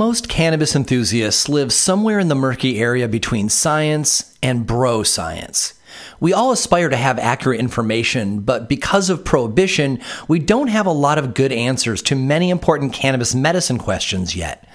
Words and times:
most 0.00 0.30
cannabis 0.30 0.74
enthusiasts 0.74 1.46
live 1.46 1.70
somewhere 1.70 2.18
in 2.18 2.28
the 2.28 2.34
murky 2.34 2.80
area 2.80 3.06
between 3.06 3.50
science 3.50 4.34
and 4.42 4.66
bro 4.66 5.02
science. 5.02 5.74
We 6.20 6.32
all 6.32 6.52
aspire 6.52 6.88
to 6.88 6.96
have 6.96 7.18
accurate 7.18 7.60
information, 7.60 8.40
but 8.40 8.66
because 8.66 9.10
of 9.10 9.26
prohibition, 9.26 10.00
we 10.26 10.38
don't 10.38 10.68
have 10.68 10.86
a 10.86 10.90
lot 10.90 11.18
of 11.18 11.34
good 11.34 11.52
answers 11.52 12.00
to 12.04 12.14
many 12.14 12.48
important 12.48 12.94
cannabis 12.94 13.34
medicine 13.34 13.76
questions 13.76 14.34
yet. 14.34 14.66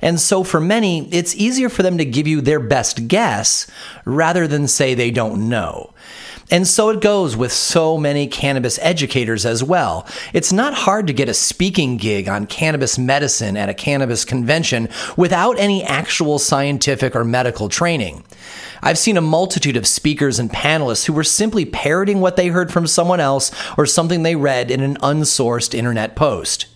And 0.00 0.20
so 0.20 0.44
for 0.44 0.60
many, 0.60 1.08
it's 1.12 1.34
easier 1.34 1.68
for 1.68 1.82
them 1.82 1.98
to 1.98 2.04
give 2.04 2.28
you 2.28 2.40
their 2.40 2.60
best 2.60 3.08
guess 3.08 3.68
rather 4.04 4.46
than 4.46 4.68
say 4.68 4.94
they 4.94 5.10
don't 5.10 5.48
know. 5.48 5.92
And 6.50 6.66
so 6.66 6.88
it 6.88 7.00
goes 7.00 7.36
with 7.36 7.52
so 7.52 7.98
many 7.98 8.26
cannabis 8.26 8.78
educators 8.80 9.44
as 9.44 9.62
well. 9.62 10.06
It's 10.32 10.52
not 10.52 10.72
hard 10.72 11.06
to 11.06 11.12
get 11.12 11.28
a 11.28 11.34
speaking 11.34 11.98
gig 11.98 12.28
on 12.28 12.46
cannabis 12.46 12.98
medicine 12.98 13.56
at 13.56 13.68
a 13.68 13.74
cannabis 13.74 14.24
convention 14.24 14.88
without 15.16 15.58
any 15.58 15.84
actual 15.84 16.38
scientific 16.38 17.14
or 17.14 17.24
medical 17.24 17.68
training. 17.68 18.24
I've 18.82 18.98
seen 18.98 19.16
a 19.16 19.22
multitude 19.22 19.76
of 19.76 19.86
speakers 19.86 20.38
and 20.38 20.50
panelists 20.50 21.04
who 21.04 21.12
were 21.12 21.24
simply 21.24 21.64
parroting 21.64 22.20
what 22.20 22.36
they 22.36 22.48
heard 22.48 22.72
from 22.72 22.86
someone 22.86 23.20
else 23.20 23.50
or 23.76 23.86
something 23.86 24.22
they 24.22 24.36
read 24.36 24.70
in 24.70 24.80
an 24.80 24.96
unsourced 24.98 25.74
internet 25.74 26.16
post. 26.16 26.66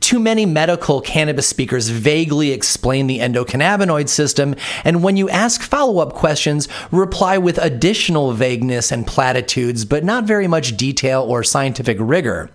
Too 0.00 0.20
many 0.20 0.44
medical 0.44 1.00
cannabis 1.00 1.48
speakers 1.48 1.88
vaguely 1.88 2.50
explain 2.50 3.06
the 3.06 3.20
endocannabinoid 3.20 4.08
system, 4.08 4.54
and 4.84 5.02
when 5.02 5.16
you 5.16 5.30
ask 5.30 5.62
follow 5.62 5.98
up 5.98 6.12
questions, 6.12 6.68
reply 6.92 7.38
with 7.38 7.56
additional 7.58 8.32
vagueness 8.32 8.92
and 8.92 9.06
platitudes, 9.06 9.84
but 9.86 10.04
not 10.04 10.24
very 10.24 10.46
much 10.46 10.76
detail 10.76 11.22
or 11.22 11.42
scientific 11.42 11.96
rigor. 11.98 12.50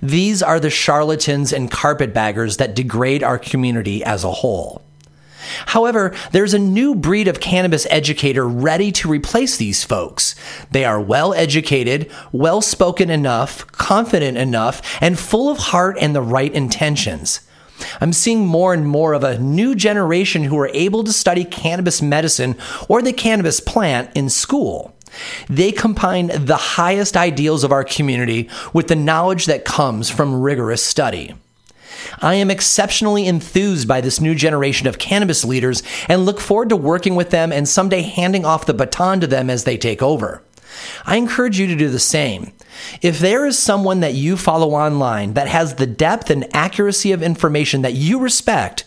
These 0.00 0.42
are 0.42 0.60
the 0.60 0.70
charlatans 0.70 1.52
and 1.52 1.70
carpetbaggers 1.70 2.58
that 2.58 2.76
degrade 2.76 3.24
our 3.24 3.38
community 3.38 4.04
as 4.04 4.22
a 4.22 4.30
whole. 4.30 4.80
However, 5.66 6.14
there's 6.32 6.54
a 6.54 6.58
new 6.58 6.94
breed 6.94 7.28
of 7.28 7.40
cannabis 7.40 7.86
educator 7.90 8.46
ready 8.46 8.92
to 8.92 9.08
replace 9.08 9.56
these 9.56 9.84
folks. 9.84 10.34
They 10.70 10.84
are 10.84 11.00
well 11.00 11.34
educated, 11.34 12.10
well 12.32 12.60
spoken 12.60 13.10
enough, 13.10 13.66
confident 13.72 14.38
enough, 14.38 14.82
and 15.00 15.18
full 15.18 15.50
of 15.50 15.58
heart 15.58 15.96
and 16.00 16.14
the 16.14 16.22
right 16.22 16.52
intentions. 16.52 17.40
I'm 18.00 18.12
seeing 18.12 18.46
more 18.46 18.74
and 18.74 18.86
more 18.86 19.12
of 19.12 19.24
a 19.24 19.38
new 19.38 19.74
generation 19.74 20.44
who 20.44 20.58
are 20.58 20.70
able 20.72 21.04
to 21.04 21.12
study 21.12 21.44
cannabis 21.44 22.00
medicine 22.00 22.56
or 22.88 23.02
the 23.02 23.12
cannabis 23.12 23.60
plant 23.60 24.10
in 24.14 24.28
school. 24.28 24.94
They 25.48 25.72
combine 25.72 26.28
the 26.28 26.56
highest 26.56 27.16
ideals 27.16 27.64
of 27.64 27.72
our 27.72 27.84
community 27.84 28.48
with 28.72 28.88
the 28.88 28.96
knowledge 28.96 29.46
that 29.46 29.64
comes 29.64 30.08
from 30.08 30.40
rigorous 30.40 30.82
study. 30.82 31.34
I 32.20 32.34
am 32.34 32.50
exceptionally 32.50 33.26
enthused 33.26 33.88
by 33.88 34.00
this 34.00 34.20
new 34.20 34.34
generation 34.34 34.86
of 34.86 34.98
cannabis 34.98 35.44
leaders 35.44 35.82
and 36.08 36.24
look 36.24 36.40
forward 36.40 36.68
to 36.70 36.76
working 36.76 37.14
with 37.14 37.30
them 37.30 37.52
and 37.52 37.68
someday 37.68 38.02
handing 38.02 38.44
off 38.44 38.66
the 38.66 38.74
baton 38.74 39.20
to 39.20 39.26
them 39.26 39.50
as 39.50 39.64
they 39.64 39.76
take 39.76 40.02
over. 40.02 40.42
I 41.04 41.16
encourage 41.16 41.58
you 41.58 41.66
to 41.66 41.76
do 41.76 41.88
the 41.88 41.98
same. 41.98 42.52
If 43.00 43.18
there 43.18 43.46
is 43.46 43.58
someone 43.58 44.00
that 44.00 44.14
you 44.14 44.36
follow 44.36 44.72
online 44.72 45.34
that 45.34 45.48
has 45.48 45.74
the 45.74 45.86
depth 45.86 46.30
and 46.30 46.46
accuracy 46.54 47.12
of 47.12 47.22
information 47.22 47.82
that 47.82 47.94
you 47.94 48.18
respect, 48.18 48.84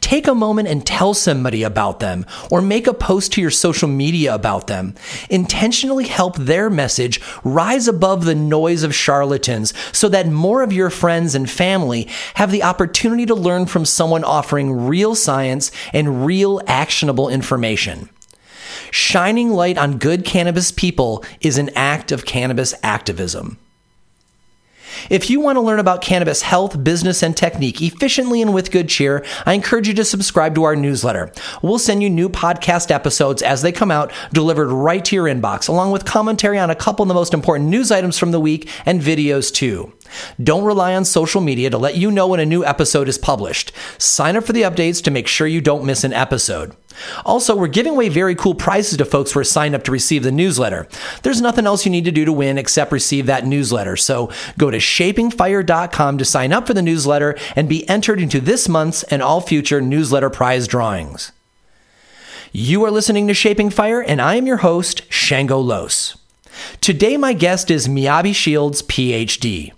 take 0.00 0.26
a 0.26 0.34
moment 0.34 0.68
and 0.68 0.84
tell 0.84 1.14
somebody 1.14 1.62
about 1.62 2.00
them 2.00 2.26
or 2.50 2.60
make 2.60 2.86
a 2.86 2.94
post 2.94 3.32
to 3.32 3.40
your 3.40 3.50
social 3.50 3.88
media 3.88 4.34
about 4.34 4.66
them. 4.66 4.94
Intentionally 5.30 6.06
help 6.06 6.36
their 6.36 6.70
message 6.70 7.20
rise 7.44 7.88
above 7.88 8.24
the 8.24 8.34
noise 8.34 8.82
of 8.82 8.94
charlatans 8.94 9.74
so 9.92 10.08
that 10.08 10.28
more 10.28 10.62
of 10.62 10.72
your 10.72 10.90
friends 10.90 11.34
and 11.34 11.50
family 11.50 12.08
have 12.34 12.50
the 12.50 12.62
opportunity 12.62 13.26
to 13.26 13.34
learn 13.34 13.66
from 13.66 13.84
someone 13.84 14.24
offering 14.24 14.86
real 14.86 15.14
science 15.14 15.70
and 15.92 16.26
real 16.26 16.60
actionable 16.66 17.28
information. 17.28 18.08
Shining 18.92 19.48
light 19.48 19.78
on 19.78 19.96
good 19.96 20.22
cannabis 20.22 20.70
people 20.70 21.24
is 21.40 21.56
an 21.56 21.70
act 21.74 22.12
of 22.12 22.26
cannabis 22.26 22.74
activism. 22.82 23.56
If 25.08 25.30
you 25.30 25.40
want 25.40 25.56
to 25.56 25.62
learn 25.62 25.78
about 25.78 26.02
cannabis 26.02 26.42
health, 26.42 26.84
business, 26.84 27.22
and 27.22 27.34
technique 27.34 27.80
efficiently 27.80 28.42
and 28.42 28.52
with 28.52 28.70
good 28.70 28.90
cheer, 28.90 29.24
I 29.46 29.54
encourage 29.54 29.88
you 29.88 29.94
to 29.94 30.04
subscribe 30.04 30.54
to 30.56 30.64
our 30.64 30.76
newsletter. 30.76 31.32
We'll 31.62 31.78
send 31.78 32.02
you 32.02 32.10
new 32.10 32.28
podcast 32.28 32.90
episodes 32.90 33.40
as 33.40 33.62
they 33.62 33.72
come 33.72 33.90
out, 33.90 34.12
delivered 34.34 34.68
right 34.68 35.02
to 35.06 35.16
your 35.16 35.24
inbox, 35.24 35.70
along 35.70 35.92
with 35.92 36.04
commentary 36.04 36.58
on 36.58 36.68
a 36.68 36.74
couple 36.74 37.02
of 37.02 37.08
the 37.08 37.14
most 37.14 37.32
important 37.32 37.70
news 37.70 37.90
items 37.90 38.18
from 38.18 38.30
the 38.30 38.40
week 38.40 38.68
and 38.84 39.00
videos 39.00 39.50
too. 39.50 39.90
Don't 40.42 40.64
rely 40.64 40.94
on 40.94 41.04
social 41.04 41.40
media 41.40 41.70
to 41.70 41.78
let 41.78 41.96
you 41.96 42.10
know 42.10 42.28
when 42.28 42.40
a 42.40 42.46
new 42.46 42.64
episode 42.64 43.08
is 43.08 43.18
published. 43.18 43.72
Sign 43.98 44.36
up 44.36 44.44
for 44.44 44.52
the 44.52 44.62
updates 44.62 45.02
to 45.04 45.10
make 45.10 45.26
sure 45.26 45.46
you 45.46 45.60
don't 45.60 45.84
miss 45.84 46.04
an 46.04 46.12
episode. 46.12 46.76
Also, 47.24 47.56
we're 47.56 47.68
giving 47.68 47.92
away 47.92 48.08
very 48.08 48.34
cool 48.34 48.54
prizes 48.54 48.98
to 48.98 49.04
folks 49.04 49.32
who 49.32 49.40
are 49.40 49.44
signed 49.44 49.74
up 49.74 49.82
to 49.84 49.92
receive 49.92 50.22
the 50.22 50.32
newsletter. 50.32 50.86
There's 51.22 51.40
nothing 51.40 51.66
else 51.66 51.84
you 51.84 51.90
need 51.90 52.04
to 52.04 52.12
do 52.12 52.24
to 52.24 52.32
win 52.32 52.58
except 52.58 52.92
receive 52.92 53.26
that 53.26 53.46
newsletter. 53.46 53.96
So 53.96 54.30
go 54.58 54.70
to 54.70 54.78
shapingfire.com 54.78 56.18
to 56.18 56.24
sign 56.24 56.52
up 56.52 56.66
for 56.66 56.74
the 56.74 56.82
newsletter 56.82 57.36
and 57.56 57.68
be 57.68 57.88
entered 57.88 58.20
into 58.20 58.40
this 58.40 58.68
month's 58.68 59.02
and 59.04 59.22
all 59.22 59.40
future 59.40 59.80
newsletter 59.80 60.30
prize 60.30 60.68
drawings. 60.68 61.32
You 62.54 62.84
are 62.84 62.90
listening 62.90 63.28
to 63.28 63.34
Shaping 63.34 63.70
Fire, 63.70 64.02
and 64.02 64.20
I 64.20 64.34
am 64.34 64.46
your 64.46 64.58
host, 64.58 65.10
Shango 65.10 65.58
Los. 65.58 66.18
Today, 66.82 67.16
my 67.16 67.32
guest 67.32 67.70
is 67.70 67.88
Miyabi 67.88 68.34
Shields, 68.34 68.82
PhD. 68.82 69.72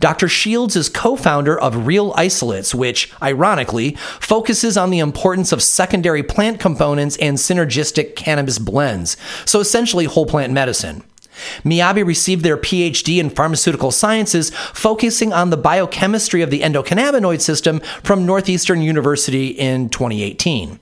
Dr. 0.00 0.28
Shields 0.28 0.76
is 0.76 0.88
co 0.88 1.16
founder 1.16 1.58
of 1.58 1.86
Real 1.86 2.12
Isolates, 2.16 2.74
which, 2.74 3.12
ironically, 3.22 3.96
focuses 4.20 4.76
on 4.76 4.90
the 4.90 4.98
importance 4.98 5.52
of 5.52 5.62
secondary 5.62 6.22
plant 6.22 6.60
components 6.60 7.16
and 7.18 7.36
synergistic 7.36 8.16
cannabis 8.16 8.58
blends, 8.58 9.16
so 9.44 9.60
essentially 9.60 10.04
whole 10.04 10.26
plant 10.26 10.52
medicine. 10.52 11.02
Miyabi 11.64 12.04
received 12.04 12.44
their 12.44 12.56
PhD 12.56 13.18
in 13.18 13.30
pharmaceutical 13.30 13.90
sciences, 13.90 14.50
focusing 14.50 15.32
on 15.32 15.50
the 15.50 15.56
biochemistry 15.56 16.42
of 16.42 16.50
the 16.50 16.60
endocannabinoid 16.60 17.40
system 17.40 17.80
from 18.02 18.26
Northeastern 18.26 18.82
University 18.82 19.48
in 19.48 19.88
2018. 19.88 20.80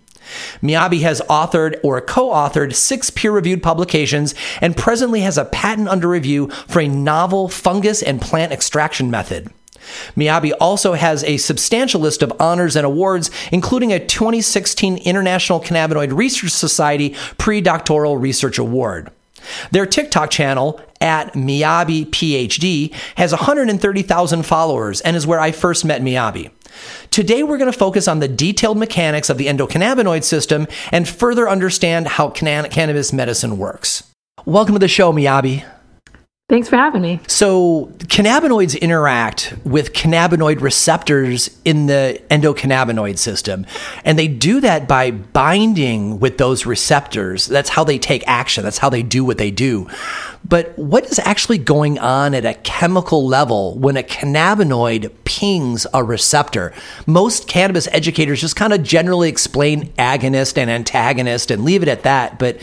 Miyabi 0.62 1.00
has 1.02 1.20
authored 1.22 1.78
or 1.82 2.00
co 2.00 2.30
authored 2.30 2.74
six 2.74 3.10
peer 3.10 3.32
reviewed 3.32 3.62
publications 3.62 4.34
and 4.60 4.76
presently 4.76 5.20
has 5.20 5.38
a 5.38 5.44
patent 5.44 5.88
under 5.88 6.08
review 6.08 6.48
for 6.68 6.80
a 6.80 6.88
novel 6.88 7.48
fungus 7.48 8.02
and 8.02 8.20
plant 8.20 8.52
extraction 8.52 9.10
method. 9.10 9.50
Miyabi 10.16 10.52
also 10.60 10.94
has 10.94 11.22
a 11.24 11.36
substantial 11.36 12.00
list 12.00 12.22
of 12.22 12.32
honors 12.40 12.76
and 12.76 12.84
awards, 12.84 13.30
including 13.52 13.92
a 13.92 14.04
2016 14.04 14.98
International 14.98 15.60
Cannabinoid 15.60 16.16
Research 16.16 16.50
Society 16.50 17.14
pre-doctoral 17.38 18.16
research 18.16 18.58
award. 18.58 19.10
Their 19.70 19.86
TikTok 19.86 20.30
channel, 20.30 20.80
at 21.00 21.34
Miyabi 21.34 22.06
PhD, 22.06 22.92
has 23.16 23.32
130,000 23.32 24.42
followers 24.44 25.00
and 25.02 25.16
is 25.16 25.26
where 25.26 25.40
I 25.40 25.52
first 25.52 25.84
met 25.84 26.02
Miyabi. 26.02 26.50
Today, 27.10 27.42
we're 27.42 27.58
going 27.58 27.72
to 27.72 27.78
focus 27.78 28.08
on 28.08 28.20
the 28.20 28.28
detailed 28.28 28.78
mechanics 28.78 29.30
of 29.30 29.38
the 29.38 29.46
endocannabinoid 29.46 30.24
system 30.24 30.66
and 30.92 31.08
further 31.08 31.48
understand 31.48 32.08
how 32.08 32.30
cannabis 32.30 33.12
medicine 33.12 33.58
works. 33.58 34.04
Welcome 34.44 34.74
to 34.74 34.78
the 34.78 34.88
show, 34.88 35.12
Miyabi. 35.12 35.64
Thanks 36.48 36.68
for 36.68 36.76
having 36.76 37.02
me. 37.02 37.18
So, 37.26 37.92
cannabinoids 37.98 38.80
interact 38.80 39.52
with 39.64 39.92
cannabinoid 39.92 40.60
receptors 40.60 41.50
in 41.64 41.86
the 41.86 42.22
endocannabinoid 42.30 43.18
system, 43.18 43.66
and 44.04 44.16
they 44.16 44.28
do 44.28 44.60
that 44.60 44.86
by 44.86 45.10
binding 45.10 46.20
with 46.20 46.38
those 46.38 46.64
receptors. 46.64 47.46
That's 47.46 47.70
how 47.70 47.82
they 47.82 47.98
take 47.98 48.22
action, 48.28 48.62
that's 48.62 48.78
how 48.78 48.88
they 48.88 49.02
do 49.02 49.24
what 49.24 49.38
they 49.38 49.50
do. 49.50 49.88
But 50.48 50.78
what 50.78 51.06
is 51.06 51.18
actually 51.18 51.58
going 51.58 51.98
on 51.98 52.32
at 52.32 52.44
a 52.44 52.54
chemical 52.54 53.26
level 53.26 53.76
when 53.76 53.96
a 53.96 54.04
cannabinoid 54.04 55.12
pings 55.24 55.84
a 55.92 56.04
receptor? 56.04 56.72
Most 57.08 57.48
cannabis 57.48 57.88
educators 57.90 58.40
just 58.40 58.54
kind 58.54 58.72
of 58.72 58.84
generally 58.84 59.28
explain 59.28 59.88
agonist 59.94 60.56
and 60.56 60.70
antagonist 60.70 61.50
and 61.50 61.64
leave 61.64 61.82
it 61.82 61.88
at 61.88 62.04
that, 62.04 62.38
but 62.38 62.60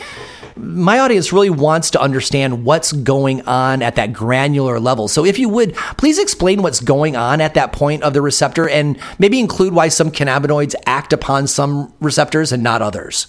my 0.55 0.99
audience 0.99 1.33
really 1.33 1.49
wants 1.49 1.91
to 1.91 2.01
understand 2.01 2.65
what's 2.65 2.91
going 2.91 3.41
on 3.47 3.81
at 3.81 3.95
that 3.95 4.13
granular 4.13 4.79
level. 4.79 5.07
So, 5.07 5.25
if 5.25 5.39
you 5.39 5.49
would, 5.49 5.75
please 5.97 6.19
explain 6.19 6.61
what's 6.61 6.79
going 6.79 7.15
on 7.15 7.41
at 7.41 7.53
that 7.55 7.71
point 7.71 8.03
of 8.03 8.13
the 8.13 8.21
receptor 8.21 8.69
and 8.69 8.99
maybe 9.19 9.39
include 9.39 9.73
why 9.73 9.87
some 9.87 10.11
cannabinoids 10.11 10.75
act 10.85 11.13
upon 11.13 11.47
some 11.47 11.93
receptors 11.99 12.51
and 12.51 12.63
not 12.63 12.81
others. 12.81 13.27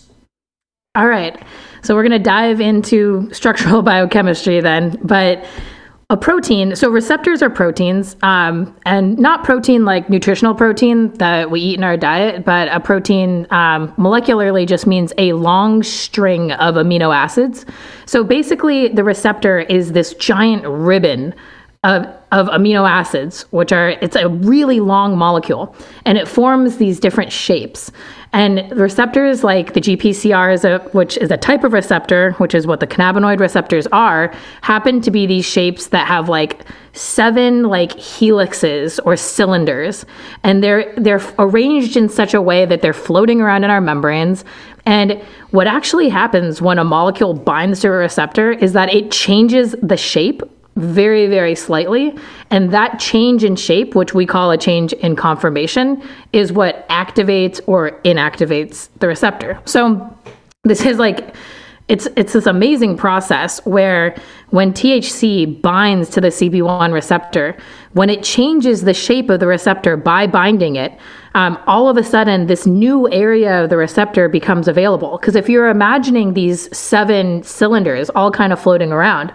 All 0.95 1.07
right. 1.07 1.41
So, 1.83 1.95
we're 1.95 2.03
going 2.03 2.13
to 2.13 2.19
dive 2.19 2.61
into 2.61 3.29
structural 3.33 3.83
biochemistry 3.91 4.61
then. 4.61 4.99
But 5.03 5.45
a 6.15 6.17
protein. 6.17 6.77
So 6.77 6.89
receptors 6.91 7.43
are 7.43 7.51
proteins, 7.51 8.15
um, 8.23 8.73
and 8.87 9.19
not 9.19 9.43
protein 9.43 9.85
like 9.85 10.09
nutritional 10.09 10.55
protein 10.55 11.13
that 11.15 11.51
we 11.51 11.61
eat 11.61 11.77
in 11.77 11.83
our 11.83 11.97
diet, 11.97 12.45
but 12.45 12.69
a 12.69 12.79
protein 12.79 13.49
um, 13.51 13.93
molecularly 13.97 14.65
just 14.65 14.87
means 14.87 15.13
a 15.19 15.33
long 15.33 15.83
string 15.83 16.53
of 16.53 16.77
amino 16.77 17.13
acids. 17.13 17.67
So 18.07 18.23
basically, 18.23 18.89
the 18.89 19.03
receptor 19.03 19.59
is 19.59 19.91
this 19.91 20.15
giant 20.15 20.65
ribbon 20.65 21.35
of, 21.85 22.07
of 22.33 22.49
amino 22.49 22.89
acids, 22.89 23.43
which 23.53 23.71
are, 23.71 23.91
it's 23.91 24.17
a 24.17 24.29
really 24.29 24.81
long 24.81 25.17
molecule, 25.17 25.77
and 26.07 26.19
it 26.19 26.27
forms 26.27 26.79
these 26.79 26.99
different 26.99 27.31
shapes. 27.31 27.93
And 28.33 28.69
receptors 28.73 29.45
like 29.45 29.75
the 29.75 29.81
GPCR, 29.81 30.55
is 30.55 30.65
a, 30.65 30.79
which 30.91 31.17
is 31.19 31.31
a 31.31 31.37
type 31.37 31.63
of 31.63 31.73
receptor, 31.73 32.33
which 32.33 32.55
is 32.55 32.67
what 32.67 32.81
the 32.81 32.87
cannabinoid 32.87 33.39
receptors 33.39 33.87
are, 33.89 34.35
happen 34.63 35.01
to 35.03 35.11
be 35.11 35.27
these 35.27 35.45
shapes 35.45 35.89
that 35.89 36.09
have 36.09 36.29
like 36.29 36.65
seven 36.95 37.65
like 37.65 37.93
helixes 37.93 38.99
or 39.05 39.15
cylinders, 39.17 40.05
and 40.43 40.65
they're 40.65 40.93
they're 40.97 41.23
arranged 41.39 41.97
in 41.97 42.09
such 42.09 42.35
a 42.35 42.43
way 42.43 42.65
that 42.65 42.83
they're 42.83 42.93
floating 42.93 43.41
around 43.41 43.63
in 43.63 43.71
our 43.71 43.81
membranes. 43.81 44.45
And 44.87 45.23
what 45.51 45.67
actually 45.67 46.09
happens 46.09 46.61
when 46.61 46.79
a 46.79 46.85
molecule 46.85 47.35
binds 47.35 47.81
to 47.81 47.89
a 47.89 47.93
receptor 47.93 48.51
is 48.51 48.73
that 48.73 48.93
it 48.93 49.13
changes 49.13 49.77
the 49.81 49.97
shape 49.97 50.43
very, 50.77 51.27
very 51.27 51.55
slightly. 51.55 52.17
And 52.51 52.73
that 52.73 52.99
change 52.99 53.45
in 53.45 53.57
shape, 53.57 53.95
which 53.95 54.15
we 54.15 54.27
call 54.27 54.51
a 54.51 54.59
change 54.59 54.93
in 54.95 55.17
conformation, 55.17 56.03
is 56.33 56.53
what 56.53 56.89
activates 56.89 57.61
or 57.67 58.01
inactivates 58.03 58.89
the 58.99 59.09
receptor. 59.09 59.61
So 59.65 60.17
this 60.65 60.85
is 60.85 60.99
like 60.99 61.35
it's 61.87 62.09
it's 62.17 62.33
this 62.33 62.47
amazing 62.47 62.97
process 62.97 63.65
where 63.67 64.17
when 64.51 64.73
THC 64.73 65.61
binds 65.61 66.09
to 66.11 66.21
the 66.21 66.29
CB1 66.29 66.93
receptor, 66.95 67.57
when 67.93 68.09
it 68.09 68.23
changes 68.23 68.83
the 68.83 68.95
shape 68.95 69.29
of 69.29 69.41
the 69.41 69.47
receptor 69.47 69.95
by 69.97 70.27
binding 70.27 70.77
it, 70.77 70.99
um, 71.35 71.59
all 71.67 71.89
of 71.89 71.99
a 71.99 72.03
sudden 72.03 72.47
this 72.47 72.65
new 72.65 73.11
area 73.13 73.65
of 73.65 73.69
the 73.69 73.77
receptor 73.77 74.31
becomes 74.31 74.67
available. 74.67 75.19
Because 75.19 75.37
if 75.37 75.47
you're 75.47 75.69
imagining 75.69 76.33
these 76.33 76.75
seven 76.75 77.43
cylinders 77.43 78.09
all 78.11 78.31
kind 78.31 78.53
of 78.53 78.61
floating 78.61 78.91
around, 78.91 79.31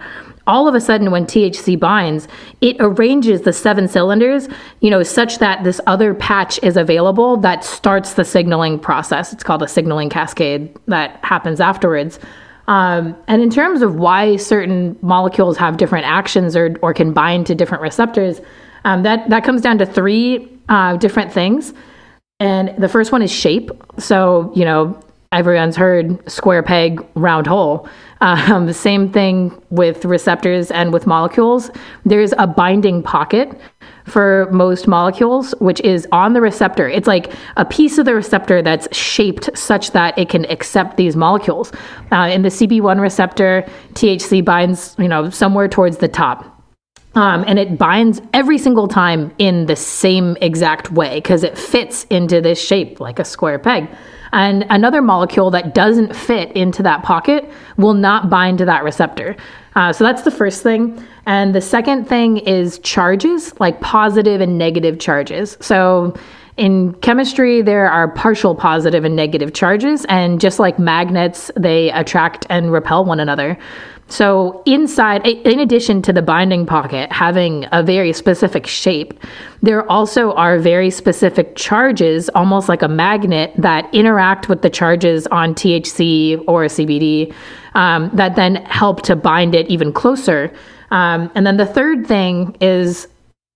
all 0.50 0.66
of 0.66 0.74
a 0.74 0.80
sudden 0.80 1.12
when 1.12 1.24
THC 1.26 1.78
binds, 1.78 2.26
it 2.60 2.76
arranges 2.80 3.42
the 3.42 3.52
seven 3.52 3.86
cylinders, 3.86 4.48
you 4.80 4.90
know, 4.90 5.02
such 5.04 5.38
that 5.38 5.62
this 5.62 5.80
other 5.86 6.12
patch 6.12 6.58
is 6.62 6.76
available 6.76 7.36
that 7.36 7.64
starts 7.64 8.14
the 8.14 8.24
signaling 8.24 8.78
process. 8.78 9.32
It's 9.32 9.44
called 9.44 9.62
a 9.62 9.68
signaling 9.68 10.10
cascade 10.10 10.76
that 10.88 11.24
happens 11.24 11.60
afterwards. 11.60 12.18
Um, 12.66 13.16
and 13.28 13.40
in 13.40 13.50
terms 13.50 13.80
of 13.80 13.94
why 13.94 14.36
certain 14.36 14.98
molecules 15.02 15.56
have 15.56 15.76
different 15.76 16.06
actions 16.06 16.56
or, 16.56 16.76
or 16.82 16.92
can 16.94 17.12
bind 17.12 17.46
to 17.46 17.54
different 17.54 17.82
receptors, 17.82 18.40
um, 18.84 19.02
that, 19.04 19.28
that 19.30 19.44
comes 19.44 19.62
down 19.62 19.78
to 19.78 19.86
three 19.86 20.48
uh, 20.68 20.96
different 20.96 21.32
things. 21.32 21.72
And 22.40 22.74
the 22.76 22.88
first 22.88 23.12
one 23.12 23.22
is 23.22 23.30
shape. 23.30 23.70
So, 23.98 24.52
you 24.54 24.64
know, 24.64 24.98
everyone's 25.32 25.76
heard 25.76 26.28
square 26.28 26.62
peg, 26.62 27.06
round 27.14 27.46
hole. 27.46 27.88
Um, 28.20 28.66
the 28.66 28.74
same 28.88 29.10
thing 29.10 29.60
with 29.70 30.04
receptors 30.04 30.70
and 30.70 30.92
with 30.92 31.06
molecules. 31.06 31.70
There's 32.04 32.32
a 32.38 32.46
binding 32.46 33.02
pocket 33.02 33.58
for 34.04 34.48
most 34.52 34.86
molecules, 34.86 35.54
which 35.58 35.80
is 35.80 36.06
on 36.12 36.32
the 36.32 36.40
receptor. 36.40 36.88
It's 36.88 37.06
like 37.06 37.32
a 37.56 37.64
piece 37.64 37.98
of 37.98 38.04
the 38.04 38.14
receptor 38.14 38.62
that's 38.62 38.94
shaped 38.96 39.56
such 39.56 39.92
that 39.92 40.18
it 40.18 40.28
can 40.28 40.44
accept 40.50 40.96
these 40.96 41.16
molecules. 41.16 41.72
Uh, 42.12 42.28
in 42.32 42.42
the 42.42 42.48
CB1 42.48 43.00
receptor, 43.00 43.64
THC 43.94 44.44
binds, 44.44 44.96
you 44.98 45.08
know, 45.08 45.30
somewhere 45.30 45.68
towards 45.68 45.98
the 45.98 46.08
top. 46.08 46.56
Um, 47.14 47.44
and 47.46 47.58
it 47.58 47.76
binds 47.76 48.22
every 48.32 48.56
single 48.56 48.86
time 48.86 49.34
in 49.38 49.66
the 49.66 49.74
same 49.74 50.36
exact 50.40 50.92
way 50.92 51.16
because 51.16 51.42
it 51.42 51.58
fits 51.58 52.04
into 52.04 52.40
this 52.40 52.60
shape 52.60 53.00
like 53.00 53.18
a 53.18 53.24
square 53.24 53.58
peg. 53.58 53.88
And 54.32 54.66
another 54.70 55.02
molecule 55.02 55.50
that 55.50 55.74
doesn't 55.74 56.14
fit 56.14 56.52
into 56.52 56.82
that 56.82 57.02
pocket 57.02 57.50
will 57.76 57.94
not 57.94 58.30
bind 58.30 58.58
to 58.58 58.64
that 58.66 58.84
receptor. 58.84 59.36
Uh, 59.76 59.92
so 59.92 60.04
that's 60.04 60.22
the 60.22 60.30
first 60.30 60.62
thing. 60.62 61.04
And 61.26 61.54
the 61.54 61.60
second 61.60 62.06
thing 62.06 62.38
is 62.38 62.78
charges, 62.80 63.58
like 63.60 63.80
positive 63.80 64.40
and 64.40 64.58
negative 64.58 64.98
charges. 64.98 65.56
So 65.60 66.14
in 66.56 66.92
chemistry, 66.94 67.62
there 67.62 67.90
are 67.90 68.08
partial 68.08 68.54
positive 68.54 69.04
and 69.04 69.16
negative 69.16 69.54
charges, 69.54 70.04
and 70.10 70.40
just 70.40 70.58
like 70.58 70.78
magnets, 70.78 71.50
they 71.56 71.90
attract 71.92 72.46
and 72.50 72.70
repel 72.70 73.04
one 73.04 73.18
another. 73.18 73.56
So, 74.10 74.60
inside, 74.66 75.24
in 75.24 75.60
addition 75.60 76.02
to 76.02 76.12
the 76.12 76.20
binding 76.20 76.66
pocket 76.66 77.12
having 77.12 77.66
a 77.70 77.80
very 77.80 78.12
specific 78.12 78.66
shape, 78.66 79.14
there 79.62 79.88
also 79.88 80.32
are 80.32 80.58
very 80.58 80.90
specific 80.90 81.54
charges, 81.54 82.28
almost 82.30 82.68
like 82.68 82.82
a 82.82 82.88
magnet, 82.88 83.52
that 83.56 83.88
interact 83.94 84.48
with 84.48 84.62
the 84.62 84.70
charges 84.70 85.28
on 85.28 85.54
THC 85.54 86.42
or 86.48 86.64
CBD 86.64 87.32
um, 87.74 88.10
that 88.12 88.34
then 88.34 88.56
help 88.66 89.02
to 89.02 89.14
bind 89.14 89.54
it 89.54 89.68
even 89.68 89.92
closer. 89.92 90.52
Um, 90.90 91.30
and 91.36 91.46
then 91.46 91.56
the 91.56 91.66
third 91.66 92.04
thing 92.04 92.56
is 92.60 93.06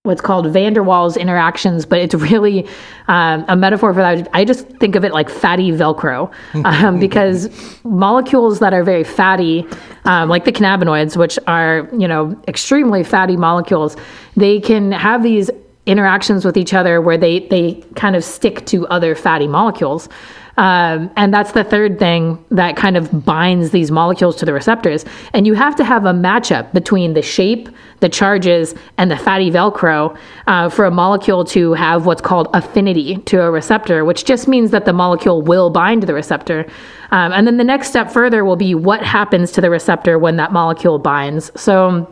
what's 0.05 0.21
called 0.21 0.47
van 0.53 0.75
der 0.75 0.83
Waals 0.83 1.19
interactions, 1.19 1.87
but 1.87 1.99
it's 1.99 2.15
really 2.15 2.69
um, 3.09 3.43
a 3.49 3.57
metaphor 3.57 3.95
for 3.95 4.03
that. 4.03 4.29
I 4.35 4.45
just 4.45 4.69
think 4.69 4.97
of 4.97 5.05
it 5.05 5.15
like 5.15 5.31
fatty 5.31 5.71
Velcro 5.71 6.31
um, 6.63 7.01
because 7.01 7.49
molecules 7.85 8.59
that 8.59 8.75
are 8.75 8.85
very 8.85 9.03
fatty, 9.03 9.67
um, 10.05 10.29
like 10.29 10.45
the 10.45 10.53
cannabinoids, 10.53 11.17
which 11.17 11.39
are, 11.47 11.89
you 11.99 12.07
know, 12.07 12.39
extremely 12.47 13.03
fatty 13.03 13.39
molecules, 13.39 13.97
they 14.37 14.61
can 14.61 14.93
have 14.93 15.23
these 15.23 15.51
interactions 15.87 16.45
with 16.45 16.59
each 16.59 16.75
other 16.75 17.01
where 17.01 17.17
they, 17.17 17.41
they 17.49 17.83
kind 17.97 18.15
of 18.15 18.23
stick 18.23 18.67
to 18.67 18.87
other 18.89 19.15
fatty 19.15 19.49
molecules. 19.49 20.11
Um, 20.57 21.11
and 21.17 21.35
that's 21.35 21.53
the 21.53 21.65
third 21.65 21.99
thing 21.99 22.45
that 22.51 22.77
kind 22.77 22.97
of 22.97 23.25
binds 23.25 23.71
these 23.71 23.91
molecules 23.91 24.37
to 24.37 24.45
the 24.45 24.53
receptors. 24.53 25.05
And 25.33 25.47
you 25.47 25.55
have 25.55 25.75
to 25.77 25.85
have 25.85 26.05
a 26.05 26.13
matchup 26.13 26.73
between 26.73 27.15
the 27.15 27.23
shape, 27.23 27.69
the 28.01 28.09
charges, 28.09 28.75
and 28.97 29.11
the 29.11 29.17
fatty 29.17 29.51
Velcro 29.51 30.17
uh, 30.47 30.69
for 30.69 30.85
a 30.85 30.91
molecule 30.91 31.45
to 31.47 31.73
have 31.73 32.07
what's 32.07 32.23
called 32.23 32.49
affinity 32.55 33.17
to 33.19 33.43
a 33.43 33.51
receptor, 33.51 34.05
which 34.05 34.25
just 34.25 34.47
means 34.47 34.71
that 34.71 34.85
the 34.85 34.93
molecule 34.93 35.43
will 35.43 35.71
bind 35.71 36.03
to 36.03 36.07
the 36.07 36.15
receptor. 36.15 36.67
Um, 37.11 37.33
and 37.33 37.47
then 37.47 37.57
the 37.57 37.65
next 37.65 37.89
step 37.89 38.11
further 38.11 38.45
will 38.45 38.57
be 38.57 38.75
what 38.75 39.03
happens 39.03 39.51
to 39.53 39.61
the 39.61 39.71
receptor 39.71 40.19
when 40.19 40.37
that 40.37 40.53
molecule 40.53 40.99
binds. 40.99 41.51
So, 41.61 42.11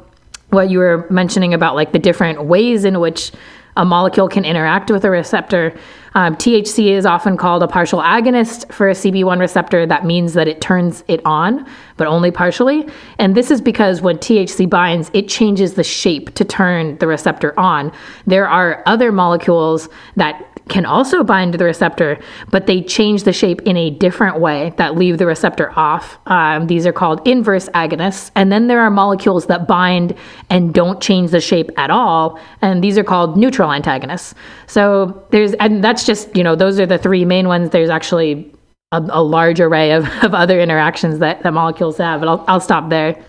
what 0.50 0.68
you 0.68 0.80
were 0.80 1.06
mentioning 1.08 1.54
about 1.54 1.74
like 1.74 1.92
the 1.92 1.98
different 1.98 2.44
ways 2.44 2.84
in 2.84 3.00
which 3.00 3.32
a 3.76 3.84
molecule 3.84 4.28
can 4.28 4.44
interact 4.44 4.90
with 4.90 5.04
a 5.04 5.10
receptor. 5.10 5.74
Um, 6.14 6.36
THC 6.36 6.88
is 6.88 7.06
often 7.06 7.38
called 7.38 7.62
a 7.62 7.68
partial 7.68 8.00
agonist 8.00 8.70
for 8.70 8.90
a 8.90 8.92
CB1 8.92 9.40
receptor. 9.40 9.86
That 9.86 10.04
means 10.04 10.34
that 10.34 10.46
it 10.46 10.60
turns 10.60 11.02
it 11.08 11.24
on, 11.24 11.66
but 11.96 12.06
only 12.06 12.30
partially. 12.30 12.86
And 13.18 13.34
this 13.34 13.50
is 13.50 13.62
because 13.62 14.02
when 14.02 14.18
THC 14.18 14.68
binds, 14.68 15.10
it 15.14 15.26
changes 15.28 15.74
the 15.74 15.84
shape 15.84 16.34
to 16.34 16.44
turn 16.44 16.98
the 16.98 17.06
receptor 17.06 17.58
on. 17.58 17.92
There 18.26 18.46
are 18.46 18.82
other 18.84 19.10
molecules 19.10 19.88
that 20.16 20.51
can 20.68 20.86
also 20.86 21.24
bind 21.24 21.52
to 21.52 21.58
the 21.58 21.64
receptor, 21.64 22.18
but 22.50 22.66
they 22.66 22.82
change 22.82 23.24
the 23.24 23.32
shape 23.32 23.60
in 23.62 23.76
a 23.76 23.90
different 23.90 24.40
way 24.40 24.72
that 24.76 24.96
leave 24.96 25.18
the 25.18 25.26
receptor 25.26 25.72
off. 25.76 26.18
Um, 26.26 26.66
these 26.66 26.86
are 26.86 26.92
called 26.92 27.26
inverse 27.26 27.68
agonists. 27.70 28.30
And 28.34 28.52
then 28.52 28.68
there 28.68 28.80
are 28.80 28.90
molecules 28.90 29.46
that 29.46 29.66
bind 29.66 30.14
and 30.50 30.72
don't 30.72 31.00
change 31.00 31.30
the 31.30 31.40
shape 31.40 31.70
at 31.76 31.90
all, 31.90 32.38
and 32.60 32.82
these 32.82 32.96
are 32.98 33.04
called 33.04 33.36
neutral 33.36 33.72
antagonists. 33.72 34.34
So 34.66 35.26
there's, 35.30 35.54
and 35.54 35.82
that's 35.82 36.06
just, 36.06 36.34
you 36.36 36.44
know, 36.44 36.54
those 36.54 36.78
are 36.78 36.86
the 36.86 36.98
three 36.98 37.24
main 37.24 37.48
ones. 37.48 37.70
There's 37.70 37.90
actually 37.90 38.52
a, 38.92 39.04
a 39.10 39.22
large 39.22 39.60
array 39.60 39.92
of, 39.92 40.06
of 40.22 40.34
other 40.34 40.60
interactions 40.60 41.18
that, 41.18 41.42
that 41.42 41.52
molecules 41.52 41.98
have, 41.98 42.20
but 42.20 42.28
I'll, 42.28 42.44
I'll 42.48 42.60
stop 42.60 42.88
there. 42.88 43.22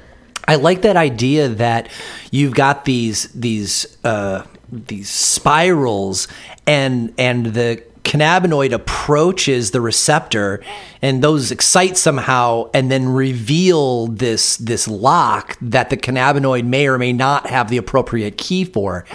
I 0.47 0.55
like 0.55 0.81
that 0.81 0.97
idea 0.97 1.47
that 1.47 1.89
you've 2.31 2.53
got 2.53 2.85
these 2.85 3.31
these 3.31 3.97
uh, 4.03 4.43
these 4.87 5.09
spirals 5.09 6.27
and 6.65 7.13
and 7.17 7.47
the 7.47 7.83
cannabinoid 8.03 8.73
approaches 8.73 9.71
the 9.71 9.79
receptor 9.79 10.61
and 11.01 11.23
those 11.23 11.51
excite 11.51 11.97
somehow 11.97 12.69
and 12.73 12.91
then 12.91 13.07
reveal 13.07 14.07
this 14.07 14.57
this 14.57 14.87
lock 14.87 15.57
that 15.61 15.89
the 15.89 15.97
cannabinoid 15.97 16.65
may 16.65 16.87
or 16.87 16.97
may 16.97 17.13
not 17.13 17.47
have 17.47 17.69
the 17.69 17.77
appropriate 17.77 18.37
key 18.37 18.65
for. 18.65 19.05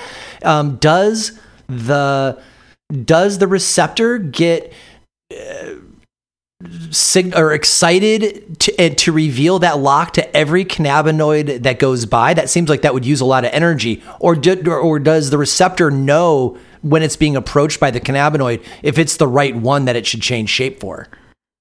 Um, 0.42 0.76
does 0.76 1.38
the 1.66 2.40
does 3.04 3.38
the 3.38 3.46
receptor 3.46 4.18
get 4.18 4.72
uh, 5.30 5.74
sig- 6.90 7.36
or 7.36 7.52
excited 7.52 8.58
to 8.60 8.84
uh, 8.84 8.94
to 8.94 9.12
reveal 9.12 9.58
that 9.60 9.78
lock 9.78 10.12
to 10.14 10.36
every 10.36 10.64
cannabinoid 10.64 11.62
that 11.62 11.78
goes 11.78 12.04
by 12.04 12.34
that 12.34 12.50
seems 12.50 12.68
like 12.68 12.82
that 12.82 12.94
would 12.94 13.06
use 13.06 13.20
a 13.20 13.24
lot 13.24 13.44
of 13.44 13.52
energy 13.52 14.02
or 14.18 14.34
do, 14.34 14.60
or, 14.66 14.78
or 14.78 14.98
does 14.98 15.30
the 15.30 15.38
receptor 15.38 15.90
know 15.90 16.58
when 16.82 17.02
it's 17.02 17.16
being 17.16 17.36
approached 17.36 17.80
by 17.80 17.90
the 17.90 18.00
cannabinoid 18.00 18.64
if 18.82 18.98
it's 18.98 19.16
the 19.16 19.26
right 19.26 19.54
one 19.56 19.84
that 19.84 19.96
it 19.96 20.06
should 20.06 20.22
change 20.22 20.48
shape 20.48 20.80
for. 20.80 21.06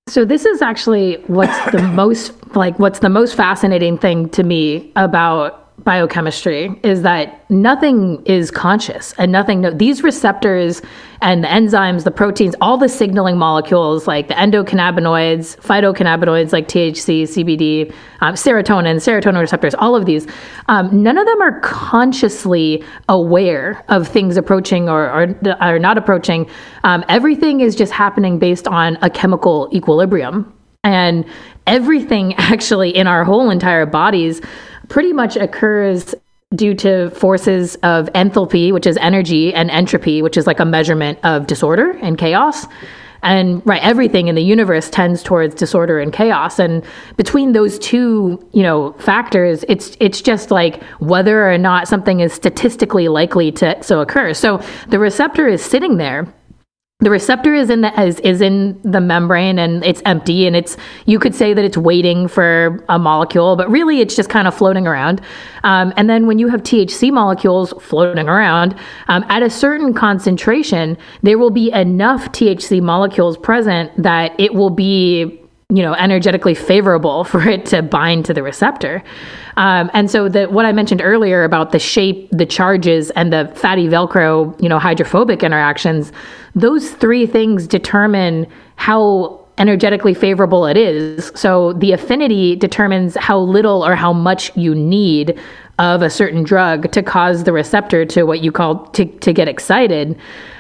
So 0.08 0.26
this 0.26 0.46
is 0.46 0.62
actually 0.62 1.16
what's 1.28 1.72
the 1.72 1.82
most 1.94 2.34
like 2.56 2.80
what's 2.80 3.00
the 3.00 3.10
most 3.10 3.36
fascinating 3.36 3.98
thing 3.98 4.30
to 4.30 4.44
me 4.44 4.92
about 4.96 5.67
biochemistry 5.88 6.78
is 6.84 7.02
that 7.02 7.50
nothing 7.50 8.22
is 8.26 8.52
conscious 8.52 9.14
and 9.18 9.32
nothing 9.32 9.62
no, 9.62 9.72
these 9.72 10.04
receptors 10.04 10.82
and 11.22 11.46
the 11.46 11.48
enzymes 11.48 12.04
the 12.04 12.12
proteins 12.12 12.56
all 12.60 12.78
the 12.78 12.90
signaling 12.90 13.38
molecules 13.38 14.06
like 14.06 14.28
the 14.28 14.34
endocannabinoids 14.34 15.56
phytocannabinoids 15.62 16.52
like 16.52 16.68
thc 16.68 17.22
cbd 17.24 17.90
um, 18.20 18.34
serotonin 18.34 18.98
serotonin 18.98 19.40
receptors 19.40 19.74
all 19.76 19.96
of 19.96 20.06
these 20.06 20.28
um, 20.68 20.90
none 21.02 21.18
of 21.18 21.26
them 21.26 21.42
are 21.42 21.62
consciously 21.62 22.84
aware 23.08 23.82
of 23.88 24.08
things 24.08 24.36
approaching 24.38 24.90
or, 24.90 25.36
or 25.62 25.80
not 25.80 25.98
approaching. 25.98 26.50
Um, 26.84 27.04
everything 27.08 27.62
is 27.62 27.76
just 27.76 27.94
happening 27.94 28.40
based 28.40 28.68
on 28.68 28.98
a 29.02 29.10
chemical 29.10 29.70
equilibrium. 29.74 30.54
And 30.84 31.26
everything 31.66 32.34
actually 32.38 32.96
in 32.96 33.08
our 33.08 33.24
whole 33.24 33.50
entire 33.50 33.86
bodies 33.86 34.42
pretty 34.90 35.14
much 35.14 35.36
occurs 35.36 36.16
due 36.56 36.74
to 36.74 37.10
forces 37.12 37.76
of 37.84 38.08
enthalpy, 38.14 38.72
which 38.72 38.88
is 38.88 38.98
energy, 38.98 39.54
and 39.54 39.70
entropy, 39.70 40.22
which 40.22 40.38
is 40.38 40.48
like 40.48 40.60
a 40.60 40.66
measurement 40.66 41.20
of 41.24 41.46
disorder 41.46 41.92
and 42.02 42.18
chaos. 42.18 42.66
And 43.24 43.66
right, 43.66 43.82
everything 43.82 44.28
in 44.28 44.36
the 44.36 44.44
universe 44.44 44.90
tends 44.90 45.24
towards 45.24 45.56
disorder 45.56 46.00
and 46.00 46.14
chaos. 46.14 46.60
And 46.60 46.86
between 47.18 47.52
those 47.52 47.80
two, 47.80 48.48
you 48.54 48.64
know, 48.64 48.94
factors, 48.94 49.66
it's 49.68 49.98
it's 50.00 50.22
just 50.22 50.52
like 50.52 50.84
whether 51.00 51.52
or 51.52 51.58
not 51.58 51.88
something 51.88 52.20
is 52.20 52.32
statistically 52.32 53.08
likely 53.08 53.52
to 53.54 53.82
so 53.84 54.02
occur. 54.02 54.34
So 54.34 54.62
the 54.90 55.00
receptor 55.00 55.48
is 55.48 55.64
sitting 55.64 55.98
there 55.98 56.32
the 57.00 57.12
receptor 57.12 57.54
is 57.54 57.70
in 57.70 57.82
the 57.82 58.02
is, 58.02 58.20
is 58.22 58.42
in 58.42 58.80
the 58.82 59.00
membrane 59.00 59.60
and 59.60 59.86
it's 59.86 60.02
empty 60.06 60.48
and 60.48 60.56
it's 60.56 60.76
you 61.06 61.20
could 61.20 61.36
say 61.36 61.54
that 61.54 61.64
it's 61.64 61.78
waiting 61.78 62.28
for 62.28 62.84
a 62.90 62.98
molecule 62.98 63.56
but 63.56 63.70
really 63.70 64.02
it's 64.02 64.16
just 64.16 64.32
kind 64.32 64.48
of 64.48 64.56
floating 64.56 64.88
around. 64.88 65.22
Um, 65.64 65.94
and 65.96 66.10
then 66.10 66.26
when 66.26 66.40
you 66.40 66.48
have 66.48 66.64
thc 66.64 67.12
molecules 67.14 67.72
floating 67.80 68.28
around 68.28 68.76
um, 69.10 69.24
at 69.30 69.44
a 69.44 69.50
certain 69.50 69.94
concentration 69.94 70.98
there 71.22 71.38
will 71.38 71.52
be 71.52 71.72
enough 71.72 72.32
thc 72.32 72.82
molecules 72.82 73.38
present 73.38 73.92
that 74.02 74.32
it 74.40 74.56
will 74.56 74.72
be 74.72 75.47
you 75.70 75.84
know 75.84 75.94
energetically 75.96 76.56
favorable 76.56 77.24
for 77.32 77.42
it 77.48 77.66
to 77.68 77.82
bind 77.82 78.26
to 78.26 78.34
the 78.34 78.44
receptor. 78.44 79.04
Um, 79.58 79.90
and 79.94 80.10
so 80.10 80.30
the 80.30 80.46
what 80.46 80.66
i 80.66 80.72
mentioned 80.72 81.02
earlier 81.02 81.44
about 81.44 81.72
the 81.72 81.80
shape 81.80 82.30
the 82.32 82.46
charges 82.46 83.10
and 83.12 83.34
the 83.34 83.52
fatty 83.56 83.88
velcro 83.88 84.60
you 84.62 84.70
know 84.70 84.80
hydrophobic 84.80 85.44
interactions 85.44 86.12
those 86.56 86.92
three 86.92 87.26
things 87.26 87.68
determine 87.68 88.48
how 88.76 89.44
energetically 89.58 90.14
favorable 90.14 90.66
it 90.66 90.78
is. 90.78 91.32
So 91.36 91.74
the 91.74 91.92
affinity 91.92 92.56
determines 92.56 93.16
how 93.16 93.40
little 93.40 93.86
or 93.86 93.96
how 93.96 94.14
much 94.14 94.56
you 94.56 94.76
need 94.76 95.40
of 95.80 96.02
a 96.02 96.10
certain 96.10 96.44
drug 96.44 96.92
to 96.92 97.04
cause 97.04 97.44
the 97.44 97.54
receptor 97.54 98.06
to 98.06 98.24
what 98.24 98.42
you 98.42 98.52
call 98.52 98.86
to, 98.90 99.06
to 99.06 99.34
get 99.34 99.48
excited. 99.48 100.18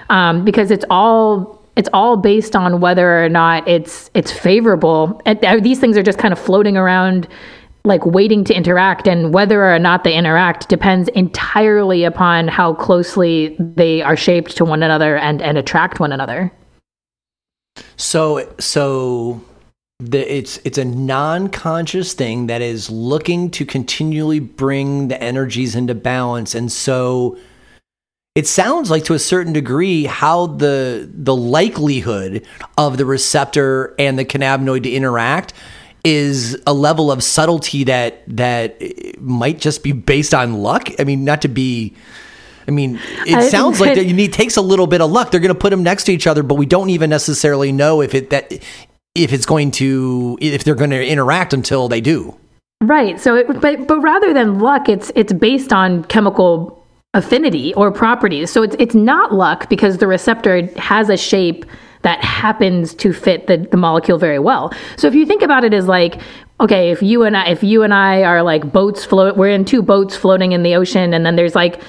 Um, 0.10 0.44
because 0.46 0.72
it's 0.72 0.86
all 0.90 1.57
it's 1.78 1.90
all 1.94 2.18
based 2.18 2.56
on 2.56 2.82
whether 2.82 3.24
or 3.24 3.30
not 3.30 3.66
it's 3.68 4.10
it's 4.14 4.32
favorable. 4.32 5.22
And 5.26 5.44
uh, 5.46 5.60
these 5.62 5.80
things 5.80 5.96
are 5.98 6.04
just 6.04 6.18
kind 6.18 6.32
of 6.32 6.40
floating 6.40 6.76
around 6.76 7.28
like 7.86 8.06
waiting 8.06 8.44
to 8.44 8.54
interact 8.54 9.08
and 9.08 9.34
whether 9.34 9.64
or 9.64 9.80
not 9.80 10.04
they 10.04 10.14
interact 10.14 10.68
depends 10.68 11.08
entirely 11.10 12.04
upon 12.04 12.50
how 12.50 12.74
closely 12.74 13.56
they 13.60 14.02
are 14.02 14.18
shaped 14.18 14.58
to 14.58 14.66
one 14.66 14.84
another 14.84 15.18
and 15.18 15.42
and 15.42 15.58
attract 15.58 16.00
one 16.00 16.12
another. 16.12 16.52
So 17.96 18.52
so 18.60 19.40
the, 20.00 20.36
it's 20.36 20.58
it's 20.66 20.80
a 20.80 20.86
non-conscious 20.86 22.14
thing 22.14 22.48
that 22.48 22.64
is 22.64 22.90
looking 22.90 23.52
to 23.52 23.66
continually 23.66 24.40
bring 24.40 25.10
the 25.10 25.22
energies 25.22 25.76
into 25.76 25.94
balance 25.94 26.56
and 26.56 26.72
so 26.72 27.38
it 28.38 28.46
sounds 28.46 28.92
like 28.92 29.04
to 29.06 29.16
a 29.16 29.20
certain 29.20 29.52
degree 29.52 30.06
how 30.06 30.46
the 30.46 31.10
the 31.12 31.36
likelihood 31.36 32.46
of 32.78 32.98
the 32.98 33.04
receptor 33.04 33.96
and 33.98 34.20
the 34.20 34.26
cannabinoid 34.26 34.84
to 34.84 34.92
interact 34.92 35.54
is 36.04 36.56
a 36.68 36.74
level 36.74 37.12
of 37.12 37.24
subtlety 37.24 37.84
that 37.86 38.22
that 38.28 38.80
might 39.20 39.60
just 39.60 39.82
be 39.82 39.92
based 39.92 40.36
on 40.36 40.54
luck. 40.54 40.88
I 41.00 41.04
mean, 41.04 41.26
not 41.26 41.42
to 41.42 41.48
be. 41.48 41.96
I 42.68 42.72
mean, 42.72 43.00
it 43.26 43.34
I, 43.34 43.50
sounds 43.50 43.82
like 43.82 43.96
that 43.96 44.06
you 44.06 44.14
need 44.14 44.34
takes 44.34 44.56
a 44.56 44.62
little 44.62 44.86
bit 44.86 45.02
of 45.02 45.10
luck. 45.10 45.32
They're 45.32 45.40
going 45.40 45.52
to 45.52 45.60
put 45.60 45.72
them 45.72 45.82
next 45.82 46.04
to 46.04 46.12
each 46.12 46.28
other, 46.28 46.44
but 46.44 46.56
we 46.56 46.68
don't 46.68 46.92
even 46.92 47.10
necessarily 47.10 47.72
know 47.72 48.02
if 48.02 48.14
it 48.14 48.30
that 48.30 48.54
if 49.16 49.34
it's 49.34 49.48
going 49.48 49.72
to 49.72 50.38
if 50.40 50.64
they're 50.64 50.76
going 50.76 50.92
to 50.92 51.04
interact 51.04 51.54
until 51.54 51.88
they 51.88 52.02
do. 52.02 52.38
Right. 52.84 53.20
So, 53.20 53.36
it, 53.36 53.48
but 53.48 53.88
but 53.88 54.00
rather 54.00 54.32
than 54.32 54.60
luck, 54.60 54.90
it's 54.90 55.12
it's 55.16 55.34
based 55.34 55.74
on 55.74 56.04
chemical 56.04 56.77
affinity 57.14 57.74
or 57.76 57.92
properties. 57.92 58.52
So 58.52 58.64
it's 58.64 58.76
it's 58.80 58.96
not 58.96 59.34
luck 59.34 59.70
because 59.70 59.98
the 59.98 60.08
receptor 60.08 60.68
has 60.78 61.10
a 61.10 61.18
shape 61.18 61.66
that 62.04 62.24
happens 62.24 62.94
to 62.96 63.12
fit 63.12 63.48
the, 63.48 63.58
the 63.58 63.78
molecule 63.78 64.18
very 64.18 64.40
well. 64.40 64.72
So 64.98 65.08
if 65.08 65.16
you 65.16 65.26
think 65.26 65.42
about 65.42 65.64
it 65.64 65.74
as 65.74 65.88
like 65.88 66.22
okay, 66.60 66.90
if 66.92 67.04
you 67.04 67.24
and 67.24 67.38
I 67.38 67.50
if 67.50 67.64
you 67.64 67.84
and 67.84 67.94
I 67.94 68.24
are 68.24 68.44
like 68.44 68.72
boats 68.72 69.06
float 69.06 69.38
we're 69.38 69.50
in 69.50 69.66
two 69.66 69.82
boats 69.82 70.16
floating 70.16 70.52
in 70.52 70.64
the 70.64 70.76
ocean 70.76 71.14
and 71.14 71.26
then 71.26 71.36
there's 71.36 71.56
like 71.56 71.82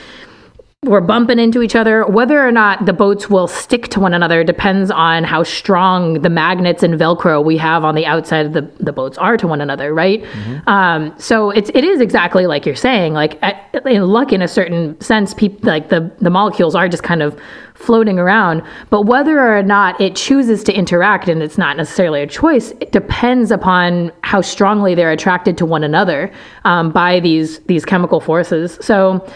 we're 0.85 1.01
bumping 1.01 1.41
into 1.41 1.61
each 1.61 1.75
other. 1.75 2.07
Whether 2.07 2.47
or 2.47 2.53
not 2.53 2.87
the 2.87 2.93
boats 2.93 3.29
will 3.29 3.49
stick 3.49 3.89
to 3.89 3.99
one 4.01 4.15
another 4.15 4.45
depends 4.45 4.93
on 4.93 5.25
how 5.25 5.43
strong 5.43 6.23
the 6.23 6.31
magnets 6.31 6.85
and 6.85 6.95
Velcro 6.95 7.45
we 7.45 7.57
have 7.57 7.85
on 7.85 7.97
the 7.97 8.07
outside 8.07 8.47
of 8.47 8.53
the, 8.53 8.63
the 8.83 8.93
boats 8.93 9.19
are 9.19 9.37
to 9.37 9.49
one 9.49 9.61
another, 9.61 9.93
right? 9.93 10.23
Mm-hmm. 10.23 10.69
Um, 10.69 11.15
so 11.19 11.51
it's 11.51 11.69
it 11.75 11.83
is 11.83 12.01
exactly 12.01 12.47
like 12.47 12.65
you're 12.65 12.77
saying. 12.77 13.13
Like 13.13 13.43
in 13.87 14.07
luck, 14.07 14.33
in 14.33 14.41
a 14.41 14.47
certain 14.47 14.99
sense, 15.01 15.35
people 15.35 15.69
like 15.69 15.89
the 15.89 16.13
the 16.21 16.31
molecules 16.31 16.77
are 16.77 16.89
just 16.89 17.03
kind 17.03 17.23
of 17.23 17.37
floating 17.75 18.21
around. 18.21 18.63
But 18.89 19.03
whether 19.03 19.57
or 19.59 19.65
not 19.65 20.01
it 20.01 20.15
chooses 20.15 20.63
to 20.65 20.73
interact, 20.73 21.29
and 21.29 21.43
it's 21.43 21.59
not 21.59 21.77
necessarily 21.77 22.23
a 22.23 22.27
choice, 22.29 22.71
it 22.81 22.93
depends 22.93 23.51
upon 23.51 24.13
how 24.23 24.43
strongly 24.43 24.95
they're 24.95 25.13
attracted 25.13 25.59
to 25.59 25.67
one 25.67 25.83
another 25.83 26.33
um, 26.65 26.93
by 26.93 27.19
these 27.19 27.59
these 27.65 27.85
chemical 27.85 28.21
forces. 28.21 28.79
So 28.81 29.29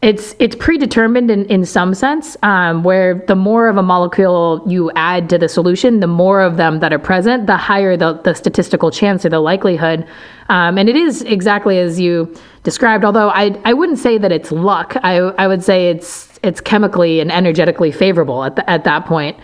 it's 0.00 0.36
it's 0.38 0.54
predetermined 0.54 1.28
in, 1.28 1.44
in 1.46 1.64
some 1.64 1.92
sense, 1.92 2.36
um, 2.44 2.84
where 2.84 3.24
the 3.26 3.34
more 3.34 3.68
of 3.68 3.76
a 3.76 3.82
molecule 3.82 4.62
you 4.64 4.92
add 4.94 5.28
to 5.30 5.38
the 5.38 5.48
solution, 5.48 5.98
the 5.98 6.06
more 6.06 6.40
of 6.40 6.56
them 6.56 6.78
that 6.78 6.92
are 6.92 7.00
present, 7.00 7.48
the 7.48 7.56
higher 7.56 7.96
the, 7.96 8.12
the 8.22 8.34
statistical 8.34 8.92
chance 8.92 9.24
or 9.24 9.28
the 9.28 9.40
likelihood. 9.40 10.06
Um, 10.50 10.78
and 10.78 10.88
it 10.88 10.94
is 10.94 11.22
exactly 11.22 11.80
as 11.80 11.98
you 11.98 12.32
described, 12.62 13.04
although 13.04 13.30
I, 13.30 13.60
I 13.64 13.72
wouldn't 13.74 13.98
say 13.98 14.18
that 14.18 14.30
it's 14.30 14.52
luck. 14.52 14.96
I, 15.02 15.16
I 15.16 15.48
would 15.48 15.64
say 15.64 15.90
it's 15.90 16.38
it's 16.44 16.60
chemically 16.60 17.18
and 17.18 17.32
energetically 17.32 17.90
favorable 17.90 18.44
at, 18.44 18.54
the, 18.54 18.70
at 18.70 18.84
that 18.84 19.04
point. 19.04 19.36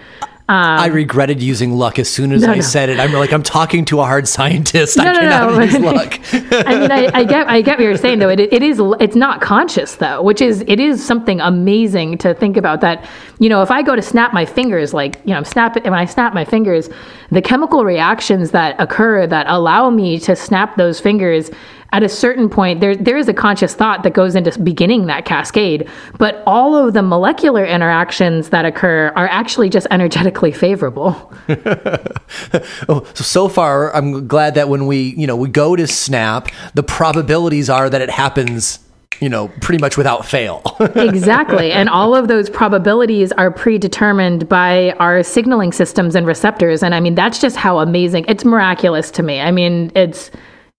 Um, 0.46 0.56
I 0.56 0.86
regretted 0.88 1.42
using 1.42 1.72
luck 1.72 1.98
as 1.98 2.10
soon 2.10 2.30
as 2.30 2.42
no, 2.42 2.52
I 2.52 2.56
no. 2.56 2.60
said 2.60 2.90
it. 2.90 3.00
I'm 3.00 3.14
like, 3.14 3.32
I'm 3.32 3.42
talking 3.42 3.86
to 3.86 4.00
a 4.00 4.04
hard 4.04 4.28
scientist. 4.28 4.98
No, 4.98 5.04
I 5.04 5.14
cannot 5.14 5.52
no, 5.52 5.60
use 5.62 5.78
luck. 5.78 6.20
I 6.32 6.80
mean, 6.80 6.90
I, 6.90 7.10
I, 7.14 7.24
get, 7.24 7.48
I 7.48 7.62
get 7.62 7.78
what 7.78 7.84
you're 7.84 7.96
saying 7.96 8.18
though. 8.18 8.28
It, 8.28 8.40
it 8.40 8.62
is, 8.62 8.78
it's 9.00 9.16
not 9.16 9.40
conscious 9.40 9.94
though, 9.94 10.20
which 10.20 10.42
is, 10.42 10.62
it 10.68 10.78
is 10.78 11.02
something 11.02 11.40
amazing 11.40 12.18
to 12.18 12.34
think 12.34 12.58
about. 12.58 12.82
That, 12.82 13.08
you 13.38 13.48
know, 13.48 13.62
if 13.62 13.70
I 13.70 13.80
go 13.80 13.96
to 13.96 14.02
snap 14.02 14.34
my 14.34 14.44
fingers, 14.44 14.92
like, 14.92 15.18
you 15.24 15.30
know, 15.30 15.38
I'm 15.38 15.46
snap 15.46 15.82
when 15.82 15.94
I 15.94 16.04
snap 16.04 16.34
my 16.34 16.44
fingers, 16.44 16.90
the 17.30 17.40
chemical 17.40 17.86
reactions 17.86 18.50
that 18.50 18.78
occur 18.78 19.26
that 19.26 19.46
allow 19.48 19.88
me 19.88 20.18
to 20.20 20.36
snap 20.36 20.76
those 20.76 21.00
fingers 21.00 21.50
at 21.94 22.02
a 22.02 22.08
certain 22.08 22.50
point, 22.50 22.80
there 22.80 22.96
there 22.96 23.16
is 23.16 23.28
a 23.28 23.32
conscious 23.32 23.72
thought 23.72 24.02
that 24.02 24.14
goes 24.14 24.34
into 24.34 24.58
beginning 24.58 25.06
that 25.06 25.24
cascade. 25.24 25.88
But 26.18 26.42
all 26.44 26.74
of 26.76 26.92
the 26.92 27.02
molecular 27.02 27.64
interactions 27.64 28.48
that 28.48 28.64
occur 28.64 29.12
are 29.14 29.28
actually 29.28 29.70
just 29.70 29.86
energetically 29.92 30.50
favorable. 30.50 31.32
oh, 32.88 33.06
so, 33.14 33.24
so 33.24 33.48
far, 33.48 33.94
I'm 33.94 34.26
glad 34.26 34.56
that 34.56 34.68
when 34.68 34.86
we 34.86 35.14
you 35.16 35.28
know 35.28 35.36
we 35.36 35.48
go 35.48 35.76
to 35.76 35.86
snap, 35.86 36.48
the 36.74 36.82
probabilities 36.82 37.70
are 37.70 37.88
that 37.88 38.02
it 38.02 38.10
happens 38.10 38.80
you 39.20 39.28
know, 39.28 39.46
pretty 39.60 39.80
much 39.80 39.96
without 39.96 40.26
fail. 40.26 40.60
exactly. 40.96 41.70
And 41.70 41.88
all 41.88 42.16
of 42.16 42.26
those 42.26 42.50
probabilities 42.50 43.30
are 43.30 43.48
predetermined 43.48 44.48
by 44.48 44.90
our 44.98 45.22
signaling 45.22 45.70
systems 45.70 46.16
and 46.16 46.26
receptors. 46.26 46.82
And 46.82 46.96
I 46.96 46.98
mean, 47.00 47.14
that's 47.14 47.38
just 47.38 47.54
how 47.54 47.78
amazing 47.78 48.24
it's 48.26 48.44
miraculous 48.44 49.12
to 49.12 49.22
me. 49.22 49.40
I 49.40 49.52
mean, 49.52 49.92
it's 49.94 50.32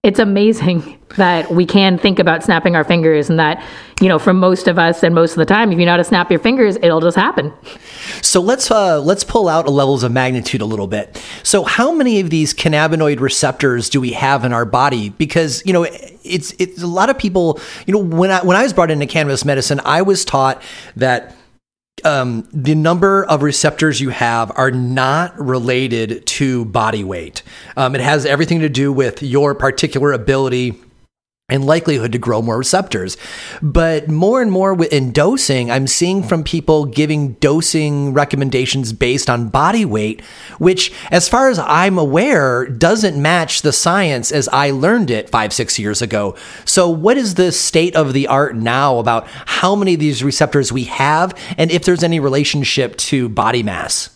it's 0.05 0.19
amazing 0.19 0.99
that 1.17 1.49
we 1.49 1.65
can 1.65 1.97
think 1.97 2.19
about 2.19 2.43
snapping 2.43 2.75
our 2.75 2.83
fingers 2.83 3.29
and 3.29 3.39
that 3.39 3.63
you 4.01 4.09
know 4.09 4.19
for 4.19 4.33
most 4.33 4.67
of 4.67 4.77
us 4.77 5.01
and 5.01 5.15
most 5.15 5.31
of 5.31 5.37
the 5.37 5.45
time 5.45 5.71
if 5.71 5.79
you 5.79 5.85
know 5.85 5.91
how 5.91 5.97
to 5.97 6.03
snap 6.03 6.29
your 6.29 6.39
fingers 6.39 6.75
it'll 6.77 7.01
just 7.01 7.17
happen. 7.17 7.51
So 8.21 8.41
let's 8.41 8.69
uh, 8.69 9.01
let's 9.01 9.23
pull 9.23 9.47
out 9.47 9.67
levels 9.67 10.03
of 10.03 10.11
magnitude 10.11 10.61
a 10.61 10.65
little 10.65 10.87
bit. 10.87 11.21
So 11.43 11.63
how 11.63 11.93
many 11.93 12.19
of 12.19 12.29
these 12.29 12.53
cannabinoid 12.53 13.19
receptors 13.19 13.89
do 13.89 13.99
we 13.99 14.11
have 14.11 14.45
in 14.45 14.53
our 14.53 14.65
body? 14.65 15.09
Because 15.09 15.63
you 15.65 15.73
know 15.73 15.85
it's 16.23 16.53
it's 16.59 16.81
a 16.81 16.87
lot 16.87 17.09
of 17.09 17.17
people 17.17 17.59
you 17.85 17.93
know 17.93 17.99
when 17.99 18.31
i 18.31 18.43
when 18.43 18.57
i 18.57 18.63
was 18.63 18.73
brought 18.73 18.89
into 18.89 19.05
cannabis 19.05 19.45
medicine 19.45 19.79
i 19.85 20.01
was 20.01 20.25
taught 20.25 20.59
that 20.95 21.35
um, 22.03 22.47
the 22.51 22.75
number 22.75 23.23
of 23.25 23.41
receptors 23.41 24.01
you 24.01 24.09
have 24.09 24.51
are 24.55 24.71
not 24.71 25.39
related 25.39 26.25
to 26.25 26.65
body 26.65 27.03
weight. 27.03 27.41
Um, 27.77 27.95
it 27.95 28.01
has 28.01 28.25
everything 28.25 28.59
to 28.59 28.69
do 28.69 28.91
with 28.91 29.23
your 29.23 29.55
particular 29.55 30.11
ability 30.11 30.81
and 31.47 31.63
likelihood 31.63 32.11
to 32.11 32.17
grow 32.17 32.41
more 32.41 32.57
receptors. 32.57 33.17
But 33.61 34.09
more 34.09 34.41
and 34.41 34.51
more 34.51 34.83
in 34.85 35.11
dosing, 35.11 35.69
I'm 35.69 35.85
seeing 35.85 36.23
from 36.23 36.43
people 36.43 36.85
giving 36.85 37.33
dosing 37.33 38.13
recommendations 38.13 38.93
based 38.93 39.29
on 39.29 39.49
body 39.49 39.85
weight, 39.85 40.21
which, 40.57 40.91
as 41.11 41.29
far 41.29 41.49
as 41.49 41.59
I'm 41.59 41.99
aware, 41.99 42.65
doesn't 42.65 43.21
match 43.21 43.61
the 43.61 43.71
science 43.71 44.31
as 44.31 44.47
I 44.47 44.71
learned 44.71 45.11
it 45.11 45.29
five, 45.29 45.53
six 45.53 45.77
years 45.77 46.01
ago. 46.01 46.35
So, 46.65 46.89
what 46.89 47.15
is 47.15 47.35
the 47.35 47.51
state 47.51 47.95
of 47.95 48.13
the 48.13 48.25
art 48.25 48.55
now 48.55 48.97
about 48.97 49.27
how 49.27 49.75
many 49.75 49.93
of 49.93 49.99
these 49.99 50.23
receptors 50.23 50.71
we 50.71 50.85
have 50.85 51.39
and 51.59 51.69
if 51.69 51.85
there's 51.85 52.03
any 52.03 52.19
relationship 52.19 52.97
to 52.97 53.29
body 53.29 53.61
mass? 53.61 54.09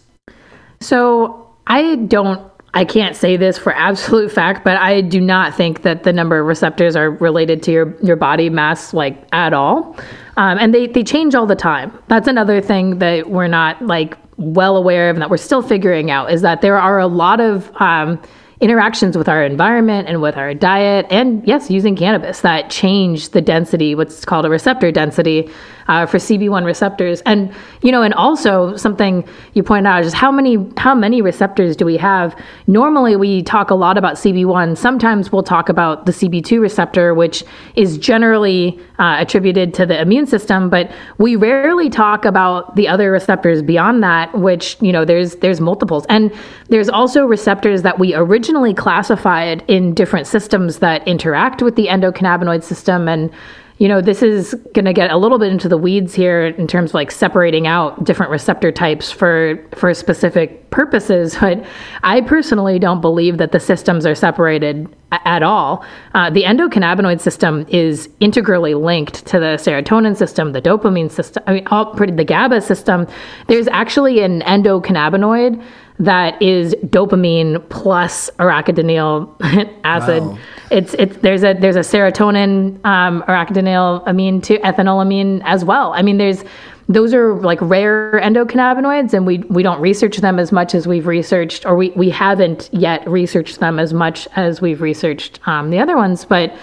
So, 0.79 1.47
I 1.67 1.95
don't 1.95 2.48
I 2.73 2.85
can't 2.85 3.15
say 3.15 3.35
this 3.35 3.57
for 3.57 3.73
absolute 3.75 4.31
fact, 4.31 4.63
but 4.63 4.77
I 4.77 5.01
do 5.01 5.19
not 5.19 5.55
think 5.55 5.81
that 5.81 6.03
the 6.03 6.13
number 6.13 6.39
of 6.39 6.45
receptors 6.45 6.95
are 6.95 7.11
related 7.11 7.63
to 7.63 7.71
your, 7.71 7.95
your 8.03 8.15
body 8.15 8.49
mass 8.49 8.93
like 8.93 9.27
at 9.31 9.53
all. 9.53 9.97
Um, 10.37 10.57
and 10.59 10.73
they, 10.73 10.87
they 10.87 11.03
change 11.03 11.35
all 11.35 11.45
the 11.45 11.55
time. 11.55 11.97
That's 12.07 12.27
another 12.27 12.61
thing 12.61 12.99
that 12.99 13.29
we're 13.29 13.47
not 13.47 13.81
like 13.81 14.17
well 14.37 14.77
aware 14.77 15.09
of 15.09 15.15
and 15.15 15.21
that 15.21 15.29
we're 15.29 15.37
still 15.37 15.61
figuring 15.61 16.11
out 16.11 16.31
is 16.31 16.41
that 16.43 16.61
there 16.61 16.77
are 16.77 16.99
a 16.99 17.07
lot 17.07 17.41
of 17.41 17.69
um, 17.81 18.21
interactions 18.61 19.17
with 19.17 19.29
our 19.29 19.43
environment 19.43 20.07
and 20.07 20.21
with 20.21 20.37
our 20.37 20.53
diet, 20.53 21.05
and 21.09 21.45
yes, 21.47 21.69
using 21.71 21.95
cannabis 21.95 22.41
that 22.41 22.69
change 22.69 23.29
the 23.29 23.41
density, 23.41 23.95
what's 23.95 24.25
called 24.25 24.45
a 24.45 24.49
receptor 24.49 24.91
density 24.91 25.49
uh, 25.89 26.05
for 26.05 26.17
CB1 26.17 26.63
receptors. 26.65 27.21
And 27.21 27.53
you 27.81 27.91
know, 27.91 28.03
and 28.03 28.13
also 28.13 28.77
something 28.77 29.27
you 29.53 29.63
point 29.63 29.87
out 29.87 30.05
is 30.05 30.13
how 30.13 30.31
many 30.31 30.57
how 30.77 30.95
many 30.95 31.21
receptors 31.21 31.75
do 31.75 31.83
we 31.83 31.97
have? 31.97 32.39
Normally, 32.67 33.15
we 33.15 33.43
talk 33.43 33.71
a 33.71 33.75
lot 33.75 33.97
about 33.97 34.13
CB1. 34.15 34.77
Sometimes 34.77 35.31
we'll 35.31 35.43
talk 35.43 35.67
about 35.67 36.05
the 36.05 36.11
CB2 36.11 36.61
receptor, 36.61 37.13
which 37.13 37.43
is 37.75 37.97
generally 37.97 38.79
uh, 38.99 39.17
attributed 39.19 39.73
to 39.73 39.85
the 39.85 39.99
immune 39.99 40.27
system, 40.27 40.69
but 40.69 40.91
we 41.17 41.35
rarely 41.35 41.89
talk 41.89 42.23
about 42.23 42.75
the 42.75 42.87
other 42.87 43.11
receptors 43.11 43.63
beyond 43.63 44.03
that. 44.03 44.31
Which 44.37 44.77
you 44.81 44.91
know, 44.91 45.03
there's 45.03 45.37
there's 45.37 45.59
multiples, 45.59 46.05
and 46.07 46.31
there's 46.67 46.89
also 46.89 47.25
receptors 47.25 47.81
that 47.81 47.97
we 47.97 48.13
originally 48.13 48.75
classified 48.75 49.63
in 49.67 49.95
different 49.95 50.27
systems 50.27 50.79
that 50.79 51.05
interact 51.07 51.63
with 51.63 51.75
the 51.75 51.87
endocannabinoid 51.87 52.63
system 52.63 53.07
and 53.07 53.31
you 53.79 53.87
know, 53.87 54.01
this 54.01 54.21
is 54.21 54.53
going 54.73 54.83
to 54.83 54.91
get 54.93 55.09
a 55.09 55.15
little 55.15 55.39
bit 55.39 55.53
into 55.53 55.69
the 55.69 55.77
weeds 55.77 56.13
here 56.13 56.47
in 56.47 56.67
terms 56.67 56.91
of 56.91 56.95
like 56.95 57.11
separating 57.11 57.65
out 57.65 58.03
different 58.03 58.29
receptor 58.29 58.73
types 58.73 59.09
for 59.09 59.57
for 59.73 59.93
specific 59.93 60.69
purposes. 60.69 61.35
But 61.49 61.65
I 62.03 62.21
personally 62.21 62.77
don't 62.77 63.01
believe 63.01 63.37
that 63.37 63.53
the 63.53 63.59
systems 63.59 64.05
are 64.05 64.13
separated 64.13 64.93
at 65.11 65.41
all. 65.41 65.83
Uh, 66.13 66.29
the 66.29 66.43
endocannabinoid 66.43 67.21
system 67.21 67.65
is 67.69 68.09
integrally 68.19 68.75
linked 68.75 69.25
to 69.27 69.39
the 69.39 69.57
serotonin 69.57 70.15
system, 70.15 70.51
the 70.51 70.61
dopamine 70.61 71.09
system, 71.09 71.41
I 71.47 71.53
mean, 71.53 71.67
all 71.67 71.95
pretty, 71.95 72.13
the 72.13 72.25
GABA 72.25 72.61
system. 72.61 73.07
There's 73.47 73.67
actually 73.69 74.19
an 74.19 74.41
endocannabinoid 74.41 75.63
that 75.99 76.41
is 76.41 76.73
dopamine 76.85 77.67
plus 77.69 78.29
arachidonyl 78.39 79.35
acid. 79.83 80.23
Wow. 80.23 80.37
It's 80.71 80.93
it's 80.95 81.17
there's 81.17 81.43
a 81.43 81.53
there's 81.53 81.75
a 81.75 81.81
serotonin 81.81 82.83
um, 82.85 83.21
arachidonyl 83.23 84.03
amine 84.07 84.41
to 84.41 84.57
ethanolamine 84.59 85.41
as 85.43 85.65
well. 85.65 85.93
I 85.93 86.01
mean, 86.01 86.17
there's 86.17 86.43
those 86.87 87.13
are 87.13 87.35
like 87.35 87.59
rare 87.61 88.19
endocannabinoids, 88.23 89.13
and 89.13 89.25
we 89.25 89.39
we 89.49 89.61
don't 89.61 89.81
research 89.81 90.17
them 90.17 90.39
as 90.39 90.51
much 90.51 90.73
as 90.73 90.87
we've 90.87 91.05
researched, 91.05 91.65
or 91.65 91.75
we 91.75 91.89
we 91.91 92.09
haven't 92.09 92.69
yet 92.71 93.07
researched 93.07 93.59
them 93.59 93.77
as 93.77 93.93
much 93.93 94.27
as 94.35 94.61
we've 94.61 94.81
researched 94.81 95.39
um, 95.47 95.69
the 95.69 95.79
other 95.79 95.97
ones. 95.97 96.23
But 96.23 96.55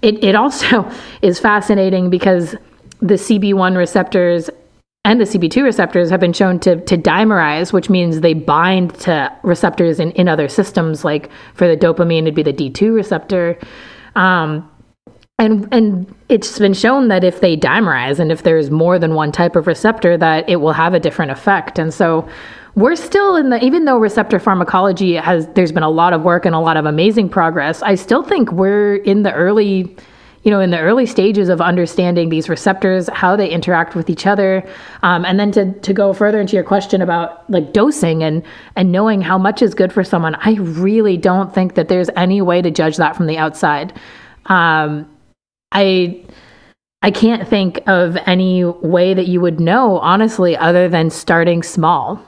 it 0.00 0.22
it 0.24 0.34
also 0.34 0.90
is 1.22 1.38
fascinating 1.38 2.08
because 2.10 2.56
the 3.00 3.14
CB1 3.14 3.76
receptors 3.76 4.50
and 5.08 5.18
the 5.18 5.24
CB2 5.24 5.62
receptors 5.62 6.10
have 6.10 6.20
been 6.20 6.34
shown 6.34 6.60
to, 6.60 6.82
to 6.82 6.94
dimerize, 6.98 7.72
which 7.72 7.88
means 7.88 8.20
they 8.20 8.34
bind 8.34 8.94
to 9.00 9.34
receptors 9.42 9.98
in, 9.98 10.10
in 10.12 10.28
other 10.28 10.48
systems. 10.48 11.02
Like 11.02 11.30
for 11.54 11.66
the 11.66 11.78
dopamine, 11.78 12.24
it'd 12.24 12.34
be 12.34 12.42
the 12.42 12.52
D2 12.52 12.94
receptor. 12.94 13.58
Um, 14.16 14.70
and 15.38 15.66
and 15.72 16.14
it's 16.28 16.58
been 16.58 16.74
shown 16.74 17.08
that 17.08 17.24
if 17.24 17.40
they 17.40 17.56
dimerize 17.56 18.20
and 18.20 18.30
if 18.30 18.42
there's 18.42 18.70
more 18.70 18.98
than 18.98 19.14
one 19.14 19.32
type 19.32 19.56
of 19.56 19.66
receptor, 19.66 20.18
that 20.18 20.46
it 20.46 20.56
will 20.56 20.74
have 20.74 20.92
a 20.92 21.00
different 21.00 21.30
effect. 21.30 21.78
And 21.78 21.94
so 21.94 22.28
we're 22.74 22.94
still 22.94 23.34
in 23.36 23.48
the 23.48 23.64
even 23.64 23.86
though 23.86 23.96
receptor 23.96 24.38
pharmacology 24.38 25.14
has 25.14 25.46
there's 25.54 25.72
been 25.72 25.82
a 25.82 25.88
lot 25.88 26.12
of 26.12 26.20
work 26.20 26.44
and 26.44 26.54
a 26.54 26.60
lot 26.60 26.76
of 26.76 26.84
amazing 26.84 27.30
progress, 27.30 27.82
I 27.82 27.94
still 27.94 28.22
think 28.22 28.52
we're 28.52 28.96
in 28.96 29.22
the 29.22 29.32
early 29.32 29.96
you 30.48 30.54
know, 30.54 30.60
in 30.60 30.70
the 30.70 30.80
early 30.80 31.04
stages 31.04 31.50
of 31.50 31.60
understanding 31.60 32.30
these 32.30 32.48
receptors, 32.48 33.10
how 33.12 33.36
they 33.36 33.50
interact 33.50 33.94
with 33.94 34.08
each 34.08 34.26
other, 34.26 34.66
um, 35.02 35.26
and 35.26 35.38
then 35.38 35.52
to 35.52 35.74
to 35.80 35.92
go 35.92 36.14
further 36.14 36.40
into 36.40 36.56
your 36.56 36.64
question 36.64 37.02
about 37.02 37.44
like 37.50 37.74
dosing 37.74 38.22
and 38.22 38.42
and 38.74 38.90
knowing 38.90 39.20
how 39.20 39.36
much 39.36 39.60
is 39.60 39.74
good 39.74 39.92
for 39.92 40.02
someone, 40.02 40.36
I 40.36 40.54
really 40.54 41.18
don't 41.18 41.54
think 41.54 41.74
that 41.74 41.88
there's 41.88 42.08
any 42.16 42.40
way 42.40 42.62
to 42.62 42.70
judge 42.70 42.96
that 42.96 43.14
from 43.14 43.26
the 43.26 43.36
outside. 43.36 43.92
Um, 44.46 45.06
I 45.72 46.24
I 47.02 47.10
can't 47.10 47.46
think 47.46 47.82
of 47.86 48.16
any 48.24 48.64
way 48.64 49.12
that 49.12 49.26
you 49.28 49.42
would 49.42 49.60
know, 49.60 49.98
honestly, 49.98 50.56
other 50.56 50.88
than 50.88 51.10
starting 51.10 51.62
small 51.62 52.24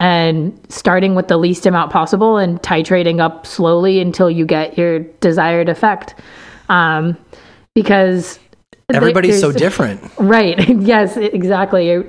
and 0.00 0.52
starting 0.68 1.14
with 1.14 1.28
the 1.28 1.38
least 1.38 1.64
amount 1.64 1.90
possible 1.90 2.36
and 2.36 2.60
titrating 2.60 3.22
up 3.22 3.46
slowly 3.46 4.00
until 4.00 4.30
you 4.30 4.44
get 4.44 4.76
your 4.76 4.98
desired 4.98 5.70
effect. 5.70 6.14
Um, 6.68 7.16
because 7.74 8.38
everybody's 8.92 9.40
so 9.40 9.52
different. 9.52 10.00
Right. 10.18 10.68
yes, 10.80 11.16
exactly. 11.16 12.04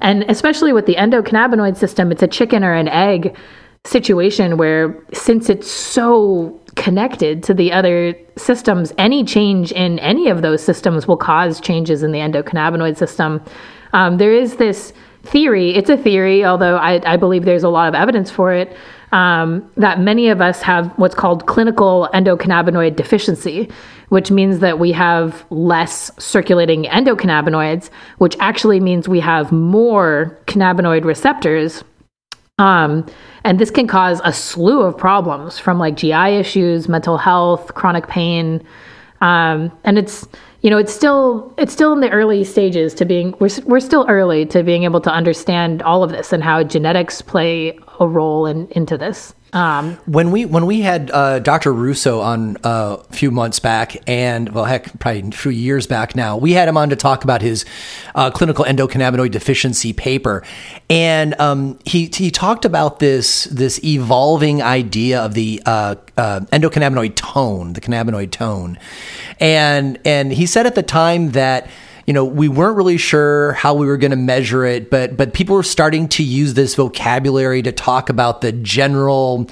And 0.00 0.22
especially 0.28 0.72
with 0.72 0.86
the 0.86 0.94
endocannabinoid 0.94 1.76
system, 1.76 2.12
it's 2.12 2.22
a 2.22 2.28
chicken 2.28 2.64
or 2.64 2.72
an 2.72 2.88
egg 2.88 3.36
situation 3.84 4.56
where 4.56 4.96
since 5.12 5.48
it's 5.48 5.70
so 5.70 6.60
connected 6.76 7.42
to 7.42 7.54
the 7.54 7.72
other 7.72 8.14
systems, 8.36 8.92
any 8.98 9.24
change 9.24 9.72
in 9.72 9.98
any 9.98 10.28
of 10.28 10.42
those 10.42 10.62
systems 10.62 11.08
will 11.08 11.16
cause 11.16 11.60
changes 11.60 12.02
in 12.02 12.12
the 12.12 12.18
endocannabinoid 12.18 12.96
system. 12.96 13.42
Um, 13.92 14.18
there 14.18 14.32
is 14.32 14.56
this 14.56 14.92
theory, 15.24 15.74
it's 15.74 15.90
a 15.90 15.96
theory, 15.96 16.44
although 16.44 16.76
I, 16.76 17.00
I 17.12 17.16
believe 17.16 17.44
there's 17.44 17.64
a 17.64 17.68
lot 17.68 17.88
of 17.88 17.94
evidence 17.94 18.30
for 18.30 18.52
it, 18.52 18.76
um, 19.12 19.68
that 19.76 20.00
many 20.00 20.28
of 20.28 20.40
us 20.40 20.60
have 20.62 20.92
what's 20.98 21.14
called 21.14 21.46
clinical 21.46 22.08
endocannabinoid 22.12 22.96
deficiency, 22.96 23.70
which 24.10 24.30
means 24.30 24.58
that 24.60 24.78
we 24.78 24.92
have 24.92 25.44
less 25.50 26.10
circulating 26.18 26.84
endocannabinoids, 26.84 27.90
which 28.18 28.36
actually 28.40 28.80
means 28.80 29.08
we 29.08 29.20
have 29.20 29.50
more 29.52 30.38
cannabinoid 30.46 31.04
receptors. 31.04 31.82
Um, 32.58 33.06
and 33.44 33.58
this 33.58 33.70
can 33.70 33.86
cause 33.86 34.20
a 34.24 34.32
slew 34.32 34.82
of 34.82 34.98
problems 34.98 35.58
from 35.58 35.78
like 35.78 35.96
GI 35.96 36.36
issues, 36.36 36.88
mental 36.88 37.16
health, 37.16 37.74
chronic 37.74 38.08
pain. 38.08 38.62
Um, 39.20 39.72
and 39.84 39.96
it's, 39.96 40.28
you 40.62 40.70
know, 40.70 40.78
it's 40.78 40.92
still 40.92 41.54
it's 41.56 41.72
still 41.72 41.92
in 41.92 42.00
the 42.00 42.10
early 42.10 42.42
stages 42.44 42.94
to 42.94 43.04
being 43.04 43.34
we're 43.38 43.50
we're 43.64 43.80
still 43.80 44.04
early 44.08 44.44
to 44.46 44.62
being 44.64 44.82
able 44.82 45.00
to 45.02 45.10
understand 45.10 45.82
all 45.82 46.02
of 46.02 46.10
this 46.10 46.32
and 46.32 46.42
how 46.42 46.62
genetics 46.64 47.22
play 47.22 47.78
a 47.98 48.06
role 48.06 48.46
in 48.46 48.68
into 48.68 48.96
this. 48.96 49.34
Um, 49.52 49.96
when 50.04 50.30
we 50.30 50.44
when 50.44 50.66
we 50.66 50.82
had 50.82 51.10
uh, 51.10 51.38
Dr. 51.38 51.72
Russo 51.72 52.20
on 52.20 52.58
uh, 52.64 52.98
a 53.00 53.12
few 53.14 53.30
months 53.30 53.58
back, 53.58 53.96
and 54.06 54.50
well, 54.50 54.66
heck, 54.66 54.98
probably 54.98 55.28
a 55.28 55.30
few 55.32 55.50
years 55.50 55.86
back 55.86 56.14
now, 56.14 56.36
we 56.36 56.52
had 56.52 56.68
him 56.68 56.76
on 56.76 56.90
to 56.90 56.96
talk 56.96 57.24
about 57.24 57.40
his 57.40 57.64
uh, 58.14 58.30
clinical 58.30 58.66
endocannabinoid 58.66 59.30
deficiency 59.30 59.94
paper, 59.94 60.44
and 60.90 61.38
um, 61.40 61.78
he 61.86 62.10
he 62.12 62.30
talked 62.30 62.66
about 62.66 62.98
this 62.98 63.44
this 63.44 63.82
evolving 63.82 64.62
idea 64.62 65.20
of 65.22 65.32
the 65.32 65.62
uh, 65.64 65.94
uh, 66.18 66.40
endocannabinoid 66.52 67.14
tone, 67.14 67.72
the 67.72 67.80
cannabinoid 67.80 68.30
tone, 68.30 68.78
and 69.40 69.98
and 70.04 70.30
he 70.30 70.44
said 70.44 70.66
at 70.66 70.74
the 70.74 70.82
time 70.82 71.30
that 71.30 71.70
you 72.08 72.14
know, 72.14 72.24
we 72.24 72.48
weren't 72.48 72.74
really 72.74 72.96
sure 72.96 73.52
how 73.52 73.74
we 73.74 73.86
were 73.86 73.98
going 73.98 74.12
to 74.12 74.16
measure 74.16 74.64
it, 74.64 74.88
but 74.88 75.14
but 75.14 75.34
people 75.34 75.54
were 75.54 75.62
starting 75.62 76.08
to 76.08 76.22
use 76.22 76.54
this 76.54 76.74
vocabulary 76.74 77.60
to 77.60 77.70
talk 77.70 78.08
about 78.08 78.40
the 78.40 78.50
general 78.50 79.46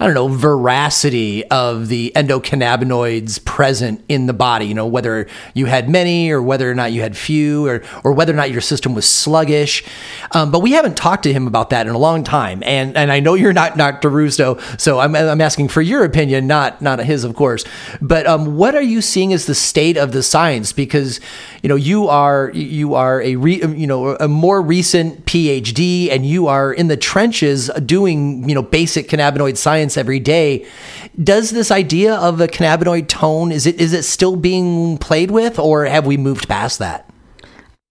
I 0.00 0.06
don't 0.06 0.14
know, 0.14 0.26
veracity 0.26 1.48
of 1.50 1.86
the 1.86 2.12
endocannabinoids 2.16 3.44
present 3.44 4.04
in 4.08 4.26
the 4.26 4.32
body, 4.32 4.66
you 4.66 4.74
know, 4.74 4.86
whether 4.86 5.28
you 5.54 5.66
had 5.66 5.88
many 5.88 6.30
or 6.30 6.42
whether 6.42 6.68
or 6.68 6.74
not 6.74 6.90
you 6.90 7.00
had 7.00 7.16
few 7.16 7.68
or, 7.68 7.82
or 8.02 8.12
whether 8.12 8.32
or 8.32 8.36
not 8.36 8.50
your 8.50 8.60
system 8.60 8.94
was 8.94 9.08
sluggish. 9.08 9.84
Um, 10.32 10.50
but 10.50 10.62
we 10.62 10.72
haven't 10.72 10.96
talked 10.96 11.22
to 11.24 11.32
him 11.32 11.46
about 11.46 11.70
that 11.70 11.86
in 11.86 11.94
a 11.94 11.98
long 11.98 12.24
time. 12.24 12.60
And, 12.64 12.96
and 12.96 13.12
I 13.12 13.20
know 13.20 13.34
you're 13.34 13.52
not 13.52 13.76
Dr. 13.76 14.10
Russo, 14.10 14.58
so 14.78 14.98
I'm, 14.98 15.14
I'm 15.14 15.40
asking 15.40 15.68
for 15.68 15.80
your 15.80 16.04
opinion, 16.04 16.48
not, 16.48 16.82
not 16.82 16.98
his, 16.98 17.22
of 17.22 17.36
course. 17.36 17.64
But 18.00 18.26
um, 18.26 18.56
what 18.56 18.74
are 18.74 18.82
you 18.82 19.00
seeing 19.00 19.32
as 19.32 19.46
the 19.46 19.54
state 19.54 19.96
of 19.96 20.10
the 20.10 20.24
science? 20.24 20.72
Because, 20.72 21.20
you 21.62 21.68
know, 21.68 21.76
you 21.76 22.08
are, 22.08 22.50
you 22.52 22.94
are 22.94 23.22
a, 23.22 23.36
re, 23.36 23.62
you 23.64 23.86
know, 23.86 24.16
a 24.16 24.26
more 24.26 24.60
recent 24.60 25.24
PhD 25.24 26.10
and 26.10 26.26
you 26.26 26.48
are 26.48 26.72
in 26.72 26.88
the 26.88 26.96
trenches 26.96 27.70
doing, 27.86 28.48
you 28.48 28.56
know, 28.56 28.62
basic 28.62 29.08
cannabinoid 29.08 29.56
science 29.56 29.83
science 29.84 29.96
every 29.96 30.20
day. 30.20 30.66
Does 31.22 31.50
this 31.50 31.70
idea 31.70 32.14
of 32.14 32.40
a 32.40 32.48
cannabinoid 32.48 33.08
tone 33.08 33.52
is 33.52 33.66
it 33.66 33.80
is 33.80 33.92
it 33.92 34.04
still 34.04 34.36
being 34.36 34.98
played 34.98 35.30
with, 35.30 35.58
or 35.58 35.84
have 35.84 36.06
we 36.06 36.16
moved 36.16 36.48
past 36.48 36.78
that? 36.78 37.08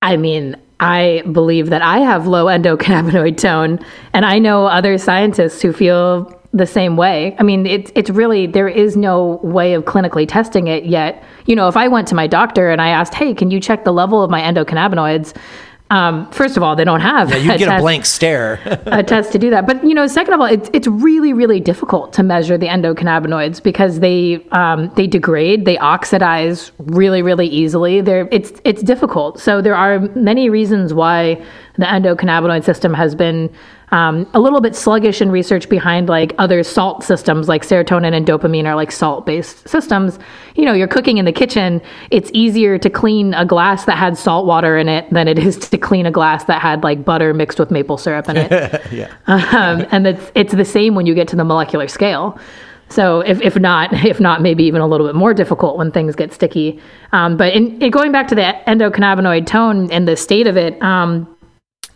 I 0.01 0.17
mean, 0.17 0.57
I 0.79 1.23
believe 1.31 1.69
that 1.69 1.81
I 1.81 1.99
have 1.99 2.27
low 2.27 2.45
endocannabinoid 2.45 3.37
tone, 3.37 3.79
and 4.13 4.25
I 4.25 4.39
know 4.39 4.65
other 4.65 4.97
scientists 4.97 5.61
who 5.61 5.71
feel 5.71 6.39
the 6.51 6.67
same 6.67 6.97
way. 6.97 7.35
I 7.39 7.43
mean, 7.43 7.65
it's 7.65 7.91
it's 7.95 8.09
really 8.09 8.47
there 8.47 8.67
is 8.67 8.95
no 8.97 9.39
way 9.43 9.73
of 9.73 9.83
clinically 9.85 10.27
testing 10.27 10.67
it 10.67 10.85
yet. 10.85 11.23
You 11.45 11.55
know, 11.55 11.67
if 11.67 11.77
I 11.77 11.87
went 11.87 12.07
to 12.09 12.15
my 12.15 12.27
doctor 12.27 12.71
and 12.71 12.81
I 12.81 12.89
asked, 12.89 13.13
"Hey, 13.13 13.33
can 13.33 13.51
you 13.51 13.59
check 13.59 13.83
the 13.83 13.93
level 13.93 14.23
of 14.23 14.29
my 14.29 14.41
endocannabinoids?" 14.41 15.33
Um, 15.93 16.31
first 16.31 16.57
of 16.57 16.63
all, 16.63 16.75
they 16.75 16.85
don't 16.85 17.01
have. 17.01 17.29
Yeah, 17.29 17.37
you 17.37 17.47
get 17.59 17.67
test, 17.67 17.79
a 17.79 17.81
blank 17.81 18.05
stare. 18.05 18.59
a 18.87 19.03
test 19.13 19.31
to 19.33 19.37
do 19.37 19.51
that, 19.51 19.67
but 19.67 19.83
you 19.83 19.93
know, 19.93 20.07
second 20.07 20.33
of 20.33 20.39
all, 20.39 20.47
it's 20.47 20.67
it's 20.73 20.87
really 20.87 21.33
really 21.33 21.59
difficult 21.59 22.13
to 22.13 22.23
measure 22.23 22.57
the 22.57 22.65
endocannabinoids 22.65 23.61
because 23.61 23.99
they 23.99 24.43
um, 24.51 24.91
they 24.95 25.05
degrade, 25.05 25.65
they 25.65 25.77
oxidize 25.77 26.71
really 26.79 27.21
really 27.21 27.45
easily. 27.45 28.01
They're 28.01 28.27
it's 28.31 28.53
it's 28.63 28.81
difficult. 28.81 29.39
So 29.39 29.61
there 29.61 29.75
are 29.75 29.99
many 30.15 30.49
reasons 30.49 30.95
why 30.95 31.43
the 31.77 31.85
endocannabinoid 31.85 32.63
system 32.63 32.95
has 32.95 33.13
been 33.13 33.53
um, 33.93 34.27
a 34.33 34.39
little 34.39 34.59
bit 34.59 34.75
sluggish 34.75 35.21
in 35.21 35.29
research 35.29 35.69
behind 35.69 36.09
like 36.09 36.33
other 36.39 36.63
salt 36.63 37.03
systems 37.03 37.47
like 37.47 37.61
serotonin 37.61 38.13
and 38.13 38.25
dopamine 38.25 38.65
are 38.65 38.75
like 38.75 38.91
salt 38.91 39.23
based 39.23 39.69
systems. 39.69 40.17
You 40.55 40.65
know 40.65 40.73
you're 40.73 40.87
cooking 40.87 41.19
in 41.19 41.25
the 41.25 41.31
kitchen. 41.31 41.79
It's 42.09 42.31
easier 42.33 42.79
to 42.79 42.89
clean 42.89 43.35
a 43.35 43.45
glass 43.45 43.85
that 43.85 43.99
had 43.99 44.17
salt 44.17 44.47
water 44.47 44.79
in 44.79 44.89
it 44.89 45.07
than 45.11 45.27
it 45.27 45.37
is 45.37 45.57
to 45.69 45.77
clean 45.77 46.07
a 46.07 46.11
glass 46.11 46.45
that 46.45 46.59
had 46.59 46.83
like 46.83 47.05
butter 47.05 47.35
mixed 47.35 47.59
with 47.59 47.69
maple 47.69 47.99
syrup 47.99 48.27
in 48.29 48.37
it. 48.37 48.81
Yeah. 48.93 49.11
um, 49.27 49.85
and 49.91 50.05
it's, 50.05 50.31
it's 50.35 50.53
the 50.53 50.65
same 50.65 50.93
when 50.93 51.05
you 51.05 51.15
get 51.15 51.27
to 51.29 51.35
the 51.35 51.43
molecular 51.43 51.87
scale. 51.87 52.39
So 52.89 53.21
if, 53.21 53.41
if 53.41 53.57
not 53.57 53.91
if 54.05 54.19
not 54.19 54.41
maybe 54.41 54.63
even 54.63 54.81
a 54.81 54.87
little 54.87 55.07
bit 55.07 55.15
more 55.15 55.33
difficult 55.33 55.77
when 55.77 55.91
things 55.91 56.15
get 56.15 56.33
sticky. 56.33 56.79
Um, 57.11 57.37
but 57.37 57.53
in, 57.53 57.81
in, 57.81 57.91
going 57.91 58.11
back 58.11 58.27
to 58.29 58.35
the 58.35 58.53
endocannabinoid 58.67 59.45
tone 59.45 59.91
and 59.91 60.07
the 60.07 60.15
state 60.15 60.47
of 60.47 60.57
it 60.57 60.81
um, 60.81 61.27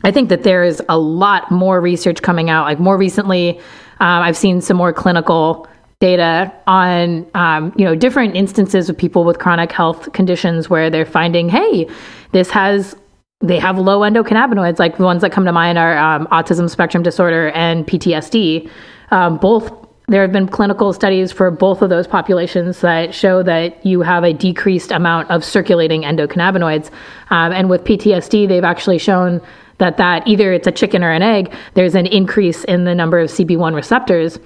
I 0.03 0.11
think 0.11 0.29
that 0.29 0.43
there 0.43 0.63
is 0.63 0.81
a 0.89 0.97
lot 0.97 1.49
more 1.51 1.81
research 1.81 2.21
coming 2.21 2.49
out. 2.49 2.65
Like 2.65 2.79
more 2.79 2.97
recently, 2.97 3.57
um, 3.99 4.21
I've 4.23 4.37
seen 4.37 4.61
some 4.61 4.77
more 4.77 4.93
clinical 4.93 5.67
data 5.99 6.53
on 6.67 7.25
um, 7.33 7.73
you 7.75 7.83
know 7.83 7.95
different 7.95 8.35
instances 8.35 8.89
of 8.89 8.97
people 8.97 9.23
with 9.23 9.39
chronic 9.39 9.71
health 9.71 10.11
conditions 10.13 10.69
where 10.69 10.89
they're 10.89 11.05
finding, 11.05 11.49
hey, 11.49 11.87
this 12.31 12.49
has 12.51 12.95
they 13.39 13.59
have 13.59 13.77
low 13.77 13.99
endocannabinoids. 13.99 14.79
Like 14.79 14.97
the 14.97 15.03
ones 15.03 15.21
that 15.21 15.31
come 15.31 15.45
to 15.45 15.51
mind 15.51 15.77
are 15.77 15.97
um, 15.97 16.27
autism 16.27 16.69
spectrum 16.69 17.03
disorder 17.03 17.49
and 17.51 17.85
PTSD. 17.85 18.69
Um, 19.11 19.37
both 19.37 19.71
there 20.09 20.21
have 20.21 20.31
been 20.31 20.47
clinical 20.47 20.93
studies 20.93 21.33
for 21.33 21.51
both 21.51 21.81
of 21.81 21.89
those 21.89 22.07
populations 22.07 22.79
that 22.79 23.13
show 23.13 23.43
that 23.43 23.85
you 23.85 24.01
have 24.01 24.23
a 24.23 24.31
decreased 24.31 24.91
amount 24.91 25.29
of 25.29 25.43
circulating 25.43 26.03
endocannabinoids. 26.03 26.89
Um, 27.29 27.51
and 27.51 27.69
with 27.69 27.83
PTSD, 27.83 28.47
they've 28.47 28.63
actually 28.63 28.99
shown 28.99 29.41
that 29.77 29.97
that 29.97 30.27
either 30.27 30.53
it's 30.53 30.67
a 30.67 30.71
chicken 30.71 31.03
or 31.03 31.11
an 31.11 31.21
egg, 31.21 31.53
there's 31.73 31.95
an 31.95 32.05
increase 32.07 32.63
in 32.65 32.85
the 32.85 32.95
number 32.95 33.19
of 33.19 33.29
CB1 33.29 33.75
receptors. 33.75 34.39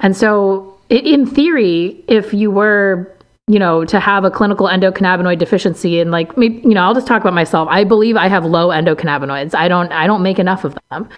And 0.00 0.16
so 0.16 0.78
in 0.88 1.26
theory, 1.26 2.04
if 2.08 2.32
you 2.34 2.50
were 2.50 3.12
you 3.48 3.60
know, 3.60 3.84
to 3.84 4.00
have 4.00 4.24
a 4.24 4.30
clinical 4.30 4.66
endocannabinoid 4.66 5.38
deficiency 5.38 6.00
and 6.00 6.10
like 6.10 6.36
maybe, 6.36 6.56
you 6.62 6.74
know, 6.74 6.82
I'll 6.82 6.94
just 6.94 7.06
talk 7.06 7.20
about 7.20 7.32
myself. 7.32 7.68
I 7.70 7.84
believe 7.84 8.16
I 8.16 8.26
have 8.26 8.44
low 8.44 8.68
endocannabinoids. 8.70 9.54
I 9.54 9.68
don't 9.68 9.92
I 9.92 10.08
don't 10.08 10.22
make 10.22 10.40
enough 10.40 10.64
of 10.64 10.76
them. 10.90 11.08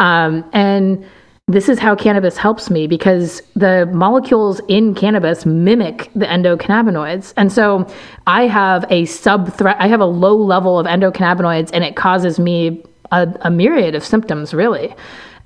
Um, 0.00 0.44
and 0.52 1.06
this 1.46 1.68
is 1.68 1.78
how 1.78 1.94
cannabis 1.94 2.36
helps 2.36 2.70
me 2.70 2.88
because 2.88 3.40
the 3.54 3.86
molecules 3.94 4.60
in 4.66 4.96
cannabis 4.96 5.46
mimic 5.46 6.10
the 6.16 6.26
endocannabinoids. 6.26 7.32
And 7.36 7.52
so 7.52 7.86
I 8.26 8.48
have 8.48 8.84
a 8.90 9.04
sub 9.04 9.54
threat 9.54 9.76
I 9.78 9.86
have 9.86 10.00
a 10.00 10.06
low 10.06 10.36
level 10.36 10.80
of 10.80 10.86
endocannabinoids 10.86 11.70
and 11.72 11.84
it 11.84 11.94
causes 11.94 12.40
me 12.40 12.82
a, 13.12 13.28
a 13.42 13.50
myriad 13.50 13.94
of 13.94 14.04
symptoms, 14.04 14.54
really. 14.54 14.94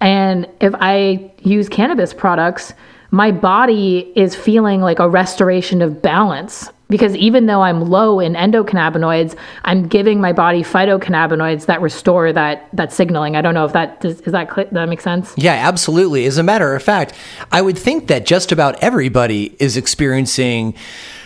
And 0.00 0.48
if 0.60 0.74
I 0.76 1.32
use 1.42 1.68
cannabis 1.68 2.14
products, 2.14 2.72
my 3.10 3.30
body 3.30 4.12
is 4.14 4.34
feeling 4.34 4.80
like 4.80 4.98
a 4.98 5.08
restoration 5.08 5.82
of 5.82 6.00
balance 6.00 6.70
because 6.90 7.14
even 7.16 7.46
though 7.46 7.62
I'm 7.62 7.88
low 7.88 8.20
in 8.20 8.34
endocannabinoids, 8.34 9.36
I'm 9.64 9.86
giving 9.86 10.20
my 10.20 10.32
body 10.32 10.62
phytocannabinoids 10.62 11.66
that 11.66 11.80
restore 11.80 12.32
that 12.32 12.68
that 12.72 12.92
signaling. 12.92 13.36
I 13.36 13.42
don't 13.42 13.54
know 13.54 13.64
if 13.64 13.72
that 13.72 14.00
does, 14.00 14.20
is 14.22 14.32
that 14.32 14.50
that 14.72 14.88
make 14.88 15.00
sense? 15.00 15.32
Yeah, 15.36 15.52
absolutely. 15.52 16.26
As 16.26 16.36
a 16.36 16.42
matter 16.42 16.74
of 16.74 16.82
fact, 16.82 17.14
I 17.50 17.62
would 17.62 17.78
think 17.78 18.08
that 18.08 18.26
just 18.26 18.52
about 18.52 18.82
everybody 18.82 19.56
is 19.58 19.76
experiencing 19.76 20.74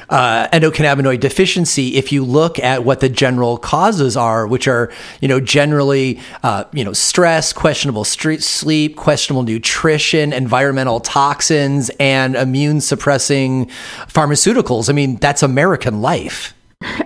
uh, 0.08 0.48
endocannabinoid 0.48 1.20
deficiency 1.20 1.96
if 1.96 2.12
you 2.12 2.24
look 2.24 2.58
at 2.58 2.84
what 2.84 3.00
the 3.00 3.08
general 3.08 3.56
causes 3.56 4.16
are, 4.16 4.46
which 4.46 4.68
are 4.68 4.92
you 5.20 5.28
know 5.28 5.40
generally 5.40 6.20
uh, 6.42 6.64
you 6.72 6.84
know 6.84 6.92
stress, 6.92 7.52
questionable 7.52 8.04
sleep, 8.04 8.96
questionable 8.96 9.42
nutrition, 9.42 10.32
environmental 10.32 11.00
toxins, 11.00 11.90
and 12.00 12.36
immune 12.36 12.80
suppressing 12.80 13.66
pharmaceuticals. 14.06 14.88
I 14.88 14.92
mean 14.92 15.16
that's 15.16 15.42
American 15.42 16.00
life. 16.00 16.54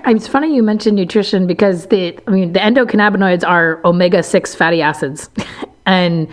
It's 0.07 0.27
funny 0.27 0.55
you 0.55 0.63
mentioned 0.63 0.97
nutrition 0.97 1.47
because 1.47 1.87
the 1.87 2.19
I 2.27 2.31
mean 2.31 2.53
the 2.53 2.61
endocannabinoids 2.61 3.47
are 3.47 3.81
omega 3.85 4.23
six 4.23 4.55
fatty 4.55 4.83
acids, 4.83 5.31
and 5.87 6.29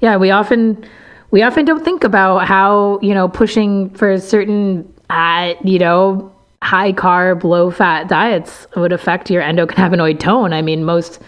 yeah, 0.00 0.16
we 0.16 0.30
often 0.30 0.84
we 1.30 1.42
often 1.42 1.64
don't 1.64 1.84
think 1.84 2.04
about 2.04 2.46
how 2.46 2.98
you 3.00 3.14
know 3.14 3.28
pushing 3.28 3.90
for 3.90 4.18
certain 4.18 4.92
uh, 5.10 5.54
you 5.64 5.78
know, 5.78 6.32
high 6.62 6.92
carb, 6.92 7.44
low 7.44 7.70
fat 7.70 8.08
diets 8.08 8.66
would 8.76 8.92
affect 8.92 9.30
your 9.30 9.42
endocannabinoid 9.42 10.20
tone. 10.20 10.52
I 10.52 10.62
mean, 10.62 10.84
most, 10.84 11.20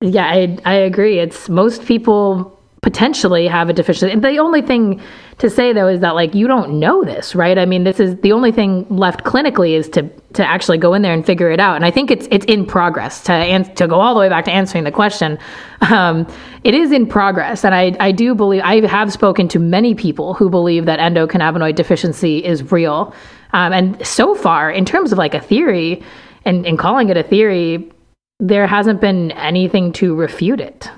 yeah, 0.00 0.26
I, 0.26 0.58
I 0.64 0.74
agree. 0.74 1.18
It's 1.18 1.48
most 1.48 1.86
people 1.86 2.58
potentially 2.82 3.46
have 3.46 3.68
a 3.68 3.72
deficiency. 3.72 4.18
The 4.18 4.38
only 4.38 4.60
thing 4.60 5.00
to 5.38 5.48
say 5.48 5.72
though 5.72 5.86
is 5.86 6.00
that 6.00 6.16
like 6.16 6.34
you 6.34 6.48
don't 6.48 6.80
know 6.80 7.04
this, 7.04 7.34
right? 7.34 7.56
I 7.56 7.64
mean, 7.64 7.84
this 7.84 8.00
is 8.00 8.16
the 8.22 8.32
only 8.32 8.50
thing 8.50 8.86
left 8.90 9.22
clinically 9.22 9.74
is 9.74 9.88
to 9.90 10.08
to 10.32 10.44
actually 10.44 10.78
go 10.78 10.92
in 10.92 11.02
there 11.02 11.12
and 11.12 11.24
figure 11.24 11.50
it 11.50 11.60
out. 11.60 11.76
And 11.76 11.84
I 11.84 11.92
think 11.92 12.10
it's 12.10 12.26
it's 12.32 12.44
in 12.46 12.66
progress 12.66 13.22
to 13.24 13.64
to 13.76 13.86
go 13.86 14.00
all 14.00 14.14
the 14.14 14.20
way 14.20 14.28
back 14.28 14.44
to 14.46 14.50
answering 14.50 14.82
the 14.82 14.90
question. 14.90 15.38
Um, 15.80 16.26
it 16.64 16.74
is 16.74 16.90
in 16.90 17.06
progress, 17.06 17.64
and 17.64 17.74
I 17.74 17.96
I 18.00 18.10
do 18.10 18.34
believe 18.34 18.62
I 18.64 18.84
have 18.86 19.12
spoken 19.12 19.46
to 19.48 19.60
many 19.60 19.94
people 19.94 20.34
who 20.34 20.50
believe 20.50 20.86
that 20.86 20.98
endocannabinoid 20.98 21.76
deficiency 21.76 22.44
is 22.44 22.72
real. 22.72 23.14
Um, 23.52 23.72
and 23.72 24.06
so 24.06 24.34
far, 24.34 24.70
in 24.70 24.84
terms 24.84 25.12
of 25.12 25.18
like 25.18 25.34
a 25.34 25.40
theory, 25.40 26.02
and, 26.44 26.66
and 26.66 26.78
calling 26.78 27.10
it 27.10 27.16
a 27.16 27.22
theory, 27.22 27.92
there 28.40 28.66
hasn't 28.66 29.00
been 29.00 29.30
anything 29.32 29.92
to 29.92 30.14
refute 30.16 30.60
it. 30.60 30.88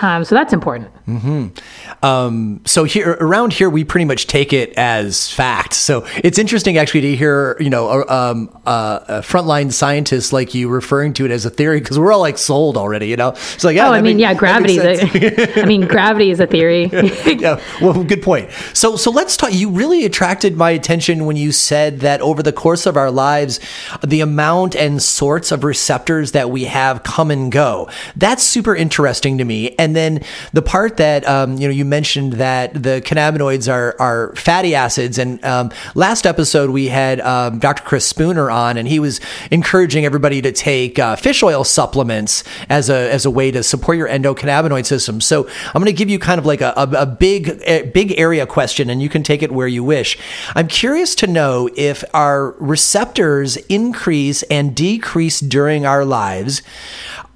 Um, 0.00 0.24
so 0.24 0.34
that's 0.34 0.52
important. 0.52 0.88
Mm-hmm. 1.06 2.04
Um, 2.04 2.60
so 2.64 2.84
here 2.84 3.16
around 3.20 3.52
here, 3.52 3.68
we 3.68 3.84
pretty 3.84 4.04
much 4.04 4.26
take 4.26 4.52
it 4.52 4.72
as 4.76 5.30
fact. 5.30 5.74
So 5.74 6.06
it's 6.16 6.38
interesting 6.38 6.78
actually 6.78 7.00
to 7.02 7.16
hear 7.16 7.56
you 7.60 7.70
know 7.70 8.04
um, 8.08 8.50
uh, 8.66 9.00
a 9.08 9.20
frontline 9.20 9.72
scientist 9.72 10.32
like 10.32 10.54
you 10.54 10.68
referring 10.68 11.12
to 11.14 11.24
it 11.24 11.30
as 11.30 11.44
a 11.44 11.50
theory 11.50 11.80
because 11.80 11.98
we're 11.98 12.12
all 12.12 12.20
like 12.20 12.38
sold 12.38 12.76
already. 12.76 13.08
You 13.08 13.16
know, 13.16 13.30
it's 13.30 13.64
like 13.64 13.76
yeah, 13.76 13.88
oh, 13.88 13.92
I 13.92 14.02
mean, 14.02 14.18
yeah, 14.18 14.34
gravity. 14.34 14.78
I 14.80 15.64
mean, 15.64 15.86
gravity 15.86 16.30
is 16.30 16.40
a 16.40 16.46
theory. 16.46 16.86
yeah, 17.26 17.60
well, 17.80 18.04
good 18.04 18.22
point. 18.22 18.50
So 18.74 18.96
so 18.96 19.10
let's 19.10 19.36
talk. 19.36 19.52
You 19.52 19.70
really 19.70 20.04
attracted 20.04 20.56
my 20.56 20.70
attention 20.70 21.26
when 21.26 21.36
you 21.36 21.52
said 21.52 22.00
that 22.00 22.20
over 22.20 22.42
the 22.42 22.52
course 22.52 22.86
of 22.86 22.96
our 22.96 23.10
lives, 23.10 23.60
the 24.06 24.20
amount 24.20 24.76
and 24.76 25.02
sorts 25.02 25.50
of 25.50 25.64
receptors 25.64 26.32
that 26.32 26.50
we 26.50 26.64
have 26.64 27.02
come 27.02 27.30
and 27.30 27.50
go. 27.50 27.88
That's 28.16 28.42
super 28.42 28.76
interesting 28.76 29.38
to 29.38 29.44
me. 29.44 29.74
And 29.78 29.87
and 29.88 29.96
then 29.96 30.20
the 30.52 30.60
part 30.60 30.98
that 30.98 31.26
um, 31.26 31.56
you 31.56 31.66
know 31.66 31.72
you 31.72 31.86
mentioned 31.86 32.34
that 32.34 32.74
the 32.74 33.00
cannabinoids 33.00 33.72
are 33.72 33.96
are 33.98 34.34
fatty 34.36 34.74
acids. 34.74 35.16
And 35.16 35.42
um, 35.42 35.70
last 35.94 36.26
episode 36.26 36.68
we 36.68 36.88
had 36.88 37.20
um, 37.20 37.58
Dr. 37.58 37.82
Chris 37.84 38.06
Spooner 38.06 38.50
on, 38.50 38.76
and 38.76 38.86
he 38.86 39.00
was 39.00 39.18
encouraging 39.50 40.04
everybody 40.04 40.42
to 40.42 40.52
take 40.52 40.98
uh, 40.98 41.16
fish 41.16 41.42
oil 41.42 41.64
supplements 41.64 42.44
as 42.68 42.90
a 42.90 43.10
as 43.10 43.24
a 43.24 43.30
way 43.30 43.50
to 43.50 43.62
support 43.62 43.96
your 43.96 44.08
endocannabinoid 44.08 44.84
system. 44.84 45.22
So 45.22 45.48
I'm 45.48 45.82
going 45.82 45.86
to 45.86 45.92
give 45.92 46.10
you 46.10 46.18
kind 46.18 46.38
of 46.38 46.44
like 46.44 46.60
a, 46.60 46.74
a, 46.76 47.02
a 47.02 47.06
big 47.06 47.62
a 47.66 47.84
big 47.84 48.18
area 48.18 48.46
question, 48.46 48.90
and 48.90 49.00
you 49.00 49.08
can 49.08 49.22
take 49.22 49.42
it 49.42 49.50
where 49.50 49.68
you 49.68 49.82
wish. 49.82 50.18
I'm 50.54 50.68
curious 50.68 51.14
to 51.16 51.26
know 51.26 51.70
if 51.76 52.04
our 52.12 52.50
receptors 52.58 53.56
increase 53.68 54.42
and 54.44 54.76
decrease 54.76 55.40
during 55.40 55.86
our 55.86 56.04
lives 56.04 56.60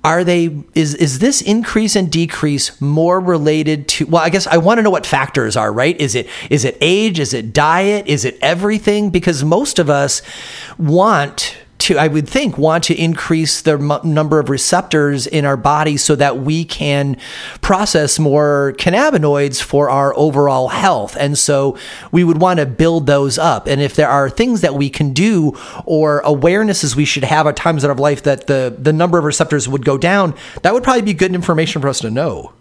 are 0.04 0.24
they 0.24 0.64
is 0.74 0.94
is 0.94 1.18
this 1.18 1.40
increase 1.42 1.96
and 1.96 2.10
decrease 2.10 2.80
more 2.80 3.20
related 3.20 3.86
to 3.88 4.06
well 4.06 4.22
i 4.22 4.28
guess 4.28 4.46
i 4.46 4.56
want 4.56 4.78
to 4.78 4.82
know 4.82 4.90
what 4.90 5.06
factors 5.06 5.56
are 5.56 5.72
right? 5.72 6.00
Is 6.00 6.14
it 6.14 6.28
is 6.50 6.64
it 6.64 6.76
age? 6.80 7.18
Is 7.18 7.34
it 7.34 7.52
diet? 7.52 8.06
Is 8.06 8.24
it 8.24 8.38
everything? 8.40 9.10
Because 9.10 9.44
most 9.44 9.78
of 9.78 9.90
us 9.90 10.22
want 10.78 11.56
to, 11.82 11.96
I 11.96 12.08
would 12.08 12.28
think, 12.28 12.58
want 12.58 12.84
to 12.84 12.94
increase 12.94 13.62
the 13.62 13.72
m- 13.72 14.00
number 14.04 14.38
of 14.38 14.48
receptors 14.48 15.26
in 15.26 15.44
our 15.44 15.56
body 15.56 15.96
so 15.96 16.14
that 16.16 16.38
we 16.38 16.64
can 16.64 17.16
process 17.60 18.18
more 18.18 18.74
cannabinoids 18.78 19.62
for 19.62 19.90
our 19.90 20.16
overall 20.16 20.68
health. 20.68 21.16
And 21.18 21.36
so 21.36 21.76
we 22.10 22.24
would 22.24 22.40
want 22.40 22.58
to 22.60 22.66
build 22.66 23.06
those 23.06 23.38
up. 23.38 23.66
And 23.66 23.80
if 23.80 23.94
there 23.94 24.08
are 24.08 24.30
things 24.30 24.60
that 24.60 24.74
we 24.74 24.90
can 24.90 25.12
do 25.12 25.56
or 25.84 26.22
awarenesses 26.22 26.96
we 26.96 27.04
should 27.04 27.24
have 27.24 27.46
at 27.46 27.56
times 27.56 27.84
in 27.84 27.90
our 27.90 27.96
life 27.96 28.22
that 28.22 28.46
the, 28.46 28.74
the 28.78 28.92
number 28.92 29.18
of 29.18 29.24
receptors 29.24 29.68
would 29.68 29.84
go 29.84 29.98
down, 29.98 30.34
that 30.62 30.72
would 30.74 30.82
probably 30.82 31.02
be 31.02 31.14
good 31.14 31.34
information 31.34 31.82
for 31.82 31.88
us 31.88 32.00
to 32.00 32.10
know. 32.10 32.52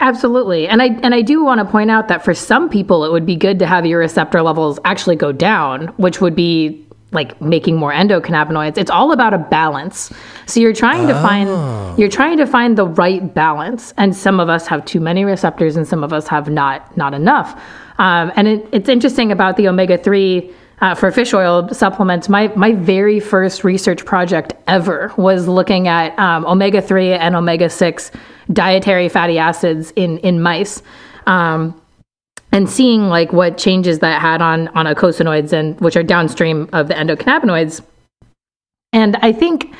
Absolutely. 0.00 0.66
And 0.66 0.82
I 0.82 0.86
and 1.02 1.14
I 1.14 1.22
do 1.22 1.44
want 1.44 1.60
to 1.60 1.64
point 1.64 1.90
out 1.90 2.08
that 2.08 2.24
for 2.24 2.34
some 2.34 2.68
people 2.68 3.04
it 3.04 3.12
would 3.12 3.26
be 3.26 3.36
good 3.36 3.58
to 3.60 3.66
have 3.66 3.86
your 3.86 4.00
receptor 4.00 4.42
levels 4.42 4.78
actually 4.84 5.16
go 5.16 5.32
down, 5.32 5.88
which 5.98 6.20
would 6.20 6.34
be 6.34 6.84
like 7.10 7.40
making 7.40 7.76
more 7.76 7.92
endocannabinoids. 7.92 8.76
It's 8.76 8.90
all 8.90 9.12
about 9.12 9.32
a 9.32 9.38
balance. 9.38 10.12
So 10.46 10.60
you're 10.60 10.74
trying 10.74 11.06
to 11.08 11.18
oh. 11.18 11.22
find 11.22 11.98
you're 11.98 12.08
trying 12.10 12.36
to 12.38 12.46
find 12.46 12.76
the 12.76 12.86
right 12.86 13.32
balance. 13.32 13.94
And 13.96 14.14
some 14.14 14.40
of 14.40 14.48
us 14.48 14.66
have 14.66 14.84
too 14.84 15.00
many 15.00 15.24
receptors, 15.24 15.76
and 15.76 15.86
some 15.86 16.04
of 16.04 16.12
us 16.12 16.28
have 16.28 16.50
not 16.50 16.96
not 16.96 17.14
enough. 17.14 17.60
Um, 17.98 18.30
and 18.36 18.46
it, 18.46 18.68
it's 18.72 18.88
interesting 18.88 19.32
about 19.32 19.56
the 19.56 19.68
omega 19.68 19.98
three. 19.98 20.52
Uh, 20.80 20.94
for 20.94 21.10
fish 21.10 21.34
oil 21.34 21.68
supplements, 21.74 22.28
my 22.28 22.46
my 22.54 22.72
very 22.72 23.18
first 23.18 23.64
research 23.64 24.04
project 24.04 24.52
ever 24.68 25.12
was 25.16 25.48
looking 25.48 25.88
at 25.88 26.16
um, 26.20 26.46
omega 26.46 26.80
three 26.80 27.12
and 27.12 27.34
omega 27.34 27.68
six 27.68 28.12
dietary 28.52 29.08
fatty 29.08 29.38
acids 29.38 29.92
in 29.96 30.18
in 30.18 30.40
mice. 30.40 30.82
Um, 31.26 31.74
and 32.52 32.68
seeing 32.68 33.08
like 33.08 33.32
what 33.32 33.58
changes 33.58 33.98
that 34.00 34.20
had 34.20 34.40
on 34.40 34.68
on 34.68 34.86
eicosanoids 34.86 35.52
and 35.52 35.80
which 35.80 35.96
are 35.96 36.02
downstream 36.02 36.68
of 36.72 36.88
the 36.88 36.94
endocannabinoids. 36.94 37.82
And 38.92 39.16
I 39.16 39.32
think 39.32 39.74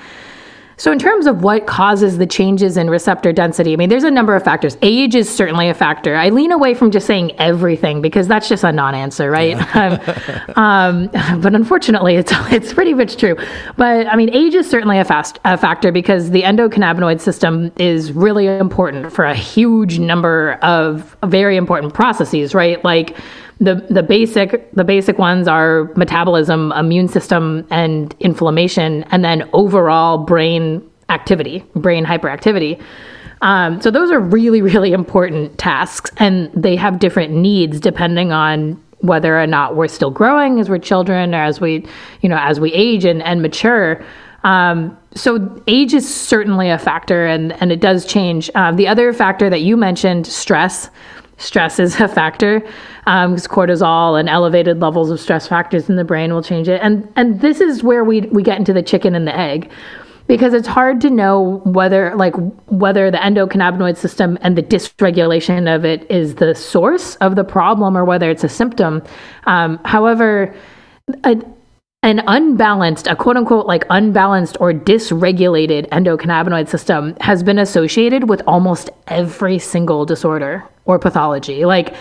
so, 0.78 0.92
in 0.92 0.98
terms 1.00 1.26
of 1.26 1.42
what 1.42 1.66
causes 1.66 2.18
the 2.18 2.26
changes 2.26 2.76
in 2.76 2.88
receptor 2.88 3.32
density, 3.32 3.72
I 3.72 3.76
mean, 3.76 3.88
there's 3.88 4.04
a 4.04 4.10
number 4.12 4.36
of 4.36 4.44
factors. 4.44 4.78
Age 4.80 5.16
is 5.16 5.28
certainly 5.28 5.68
a 5.68 5.74
factor. 5.74 6.14
I 6.14 6.28
lean 6.28 6.52
away 6.52 6.72
from 6.74 6.92
just 6.92 7.04
saying 7.04 7.32
everything 7.40 8.00
because 8.00 8.28
that's 8.28 8.48
just 8.48 8.62
a 8.62 8.70
non-answer, 8.70 9.28
right? 9.28 9.56
Yeah. 9.56 10.44
um, 10.56 11.08
but 11.42 11.56
unfortunately, 11.56 12.14
it's 12.14 12.32
it's 12.52 12.72
pretty 12.72 12.94
much 12.94 13.16
true. 13.16 13.36
But 13.76 14.06
I 14.06 14.14
mean, 14.14 14.30
age 14.30 14.54
is 14.54 14.70
certainly 14.70 15.00
a 15.00 15.04
fast 15.04 15.40
a 15.44 15.58
factor 15.58 15.90
because 15.90 16.30
the 16.30 16.42
endocannabinoid 16.42 17.20
system 17.20 17.72
is 17.76 18.12
really 18.12 18.46
important 18.46 19.12
for 19.12 19.24
a 19.24 19.34
huge 19.34 19.98
number 19.98 20.60
of 20.62 21.16
very 21.24 21.56
important 21.56 21.92
processes, 21.92 22.54
right? 22.54 22.82
Like 22.84 23.16
the 23.60 23.74
the 23.90 24.02
basic 24.02 24.70
the 24.72 24.84
basic 24.84 25.18
ones 25.18 25.48
are 25.48 25.92
metabolism, 25.96 26.72
immune 26.72 27.08
system, 27.08 27.66
and 27.70 28.14
inflammation, 28.20 29.04
and 29.10 29.24
then 29.24 29.48
overall 29.52 30.18
brain 30.18 30.88
activity, 31.08 31.64
brain 31.74 32.04
hyperactivity. 32.04 32.80
Um, 33.40 33.80
so 33.80 33.90
those 33.90 34.10
are 34.10 34.20
really 34.20 34.62
really 34.62 34.92
important 34.92 35.58
tasks, 35.58 36.10
and 36.18 36.50
they 36.52 36.76
have 36.76 36.98
different 36.98 37.32
needs 37.32 37.80
depending 37.80 38.32
on 38.32 38.82
whether 39.00 39.40
or 39.40 39.46
not 39.46 39.76
we're 39.76 39.88
still 39.88 40.10
growing 40.10 40.58
as 40.58 40.68
we're 40.68 40.78
children 40.78 41.34
or 41.34 41.42
as 41.42 41.60
we 41.60 41.86
you 42.20 42.28
know 42.28 42.38
as 42.38 42.60
we 42.60 42.72
age 42.72 43.04
and, 43.04 43.22
and 43.22 43.42
mature. 43.42 44.04
Um, 44.44 44.96
so 45.14 45.62
age 45.66 45.94
is 45.94 46.12
certainly 46.12 46.70
a 46.70 46.78
factor, 46.78 47.26
and 47.26 47.52
and 47.60 47.72
it 47.72 47.80
does 47.80 48.06
change. 48.06 48.50
Uh, 48.54 48.70
the 48.70 48.86
other 48.86 49.12
factor 49.12 49.50
that 49.50 49.62
you 49.62 49.76
mentioned, 49.76 50.28
stress 50.28 50.90
stress 51.38 51.78
is 51.78 51.98
a 52.00 52.08
factor 52.08 52.60
because 52.60 52.74
um, 53.06 53.36
cortisol 53.36 54.18
and 54.20 54.28
elevated 54.28 54.80
levels 54.80 55.10
of 55.10 55.18
stress 55.18 55.48
factors 55.48 55.88
in 55.88 55.96
the 55.96 56.04
brain 56.04 56.32
will 56.32 56.42
change 56.42 56.68
it. 56.68 56.80
And 56.82 57.10
and 57.16 57.40
this 57.40 57.60
is 57.60 57.82
where 57.82 58.04
we 58.04 58.22
we 58.22 58.42
get 58.42 58.58
into 58.58 58.72
the 58.72 58.82
chicken 58.82 59.14
and 59.14 59.26
the 59.26 59.36
egg 59.36 59.70
because 60.26 60.52
it's 60.52 60.68
hard 60.68 61.00
to 61.00 61.10
know 61.10 61.62
whether 61.64 62.14
like 62.14 62.34
whether 62.66 63.10
the 63.10 63.16
endocannabinoid 63.18 63.96
system 63.96 64.38
and 64.42 64.56
the 64.56 64.62
dysregulation 64.62 65.74
of 65.74 65.84
it 65.84 66.08
is 66.10 66.36
the 66.36 66.54
source 66.54 67.16
of 67.16 67.34
the 67.34 67.44
problem 67.44 67.96
or 67.96 68.04
whether 68.04 68.30
it's 68.30 68.44
a 68.44 68.48
symptom. 68.48 69.02
Um, 69.46 69.80
however, 69.84 70.54
a, 71.24 71.42
an 72.02 72.22
unbalanced, 72.26 73.06
a 73.06 73.16
quote 73.16 73.36
unquote 73.36 73.66
like 73.66 73.84
unbalanced 73.90 74.56
or 74.60 74.72
dysregulated 74.72 75.88
endocannabinoid 75.88 76.68
system 76.68 77.16
has 77.20 77.42
been 77.42 77.58
associated 77.58 78.28
with 78.28 78.42
almost 78.46 78.90
every 79.08 79.58
single 79.58 80.04
disorder 80.04 80.62
or 80.88 80.98
pathology. 80.98 81.64
Like, 81.64 81.94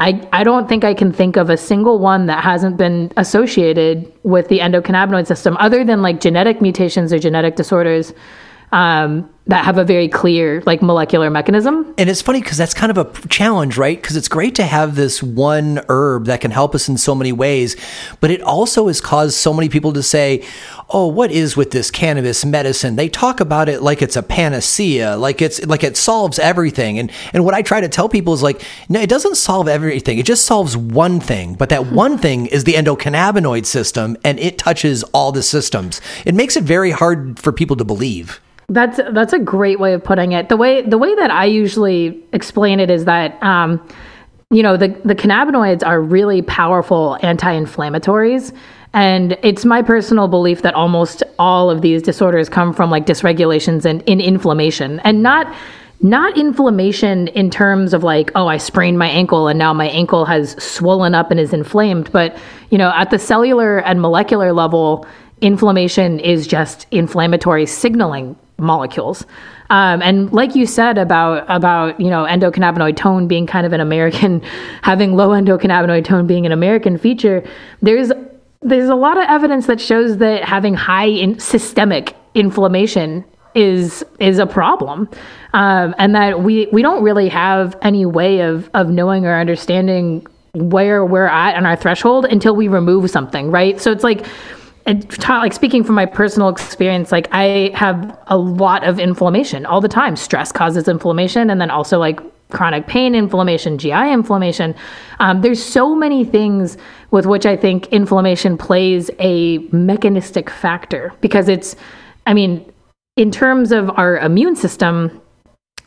I, 0.00 0.28
I 0.32 0.44
don't 0.44 0.68
think 0.68 0.84
I 0.84 0.92
can 0.94 1.12
think 1.12 1.36
of 1.36 1.50
a 1.50 1.56
single 1.56 1.98
one 1.98 2.26
that 2.26 2.44
hasn't 2.44 2.76
been 2.76 3.12
associated 3.16 4.12
with 4.22 4.48
the 4.48 4.58
endocannabinoid 4.58 5.26
system 5.26 5.56
other 5.58 5.84
than 5.84 6.02
like 6.02 6.20
genetic 6.20 6.60
mutations 6.60 7.12
or 7.12 7.18
genetic 7.18 7.56
disorders 7.56 8.12
um, 8.72 9.28
that 9.46 9.64
have 9.64 9.76
a 9.76 9.84
very 9.84 10.08
clear 10.08 10.62
like 10.64 10.80
molecular 10.80 11.28
mechanism. 11.28 11.94
And 11.98 12.08
it's 12.08 12.22
funny 12.22 12.40
because 12.40 12.56
that's 12.56 12.72
kind 12.72 12.90
of 12.90 12.96
a 12.98 13.28
challenge, 13.28 13.76
right? 13.76 14.00
Because 14.00 14.16
it's 14.16 14.28
great 14.28 14.54
to 14.54 14.62
have 14.62 14.96
this 14.96 15.22
one 15.22 15.82
herb 15.88 16.24
that 16.26 16.40
can 16.40 16.50
help 16.50 16.74
us 16.74 16.88
in 16.88 16.96
so 16.96 17.14
many 17.14 17.30
ways, 17.30 17.76
but 18.20 18.30
it 18.30 18.40
also 18.40 18.86
has 18.86 19.02
caused 19.02 19.34
so 19.34 19.52
many 19.52 19.68
people 19.68 19.92
to 19.92 20.02
say, 20.02 20.42
"Oh, 20.88 21.08
what 21.08 21.30
is 21.30 21.56
with 21.56 21.72
this 21.72 21.90
cannabis 21.90 22.44
medicine?" 22.44 22.96
They 22.96 23.10
talk 23.10 23.38
about 23.38 23.68
it 23.68 23.82
like 23.82 24.00
it's 24.00 24.16
a 24.16 24.22
panacea, 24.22 25.16
like 25.16 25.42
it's 25.42 25.64
like 25.66 25.84
it 25.84 25.98
solves 25.98 26.38
everything. 26.38 26.98
And 26.98 27.10
and 27.34 27.44
what 27.44 27.54
I 27.54 27.60
try 27.60 27.82
to 27.82 27.88
tell 27.88 28.08
people 28.08 28.32
is 28.32 28.42
like, 28.42 28.62
no, 28.88 29.00
it 29.00 29.10
doesn't 29.10 29.36
solve 29.36 29.68
everything. 29.68 30.18
It 30.18 30.26
just 30.26 30.46
solves 30.46 30.74
one 30.76 31.20
thing, 31.20 31.54
but 31.54 31.68
that 31.68 31.86
hmm. 31.86 31.94
one 31.94 32.18
thing 32.18 32.46
is 32.46 32.64
the 32.64 32.74
endocannabinoid 32.74 33.66
system, 33.66 34.16
and 34.24 34.38
it 34.38 34.56
touches 34.56 35.02
all 35.12 35.32
the 35.32 35.42
systems. 35.42 36.00
It 36.24 36.34
makes 36.34 36.56
it 36.56 36.64
very 36.64 36.92
hard 36.92 37.38
for 37.38 37.52
people 37.52 37.76
to 37.76 37.84
believe. 37.84 38.40
That's 38.68 38.98
that's 39.12 39.32
a 39.32 39.38
great 39.38 39.78
way 39.78 39.92
of 39.92 40.02
putting 40.02 40.32
it. 40.32 40.48
The 40.48 40.56
way 40.56 40.82
the 40.82 40.98
way 40.98 41.14
that 41.16 41.30
I 41.30 41.44
usually 41.44 42.22
explain 42.32 42.80
it 42.80 42.90
is 42.90 43.04
that 43.04 43.40
um, 43.42 43.86
you 44.50 44.62
know 44.62 44.76
the 44.76 44.88
the 45.04 45.14
cannabinoids 45.14 45.86
are 45.86 46.00
really 46.00 46.40
powerful 46.42 47.18
anti-inflammatories, 47.22 48.56
and 48.94 49.36
it's 49.42 49.66
my 49.66 49.82
personal 49.82 50.28
belief 50.28 50.62
that 50.62 50.74
almost 50.74 51.22
all 51.38 51.70
of 51.70 51.82
these 51.82 52.00
disorders 52.00 52.48
come 52.48 52.72
from 52.72 52.90
like 52.90 53.04
dysregulations 53.04 53.84
and 53.84 54.02
in 54.02 54.20
inflammation, 54.20 54.98
and 55.00 55.22
not 55.22 55.54
not 56.00 56.36
inflammation 56.38 57.28
in 57.28 57.50
terms 57.50 57.92
of 57.92 58.02
like 58.02 58.30
oh 58.34 58.46
I 58.46 58.56
sprained 58.56 58.98
my 58.98 59.08
ankle 59.08 59.46
and 59.46 59.58
now 59.58 59.74
my 59.74 59.88
ankle 59.88 60.24
has 60.24 60.52
swollen 60.62 61.14
up 61.14 61.30
and 61.30 61.38
is 61.38 61.52
inflamed, 61.52 62.10
but 62.12 62.34
you 62.70 62.78
know 62.78 62.90
at 62.94 63.10
the 63.10 63.18
cellular 63.18 63.78
and 63.80 64.00
molecular 64.00 64.54
level 64.54 65.06
inflammation 65.42 66.18
is 66.20 66.46
just 66.46 66.86
inflammatory 66.90 67.66
signaling 67.66 68.36
molecules. 68.64 69.24
Um, 69.70 70.02
and 70.02 70.32
like 70.32 70.54
you 70.54 70.66
said 70.66 70.98
about 70.98 71.44
about 71.48 71.98
you 72.00 72.10
know 72.10 72.24
endocannabinoid 72.24 72.96
tone 72.96 73.26
being 73.26 73.46
kind 73.46 73.66
of 73.66 73.72
an 73.72 73.80
American, 73.80 74.40
having 74.82 75.16
low 75.16 75.30
endocannabinoid 75.30 76.04
tone 76.04 76.26
being 76.26 76.46
an 76.46 76.52
American 76.52 76.98
feature, 76.98 77.42
there's 77.82 78.12
there's 78.62 78.88
a 78.88 78.94
lot 78.94 79.16
of 79.16 79.24
evidence 79.28 79.66
that 79.66 79.80
shows 79.80 80.18
that 80.18 80.44
having 80.44 80.74
high 80.74 81.06
in 81.06 81.38
systemic 81.38 82.16
inflammation 82.34 83.24
is 83.54 84.04
is 84.18 84.38
a 84.38 84.46
problem, 84.46 85.08
um, 85.52 85.94
and 85.98 86.14
that 86.14 86.42
we 86.42 86.66
we 86.72 86.82
don't 86.82 87.02
really 87.02 87.28
have 87.28 87.76
any 87.82 88.04
way 88.04 88.40
of 88.40 88.68
of 88.74 88.88
knowing 88.90 89.26
or 89.26 89.34
understanding 89.34 90.26
where 90.54 91.04
we're 91.04 91.26
at 91.26 91.56
on 91.56 91.66
our 91.66 91.76
threshold 91.76 92.24
until 92.26 92.54
we 92.54 92.68
remove 92.68 93.10
something, 93.10 93.50
right? 93.50 93.80
So 93.80 93.90
it's 93.90 94.04
like 94.04 94.24
like 94.86 95.52
speaking 95.52 95.82
from 95.82 95.94
my 95.94 96.06
personal 96.06 96.48
experience, 96.48 97.10
like 97.10 97.28
I 97.32 97.70
have 97.74 98.18
a 98.26 98.36
lot 98.36 98.84
of 98.84 98.98
inflammation 98.98 99.64
all 99.64 99.80
the 99.80 99.88
time. 99.88 100.14
Stress 100.16 100.52
causes 100.52 100.88
inflammation, 100.88 101.50
and 101.50 101.60
then 101.60 101.70
also 101.70 101.98
like 101.98 102.20
chronic 102.50 102.86
pain 102.86 103.14
inflammation, 103.14 103.78
GI 103.78 104.12
inflammation. 104.12 104.74
Um, 105.20 105.40
there's 105.40 105.62
so 105.62 105.94
many 105.94 106.24
things 106.24 106.76
with 107.10 107.26
which 107.26 107.46
I 107.46 107.56
think 107.56 107.88
inflammation 107.88 108.56
plays 108.56 109.10
a 109.18 109.58
mechanistic 109.72 110.50
factor 110.50 111.12
because 111.20 111.48
it's, 111.48 111.76
I 112.26 112.34
mean, 112.34 112.70
in 113.16 113.30
terms 113.30 113.72
of 113.72 113.90
our 113.98 114.18
immune 114.18 114.56
system, 114.56 115.20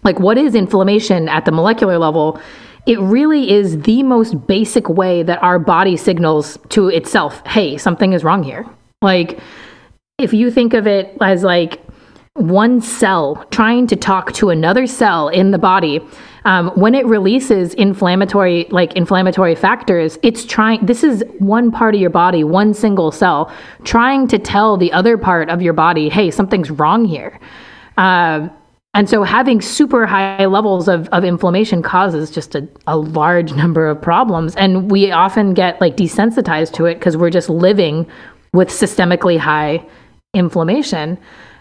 like 0.04 0.20
what 0.20 0.38
is 0.38 0.56
inflammation 0.56 1.30
at 1.30 1.46
the 1.46 1.52
molecular 1.52 1.98
level? 1.98 2.40
It 2.86 3.00
really 3.00 3.52
is 3.52 3.82
the 3.82 4.04
most 4.04 4.48
basic 4.48 4.88
way 4.88 5.22
that 5.24 5.42
our 5.44 5.60
body 5.60 5.98
signals 5.98 6.58
to 6.70 6.88
itself, 6.88 7.46
hey, 7.46 7.78
something 7.78 8.14
is 8.14 8.24
wrong 8.24 8.44
here. 8.44 8.66
Like, 9.02 9.40
if 10.18 10.34
you 10.34 10.50
think 10.50 10.74
of 10.74 10.88
it 10.88 11.16
as 11.22 11.44
like 11.44 11.80
one 12.34 12.82
cell 12.82 13.46
trying 13.52 13.86
to 13.88 13.96
talk 13.96 14.34
to 14.34 14.50
another 14.50 14.88
cell 14.88 15.30
in 15.30 15.52
the 15.52 15.60
body, 15.60 16.02
um, 16.46 16.70
when 16.70 16.96
it 16.96 17.06
releases 17.06 17.76
inflammatory 17.76 18.66
like 18.72 18.94
inflammatory 18.96 19.54
factors, 19.54 20.18
it's 20.24 20.46
trying. 20.46 20.84
This 20.84 21.04
is 21.04 21.24
one 21.38 21.72
part 21.72 21.94
of 21.94 22.02
your 22.02 22.10
body, 22.10 22.44
one 22.44 22.74
single 22.74 23.12
cell, 23.12 23.54
trying 23.84 24.28
to 24.30 24.40
tell 24.40 24.78
the 24.78 24.92
other 24.94 25.16
part 25.16 25.50
of 25.50 25.62
your 25.62 25.74
body, 25.74 26.10
"Hey, 26.10 26.32
something's 26.32 26.72
wrong 26.72 27.06
here." 27.06 27.40
Uh, 27.98 28.50
and 28.96 29.08
so 29.08 29.22
having 29.22 29.62
super 29.62 30.08
high 30.08 30.46
levels 30.46 30.88
of, 30.88 31.08
of 31.10 31.24
inflammation 31.24 31.84
causes 31.84 32.32
just 32.32 32.56
a, 32.56 32.68
a 32.88 32.98
large 32.98 33.54
number 33.54 33.88
of 33.88 34.02
problems. 34.02 34.56
And 34.56 34.90
we 34.90 35.12
often 35.12 35.54
get 35.54 35.80
like 35.80 35.98
desensitized 35.98 36.74
to 36.74 36.86
it 36.86 36.96
because 36.96 37.16
we're 37.16 37.30
just 37.30 37.48
living 37.48 38.08
with 38.54 38.70
systemically 38.70 39.38
high 39.38 39.86
inflammation. 40.34 41.18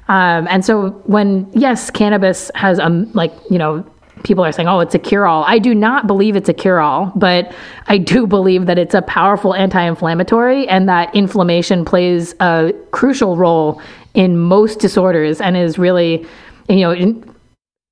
Um, 0.09 0.47
and 0.49 0.65
so 0.65 0.91
when 1.07 1.51
yes, 1.53 1.91
cannabis 1.91 2.51
has 2.55 2.79
um 2.79 3.11
like 3.13 3.33
you 3.51 3.59
know 3.59 3.85
people 4.25 4.45
are 4.45 4.53
saying, 4.53 4.69
oh, 4.69 4.81
it's 4.81 4.95
a 4.95 4.99
cure 4.99 5.27
all. 5.27 5.45
I 5.45 5.59
do 5.59 5.75
not 5.75 6.07
believe 6.07 6.37
it's 6.37 6.49
a 6.49 6.55
cure 6.55 6.81
all, 6.81 7.13
but 7.15 7.55
I 7.87 7.99
do 7.99 8.27
believe 8.37 8.67
that 8.67 8.79
it's 8.79 8.95
a 8.95 9.03
powerful 9.03 9.55
anti 9.55 9.83
inflammatory 9.83 10.69
and 10.69 10.89
that 10.89 11.15
inflammation 11.15 11.85
plays 11.85 12.35
a 12.41 12.73
crucial 12.91 13.37
role 13.37 13.81
in 14.15 14.39
most 14.39 14.79
disorders 14.81 15.41
and 15.41 15.57
is 15.57 15.79
really, 15.79 16.27
you 16.69 16.81
know, 16.81 17.23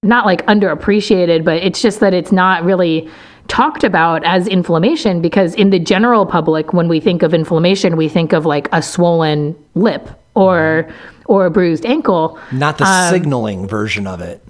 not 0.03 0.27
like 0.27 0.45
underappreciated, 0.47 1.45
but 1.45 1.63
it's 1.63 1.81
just 1.81 2.01
that 2.01 2.13
it's 2.13 2.33
not 2.33 2.65
really 2.65 3.11
talked 3.49 3.85
about 3.85 4.25
as 4.25 4.49
inflammation 4.49 5.21
because 5.21 5.55
in 5.55 5.71
the 5.71 5.79
general 5.79 6.25
public 6.27 6.73
when 6.73 6.89
we 6.89 7.01
think 7.01 7.23
of 7.23 7.35
inflammation 7.35 7.97
we 7.97 8.09
think 8.09 8.33
of 8.33 8.47
like 8.47 8.69
a 8.73 8.81
swollen 8.81 9.55
lip 9.75 10.09
or 10.35 10.89
or 11.27 11.47
a 11.47 11.51
bruised 11.51 11.85
ankle 11.85 12.39
not 12.53 12.79
the 12.79 12.85
um, 12.85 13.13
signaling 13.13 13.69
version 13.69 14.07
of 14.07 14.21
it 14.21 14.43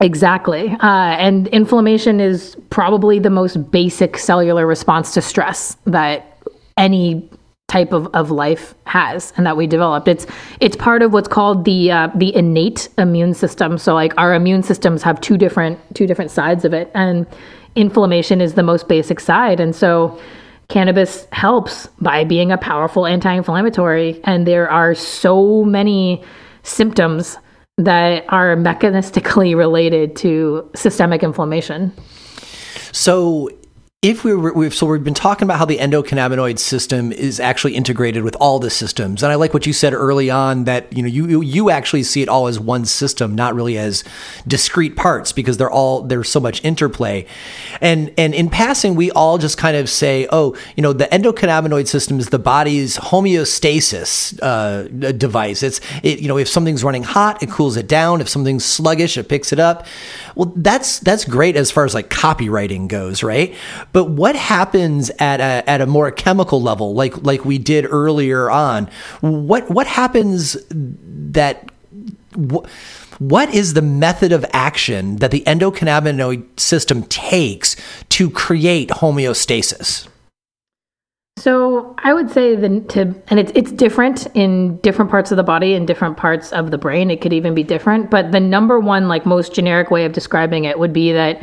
Exactly. 0.00 0.68
Uh, 0.80 1.16
and 1.16 1.48
inflammation 1.48 2.20
is 2.20 2.54
probably 2.68 3.18
the 3.18 3.30
most 3.30 3.70
basic 3.70 4.18
cellular 4.18 4.66
response 4.66 5.14
to 5.14 5.22
stress 5.22 5.78
that 5.86 6.36
any 6.76 7.26
type 7.68 7.92
of, 7.92 8.06
of 8.14 8.30
life 8.30 8.74
has 8.84 9.32
and 9.36 9.46
that 9.46 9.56
we 9.56 9.66
developed. 9.66 10.06
It's 10.06 10.26
it's 10.60 10.76
part 10.76 11.02
of 11.02 11.12
what's 11.12 11.28
called 11.28 11.64
the 11.64 11.90
uh, 11.90 12.08
the 12.14 12.34
innate 12.36 12.88
immune 12.98 13.32
system. 13.34 13.78
So 13.78 13.94
like 13.94 14.12
our 14.18 14.34
immune 14.34 14.62
systems 14.62 15.02
have 15.02 15.20
two 15.20 15.38
different 15.38 15.78
two 15.94 16.06
different 16.06 16.30
sides 16.30 16.64
of 16.64 16.74
it 16.74 16.90
and 16.94 17.26
inflammation 17.76 18.40
is 18.40 18.54
the 18.54 18.62
most 18.62 18.88
basic 18.88 19.20
side. 19.20 19.60
And 19.60 19.74
so 19.74 20.18
cannabis 20.68 21.26
helps 21.32 21.86
by 22.00 22.24
being 22.24 22.50
a 22.50 22.58
powerful 22.58 23.06
anti-inflammatory 23.06 24.20
and 24.24 24.46
there 24.46 24.68
are 24.68 24.94
so 24.94 25.64
many 25.64 26.24
symptoms 26.64 27.38
that 27.78 28.24
are 28.30 28.56
mechanistically 28.56 29.56
related 29.64 30.16
to 30.16 30.68
systemic 30.74 31.22
inflammation. 31.22 31.92
So, 32.92 33.50
if 34.06 34.22
we 34.22 34.32
were, 34.34 34.52
we've, 34.52 34.72
so 34.72 34.86
we've 34.86 35.02
been 35.02 35.14
talking 35.14 35.46
about 35.46 35.58
how 35.58 35.64
the 35.64 35.78
endocannabinoid 35.78 36.60
system 36.60 37.10
is 37.10 37.40
actually 37.40 37.74
integrated 37.74 38.22
with 38.22 38.36
all 38.36 38.60
the 38.60 38.70
systems, 38.70 39.20
and 39.20 39.32
I 39.32 39.34
like 39.34 39.52
what 39.52 39.66
you 39.66 39.72
said 39.72 39.94
early 39.94 40.30
on 40.30 40.62
that 40.64 40.96
you 40.96 41.02
know 41.02 41.08
you 41.08 41.40
you 41.40 41.70
actually 41.70 42.04
see 42.04 42.22
it 42.22 42.28
all 42.28 42.46
as 42.46 42.60
one 42.60 42.84
system, 42.84 43.34
not 43.34 43.56
really 43.56 43.76
as 43.76 44.04
discrete 44.46 44.94
parts 44.94 45.32
because 45.32 45.56
they're 45.56 45.70
all 45.70 46.02
there's 46.02 46.28
so 46.28 46.38
much 46.38 46.64
interplay, 46.64 47.26
and 47.80 48.12
and 48.16 48.32
in 48.32 48.48
passing 48.48 48.94
we 48.94 49.10
all 49.10 49.38
just 49.38 49.58
kind 49.58 49.76
of 49.76 49.90
say, 49.90 50.28
oh, 50.30 50.56
you 50.76 50.84
know, 50.84 50.92
the 50.92 51.06
endocannabinoid 51.06 51.88
system 51.88 52.20
is 52.20 52.28
the 52.28 52.38
body's 52.38 52.98
homeostasis 52.98 54.38
uh, 54.40 54.84
device. 55.12 55.64
It's 55.64 55.80
it 56.04 56.20
you 56.20 56.28
know 56.28 56.38
if 56.38 56.48
something's 56.48 56.84
running 56.84 57.02
hot, 57.02 57.42
it 57.42 57.50
cools 57.50 57.76
it 57.76 57.88
down. 57.88 58.20
If 58.20 58.28
something's 58.28 58.64
sluggish, 58.64 59.18
it 59.18 59.28
picks 59.28 59.52
it 59.52 59.58
up. 59.58 59.84
Well, 60.36 60.52
that's 60.54 60.98
that's 61.00 61.24
great 61.24 61.56
as 61.56 61.70
far 61.70 61.86
as 61.86 61.94
like 61.94 62.10
copywriting 62.10 62.88
goes, 62.88 63.22
right? 63.22 63.54
But 63.92 64.10
what 64.10 64.36
happens 64.36 65.10
at 65.18 65.40
a 65.40 65.68
at 65.68 65.80
a 65.80 65.86
more 65.86 66.10
chemical 66.10 66.62
level, 66.62 66.94
like 66.94 67.24
like 67.24 67.46
we 67.46 67.56
did 67.56 67.86
earlier 67.90 68.50
on? 68.50 68.88
What 69.22 69.70
what 69.70 69.86
happens 69.86 70.58
that 70.70 71.70
wh- 72.34 72.66
what 73.18 73.54
is 73.54 73.72
the 73.72 73.80
method 73.80 74.30
of 74.30 74.44
action 74.52 75.16
that 75.16 75.30
the 75.30 75.40
endocannabinoid 75.46 76.60
system 76.60 77.04
takes 77.04 77.74
to 78.10 78.28
create 78.28 78.90
homeostasis? 78.90 80.06
So 81.38 81.94
I 81.98 82.14
would 82.14 82.30
say 82.30 82.56
the 82.56 82.80
to 82.80 83.14
and 83.28 83.38
it's 83.38 83.52
it's 83.54 83.70
different 83.70 84.26
in 84.34 84.78
different 84.78 85.10
parts 85.10 85.30
of 85.30 85.36
the 85.36 85.42
body 85.42 85.74
and 85.74 85.86
different 85.86 86.16
parts 86.16 86.52
of 86.52 86.70
the 86.70 86.78
brain. 86.78 87.10
It 87.10 87.20
could 87.20 87.32
even 87.32 87.54
be 87.54 87.62
different, 87.62 88.10
but 88.10 88.32
the 88.32 88.40
number 88.40 88.80
one 88.80 89.06
like 89.06 89.26
most 89.26 89.52
generic 89.52 89.90
way 89.90 90.06
of 90.06 90.12
describing 90.12 90.64
it 90.64 90.78
would 90.78 90.92
be 90.92 91.12
that 91.12 91.42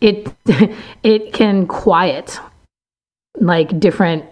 it 0.00 0.32
it 1.02 1.32
can 1.32 1.66
quiet 1.66 2.38
like 3.40 3.80
different 3.80 4.24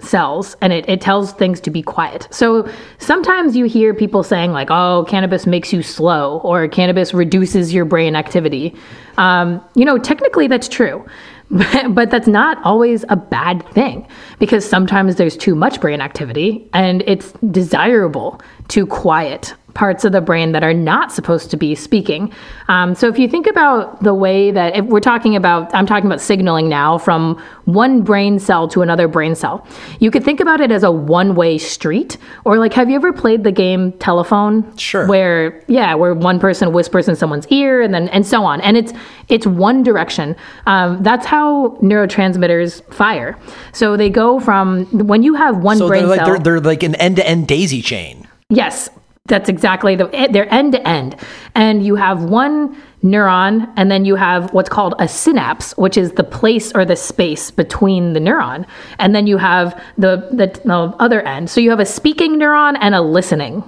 cells 0.00 0.56
and 0.60 0.72
it, 0.72 0.88
it 0.88 1.00
tells 1.00 1.32
things 1.32 1.60
to 1.60 1.70
be 1.70 1.82
quiet. 1.82 2.28
So 2.30 2.68
sometimes 2.98 3.56
you 3.56 3.64
hear 3.66 3.94
people 3.94 4.22
saying 4.22 4.52
like, 4.52 4.70
oh, 4.70 5.04
cannabis 5.08 5.46
makes 5.46 5.72
you 5.72 5.82
slow 5.82 6.38
or 6.38 6.66
cannabis 6.68 7.14
reduces 7.14 7.72
your 7.72 7.84
brain 7.84 8.16
activity. 8.16 8.74
Um, 9.18 9.62
you 9.74 9.84
know, 9.84 9.98
technically 9.98 10.46
that's 10.46 10.68
true. 10.68 11.04
but 11.90 12.10
that's 12.10 12.28
not 12.28 12.62
always 12.62 13.04
a 13.08 13.16
bad 13.16 13.66
thing 13.72 14.06
because 14.38 14.68
sometimes 14.68 15.16
there's 15.16 15.36
too 15.36 15.56
much 15.56 15.80
brain 15.80 16.00
activity 16.00 16.68
and 16.72 17.02
it's 17.06 17.32
desirable 17.50 18.40
to 18.70 18.86
quiet 18.86 19.54
parts 19.74 20.04
of 20.04 20.10
the 20.10 20.20
brain 20.20 20.52
that 20.52 20.64
are 20.64 20.74
not 20.74 21.12
supposed 21.12 21.50
to 21.50 21.56
be 21.56 21.74
speaking. 21.74 22.32
Um, 22.68 22.94
so 22.94 23.08
if 23.08 23.18
you 23.18 23.28
think 23.28 23.46
about 23.46 24.02
the 24.02 24.14
way 24.14 24.50
that 24.50 24.76
if 24.76 24.84
we're 24.86 25.00
talking 25.00 25.36
about, 25.36 25.72
I'm 25.74 25.86
talking 25.86 26.06
about 26.06 26.20
signaling 26.20 26.68
now 26.68 26.98
from 26.98 27.40
one 27.66 28.02
brain 28.02 28.38
cell 28.38 28.66
to 28.68 28.82
another 28.82 29.06
brain 29.06 29.34
cell. 29.34 29.66
You 30.00 30.10
could 30.10 30.24
think 30.24 30.40
about 30.40 30.60
it 30.60 30.72
as 30.72 30.82
a 30.82 30.90
one-way 30.90 31.58
street, 31.58 32.16
or 32.44 32.58
like, 32.58 32.72
have 32.72 32.90
you 32.90 32.96
ever 32.96 33.12
played 33.12 33.44
the 33.44 33.52
game 33.52 33.92
Telephone? 33.92 34.76
Sure. 34.76 35.06
Where 35.06 35.62
yeah, 35.68 35.94
where 35.94 36.14
one 36.14 36.40
person 36.40 36.72
whispers 36.72 37.08
in 37.08 37.14
someone's 37.14 37.46
ear, 37.48 37.80
and 37.80 37.94
then 37.94 38.08
and 38.08 38.26
so 38.26 38.44
on, 38.44 38.60
and 38.62 38.76
it's 38.76 38.92
it's 39.28 39.46
one 39.46 39.84
direction. 39.84 40.34
Um, 40.66 41.02
that's 41.02 41.26
how 41.26 41.78
neurotransmitters 41.80 42.82
fire. 42.92 43.38
So 43.72 43.96
they 43.96 44.10
go 44.10 44.40
from 44.40 44.86
when 45.06 45.22
you 45.22 45.34
have 45.34 45.58
one 45.58 45.78
so 45.78 45.86
brain 45.86 46.02
they're 46.02 46.08
like, 46.08 46.18
cell. 46.18 46.26
They're, 46.26 46.38
they're 46.38 46.60
like 46.60 46.82
an 46.82 46.96
end-to-end 46.96 47.46
daisy 47.46 47.82
chain. 47.82 48.19
Yes, 48.50 48.90
that's 49.26 49.48
exactly 49.48 49.94
the 49.94 50.10
eh, 50.14 50.26
they're 50.30 50.52
end 50.52 50.72
to 50.72 50.86
end. 50.86 51.16
And 51.54 51.84
you 51.86 51.94
have 51.94 52.24
one 52.24 52.76
neuron 53.02 53.72
and 53.76 53.90
then 53.90 54.04
you 54.04 54.16
have 54.16 54.52
what's 54.52 54.68
called 54.68 54.94
a 54.98 55.08
synapse 55.08 55.74
which 55.78 55.96
is 55.96 56.12
the 56.12 56.24
place 56.24 56.70
or 56.74 56.84
the 56.84 56.96
space 56.96 57.50
between 57.50 58.12
the 58.12 58.20
neuron. 58.20 58.66
And 58.98 59.14
then 59.14 59.26
you 59.26 59.38
have 59.38 59.80
the 59.96 60.28
the, 60.32 60.60
the 60.64 60.74
other 60.98 61.22
end. 61.22 61.48
So 61.48 61.60
you 61.60 61.70
have 61.70 61.80
a 61.80 61.86
speaking 61.86 62.38
neuron 62.38 62.76
and 62.80 62.94
a 62.94 63.00
listening 63.00 63.62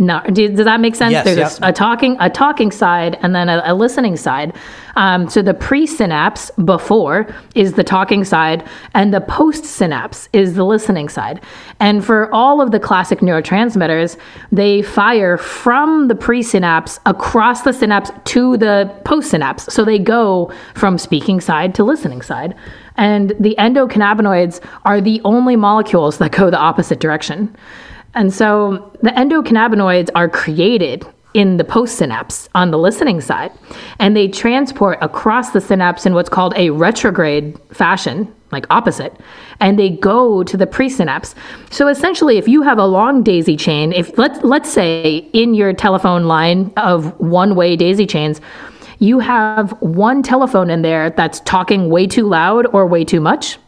no, 0.00 0.20
does 0.22 0.64
that 0.64 0.80
make 0.80 0.96
sense? 0.96 1.12
Yes, 1.12 1.24
There's 1.24 1.60
a, 1.60 1.68
a, 1.68 1.72
talking 1.72 2.16
a 2.18 2.28
talking 2.28 2.72
side 2.72 3.16
and 3.22 3.32
then 3.32 3.48
a, 3.48 3.62
a 3.64 3.74
listening 3.74 4.16
side. 4.16 4.52
Um, 4.96 5.28
so 5.28 5.40
the 5.40 5.54
pre-synapse 5.54 6.50
before 6.64 7.32
is 7.54 7.74
the 7.74 7.84
talking 7.84 8.24
side, 8.24 8.68
and 8.94 9.14
the 9.14 9.20
post-synapse 9.20 10.28
is 10.32 10.54
the 10.54 10.64
listening 10.64 11.08
side. 11.08 11.40
And 11.78 12.04
for 12.04 12.32
all 12.34 12.60
of 12.60 12.72
the 12.72 12.80
classic 12.80 13.20
neurotransmitters, 13.20 14.16
they 14.50 14.82
fire 14.82 15.38
from 15.38 16.08
the 16.08 16.16
pre-synapse 16.16 16.98
across 17.06 17.62
the 17.62 17.72
synapse 17.72 18.10
to 18.24 18.56
the 18.56 18.92
post-synapse. 19.04 19.72
So 19.72 19.84
they 19.84 20.00
go 20.00 20.52
from 20.74 20.98
speaking 20.98 21.40
side 21.40 21.72
to 21.76 21.84
listening 21.84 22.22
side. 22.22 22.56
And 22.96 23.32
the 23.38 23.54
endocannabinoids 23.60 24.60
are 24.84 25.00
the 25.00 25.20
only 25.24 25.54
molecules 25.54 26.18
that 26.18 26.32
go 26.32 26.50
the 26.50 26.58
opposite 26.58 26.98
direction. 26.98 27.54
And 28.14 28.32
so 28.32 28.92
the 29.02 29.10
endocannabinoids 29.10 30.10
are 30.14 30.28
created 30.28 31.06
in 31.34 31.56
the 31.56 31.64
postsynapse 31.64 32.48
on 32.54 32.70
the 32.70 32.78
listening 32.78 33.20
side, 33.20 33.50
and 33.98 34.16
they 34.16 34.28
transport 34.28 34.98
across 35.02 35.50
the 35.50 35.60
synapse 35.60 36.06
in 36.06 36.14
what's 36.14 36.28
called 36.28 36.54
a 36.56 36.70
retrograde 36.70 37.58
fashion, 37.72 38.32
like 38.52 38.66
opposite, 38.70 39.12
and 39.58 39.76
they 39.76 39.90
go 39.90 40.44
to 40.44 40.56
the 40.56 40.66
presynapse. 40.66 41.34
So 41.70 41.88
essentially, 41.88 42.38
if 42.38 42.46
you 42.46 42.62
have 42.62 42.78
a 42.78 42.86
long 42.86 43.24
daisy 43.24 43.56
chain, 43.56 43.92
if 43.92 44.16
let's 44.16 44.40
let's 44.44 44.70
say 44.70 45.28
in 45.32 45.54
your 45.54 45.72
telephone 45.72 46.26
line 46.26 46.72
of 46.76 47.18
one-way 47.18 47.74
daisy 47.74 48.06
chains, 48.06 48.40
you 49.00 49.18
have 49.18 49.72
one 49.82 50.22
telephone 50.22 50.70
in 50.70 50.82
there 50.82 51.10
that's 51.10 51.40
talking 51.40 51.90
way 51.90 52.06
too 52.06 52.28
loud 52.28 52.66
or 52.66 52.86
way 52.86 53.04
too 53.04 53.20
much 53.20 53.58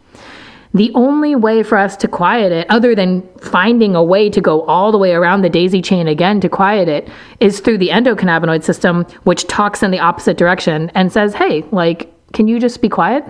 the 0.76 0.92
only 0.94 1.34
way 1.34 1.62
for 1.62 1.78
us 1.78 1.96
to 1.98 2.08
quiet 2.08 2.52
it, 2.52 2.66
other 2.68 2.94
than 2.94 3.26
finding 3.38 3.94
a 3.94 4.02
way 4.02 4.28
to 4.28 4.40
go 4.40 4.62
all 4.62 4.92
the 4.92 4.98
way 4.98 5.12
around 5.12 5.42
the 5.42 5.50
daisy 5.50 5.80
chain 5.80 6.06
again 6.08 6.40
to 6.40 6.48
quiet 6.48 6.88
it, 6.88 7.08
is 7.40 7.60
through 7.60 7.78
the 7.78 7.88
endocannabinoid 7.88 8.62
system, 8.62 9.04
which 9.24 9.46
talks 9.46 9.82
in 9.82 9.90
the 9.90 9.98
opposite 9.98 10.36
direction 10.36 10.90
and 10.94 11.12
says, 11.12 11.34
hey, 11.34 11.64
like, 11.72 12.12
can 12.32 12.48
you 12.48 12.58
just 12.58 12.80
be 12.82 12.88
quiet? 12.88 13.24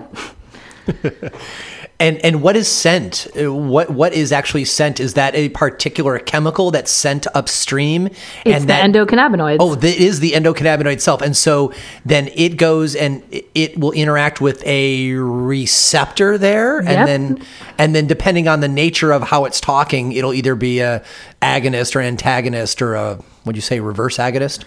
And 1.99 2.23
and 2.23 2.43
what 2.43 2.55
is 2.55 2.67
sent? 2.67 3.25
Uh, 3.35 3.51
what 3.51 3.89
what 3.89 4.13
is 4.13 4.31
actually 4.31 4.65
sent? 4.65 4.99
Is 4.99 5.15
that 5.15 5.33
a 5.33 5.49
particular 5.49 6.19
chemical 6.19 6.69
that's 6.69 6.91
sent 6.91 7.25
upstream? 7.33 8.05
It's 8.05 8.17
and 8.45 8.63
the 8.63 8.67
that, 8.67 8.91
endocannabinoids. 8.91 9.57
Oh, 9.59 9.73
it 9.73 9.83
is 9.83 10.19
the 10.19 10.33
endocannabinoid 10.33 10.93
itself, 10.93 11.23
and 11.23 11.35
so 11.35 11.73
then 12.05 12.29
it 12.35 12.57
goes 12.57 12.95
and 12.95 13.23
it 13.55 13.79
will 13.79 13.93
interact 13.93 14.41
with 14.41 14.63
a 14.65 15.13
receptor 15.13 16.37
there, 16.37 16.83
Yep. 16.83 16.91
and 16.91 17.07
then 17.07 17.45
and 17.79 17.95
then 17.95 18.05
depending 18.05 18.47
on 18.47 18.59
the 18.59 18.67
nature 18.67 19.11
of 19.11 19.23
how 19.23 19.45
it's 19.45 19.59
talking, 19.59 20.11
it'll 20.11 20.35
either 20.35 20.53
be 20.53 20.79
a 20.81 21.03
agonist 21.41 21.95
or 21.95 22.01
antagonist 22.01 22.79
or 22.79 22.93
a 22.93 23.15
what 23.43 23.53
do 23.53 23.57
you 23.57 23.61
say 23.61 23.79
reverse 23.79 24.17
agonist? 24.17 24.65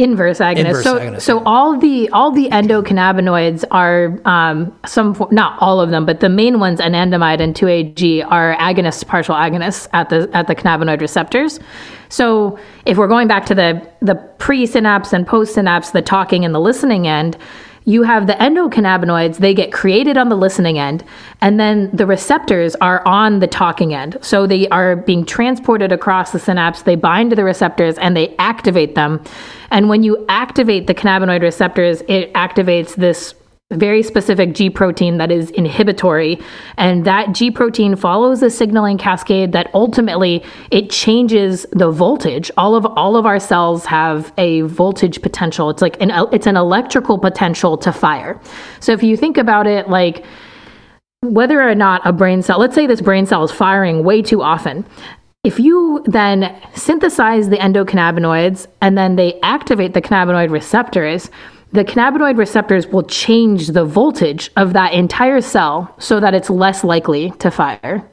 Inverse 0.00 0.38
agonist. 0.38 0.58
Inverse 0.58 0.84
so, 0.84 0.98
agonist, 0.98 1.20
so 1.20 1.42
all 1.44 1.78
the 1.78 2.08
all 2.10 2.30
the 2.30 2.48
endocannabinoids 2.48 3.64
are 3.70 4.18
um, 4.24 4.74
some 4.86 5.14
not 5.30 5.60
all 5.60 5.78
of 5.78 5.90
them, 5.90 6.06
but 6.06 6.20
the 6.20 6.30
main 6.30 6.58
ones, 6.58 6.80
anandamide 6.80 7.40
and 7.40 7.54
2AG, 7.54 8.26
are 8.30 8.56
agonists, 8.56 9.06
partial 9.06 9.34
agonists 9.34 9.88
at 9.92 10.08
the 10.08 10.30
at 10.32 10.46
the 10.46 10.54
cannabinoid 10.54 11.02
receptors. 11.02 11.60
So 12.08 12.58
if 12.86 12.96
we're 12.96 13.08
going 13.08 13.28
back 13.28 13.44
to 13.46 13.54
the 13.54 13.86
the 14.00 14.14
pre-synapse 14.38 15.12
and 15.12 15.26
post-synapse, 15.26 15.90
the 15.90 16.00
talking 16.00 16.46
and 16.46 16.54
the 16.54 16.60
listening 16.60 17.06
end, 17.06 17.36
you 17.84 18.02
have 18.02 18.26
the 18.26 18.34
endocannabinoids, 18.34 19.38
they 19.38 19.54
get 19.54 19.72
created 19.72 20.16
on 20.16 20.28
the 20.28 20.36
listening 20.36 20.78
end, 20.78 21.04
and 21.40 21.58
then 21.58 21.90
the 21.92 22.06
receptors 22.06 22.74
are 22.76 23.06
on 23.06 23.40
the 23.40 23.46
talking 23.46 23.94
end. 23.94 24.18
So 24.20 24.46
they 24.46 24.68
are 24.68 24.96
being 24.96 25.24
transported 25.24 25.92
across 25.92 26.32
the 26.32 26.38
synapse, 26.38 26.82
they 26.82 26.96
bind 26.96 27.30
to 27.30 27.36
the 27.36 27.44
receptors, 27.44 27.98
and 27.98 28.16
they 28.16 28.36
activate 28.36 28.94
them. 28.94 29.22
And 29.70 29.88
when 29.88 30.02
you 30.02 30.24
activate 30.28 30.86
the 30.86 30.94
cannabinoid 30.94 31.42
receptors, 31.42 32.02
it 32.08 32.32
activates 32.34 32.94
this 32.94 33.34
very 33.72 34.02
specific 34.02 34.52
G 34.52 34.68
protein 34.68 35.18
that 35.18 35.30
is 35.30 35.50
inhibitory. 35.50 36.40
And 36.76 37.04
that 37.04 37.32
G 37.32 37.50
protein 37.50 37.94
follows 37.94 38.42
a 38.42 38.50
signaling 38.50 38.98
cascade 38.98 39.52
that 39.52 39.70
ultimately 39.74 40.44
it 40.72 40.90
changes 40.90 41.66
the 41.72 41.90
voltage. 41.90 42.50
All 42.56 42.74
of 42.74 42.84
all 42.84 43.16
of 43.16 43.26
our 43.26 43.38
cells 43.38 43.86
have 43.86 44.32
a 44.36 44.62
voltage 44.62 45.22
potential. 45.22 45.70
It's 45.70 45.82
like 45.82 46.00
an 46.02 46.10
it's 46.32 46.48
an 46.48 46.56
electrical 46.56 47.16
potential 47.18 47.78
to 47.78 47.92
fire. 47.92 48.40
So 48.80 48.92
if 48.92 49.02
you 49.04 49.16
think 49.16 49.38
about 49.38 49.68
it 49.68 49.88
like 49.88 50.24
whether 51.22 51.62
or 51.62 51.74
not 51.74 52.00
a 52.04 52.12
brain 52.12 52.42
cell, 52.42 52.58
let's 52.58 52.74
say 52.74 52.86
this 52.86 53.00
brain 53.00 53.26
cell 53.26 53.44
is 53.44 53.52
firing 53.52 54.02
way 54.02 54.22
too 54.22 54.42
often. 54.42 54.84
If 55.44 55.58
you 55.58 56.02
then 56.06 56.60
synthesize 56.74 57.48
the 57.48 57.56
endocannabinoids 57.56 58.66
and 58.82 58.98
then 58.98 59.16
they 59.16 59.38
activate 59.42 59.94
the 59.94 60.02
cannabinoid 60.02 60.50
receptors, 60.50 61.30
the 61.72 61.84
cannabinoid 61.84 62.36
receptors 62.36 62.86
will 62.86 63.04
change 63.04 63.68
the 63.68 63.84
voltage 63.84 64.50
of 64.56 64.72
that 64.72 64.92
entire 64.92 65.40
cell 65.40 65.94
so 65.98 66.20
that 66.20 66.34
it's 66.34 66.50
less 66.50 66.82
likely 66.82 67.30
to 67.38 67.50
fire. 67.50 68.04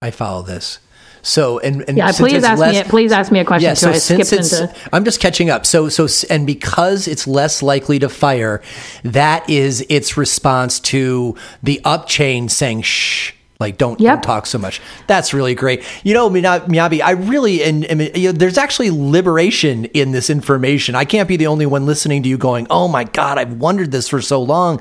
I 0.00 0.10
follow 0.10 0.42
this. 0.42 0.78
So 1.22 1.58
and, 1.58 1.84
and 1.88 1.98
Yeah, 1.98 2.12
please 2.12 2.44
ask 2.44 2.60
less- 2.60 2.84
me. 2.84 2.90
Please 2.90 3.10
ask 3.10 3.32
me 3.32 3.40
a 3.40 3.44
question. 3.44 3.68
Yeah, 3.68 3.74
so 3.74 3.90
I 3.90 3.98
since 3.98 4.32
it's, 4.32 4.52
into. 4.52 4.74
I'm 4.92 5.04
just 5.04 5.20
catching 5.20 5.50
up. 5.50 5.66
So, 5.66 5.88
so, 5.88 6.06
and 6.30 6.46
because 6.46 7.08
it's 7.08 7.26
less 7.26 7.62
likely 7.62 7.98
to 7.98 8.08
fire, 8.08 8.62
that 9.02 9.48
is 9.50 9.84
its 9.88 10.16
response 10.16 10.78
to 10.80 11.34
the 11.62 11.80
up 11.84 12.06
chain 12.06 12.48
saying 12.48 12.82
shh. 12.82 13.32
Like 13.58 13.78
don't, 13.78 13.98
Yep. 13.98 14.14
don't 14.16 14.22
talk 14.22 14.46
so 14.46 14.58
much. 14.58 14.82
That's 15.06 15.32
really 15.32 15.54
great. 15.54 15.82
You 16.04 16.12
know, 16.12 16.28
Miyabi, 16.28 17.00
I 17.00 17.12
really 17.12 17.62
and, 17.62 17.84
and 17.86 18.14
you 18.16 18.28
know, 18.28 18.32
there's 18.32 18.58
actually 18.58 18.90
liberation 18.90 19.86
in 19.86 20.12
this 20.12 20.28
information. 20.28 20.94
I 20.94 21.04
can't 21.06 21.26
be 21.28 21.36
the 21.36 21.46
only 21.46 21.64
one 21.64 21.86
listening 21.86 22.22
to 22.24 22.28
you 22.28 22.36
going, 22.36 22.66
"Oh 22.68 22.86
my 22.86 23.04
God, 23.04 23.38
I've 23.38 23.54
wondered 23.54 23.92
this 23.92 24.08
for 24.08 24.20
so 24.20 24.42
long." 24.42 24.80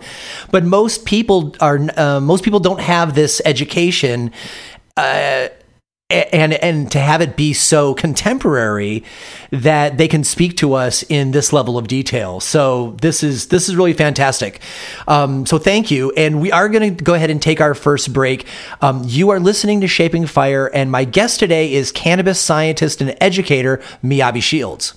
But 0.52 0.66
most 0.66 1.06
people 1.06 1.56
are 1.62 1.80
uh, 1.96 2.20
most 2.20 2.44
people 2.44 2.60
don't 2.60 2.82
have 2.82 3.16
this 3.16 3.42
education 3.46 4.32
and 6.12 6.54
and 6.54 6.92
to 6.92 7.00
have 7.00 7.20
it 7.22 7.36
be 7.36 7.52
so 7.52 7.96
contemporary 7.96 9.04
that 9.50 9.98
they 9.98 10.08
can 10.08 10.24
speak 10.24 10.56
to 10.58 10.76
us 10.76 11.04
in 11.10 11.32
this 11.32 11.52
level 11.52 11.80
of 11.80 11.88
detail. 11.88 12.40
So 12.40 12.96
this 13.02 13.24
is 13.24 13.48
this 13.48 13.68
is 13.68 13.76
really 13.76 13.94
fantastic. 13.94 14.62
Um, 15.08 15.48
so 15.48 15.58
thank 15.58 15.90
you, 15.90 16.12
and 16.12 16.40
we 16.40 16.52
are 16.52 16.70
going 16.70 16.96
to 16.96 17.04
go 17.04 17.16
ahead 17.16 17.32
and 17.32 17.42
take 17.42 17.60
our 17.60 17.74
first 17.74 18.14
break. 18.14 18.46
Um, 18.82 19.02
you 19.06 19.32
are 19.32 19.40
listening 19.40 19.82
to 19.82 19.88
Shaping 19.88 20.28
Fire, 20.28 20.68
and 20.68 20.92
my 20.92 21.06
guest 21.06 21.40
today 21.40 21.74
is 21.74 21.92
cannabis 21.92 22.40
scientist 22.40 23.02
and 23.02 23.18
educator 23.20 23.82
Miyabi 24.04 24.44
Shields. 24.44 24.94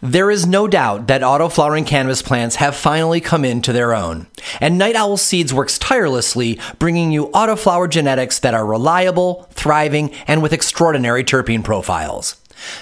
There 0.00 0.30
is 0.30 0.46
no 0.46 0.68
doubt 0.68 1.08
that 1.08 1.24
auto-flowering 1.24 1.84
cannabis 1.84 2.22
plants 2.22 2.56
have 2.56 2.76
finally 2.76 3.20
come 3.20 3.44
into 3.44 3.72
their 3.72 3.92
own. 3.92 4.28
And 4.60 4.78
Night 4.78 4.94
Owl 4.94 5.16
Seeds 5.16 5.52
works 5.52 5.76
tirelessly, 5.76 6.60
bringing 6.78 7.10
you 7.10 7.30
autoflower 7.30 7.90
genetics 7.90 8.38
that 8.38 8.54
are 8.54 8.64
reliable, 8.64 9.48
thriving, 9.54 10.12
and 10.28 10.40
with 10.40 10.52
extraordinary 10.52 11.24
terpene 11.24 11.64
profiles. 11.64 12.36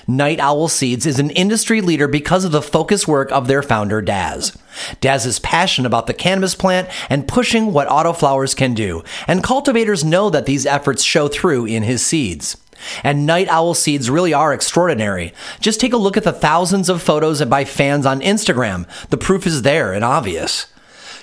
Night 0.07 0.41
Owl 0.41 0.69
Seeds 0.69 1.07
is 1.07 1.19
an 1.19 1.31
industry 1.31 1.81
leader 1.81 2.07
because 2.07 2.45
of 2.45 2.53
the 2.53 2.61
focused 2.61 3.09
work 3.09 3.31
of 3.33 3.47
their 3.49 3.63
founder, 3.63 4.03
Daz. 4.03 4.57
Daz 5.01 5.25
is 5.25 5.39
passionate 5.39 5.87
about 5.87 6.07
the 6.07 6.15
cannabis 6.15 6.55
plant 6.55 6.87
and 7.09 7.27
pushing 7.27 7.73
what 7.73 7.89
autoflowers 7.89 8.55
can 8.55 8.75
do, 8.75 9.03
and 9.27 9.43
cultivators 9.43 10.05
know 10.05 10.29
that 10.29 10.45
these 10.45 10.67
efforts 10.67 11.03
show 11.03 11.29
through 11.29 11.65
in 11.65 11.83
his 11.83 12.05
seeds. 12.05 12.59
And 13.03 13.27
night 13.27 13.49
owl 13.49 13.75
seeds 13.75 14.11
really 14.11 14.33
are 14.33 14.53
extraordinary. 14.53 15.33
Just 15.61 15.81
take 15.81 15.93
a 15.93 15.99
look 15.99 16.17
at 16.17 16.25
the 16.25 16.33
thousands 16.33 16.89
of 16.89 17.03
photos 17.03 17.45
by 17.45 17.65
fans 17.65 18.07
on 18.07 18.21
Instagram. 18.21 18.87
The 19.11 19.17
proof 19.17 19.47
is 19.47 19.63
there 19.63 19.93
and 19.93 20.05
obvious. 20.05 20.67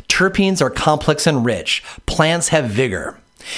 Terpenes 0.08 0.62
are 0.62 0.70
complex 0.70 1.26
and 1.26 1.46
rich. 1.46 1.84
Plants 2.06 2.50
have 2.50 2.70
vigor. 2.70 3.18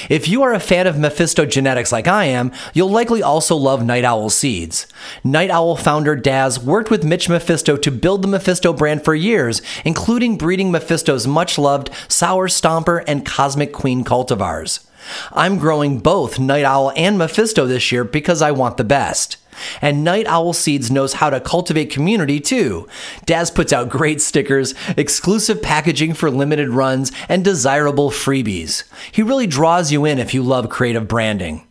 If 0.09 0.27
you 0.27 0.41
are 0.43 0.53
a 0.53 0.59
fan 0.59 0.87
of 0.87 0.97
Mephisto 0.97 1.45
genetics 1.45 1.91
like 1.91 2.07
I 2.07 2.25
am, 2.25 2.51
you'll 2.73 2.89
likely 2.89 3.21
also 3.21 3.55
love 3.55 3.85
Night 3.85 4.03
Owl 4.03 4.29
seeds. 4.29 4.87
Night 5.23 5.49
Owl 5.49 5.75
founder 5.75 6.15
Daz 6.15 6.59
worked 6.59 6.89
with 6.89 7.03
Mitch 7.03 7.29
Mephisto 7.29 7.77
to 7.77 7.91
build 7.91 8.21
the 8.21 8.27
Mephisto 8.27 8.73
brand 8.73 9.03
for 9.03 9.13
years, 9.13 9.61
including 9.83 10.37
breeding 10.37 10.71
Mephisto's 10.71 11.27
much 11.27 11.57
loved 11.57 11.89
Sour 12.07 12.47
Stomper 12.47 13.03
and 13.07 13.25
Cosmic 13.25 13.73
Queen 13.73 14.03
cultivars. 14.03 14.85
I'm 15.31 15.57
growing 15.57 15.99
both 15.99 16.39
Night 16.39 16.65
Owl 16.65 16.91
and 16.95 17.17
Mephisto 17.17 17.65
this 17.65 17.91
year 17.91 18.03
because 18.03 18.41
I 18.41 18.51
want 18.51 18.77
the 18.77 18.83
best. 18.83 19.37
And 19.81 20.03
Night 20.03 20.25
Owl 20.27 20.53
Seeds 20.53 20.91
knows 20.91 21.13
how 21.13 21.29
to 21.29 21.39
cultivate 21.39 21.89
community 21.89 22.39
too. 22.39 22.87
Daz 23.25 23.51
puts 23.51 23.71
out 23.71 23.89
great 23.89 24.21
stickers, 24.21 24.73
exclusive 24.97 25.61
packaging 25.61 26.13
for 26.13 26.29
limited 26.29 26.69
runs, 26.69 27.11
and 27.29 27.43
desirable 27.43 28.11
freebies. 28.11 28.83
He 29.11 29.21
really 29.21 29.47
draws 29.47 29.91
you 29.91 30.05
in 30.05 30.19
if 30.19 30.33
you 30.33 30.43
love 30.43 30.69
creative 30.69 31.07
branding. 31.07 31.65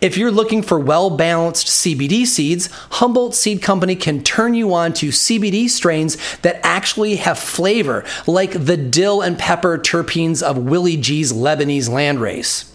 If 0.00 0.16
you're 0.16 0.30
looking 0.30 0.62
for 0.62 0.80
well 0.80 1.10
balanced 1.10 1.66
CBD 1.66 2.24
seeds, 2.26 2.70
Humboldt 2.92 3.34
Seed 3.34 3.60
Company 3.60 3.94
can 3.94 4.22
turn 4.22 4.54
you 4.54 4.72
on 4.72 4.94
to 4.94 5.08
CBD 5.08 5.68
strains 5.68 6.16
that 6.38 6.58
actually 6.64 7.16
have 7.16 7.38
flavor, 7.38 8.04
like 8.26 8.52
the 8.52 8.78
dill 8.78 9.20
and 9.20 9.38
pepper 9.38 9.76
terpenes 9.76 10.42
of 10.42 10.56
Willie 10.56 10.96
G's 10.96 11.34
Lebanese 11.34 11.90
landrace. 11.90 12.70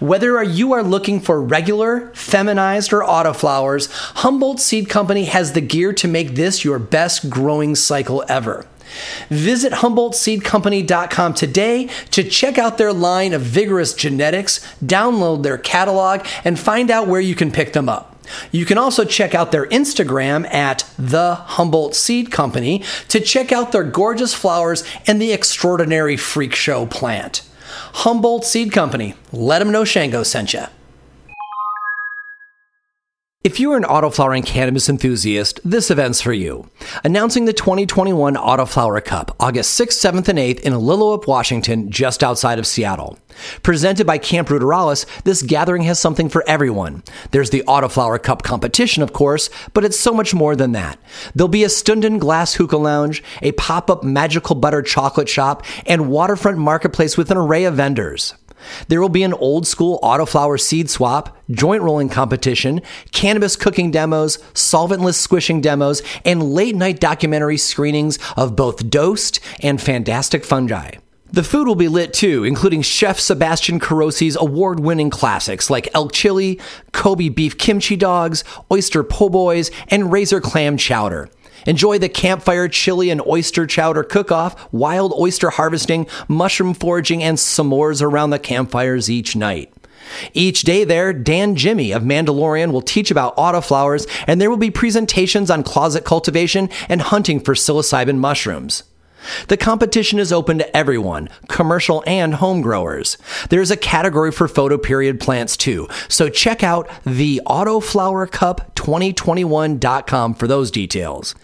Whether 0.00 0.42
you 0.42 0.72
are 0.72 0.82
looking 0.82 1.20
for 1.20 1.42
regular, 1.42 2.10
feminized, 2.14 2.92
or 2.94 3.02
autoflowers, 3.02 3.90
Humboldt 4.16 4.60
Seed 4.60 4.88
Company 4.88 5.26
has 5.26 5.52
the 5.52 5.60
gear 5.60 5.92
to 5.94 6.08
make 6.08 6.36
this 6.36 6.64
your 6.64 6.78
best 6.78 7.28
growing 7.28 7.74
cycle 7.74 8.24
ever. 8.28 8.66
Visit 9.28 9.72
HumboldtSeedCompany.com 9.74 11.34
today 11.34 11.88
to 12.10 12.24
check 12.24 12.58
out 12.58 12.78
their 12.78 12.92
line 12.92 13.32
of 13.32 13.42
vigorous 13.42 13.94
genetics, 13.94 14.60
download 14.84 15.42
their 15.42 15.58
catalog, 15.58 16.26
and 16.44 16.58
find 16.58 16.90
out 16.90 17.08
where 17.08 17.20
you 17.20 17.34
can 17.34 17.50
pick 17.50 17.72
them 17.72 17.88
up. 17.88 18.08
You 18.50 18.64
can 18.64 18.78
also 18.78 19.04
check 19.04 19.34
out 19.34 19.52
their 19.52 19.66
Instagram 19.66 20.46
at 20.52 20.88
the 20.98 21.34
Humboldt 21.34 21.94
Seed 21.94 22.30
Company 22.30 22.82
to 23.08 23.20
check 23.20 23.52
out 23.52 23.72
their 23.72 23.84
gorgeous 23.84 24.34
flowers 24.34 24.84
and 25.06 25.20
the 25.20 25.32
extraordinary 25.32 26.16
freak 26.16 26.54
show 26.54 26.86
plant. 26.86 27.42
Humboldt 27.94 28.44
Seed 28.44 28.72
Company. 28.72 29.14
Let 29.32 29.58
them 29.58 29.72
know 29.72 29.84
Shango 29.84 30.22
sent 30.22 30.54
you. 30.54 30.64
If 33.44 33.58
you're 33.58 33.76
an 33.76 33.82
autoflowering 33.82 34.46
cannabis 34.46 34.88
enthusiast, 34.88 35.58
this 35.64 35.90
event's 35.90 36.20
for 36.20 36.32
you. 36.32 36.70
Announcing 37.02 37.44
the 37.44 37.52
2021 37.52 38.36
Autoflower 38.36 39.04
Cup, 39.04 39.34
August 39.40 39.80
6th, 39.80 39.98
7th, 39.98 40.28
and 40.28 40.38
8th 40.38 40.60
in 40.60 40.72
Lilliwaup, 40.74 41.26
Washington, 41.26 41.90
just 41.90 42.22
outside 42.22 42.60
of 42.60 42.68
Seattle. 42.68 43.18
Presented 43.64 44.06
by 44.06 44.18
Camp 44.18 44.46
Ruderalis, 44.46 45.06
this 45.24 45.42
gathering 45.42 45.82
has 45.82 45.98
something 45.98 46.28
for 46.28 46.44
everyone. 46.46 47.02
There's 47.32 47.50
the 47.50 47.64
Autoflower 47.66 48.22
Cup 48.22 48.44
competition, 48.44 49.02
of 49.02 49.12
course, 49.12 49.50
but 49.74 49.84
it's 49.84 49.98
so 49.98 50.12
much 50.12 50.32
more 50.32 50.54
than 50.54 50.70
that. 50.72 51.00
There'll 51.34 51.48
be 51.48 51.64
a 51.64 51.68
Stündenglass 51.68 52.54
Hookah 52.54 52.76
Lounge, 52.76 53.24
a 53.40 53.50
pop-up 53.52 54.04
magical 54.04 54.54
butter 54.54 54.82
chocolate 54.82 55.28
shop, 55.28 55.64
and 55.86 56.08
waterfront 56.08 56.58
marketplace 56.58 57.16
with 57.16 57.32
an 57.32 57.38
array 57.38 57.64
of 57.64 57.74
vendors. 57.74 58.34
There 58.88 59.00
will 59.00 59.08
be 59.08 59.22
an 59.22 59.34
old 59.34 59.66
school 59.66 59.98
autoflower 60.02 60.60
seed 60.60 60.90
swap, 60.90 61.36
joint 61.50 61.82
rolling 61.82 62.08
competition, 62.08 62.80
cannabis 63.10 63.56
cooking 63.56 63.90
demos, 63.90 64.38
solventless 64.54 65.14
squishing 65.14 65.60
demos, 65.60 66.02
and 66.24 66.42
late 66.42 66.76
night 66.76 67.00
documentary 67.00 67.58
screenings 67.58 68.18
of 68.36 68.56
both 68.56 68.90
dosed 68.90 69.40
and 69.62 69.80
fantastic 69.80 70.44
fungi. 70.44 70.92
The 71.32 71.42
food 71.42 71.66
will 71.66 71.76
be 71.76 71.88
lit 71.88 72.12
too, 72.12 72.44
including 72.44 72.82
Chef 72.82 73.18
Sebastian 73.18 73.80
Carosi's 73.80 74.36
award 74.36 74.80
winning 74.80 75.08
classics 75.08 75.70
like 75.70 75.88
elk 75.94 76.12
chili, 76.12 76.60
Kobe 76.92 77.30
beef 77.30 77.56
kimchi 77.56 77.96
dogs, 77.96 78.44
oyster 78.70 79.02
po' 79.02 79.30
boys, 79.30 79.70
and 79.88 80.12
razor 80.12 80.42
clam 80.42 80.76
chowder. 80.76 81.30
Enjoy 81.66 81.98
the 81.98 82.08
campfire 82.08 82.68
chili 82.68 83.10
and 83.10 83.24
oyster 83.26 83.66
chowder 83.66 84.02
cook 84.02 84.32
off, 84.32 84.72
wild 84.72 85.12
oyster 85.18 85.50
harvesting, 85.50 86.06
mushroom 86.28 86.74
foraging, 86.74 87.22
and 87.22 87.38
s'mores 87.38 88.02
around 88.02 88.30
the 88.30 88.38
campfires 88.38 89.10
each 89.10 89.36
night. 89.36 89.72
Each 90.34 90.62
day 90.62 90.84
there, 90.84 91.12
Dan 91.12 91.56
Jimmy 91.56 91.92
of 91.92 92.02
Mandalorian 92.02 92.72
will 92.72 92.82
teach 92.82 93.10
about 93.10 93.36
autoflowers, 93.36 94.08
and 94.26 94.40
there 94.40 94.50
will 94.50 94.56
be 94.56 94.70
presentations 94.70 95.50
on 95.50 95.62
closet 95.62 96.04
cultivation 96.04 96.68
and 96.88 97.02
hunting 97.02 97.40
for 97.40 97.54
psilocybin 97.54 98.18
mushrooms. 98.18 98.84
The 99.48 99.56
competition 99.56 100.18
is 100.18 100.32
open 100.32 100.58
to 100.58 100.76
everyone, 100.76 101.28
commercial 101.48 102.02
and 102.06 102.34
home 102.34 102.60
growers. 102.60 103.16
There's 103.50 103.70
a 103.70 103.76
category 103.76 104.32
for 104.32 104.48
photoperiod 104.48 105.20
plants 105.20 105.56
too, 105.56 105.86
so 106.08 106.28
check 106.28 106.64
out 106.64 106.90
the 107.04 107.40
autoflowercup2021.com 107.46 110.34
for 110.34 110.48
those 110.48 110.72
details. 110.72 111.36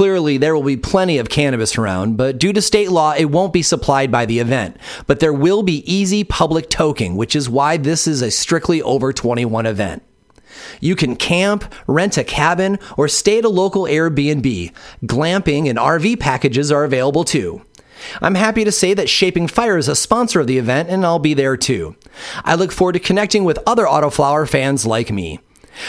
Clearly, 0.00 0.38
there 0.38 0.54
will 0.54 0.62
be 0.62 0.78
plenty 0.78 1.18
of 1.18 1.28
cannabis 1.28 1.76
around, 1.76 2.16
but 2.16 2.38
due 2.38 2.54
to 2.54 2.62
state 2.62 2.90
law, 2.90 3.12
it 3.12 3.26
won't 3.26 3.52
be 3.52 3.60
supplied 3.60 4.10
by 4.10 4.24
the 4.24 4.38
event. 4.38 4.78
But 5.06 5.20
there 5.20 5.30
will 5.30 5.62
be 5.62 5.84
easy 5.84 6.24
public 6.24 6.70
toking, 6.70 7.16
which 7.16 7.36
is 7.36 7.50
why 7.50 7.76
this 7.76 8.06
is 8.06 8.22
a 8.22 8.30
strictly 8.30 8.80
over 8.80 9.12
21 9.12 9.66
event. 9.66 10.02
You 10.80 10.96
can 10.96 11.16
camp, 11.16 11.70
rent 11.86 12.16
a 12.16 12.24
cabin, 12.24 12.78
or 12.96 13.08
stay 13.08 13.40
at 13.40 13.44
a 13.44 13.50
local 13.50 13.82
Airbnb. 13.82 14.72
Glamping 15.04 15.68
and 15.68 15.78
RV 15.78 16.18
packages 16.18 16.72
are 16.72 16.84
available 16.84 17.24
too. 17.24 17.60
I'm 18.22 18.36
happy 18.36 18.64
to 18.64 18.72
say 18.72 18.94
that 18.94 19.10
Shaping 19.10 19.48
Fire 19.48 19.76
is 19.76 19.86
a 19.86 19.94
sponsor 19.94 20.40
of 20.40 20.46
the 20.46 20.56
event, 20.56 20.88
and 20.88 21.04
I'll 21.04 21.18
be 21.18 21.34
there 21.34 21.58
too. 21.58 21.94
I 22.42 22.54
look 22.54 22.72
forward 22.72 22.94
to 22.94 23.00
connecting 23.00 23.44
with 23.44 23.58
other 23.66 23.84
Autoflower 23.84 24.48
fans 24.48 24.86
like 24.86 25.10
me. 25.10 25.40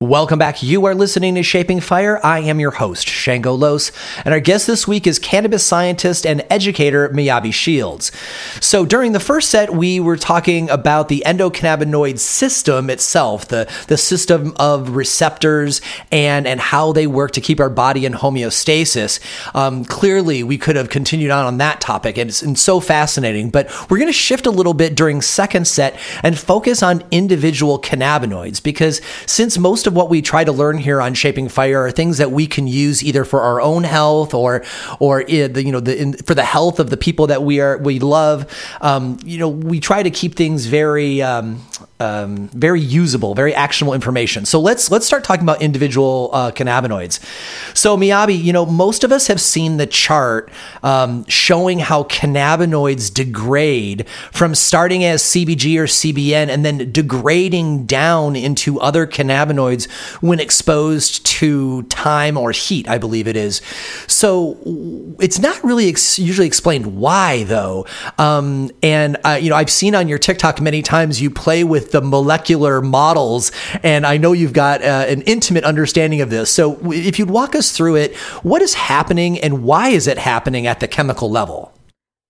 Welcome 0.00 0.38
back. 0.38 0.62
You 0.62 0.84
are 0.84 0.94
listening 0.94 1.34
to 1.34 1.42
Shaping 1.42 1.80
Fire. 1.80 2.24
I 2.24 2.38
am 2.38 2.60
your 2.60 2.70
host, 2.70 3.08
Shango 3.08 3.52
Los, 3.52 3.90
and 4.24 4.32
our 4.32 4.38
guest 4.38 4.68
this 4.68 4.86
week 4.86 5.08
is 5.08 5.18
cannabis 5.18 5.66
scientist 5.66 6.24
and 6.24 6.46
educator 6.50 7.08
Miyabi 7.08 7.52
Shields. 7.52 8.12
So, 8.60 8.86
during 8.86 9.10
the 9.10 9.18
first 9.18 9.50
set, 9.50 9.74
we 9.74 9.98
were 9.98 10.16
talking 10.16 10.70
about 10.70 11.08
the 11.08 11.24
endocannabinoid 11.26 12.20
system 12.20 12.90
itself, 12.90 13.48
the, 13.48 13.68
the 13.88 13.96
system 13.96 14.52
of 14.54 14.90
receptors 14.90 15.80
and, 16.12 16.46
and 16.46 16.60
how 16.60 16.92
they 16.92 17.08
work 17.08 17.32
to 17.32 17.40
keep 17.40 17.58
our 17.58 17.68
body 17.68 18.06
in 18.06 18.12
homeostasis. 18.12 19.18
Um, 19.52 19.84
clearly, 19.84 20.44
we 20.44 20.58
could 20.58 20.76
have 20.76 20.90
continued 20.90 21.32
on 21.32 21.44
on 21.44 21.58
that 21.58 21.80
topic, 21.80 22.18
and 22.18 22.30
it's, 22.30 22.40
and 22.40 22.56
so 22.56 22.78
fascinating, 22.78 23.50
but 23.50 23.68
we're 23.90 23.98
going 23.98 24.06
to 24.06 24.12
shift 24.12 24.46
a 24.46 24.52
little 24.52 24.74
bit 24.74 24.94
during 24.94 25.20
second 25.20 25.66
set 25.66 25.98
and 26.22 26.38
focus 26.38 26.84
on 26.84 27.02
individual 27.10 27.80
cannabinoids 27.80 28.62
because 28.62 29.00
since 29.26 29.58
most 29.58 29.87
of 29.88 29.94
what 29.94 30.08
we 30.08 30.22
try 30.22 30.44
to 30.44 30.52
learn 30.52 30.78
here 30.78 31.02
on 31.02 31.14
Shaping 31.14 31.48
Fire 31.48 31.82
are 31.82 31.90
things 31.90 32.18
that 32.18 32.30
we 32.30 32.46
can 32.46 32.68
use 32.68 33.02
either 33.02 33.24
for 33.24 33.40
our 33.40 33.60
own 33.60 33.82
health 33.82 34.34
or 34.34 34.64
or 35.00 35.24
the, 35.24 35.64
you 35.64 35.72
know 35.72 35.80
the 35.80 36.00
in, 36.00 36.12
for 36.12 36.34
the 36.34 36.44
health 36.44 36.78
of 36.78 36.90
the 36.90 36.96
people 36.96 37.26
that 37.26 37.42
we 37.42 37.60
are 37.60 37.78
we 37.78 37.98
love. 37.98 38.46
Um, 38.80 39.18
you 39.24 39.38
know, 39.38 39.48
we 39.48 39.80
try 39.80 40.04
to 40.04 40.10
keep 40.10 40.36
things 40.36 40.66
very 40.66 41.20
um, 41.22 41.60
um, 42.00 42.48
very 42.48 42.80
usable, 42.80 43.34
very 43.34 43.54
actionable 43.54 43.94
information. 43.94 44.44
So 44.44 44.60
let's 44.60 44.90
let's 44.90 45.06
start 45.06 45.24
talking 45.24 45.42
about 45.42 45.60
individual 45.60 46.30
uh, 46.32 46.50
cannabinoids. 46.52 47.18
So 47.76 47.96
Miyabi, 47.96 48.42
you 48.42 48.52
know, 48.52 48.64
most 48.66 49.04
of 49.04 49.12
us 49.12 49.26
have 49.26 49.40
seen 49.40 49.76
the 49.76 49.86
chart 49.86 50.50
um, 50.82 51.24
showing 51.26 51.78
how 51.78 52.04
cannabinoids 52.04 53.12
degrade 53.12 54.08
from 54.32 54.54
starting 54.54 55.04
as 55.04 55.22
CBG 55.22 55.78
or 55.78 55.84
CBN 55.84 56.48
and 56.48 56.64
then 56.64 56.92
degrading 56.92 57.86
down 57.86 58.36
into 58.36 58.80
other 58.80 59.06
cannabinoids 59.06 59.90
when 60.22 60.40
exposed 60.40 61.26
to 61.26 61.82
time 61.84 62.36
or 62.36 62.52
heat. 62.52 62.88
I 62.88 62.98
believe 62.98 63.26
it 63.26 63.36
is. 63.36 63.60
So 64.06 64.56
it's 65.20 65.38
not 65.38 65.62
really 65.64 65.88
ex- 65.88 66.18
usually 66.18 66.46
explained 66.46 66.86
why 66.96 67.44
though. 67.44 67.86
Um, 68.18 68.70
and 68.82 69.16
uh, 69.24 69.38
you 69.40 69.50
know, 69.50 69.56
I've 69.56 69.70
seen 69.70 69.94
on 69.94 70.08
your 70.08 70.18
TikTok 70.18 70.60
many 70.60 70.82
times 70.82 71.20
you 71.20 71.30
play 71.30 71.64
with 71.68 71.92
the 71.92 72.00
molecular 72.00 72.80
models. 72.80 73.52
And 73.82 74.06
I 74.06 74.16
know 74.16 74.32
you've 74.32 74.52
got 74.52 74.82
uh, 74.82 75.06
an 75.08 75.22
intimate 75.22 75.64
understanding 75.64 76.20
of 76.20 76.30
this. 76.30 76.50
So 76.50 76.78
if 76.92 77.18
you'd 77.18 77.30
walk 77.30 77.54
us 77.54 77.72
through 77.72 77.96
it, 77.96 78.16
what 78.42 78.62
is 78.62 78.74
happening 78.74 79.38
and 79.38 79.62
why 79.62 79.88
is 79.88 80.06
it 80.06 80.18
happening 80.18 80.66
at 80.66 80.80
the 80.80 80.88
chemical 80.88 81.30
level? 81.30 81.72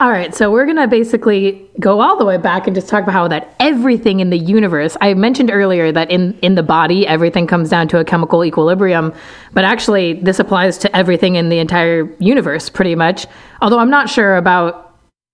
All 0.00 0.12
right, 0.12 0.32
so 0.32 0.52
we're 0.52 0.64
going 0.64 0.76
to 0.76 0.86
basically 0.86 1.68
go 1.80 2.00
all 2.00 2.16
the 2.16 2.24
way 2.24 2.36
back 2.36 2.68
and 2.68 2.76
just 2.76 2.88
talk 2.88 3.02
about 3.02 3.12
how 3.12 3.26
that 3.26 3.56
everything 3.58 4.20
in 4.20 4.30
the 4.30 4.38
universe. 4.38 4.96
I 5.00 5.12
mentioned 5.14 5.50
earlier 5.50 5.90
that 5.90 6.08
in 6.08 6.38
in 6.40 6.54
the 6.54 6.62
body 6.62 7.04
everything 7.04 7.48
comes 7.48 7.68
down 7.68 7.88
to 7.88 7.98
a 7.98 8.04
chemical 8.04 8.44
equilibrium, 8.44 9.12
but 9.54 9.64
actually 9.64 10.12
this 10.12 10.38
applies 10.38 10.78
to 10.78 10.96
everything 10.96 11.34
in 11.34 11.48
the 11.48 11.58
entire 11.58 12.08
universe 12.20 12.70
pretty 12.70 12.94
much. 12.94 13.26
Although 13.60 13.80
I'm 13.80 13.90
not 13.90 14.08
sure 14.08 14.36
about 14.36 14.87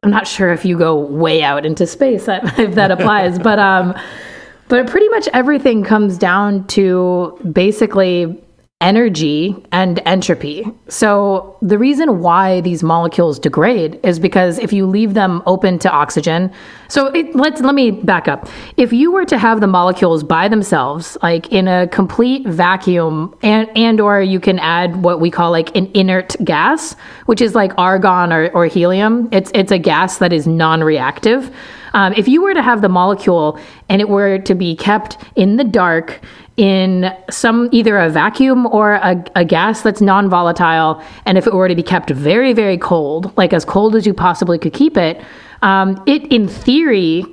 I'm 0.04 0.10
not 0.10 0.26
sure 0.26 0.52
if 0.52 0.64
you 0.64 0.76
go 0.76 0.96
way 0.96 1.42
out 1.42 1.64
into 1.64 1.86
space 1.86 2.28
if 2.58 2.74
that 2.74 2.90
applies, 2.90 3.38
but 3.38 3.58
um, 3.58 3.94
but 4.68 4.86
pretty 4.86 5.08
much 5.08 5.28
everything 5.32 5.82
comes 5.82 6.18
down 6.18 6.66
to 6.68 7.38
basically 7.52 8.43
energy 8.84 9.56
and 9.72 10.00
entropy. 10.04 10.62
So 10.88 11.56
the 11.62 11.78
reason 11.78 12.20
why 12.20 12.60
these 12.60 12.82
molecules 12.82 13.38
degrade 13.38 13.98
is 14.04 14.18
because 14.18 14.58
if 14.58 14.74
you 14.74 14.86
leave 14.86 15.14
them 15.14 15.42
open 15.46 15.78
to 15.80 15.90
oxygen, 15.90 16.52
so 16.88 17.06
it, 17.06 17.34
let's 17.34 17.62
let 17.62 17.74
me 17.74 17.90
back 17.90 18.28
up. 18.28 18.46
If 18.76 18.92
you 18.92 19.10
were 19.10 19.24
to 19.24 19.38
have 19.38 19.62
the 19.62 19.66
molecules 19.66 20.22
by 20.22 20.48
themselves, 20.48 21.16
like 21.22 21.50
in 21.50 21.66
a 21.66 21.88
complete 21.88 22.46
vacuum, 22.46 23.34
and 23.42 23.70
and 23.74 24.00
or 24.00 24.20
you 24.20 24.38
can 24.38 24.58
add 24.58 25.02
what 25.02 25.18
we 25.18 25.30
call 25.30 25.50
like 25.50 25.74
an 25.74 25.90
inert 25.94 26.36
gas, 26.44 26.94
which 27.24 27.40
is 27.40 27.54
like 27.54 27.72
argon 27.78 28.34
or, 28.34 28.50
or 28.50 28.66
helium. 28.66 29.30
It's 29.32 29.50
it's 29.54 29.72
a 29.72 29.78
gas 29.78 30.18
that 30.18 30.32
is 30.32 30.46
non-reactive. 30.46 31.50
Um, 31.94 32.12
if 32.14 32.26
you 32.26 32.42
were 32.42 32.54
to 32.54 32.62
have 32.62 32.82
the 32.82 32.88
molecule 32.88 33.58
and 33.88 34.02
it 34.02 34.08
were 34.08 34.38
to 34.38 34.54
be 34.54 34.74
kept 34.74 35.16
in 35.36 35.56
the 35.56 35.64
dark 35.64 36.20
in 36.56 37.12
some 37.30 37.68
either 37.72 37.98
a 37.98 38.08
vacuum 38.08 38.66
or 38.66 38.94
a, 38.94 39.24
a 39.34 39.44
gas 39.44 39.82
that's 39.82 40.00
non-volatile, 40.00 41.02
and 41.26 41.36
if 41.36 41.46
it 41.46 41.54
were 41.54 41.68
to 41.68 41.74
be 41.74 41.82
kept 41.82 42.10
very 42.10 42.52
very 42.52 42.78
cold, 42.78 43.36
like 43.36 43.52
as 43.52 43.64
cold 43.64 43.96
as 43.96 44.06
you 44.06 44.14
possibly 44.14 44.58
could 44.58 44.72
keep 44.72 44.96
it, 44.96 45.20
um, 45.62 46.02
it 46.06 46.22
in 46.32 46.46
theory 46.48 47.24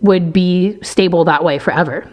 would 0.00 0.32
be 0.32 0.78
stable 0.82 1.24
that 1.24 1.42
way 1.42 1.58
forever. 1.58 2.08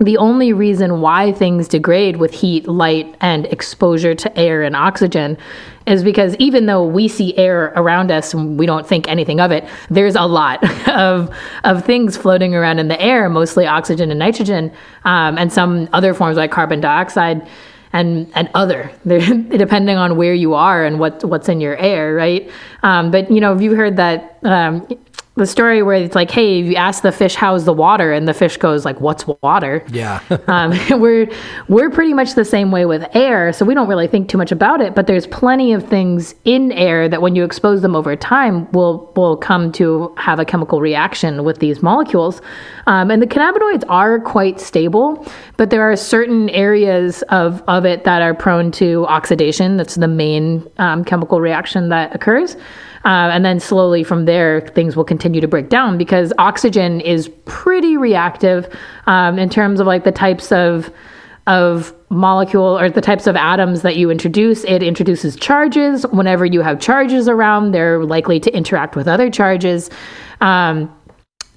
The 0.00 0.18
only 0.18 0.52
reason 0.52 1.00
why 1.00 1.32
things 1.32 1.66
degrade 1.66 2.18
with 2.18 2.34
heat, 2.34 2.68
light, 2.68 3.14
and 3.22 3.46
exposure 3.46 4.14
to 4.14 4.38
air 4.38 4.62
and 4.62 4.76
oxygen 4.76 5.38
is 5.86 6.04
because 6.04 6.36
even 6.36 6.66
though 6.66 6.84
we 6.84 7.08
see 7.08 7.34
air 7.38 7.72
around 7.74 8.10
us 8.10 8.34
and 8.34 8.58
we 8.58 8.66
don't 8.66 8.86
think 8.86 9.08
anything 9.08 9.40
of 9.40 9.50
it, 9.50 9.64
there's 9.88 10.14
a 10.14 10.26
lot 10.26 10.62
of 10.90 11.34
of 11.64 11.86
things 11.86 12.18
floating 12.18 12.54
around 12.54 12.80
in 12.80 12.88
the 12.88 13.00
air, 13.00 13.30
mostly 13.30 13.66
oxygen 13.66 14.10
and 14.10 14.18
nitrogen, 14.18 14.70
um, 15.06 15.38
and 15.38 15.50
some 15.50 15.88
other 15.94 16.12
forms 16.12 16.36
like 16.36 16.50
carbon 16.50 16.82
dioxide 16.82 17.48
and 17.94 18.30
and 18.34 18.50
other 18.54 18.90
depending 19.06 19.96
on 19.96 20.16
where 20.16 20.34
you 20.34 20.52
are 20.52 20.84
and 20.84 21.00
what 21.00 21.24
what's 21.24 21.48
in 21.48 21.62
your 21.62 21.78
air 21.78 22.14
right? 22.14 22.50
Um, 22.82 23.10
but 23.10 23.30
you 23.30 23.40
know 23.40 23.54
have 23.54 23.62
you 23.62 23.74
heard 23.74 23.96
that 23.96 24.38
um, 24.42 24.86
the 25.34 25.46
story 25.46 25.82
where 25.82 25.94
it's 25.94 26.14
like, 26.14 26.30
hey, 26.30 26.60
you 26.60 26.74
ask 26.74 27.02
the 27.02 27.10
fish 27.10 27.34
how's 27.34 27.64
the 27.64 27.72
water, 27.72 28.12
and 28.12 28.28
the 28.28 28.34
fish 28.34 28.58
goes 28.58 28.84
like, 28.84 29.00
what's 29.00 29.26
water? 29.42 29.84
Yeah. 29.90 30.20
um, 30.46 30.78
we're 31.00 31.30
we're 31.68 31.90
pretty 31.90 32.12
much 32.12 32.34
the 32.34 32.44
same 32.44 32.70
way 32.70 32.84
with 32.84 33.04
air, 33.14 33.52
so 33.52 33.64
we 33.64 33.72
don't 33.72 33.88
really 33.88 34.06
think 34.06 34.28
too 34.28 34.36
much 34.36 34.52
about 34.52 34.82
it. 34.82 34.94
But 34.94 35.06
there's 35.06 35.26
plenty 35.26 35.72
of 35.72 35.88
things 35.88 36.34
in 36.44 36.70
air 36.72 37.08
that, 37.08 37.22
when 37.22 37.34
you 37.34 37.44
expose 37.44 37.80
them 37.80 37.96
over 37.96 38.14
time, 38.14 38.70
will 38.72 39.10
will 39.16 39.36
come 39.38 39.72
to 39.72 40.14
have 40.18 40.38
a 40.38 40.44
chemical 40.44 40.80
reaction 40.80 41.44
with 41.44 41.60
these 41.60 41.82
molecules. 41.82 42.42
Um, 42.86 43.10
and 43.10 43.22
the 43.22 43.26
cannabinoids 43.26 43.84
are 43.88 44.20
quite 44.20 44.60
stable, 44.60 45.26
but 45.56 45.70
there 45.70 45.82
are 45.82 45.96
certain 45.96 46.50
areas 46.50 47.22
of 47.30 47.62
of 47.68 47.86
it 47.86 48.04
that 48.04 48.20
are 48.20 48.34
prone 48.34 48.70
to 48.72 49.06
oxidation. 49.06 49.78
That's 49.78 49.94
the 49.94 50.08
main 50.08 50.68
um, 50.76 51.04
chemical 51.04 51.40
reaction 51.40 51.88
that 51.88 52.14
occurs. 52.14 52.56
Uh, 53.04 53.30
and 53.32 53.44
then 53.44 53.58
slowly 53.58 54.04
from 54.04 54.26
there, 54.26 54.60
things 54.60 54.96
will 54.96 55.04
continue 55.04 55.40
to 55.40 55.48
break 55.48 55.68
down 55.68 55.98
because 55.98 56.32
oxygen 56.38 57.00
is 57.00 57.28
pretty 57.44 57.96
reactive 57.96 58.68
um, 59.06 59.38
in 59.38 59.48
terms 59.48 59.80
of 59.80 59.86
like 59.86 60.04
the 60.04 60.12
types 60.12 60.52
of 60.52 60.92
of 61.48 61.92
molecule 62.08 62.78
or 62.78 62.88
the 62.88 63.00
types 63.00 63.26
of 63.26 63.34
atoms 63.34 63.82
that 63.82 63.96
you 63.96 64.10
introduce. 64.10 64.62
It 64.64 64.80
introduces 64.80 65.34
charges. 65.34 66.06
Whenever 66.08 66.44
you 66.44 66.60
have 66.60 66.78
charges 66.78 67.28
around, 67.28 67.72
they're 67.72 68.04
likely 68.04 68.38
to 68.40 68.54
interact 68.54 68.94
with 68.94 69.08
other 69.08 69.28
charges. 69.28 69.90
Um, 70.40 70.94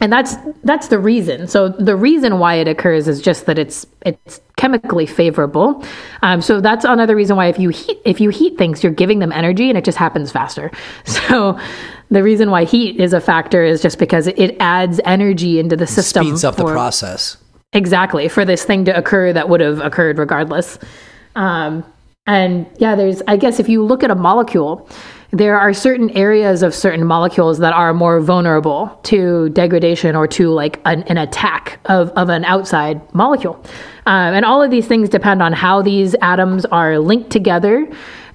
and 0.02 0.12
that's 0.12 0.36
that's 0.64 0.90
the 0.90 1.00
reason. 1.00 1.48
So 1.48 1.70
the 1.70 1.96
reason 1.96 2.38
why 2.40 2.56
it 2.56 2.68
occurs 2.68 3.08
is 3.08 3.22
just 3.22 3.46
that 3.46 3.58
it's 3.58 3.86
it's 4.06 4.42
chemically 4.58 5.06
favorable. 5.06 5.84
Um, 6.22 6.42
so 6.42 6.60
that's 6.60 6.84
another 6.84 7.16
reason 7.16 7.38
why 7.38 7.48
if 7.48 7.58
you 7.58 7.70
heat 7.70 8.00
if 8.04 8.20
you 8.20 8.30
heat 8.30 8.58
things, 8.58 8.84
you're 8.84 8.92
giving 8.92 9.20
them 9.20 9.32
energy, 9.32 9.70
and 9.70 9.78
it 9.78 9.86
just 9.86 9.98
happens 9.98 10.32
faster. 10.32 10.72
So 11.06 11.58
the 12.12 12.22
reason 12.22 12.52
why 12.52 12.66
heat 12.66 13.00
is 13.00 13.14
a 13.14 13.20
factor 13.20 13.64
is 13.64 13.82
just 13.82 13.98
because 13.98 14.28
it 14.28 14.56
adds 14.60 15.02
energy 15.06 15.60
into 15.60 15.76
the 15.76 15.88
system. 15.88 16.26
Speeds 16.26 16.44
up 16.44 16.56
for, 16.56 16.68
the 16.68 16.72
process. 16.72 17.38
Exactly 17.74 18.28
for 18.28 18.46
this 18.46 18.64
thing 18.64 18.86
to 18.86 18.96
occur 18.96 19.34
that 19.34 19.50
would 19.50 19.60
have 19.60 19.80
occurred 19.80 20.20
regardless. 20.20 20.78
Um, 21.36 21.84
and 22.28 22.68
yeah, 22.78 22.96
there's 22.96 23.22
I 23.28 23.38
guess 23.38 23.60
if 23.60 23.70
you 23.70 23.84
look 23.84 24.04
at 24.04 24.12
a 24.12 24.16
molecule 24.16 24.88
there 25.36 25.60
are 25.60 25.74
certain 25.74 26.10
areas 26.12 26.64
of 26.64 26.74
certain 26.74 27.06
molecules 27.06 27.60
that 27.60 27.74
are 27.74 27.94
more 27.94 28.22
vulnerable 28.22 28.98
to 29.04 29.50
degradation 29.50 30.16
or 30.16 30.28
to 30.30 30.50
like 30.50 30.80
an, 30.86 31.04
an 31.04 31.18
attack 31.18 31.78
of, 31.86 32.10
of 32.12 32.30
an 32.30 32.46
outside 32.46 33.02
molecule. 33.14 33.62
Um, 34.06 34.34
and 34.34 34.46
all 34.46 34.64
of 34.64 34.72
these 34.72 34.88
things 34.88 35.10
depend 35.10 35.42
on 35.42 35.52
how 35.52 35.82
these 35.82 36.16
atoms 36.22 36.64
are 36.64 37.00
linked 37.00 37.32
together 37.32 37.86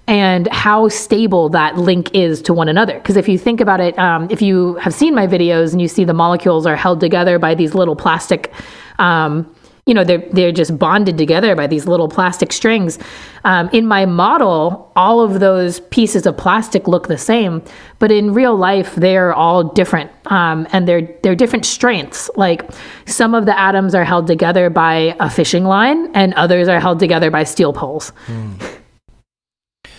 and 0.08 0.46
how 0.48 0.88
stable 0.88 1.48
that 1.48 1.78
link 1.78 2.14
is 2.14 2.42
to 2.42 2.52
one 2.52 2.68
another. 2.68 2.98
Because 2.98 3.16
if 3.16 3.28
you 3.28 3.38
think 3.38 3.62
about 3.62 3.80
it, 3.80 3.98
um, 3.98 4.28
if 4.30 4.42
you 4.42 4.74
have 4.74 4.92
seen 4.92 5.14
my 5.14 5.26
videos 5.26 5.72
and 5.72 5.80
you 5.80 5.88
see 5.88 6.04
the 6.04 6.12
molecules 6.12 6.66
are 6.66 6.76
held 6.76 7.00
together 7.00 7.38
by 7.38 7.54
these 7.54 7.74
little 7.74 7.96
plastic 7.96 8.52
um, 8.98 9.50
you 9.90 9.94
know 9.94 10.04
they're 10.04 10.24
they're 10.30 10.52
just 10.52 10.78
bonded 10.78 11.18
together 11.18 11.56
by 11.56 11.66
these 11.66 11.88
little 11.88 12.08
plastic 12.08 12.52
strings. 12.52 12.96
Um, 13.42 13.68
in 13.72 13.88
my 13.88 14.06
model, 14.06 14.92
all 14.94 15.20
of 15.20 15.40
those 15.40 15.80
pieces 15.90 16.26
of 16.26 16.36
plastic 16.36 16.86
look 16.86 17.08
the 17.08 17.18
same, 17.18 17.60
but 17.98 18.12
in 18.12 18.32
real 18.32 18.54
life, 18.54 18.94
they're 18.94 19.34
all 19.34 19.64
different, 19.64 20.12
um, 20.26 20.68
and 20.70 20.86
they're 20.86 21.08
they're 21.24 21.34
different 21.34 21.66
strengths. 21.66 22.30
Like 22.36 22.70
some 23.04 23.34
of 23.34 23.46
the 23.46 23.58
atoms 23.58 23.92
are 23.96 24.04
held 24.04 24.28
together 24.28 24.70
by 24.70 25.16
a 25.18 25.28
fishing 25.28 25.64
line, 25.64 26.08
and 26.14 26.34
others 26.34 26.68
are 26.68 26.78
held 26.78 27.00
together 27.00 27.28
by 27.32 27.42
steel 27.42 27.72
poles. 27.72 28.12
Mm. 28.28 28.62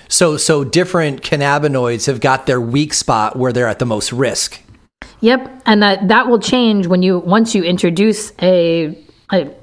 So 0.07 0.37
so 0.37 0.63
different 0.63 1.21
cannabinoids 1.21 2.07
have 2.07 2.21
got 2.21 2.45
their 2.45 2.61
weak 2.61 2.93
spot 2.93 3.35
where 3.35 3.51
they're 3.51 3.67
at 3.67 3.79
the 3.79 3.85
most 3.85 4.13
risk. 4.13 4.61
Yep, 5.19 5.63
and 5.65 5.83
that 5.83 6.07
that 6.07 6.29
will 6.29 6.39
change 6.39 6.87
when 6.87 7.03
you 7.03 7.19
once 7.19 7.53
you 7.53 7.63
introduce 7.63 8.31
a 8.41 8.97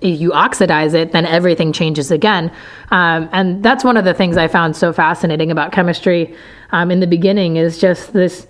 you 0.00 0.32
oxidize 0.32 0.94
it, 0.94 1.12
then 1.12 1.26
everything 1.26 1.72
changes 1.72 2.10
again. 2.10 2.50
Um, 2.90 3.28
and 3.32 3.62
that's 3.62 3.84
one 3.84 3.96
of 3.96 4.04
the 4.04 4.14
things 4.14 4.36
I 4.36 4.48
found 4.48 4.76
so 4.76 4.92
fascinating 4.92 5.50
about 5.50 5.72
chemistry 5.72 6.34
um, 6.70 6.90
in 6.90 7.00
the 7.00 7.06
beginning 7.06 7.56
is 7.56 7.78
just 7.78 8.12
this 8.12 8.46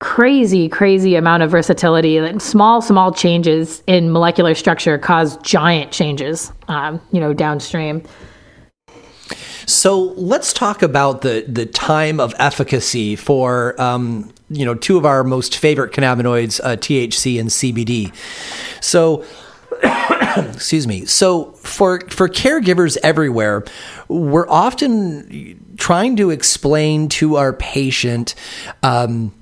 crazy, 0.00 0.68
crazy 0.68 1.14
amount 1.16 1.42
of 1.42 1.50
versatility. 1.50 2.18
That 2.18 2.40
small, 2.40 2.80
small 2.82 3.12
changes 3.12 3.82
in 3.86 4.12
molecular 4.12 4.54
structure 4.54 4.98
cause 4.98 5.36
giant 5.38 5.90
changes, 5.90 6.52
um, 6.68 7.00
you 7.12 7.20
know, 7.20 7.32
downstream. 7.32 8.02
So 9.66 10.14
let's 10.16 10.54
talk 10.54 10.82
about 10.82 11.20
the 11.20 11.44
the 11.46 11.66
time 11.66 12.20
of 12.20 12.34
efficacy 12.38 13.16
for 13.16 13.78
um, 13.78 14.32
you 14.48 14.64
know 14.64 14.74
two 14.74 14.96
of 14.96 15.04
our 15.04 15.22
most 15.24 15.58
favorite 15.58 15.92
cannabinoids, 15.92 16.58
uh, 16.64 16.76
THC 16.76 17.38
and 17.38 17.50
CBD. 17.50 18.14
So 18.82 19.24
excuse 20.54 20.86
me. 20.86 21.04
So 21.04 21.52
for 21.52 22.00
for 22.08 22.28
caregivers 22.28 22.96
everywhere, 23.02 23.64
we're 24.08 24.48
often 24.48 25.74
trying 25.76 26.16
to 26.16 26.30
explain 26.30 27.08
to 27.08 27.36
our 27.36 27.52
patient 27.52 28.34
um, 28.82 29.32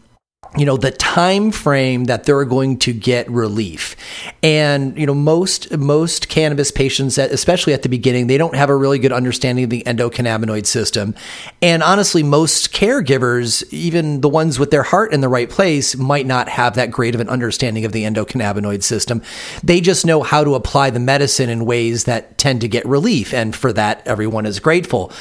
you 0.56 0.64
know 0.64 0.76
the 0.76 0.90
time 0.90 1.50
frame 1.50 2.04
that 2.04 2.24
they're 2.24 2.44
going 2.44 2.78
to 2.78 2.92
get 2.92 3.30
relief. 3.30 3.96
And 4.42 4.98
you 4.98 5.06
know 5.06 5.14
most 5.14 5.76
most 5.76 6.28
cannabis 6.28 6.70
patients 6.70 7.18
especially 7.18 7.72
at 7.74 7.82
the 7.82 7.88
beginning 7.88 8.26
they 8.26 8.38
don't 8.38 8.54
have 8.54 8.70
a 8.70 8.76
really 8.76 8.98
good 8.98 9.12
understanding 9.12 9.64
of 9.64 9.70
the 9.70 9.82
endocannabinoid 9.84 10.66
system. 10.66 11.14
And 11.60 11.82
honestly 11.82 12.22
most 12.22 12.72
caregivers 12.72 13.64
even 13.72 14.22
the 14.22 14.28
ones 14.28 14.58
with 14.58 14.70
their 14.70 14.82
heart 14.82 15.12
in 15.12 15.20
the 15.20 15.28
right 15.28 15.50
place 15.50 15.96
might 15.96 16.26
not 16.26 16.48
have 16.48 16.74
that 16.74 16.90
great 16.90 17.14
of 17.14 17.20
an 17.20 17.28
understanding 17.28 17.84
of 17.84 17.92
the 17.92 18.04
endocannabinoid 18.04 18.82
system. 18.82 19.22
They 19.62 19.80
just 19.80 20.06
know 20.06 20.22
how 20.22 20.42
to 20.44 20.54
apply 20.54 20.90
the 20.90 21.00
medicine 21.00 21.50
in 21.50 21.66
ways 21.66 22.04
that 22.04 22.38
tend 22.38 22.62
to 22.62 22.68
get 22.68 22.86
relief. 22.86 23.34
And 23.34 23.54
for 23.54 23.72
that 23.74 24.02
everyone 24.06 24.46
is 24.46 24.58
grateful. 24.58 25.12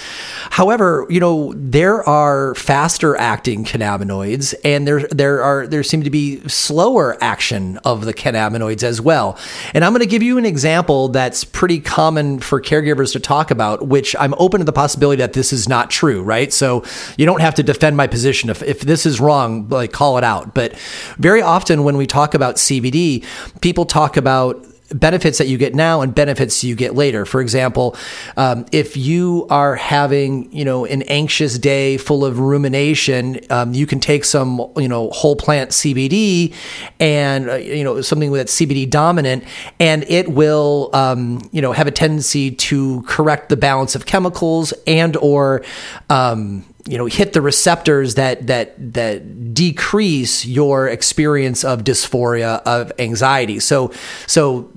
However 0.51 1.05
you 1.09 1.19
know 1.19 1.53
there 1.55 2.07
are 2.07 2.55
faster 2.55 3.17
acting 3.17 3.65
cannabinoids 3.65 4.53
and 4.63 4.87
there 4.87 5.07
there 5.07 5.24
are 5.41 5.67
there 5.67 5.83
seem 5.83 6.03
to 6.03 6.09
be 6.09 6.47
slower 6.47 7.17
action 7.21 7.77
of 7.79 8.05
the 8.05 8.13
cannabinoids 8.13 8.83
as 8.83 9.01
well. 9.01 9.37
And 9.73 9.83
I'm 9.83 9.91
going 9.91 10.01
to 10.01 10.05
give 10.05 10.23
you 10.23 10.37
an 10.37 10.45
example 10.45 11.09
that's 11.09 11.43
pretty 11.43 11.79
common 11.79 12.39
for 12.39 12.61
caregivers 12.61 13.13
to 13.13 13.19
talk 13.19 13.51
about, 13.51 13.87
which 13.87 14.15
I'm 14.19 14.33
open 14.37 14.59
to 14.59 14.65
the 14.65 14.73
possibility 14.73 15.19
that 15.19 15.33
this 15.33 15.53
is 15.53 15.69
not 15.69 15.89
true, 15.89 16.21
right? 16.21 16.51
So 16.51 16.83
you 17.17 17.25
don't 17.25 17.41
have 17.41 17.55
to 17.55 17.63
defend 17.63 17.97
my 17.97 18.07
position. 18.07 18.49
If, 18.49 18.61
if 18.63 18.81
this 18.81 19.05
is 19.05 19.19
wrong, 19.19 19.69
like 19.69 19.91
call 19.91 20.17
it 20.17 20.23
out. 20.23 20.53
But 20.53 20.77
very 21.17 21.41
often 21.41 21.83
when 21.83 21.97
we 21.97 22.07
talk 22.07 22.33
about 22.33 22.55
CBD, 22.55 23.25
people 23.61 23.85
talk 23.85 24.17
about 24.17 24.65
benefits 24.89 25.37
that 25.39 25.47
you 25.47 25.57
get 25.57 25.73
now 25.73 26.01
and 26.01 26.13
benefits 26.13 26.63
you 26.63 26.75
get 26.75 26.95
later. 26.95 27.25
For 27.25 27.41
example, 27.41 27.95
um, 28.37 28.65
if 28.71 28.95
you 28.95 29.47
are 29.49 29.75
having, 29.75 30.51
you 30.51 30.63
know, 30.63 30.85
an 30.85 31.01
anxious 31.03 31.57
day 31.57 31.97
full 31.97 32.23
of 32.23 32.39
rumination, 32.39 33.39
um, 33.49 33.73
you 33.73 33.87
can 33.87 33.99
take 33.99 34.25
some, 34.25 34.71
you 34.77 34.87
know, 34.87 35.09
whole 35.09 35.35
plant 35.35 35.71
CBD 35.71 36.53
and, 36.99 37.49
uh, 37.49 37.55
you 37.55 37.83
know, 37.83 38.01
something 38.01 38.31
that's 38.31 38.55
CBD 38.55 38.89
dominant, 38.89 39.43
and 39.79 40.03
it 40.07 40.29
will, 40.29 40.89
um, 40.93 41.41
you 41.51 41.61
know, 41.61 41.71
have 41.71 41.87
a 41.87 41.91
tendency 41.91 42.51
to 42.51 43.01
correct 43.03 43.49
the 43.49 43.57
balance 43.57 43.95
of 43.95 44.05
chemicals 44.05 44.73
and 44.85 45.17
or, 45.17 45.63
um, 46.09 46.63
you 46.87 46.97
know 46.97 47.05
hit 47.05 47.33
the 47.33 47.41
receptors 47.41 48.15
that 48.15 48.47
that 48.47 48.93
that 48.93 49.53
decrease 49.53 50.45
your 50.45 50.87
experience 50.87 51.63
of 51.63 51.83
dysphoria 51.83 52.61
of 52.63 52.91
anxiety. 52.99 53.59
So 53.59 53.91
so 54.27 54.71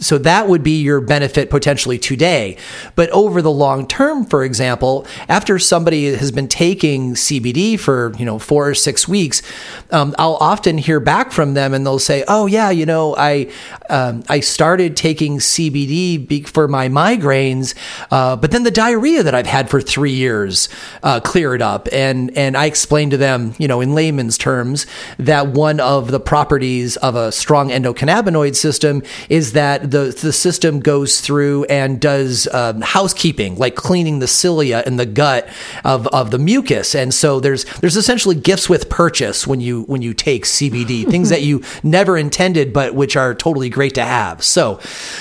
so 0.00 0.18
that 0.18 0.48
would 0.48 0.64
be 0.64 0.82
your 0.82 1.00
benefit 1.00 1.50
potentially 1.50 1.98
today. 1.98 2.56
But 2.96 3.10
over 3.10 3.40
the 3.40 3.50
long 3.50 3.86
term, 3.86 4.26
for 4.26 4.42
example, 4.42 5.06
after 5.28 5.56
somebody 5.60 6.12
has 6.12 6.32
been 6.32 6.48
taking 6.48 7.14
CBD 7.14 7.78
for, 7.78 8.12
you 8.18 8.24
know, 8.24 8.40
four 8.40 8.68
or 8.68 8.74
six 8.74 9.06
weeks, 9.06 9.40
um, 9.92 10.12
I'll 10.18 10.34
often 10.40 10.78
hear 10.78 10.98
back 10.98 11.30
from 11.30 11.54
them 11.54 11.72
and 11.72 11.86
they'll 11.86 12.00
say, 12.00 12.24
oh, 12.26 12.46
yeah, 12.46 12.70
you 12.70 12.84
know, 12.86 13.14
I, 13.16 13.52
um, 13.88 14.24
I 14.28 14.40
started 14.40 14.96
taking 14.96 15.38
CBD 15.38 16.48
for 16.48 16.66
my 16.66 16.88
migraines, 16.88 17.76
uh, 18.10 18.34
but 18.34 18.50
then 18.50 18.64
the 18.64 18.72
diarrhea 18.72 19.22
that 19.22 19.34
I've 19.34 19.46
had 19.46 19.70
for 19.70 19.80
three 19.80 20.12
years 20.12 20.68
uh, 21.04 21.20
cleared 21.20 21.62
up. 21.62 21.88
And, 21.92 22.36
and 22.36 22.56
I 22.56 22.66
explained 22.66 23.12
to 23.12 23.16
them, 23.16 23.54
you 23.58 23.68
know, 23.68 23.80
in 23.80 23.94
layman's 23.94 24.38
terms, 24.38 24.88
that 25.18 25.46
one 25.46 25.78
of 25.78 26.10
the 26.10 26.20
properties 26.20 26.96
of 26.96 27.14
a 27.14 27.30
strong 27.30 27.68
endocannabinoid 27.68 28.56
system 28.56 29.04
is 29.28 29.52
that 29.52 29.83
the 29.84 30.16
the 30.20 30.32
system 30.32 30.80
goes 30.80 31.20
through 31.20 31.64
and 31.64 32.00
does 32.00 32.48
um, 32.52 32.80
housekeeping, 32.80 33.56
like 33.56 33.74
cleaning 33.74 34.18
the 34.18 34.26
cilia 34.26 34.82
and 34.86 34.98
the 34.98 35.06
gut 35.06 35.48
of, 35.84 36.06
of 36.08 36.30
the 36.30 36.38
mucus. 36.38 36.94
And 36.94 37.12
so 37.12 37.40
there's 37.40 37.64
there's 37.80 37.96
essentially 37.96 38.34
gifts 38.34 38.68
with 38.68 38.88
purchase 38.88 39.46
when 39.46 39.60
you 39.60 39.82
when 39.82 40.02
you 40.02 40.14
take 40.14 40.44
CBD, 40.44 41.06
things 41.10 41.28
that 41.28 41.42
you 41.42 41.62
never 41.82 42.16
intended, 42.16 42.72
but 42.72 42.94
which 42.94 43.16
are 43.16 43.34
totally 43.34 43.68
great 43.68 43.94
to 43.94 44.04
have. 44.04 44.42
So 44.42 44.80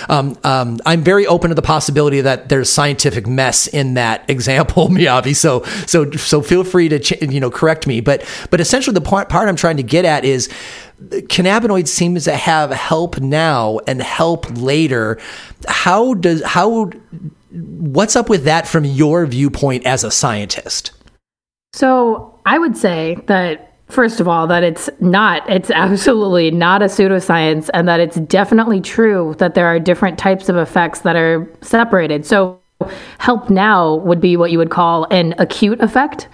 um, 0.09 0.37
um, 0.43 0.79
I'm 0.85 1.03
very 1.03 1.27
open 1.27 1.49
to 1.49 1.55
the 1.55 1.61
possibility 1.61 2.21
that 2.21 2.49
there's 2.49 2.71
scientific 2.71 3.27
mess 3.27 3.67
in 3.67 3.95
that 3.95 4.29
example, 4.29 4.87
Miyabi. 4.87 5.35
So 5.35 5.63
so 5.85 6.09
so 6.11 6.41
feel 6.41 6.63
free 6.63 6.89
to 6.89 6.99
ch- 6.99 7.21
you 7.21 7.39
know 7.39 7.51
correct 7.51 7.85
me. 7.87 7.99
But 7.99 8.25
but 8.49 8.61
essentially 8.61 8.93
the 8.93 9.01
part, 9.01 9.29
part 9.29 9.49
I'm 9.49 9.55
trying 9.55 9.77
to 9.77 9.83
get 9.83 10.05
at 10.05 10.25
is 10.25 10.49
cannabinoids 11.09 11.87
seems 11.87 12.25
to 12.25 12.35
have 12.35 12.71
help 12.71 13.19
now 13.19 13.79
and 13.87 14.01
help 14.01 14.45
later. 14.57 15.19
How 15.67 16.13
does 16.13 16.43
how 16.43 16.91
what's 17.51 18.15
up 18.15 18.29
with 18.29 18.45
that 18.45 18.67
from 18.67 18.85
your 18.85 19.25
viewpoint 19.25 19.85
as 19.85 20.03
a 20.03 20.11
scientist? 20.11 20.91
So 21.73 22.39
I 22.45 22.59
would 22.59 22.77
say 22.77 23.17
that 23.27 23.73
first 23.89 24.19
of 24.19 24.27
all 24.27 24.47
that 24.47 24.63
it's 24.63 24.89
not 24.99 25.47
it's 25.49 25.69
absolutely 25.75 26.51
not 26.51 26.81
a 26.81 26.85
pseudoscience 26.85 27.69
and 27.73 27.87
that 27.87 27.99
it's 27.99 28.17
definitely 28.17 28.81
true 28.81 29.35
that 29.37 29.55
there 29.55 29.67
are 29.67 29.79
different 29.79 30.17
types 30.17 30.49
of 30.49 30.57
effects 30.57 31.01
that 31.01 31.15
are 31.15 31.49
separated. 31.61 32.25
So 32.25 32.59
help 33.17 33.49
now 33.49 33.95
would 33.95 34.19
be 34.19 34.37
what 34.37 34.51
you 34.51 34.57
would 34.57 34.71
call 34.71 35.05
an 35.05 35.35
acute 35.37 35.79
effect. 35.81 36.27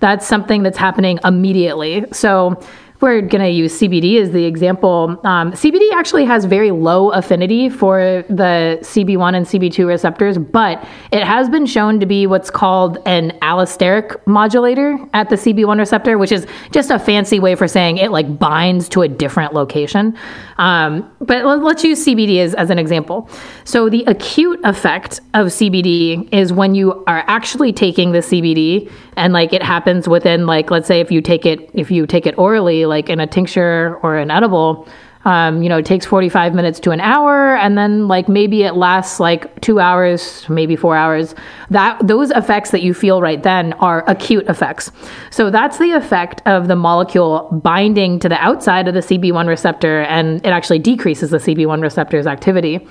That's 0.00 0.26
something 0.26 0.62
that's 0.62 0.76
happening 0.76 1.18
immediately. 1.24 2.04
So 2.12 2.60
we're 3.04 3.20
going 3.20 3.44
to 3.44 3.50
use 3.50 3.78
CBD 3.78 4.18
as 4.18 4.30
the 4.30 4.46
example. 4.46 5.20
Um, 5.24 5.52
CBD 5.52 5.92
actually 5.92 6.24
has 6.24 6.46
very 6.46 6.70
low 6.70 7.10
affinity 7.10 7.68
for 7.68 8.24
the 8.30 8.78
CB1 8.80 9.36
and 9.36 9.44
CB2 9.44 9.86
receptors, 9.86 10.38
but 10.38 10.82
it 11.12 11.22
has 11.22 11.50
been 11.50 11.66
shown 11.66 12.00
to 12.00 12.06
be 12.06 12.26
what's 12.26 12.50
called 12.50 12.96
an 13.04 13.32
allosteric 13.42 14.26
modulator 14.26 14.98
at 15.12 15.28
the 15.28 15.36
CB1 15.36 15.78
receptor, 15.78 16.16
which 16.16 16.32
is 16.32 16.46
just 16.70 16.90
a 16.90 16.98
fancy 16.98 17.38
way 17.38 17.54
for 17.54 17.68
saying 17.68 17.98
it 17.98 18.10
like 18.10 18.38
binds 18.38 18.88
to 18.88 19.02
a 19.02 19.08
different 19.08 19.52
location. 19.52 20.16
Um, 20.56 21.10
but 21.20 21.44
let's 21.44 21.84
use 21.84 22.06
CBD 22.06 22.38
as, 22.38 22.54
as 22.54 22.70
an 22.70 22.78
example. 22.78 23.28
So 23.64 23.90
the 23.90 24.04
acute 24.04 24.60
effect 24.64 25.20
of 25.34 25.48
CBD 25.48 26.32
is 26.32 26.54
when 26.54 26.74
you 26.74 27.04
are 27.06 27.22
actually 27.26 27.74
taking 27.74 28.12
the 28.12 28.20
CBD 28.20 28.90
and 29.16 29.32
like 29.32 29.52
it 29.52 29.62
happens 29.62 30.08
within 30.08 30.46
like 30.46 30.70
let's 30.70 30.86
say 30.86 31.00
if 31.00 31.10
you 31.10 31.20
take 31.20 31.46
it 31.46 31.70
if 31.74 31.90
you 31.90 32.06
take 32.06 32.26
it 32.26 32.36
orally 32.38 32.86
like 32.94 33.08
in 33.10 33.18
a 33.18 33.26
tincture 33.26 33.98
or 34.02 34.16
an 34.16 34.30
edible 34.30 34.86
um, 35.24 35.62
you 35.62 35.68
know 35.68 35.78
it 35.78 35.86
takes 35.86 36.04
45 36.06 36.54
minutes 36.54 36.78
to 36.80 36.90
an 36.90 37.00
hour 37.00 37.56
and 37.56 37.78
then 37.78 38.08
like 38.08 38.28
maybe 38.28 38.62
it 38.62 38.74
lasts 38.74 39.20
like 39.20 39.60
two 39.60 39.80
hours 39.80 40.46
maybe 40.48 40.76
four 40.76 40.96
hours. 40.96 41.34
That 41.70 42.06
those 42.06 42.30
effects 42.30 42.70
that 42.70 42.82
you 42.82 42.92
feel 42.94 43.22
right 43.22 43.42
then 43.42 43.72
are 43.74 44.04
acute 44.06 44.46
effects. 44.48 44.92
So 45.30 45.50
that's 45.50 45.78
the 45.78 45.92
effect 45.92 46.42
of 46.46 46.68
the 46.68 46.76
molecule 46.76 47.48
binding 47.64 48.18
to 48.20 48.28
the 48.28 48.36
outside 48.36 48.86
of 48.88 48.94
the 48.94 49.00
cb1 49.00 49.48
receptor 49.48 50.02
and 50.02 50.44
it 50.44 50.50
actually 50.50 50.78
decreases 50.78 51.30
the 51.30 51.38
cb1 51.38 51.82
receptor's 51.82 52.26
activity 52.26 52.86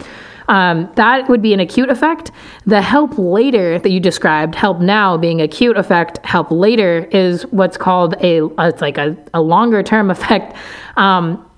um, 0.48 0.92
that 0.96 1.30
would 1.30 1.42
be 1.42 1.54
an 1.54 1.60
acute 1.60 1.90
effect. 1.90 2.32
The 2.66 2.82
help 2.82 3.18
later 3.18 3.80
that 3.80 3.90
you 3.90 4.00
described, 4.00 4.56
help 4.56 4.80
now 4.80 5.18
being 5.18 5.42
acute 5.42 5.78
effect, 5.78 6.24
help 6.26 6.52
later 6.52 7.08
is 7.12 7.44
what's 7.48 7.78
called 7.78 8.16
a, 8.22 8.46
it's 8.60 8.82
like 8.82 8.98
a, 8.98 9.18
a 9.34 9.42
longer 9.42 9.84
term 9.84 10.10
effect. 10.16 10.56
Um, 10.98 11.50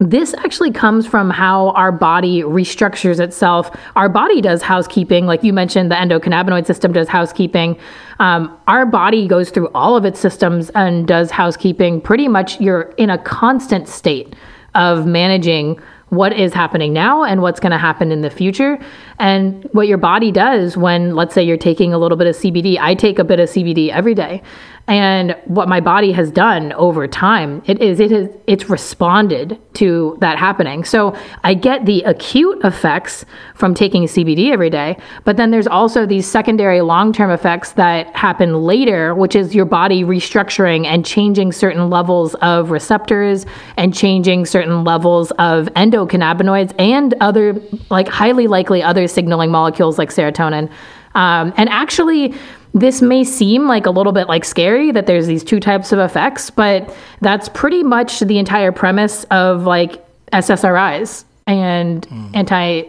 this 0.00 0.34
actually 0.34 0.72
comes 0.72 1.06
from 1.06 1.30
how 1.30 1.70
our 1.70 1.92
body 1.92 2.42
restructures 2.42 3.20
itself. 3.20 3.70
Our 3.94 4.08
body 4.08 4.40
does 4.40 4.60
housekeeping, 4.60 5.24
like 5.24 5.44
you 5.44 5.52
mentioned, 5.52 5.90
the 5.90 5.94
endocannabinoid 5.94 6.66
system 6.66 6.92
does 6.92 7.08
housekeeping. 7.08 7.78
Um, 8.18 8.58
our 8.66 8.86
body 8.86 9.28
goes 9.28 9.50
through 9.50 9.68
all 9.68 9.96
of 9.96 10.04
its 10.04 10.18
systems 10.18 10.70
and 10.70 11.06
does 11.06 11.30
housekeeping. 11.30 12.00
Pretty 12.00 12.26
much, 12.26 12.60
you're 12.60 12.92
in 12.98 13.08
a 13.08 13.18
constant 13.18 13.88
state 13.88 14.34
of 14.74 15.06
managing 15.06 15.80
what 16.16 16.32
is 16.32 16.52
happening 16.52 16.92
now 16.92 17.24
and 17.24 17.42
what's 17.42 17.60
going 17.60 17.72
to 17.72 17.78
happen 17.78 18.12
in 18.12 18.20
the 18.20 18.30
future. 18.30 18.78
And 19.18 19.64
what 19.72 19.86
your 19.86 19.98
body 19.98 20.32
does 20.32 20.76
when 20.76 21.14
let's 21.14 21.34
say 21.34 21.42
you're 21.42 21.56
taking 21.56 21.92
a 21.92 21.98
little 21.98 22.16
bit 22.16 22.26
of 22.26 22.36
CBD 22.36 22.78
I 22.80 22.94
take 22.94 23.18
a 23.18 23.24
bit 23.24 23.40
of 23.40 23.48
CBD 23.48 23.90
every 23.90 24.14
day 24.14 24.42
and 24.86 25.36
what 25.46 25.68
my 25.68 25.80
body 25.80 26.12
has 26.12 26.30
done 26.30 26.72
over 26.74 27.08
time 27.08 27.62
it 27.66 27.80
is 27.80 28.00
it 28.00 28.12
is 28.12 28.28
it's 28.46 28.68
responded 28.68 29.58
to 29.74 30.16
that 30.20 30.38
happening. 30.38 30.84
So 30.84 31.16
i 31.42 31.54
get 31.54 31.86
the 31.86 32.02
acute 32.02 32.64
effects 32.64 33.24
from 33.54 33.74
taking 33.74 34.04
cbd 34.04 34.52
every 34.52 34.70
day 34.70 34.96
but 35.24 35.36
then 35.36 35.50
there's 35.50 35.66
also 35.66 36.06
these 36.06 36.26
secondary 36.26 36.80
long-term 36.80 37.30
effects 37.30 37.72
that 37.72 38.14
happen 38.14 38.62
later 38.62 39.14
which 39.14 39.34
is 39.34 39.54
your 39.54 39.64
body 39.64 40.04
restructuring 40.04 40.84
and 40.86 41.04
changing 41.04 41.52
certain 41.52 41.88
levels 41.90 42.34
of 42.36 42.70
receptors 42.70 43.46
and 43.76 43.94
changing 43.94 44.44
certain 44.46 44.84
levels 44.84 45.30
of 45.32 45.66
endocannabinoids 45.74 46.74
and 46.78 47.14
other 47.20 47.60
like 47.90 48.08
highly 48.08 48.46
likely 48.46 48.82
other 48.82 49.06
signaling 49.08 49.50
molecules 49.50 49.98
like 49.98 50.10
serotonin. 50.10 50.70
Um, 51.14 51.54
and 51.56 51.68
actually 51.68 52.34
this 52.74 53.00
may 53.00 53.22
seem 53.22 53.66
like 53.68 53.86
a 53.86 53.90
little 53.90 54.12
bit 54.12 54.28
like 54.28 54.44
scary 54.44 54.90
that 54.90 55.06
there's 55.06 55.28
these 55.28 55.44
two 55.44 55.60
types 55.60 55.92
of 55.92 56.00
effects, 56.00 56.50
but 56.50 56.94
that's 57.20 57.48
pretty 57.48 57.84
much 57.84 58.20
the 58.20 58.36
entire 58.36 58.72
premise 58.72 59.24
of 59.30 59.62
like 59.62 60.04
SSRIs 60.32 61.24
and 61.46 62.06
mm. 62.08 62.36
anti 62.36 62.82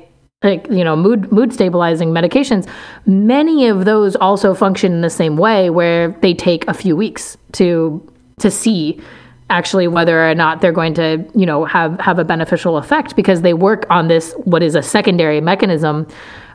like 0.43 0.67
you 0.69 0.83
know 0.83 0.95
mood 0.95 1.31
mood 1.31 1.53
stabilizing 1.53 2.09
medications 2.09 2.69
many 3.05 3.67
of 3.67 3.85
those 3.85 4.15
also 4.17 4.53
function 4.53 4.91
in 4.91 5.01
the 5.01 5.09
same 5.09 5.37
way 5.37 5.69
where 5.69 6.09
they 6.21 6.33
take 6.33 6.67
a 6.67 6.73
few 6.73 6.95
weeks 6.95 7.37
to 7.51 8.01
to 8.39 8.51
see 8.51 9.01
actually 9.49 9.87
whether 9.87 10.29
or 10.29 10.35
not 10.35 10.61
they're 10.61 10.71
going 10.71 10.93
to 10.93 11.23
you 11.35 11.45
know 11.45 11.65
have 11.65 11.99
have 11.99 12.19
a 12.19 12.23
beneficial 12.23 12.77
effect 12.77 13.15
because 13.15 13.41
they 13.41 13.53
work 13.53 13.85
on 13.89 14.07
this 14.07 14.33
what 14.43 14.61
is 14.61 14.75
a 14.75 14.81
secondary 14.83 15.41
mechanism 15.41 16.07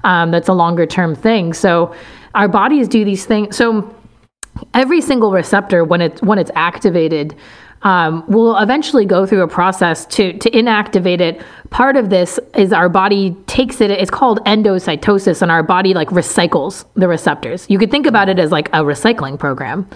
um, 0.05 0.31
that's 0.31 0.49
a 0.49 0.55
longer 0.55 0.87
term 0.87 1.15
thing 1.15 1.53
so 1.53 1.95
our 2.35 2.49
bodies 2.49 2.89
do 2.89 3.05
these 3.05 3.25
things. 3.25 3.57
So 3.57 3.95
every 4.75 5.01
single 5.01 5.33
receptor, 5.33 5.85
when 5.85 6.01
it's 6.01 6.23
when 6.23 6.39
it's 6.39 6.51
activated, 6.55 7.35
um, 7.83 8.25
will 8.29 8.57
eventually 8.59 9.07
go 9.07 9.27
through 9.27 9.43
a 9.43 9.49
process 9.49 10.07
to 10.07 10.33
to 10.39 10.51
inactivate 10.51 11.21
it. 11.21 11.43
Part 11.71 11.97
of 11.97 12.11
this 12.11 12.39
is 12.55 12.73
our 12.73 12.89
body 12.89 13.37
takes 13.47 13.81
it. 13.81 13.91
It's 13.91 14.11
called 14.11 14.41
endocytosis, 14.45 15.43
and 15.43 15.51
our 15.51 15.63
body 15.63 15.95
like 15.95 16.09
recycles 16.09 16.85
the 16.95 17.09
receptors. 17.09 17.67
You 17.69 17.79
could 17.79 17.91
think 17.91 18.07
about 18.07 18.29
it 18.29 18.39
as 18.39 18.53
like 18.53 18.69
a 18.69 18.83
recycling 18.83 19.39
program. 19.39 19.89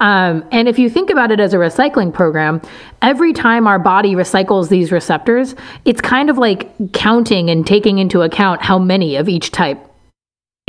Um, 0.00 0.48
and 0.50 0.66
if 0.66 0.78
you 0.78 0.88
think 0.88 1.10
about 1.10 1.30
it 1.30 1.40
as 1.40 1.52
a 1.52 1.58
recycling 1.58 2.12
program, 2.12 2.62
every 3.02 3.34
time 3.34 3.66
our 3.66 3.78
body 3.78 4.14
recycles 4.14 4.70
these 4.70 4.90
receptors, 4.90 5.54
it's 5.84 6.00
kind 6.00 6.30
of 6.30 6.38
like 6.38 6.92
counting 6.94 7.50
and 7.50 7.66
taking 7.66 7.98
into 7.98 8.22
account 8.22 8.62
how 8.62 8.78
many 8.78 9.16
of 9.16 9.28
each 9.28 9.50
type 9.50 9.89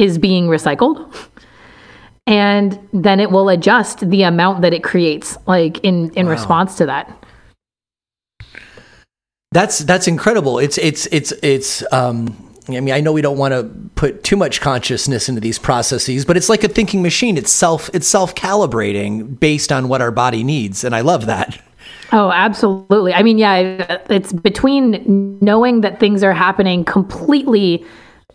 is 0.01 0.17
being 0.17 0.47
recycled 0.47 1.13
and 2.27 2.79
then 2.93 3.19
it 3.19 3.31
will 3.31 3.49
adjust 3.49 4.09
the 4.09 4.23
amount 4.23 4.61
that 4.61 4.73
it 4.73 4.83
creates 4.83 5.37
like 5.47 5.79
in 5.79 6.11
in 6.11 6.25
wow. 6.25 6.33
response 6.33 6.75
to 6.75 6.85
that 6.85 7.21
That's 9.51 9.79
that's 9.79 10.07
incredible. 10.07 10.59
It's 10.59 10.77
it's 10.77 11.07
it's 11.07 11.33
it's 11.43 11.83
um 11.91 12.51
I 12.69 12.79
mean, 12.79 12.93
I 12.93 13.01
know 13.01 13.11
we 13.11 13.21
don't 13.21 13.37
want 13.37 13.53
to 13.53 13.69
put 13.95 14.23
too 14.23 14.37
much 14.37 14.61
consciousness 14.61 15.27
into 15.27 15.41
these 15.41 15.59
processes, 15.59 16.25
but 16.25 16.37
it's 16.37 16.47
like 16.47 16.63
a 16.63 16.67
thinking 16.67 17.01
machine. 17.01 17.37
It's 17.37 17.51
self 17.51 17.89
it's 17.93 18.07
self 18.07 18.33
calibrating 18.35 19.39
based 19.39 19.71
on 19.71 19.89
what 19.89 20.01
our 20.01 20.11
body 20.11 20.43
needs, 20.43 20.83
and 20.83 20.95
I 20.95 21.01
love 21.01 21.25
that. 21.25 21.61
Oh, 22.13 22.31
absolutely. 22.31 23.13
I 23.13 23.23
mean, 23.23 23.37
yeah, 23.37 23.99
it's 24.09 24.33
between 24.33 25.39
knowing 25.41 25.81
that 25.81 25.99
things 25.99 26.23
are 26.23 26.33
happening 26.33 26.83
completely 26.83 27.85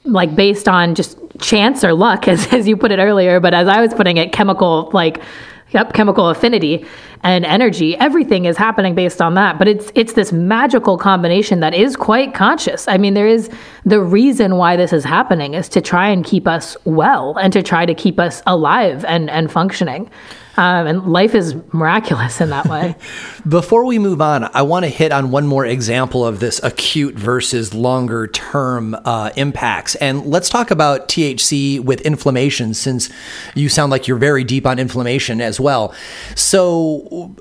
like 0.06 0.34
based 0.34 0.68
on 0.68 0.94
just 0.94 1.18
chance 1.40 1.84
or 1.84 1.92
luck, 1.92 2.28
as, 2.28 2.52
as 2.52 2.66
you 2.66 2.76
put 2.76 2.92
it 2.92 2.98
earlier, 2.98 3.40
but 3.40 3.54
as 3.54 3.68
I 3.68 3.80
was 3.80 3.94
putting 3.94 4.16
it, 4.16 4.32
chemical 4.32 4.90
like 4.92 5.22
Yep, 5.70 5.94
chemical 5.94 6.28
affinity 6.28 6.86
and 7.24 7.44
energy. 7.44 7.96
Everything 7.96 8.44
is 8.44 8.56
happening 8.56 8.94
based 8.94 9.20
on 9.20 9.34
that. 9.34 9.58
But 9.58 9.66
it's 9.66 9.90
it's 9.96 10.12
this 10.12 10.32
magical 10.32 10.96
combination 10.96 11.58
that 11.58 11.74
is 11.74 11.96
quite 11.96 12.34
conscious. 12.34 12.86
I 12.86 12.98
mean, 12.98 13.14
there 13.14 13.26
is 13.26 13.50
the 13.84 14.00
reason 14.00 14.56
why 14.56 14.76
this 14.76 14.92
is 14.92 15.02
happening 15.02 15.54
is 15.54 15.68
to 15.70 15.80
try 15.80 16.08
and 16.08 16.24
keep 16.24 16.46
us 16.46 16.76
well 16.84 17.36
and 17.36 17.52
to 17.52 17.64
try 17.64 17.84
to 17.84 17.94
keep 17.94 18.20
us 18.20 18.42
alive 18.46 19.04
and, 19.06 19.28
and 19.28 19.50
functioning. 19.50 20.08
Um, 20.56 20.86
and 20.86 21.12
life 21.12 21.34
is 21.34 21.54
miraculous 21.72 22.40
in 22.40 22.50
that 22.50 22.66
way. 22.66 22.96
Before 23.48 23.84
we 23.84 23.98
move 23.98 24.20
on, 24.20 24.44
I 24.54 24.62
want 24.62 24.84
to 24.84 24.88
hit 24.88 25.12
on 25.12 25.30
one 25.30 25.46
more 25.46 25.66
example 25.66 26.26
of 26.26 26.40
this 26.40 26.60
acute 26.62 27.14
versus 27.14 27.74
longer 27.74 28.26
term 28.26 28.96
uh, 29.04 29.30
impacts. 29.36 29.94
And 29.96 30.26
let's 30.26 30.48
talk 30.48 30.70
about 30.70 31.08
THC 31.08 31.80
with 31.80 32.00
inflammation, 32.02 32.74
since 32.74 33.10
you 33.54 33.68
sound 33.68 33.90
like 33.90 34.08
you're 34.08 34.18
very 34.18 34.44
deep 34.44 34.66
on 34.66 34.78
inflammation 34.78 35.40
as 35.40 35.60
well. 35.60 35.94
So, 36.34 37.36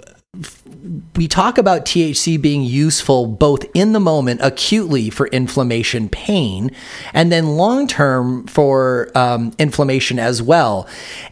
we 1.16 1.28
talk 1.28 1.57
about 1.57 1.86
THC 1.86 2.41
being 2.41 2.63
useful 2.63 3.28
both 3.28 3.66
in 3.74 3.93
the 3.93 3.99
moment, 3.99 4.41
acutely 4.43 5.09
for 5.09 5.28
inflammation 5.28 6.09
pain, 6.09 6.72
and 7.13 7.32
then 7.32 7.55
long 7.55 7.88
term 7.88 8.45
for 8.47 9.11
um, 9.16 9.53
inflammation 9.59 10.20
as 10.20 10.41
well. 10.41 10.88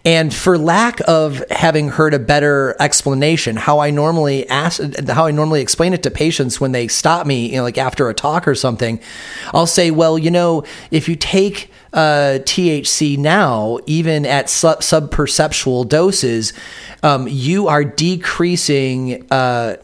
And 0.05 0.33
for 0.33 0.57
lack 0.57 0.99
of 1.07 1.43
having 1.49 1.89
heard 1.89 2.13
a 2.13 2.19
better 2.19 2.75
explanation, 2.79 3.55
how 3.55 3.79
I 3.79 3.89
normally 3.89 4.47
ask, 4.49 4.81
how 5.07 5.25
I 5.25 5.31
normally 5.31 5.61
explain 5.61 5.93
it 5.93 6.03
to 6.03 6.11
patients 6.11 6.61
when 6.61 6.71
they 6.71 6.87
stop 6.87 7.25
me, 7.25 7.47
you 7.47 7.57
know, 7.57 7.63
like 7.63 7.77
after 7.77 8.09
a 8.09 8.13
talk 8.13 8.47
or 8.47 8.55
something, 8.55 8.99
I'll 9.53 9.67
say, 9.67 9.91
well, 9.91 10.17
you 10.17 10.31
know, 10.31 10.63
if 10.91 11.09
you 11.09 11.15
take 11.15 11.69
uh, 11.93 12.39
THC 12.41 13.17
now, 13.17 13.77
even 13.85 14.25
at 14.25 14.49
sub 14.49 15.11
perceptual 15.11 15.83
doses, 15.83 16.53
um, 17.03 17.27
you 17.27 17.67
are 17.67 17.83
decreasing 17.83 19.22
uh, 19.31 19.75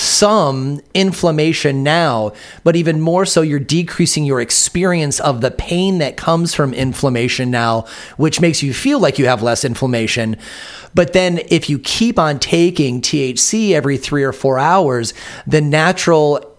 some 0.00 0.80
inflammation 0.94 1.82
now, 1.82 2.32
but 2.62 2.76
even 2.76 3.00
more 3.00 3.24
so, 3.24 3.42
you're 3.42 3.58
decreasing 3.58 4.24
your 4.24 4.40
experience 4.40 5.20
of 5.20 5.40
the 5.40 5.50
pain 5.50 5.98
that 5.98 6.16
comes 6.16 6.54
from 6.54 6.74
inflammation 6.74 7.50
now, 7.50 7.86
which 8.16 8.40
makes 8.40 8.62
you 8.62 8.74
feel 8.74 8.98
like 8.98 9.18
you 9.18 9.26
have 9.26 9.42
less 9.42 9.64
inflammation. 9.64 10.36
But 10.94 11.12
then, 11.12 11.40
if 11.48 11.70
you 11.70 11.78
keep 11.78 12.18
on 12.18 12.38
taking 12.38 13.00
THC 13.00 13.72
every 13.72 13.96
three 13.96 14.24
or 14.24 14.32
four 14.32 14.58
hours, 14.58 15.14
the 15.46 15.60
natural 15.60 16.49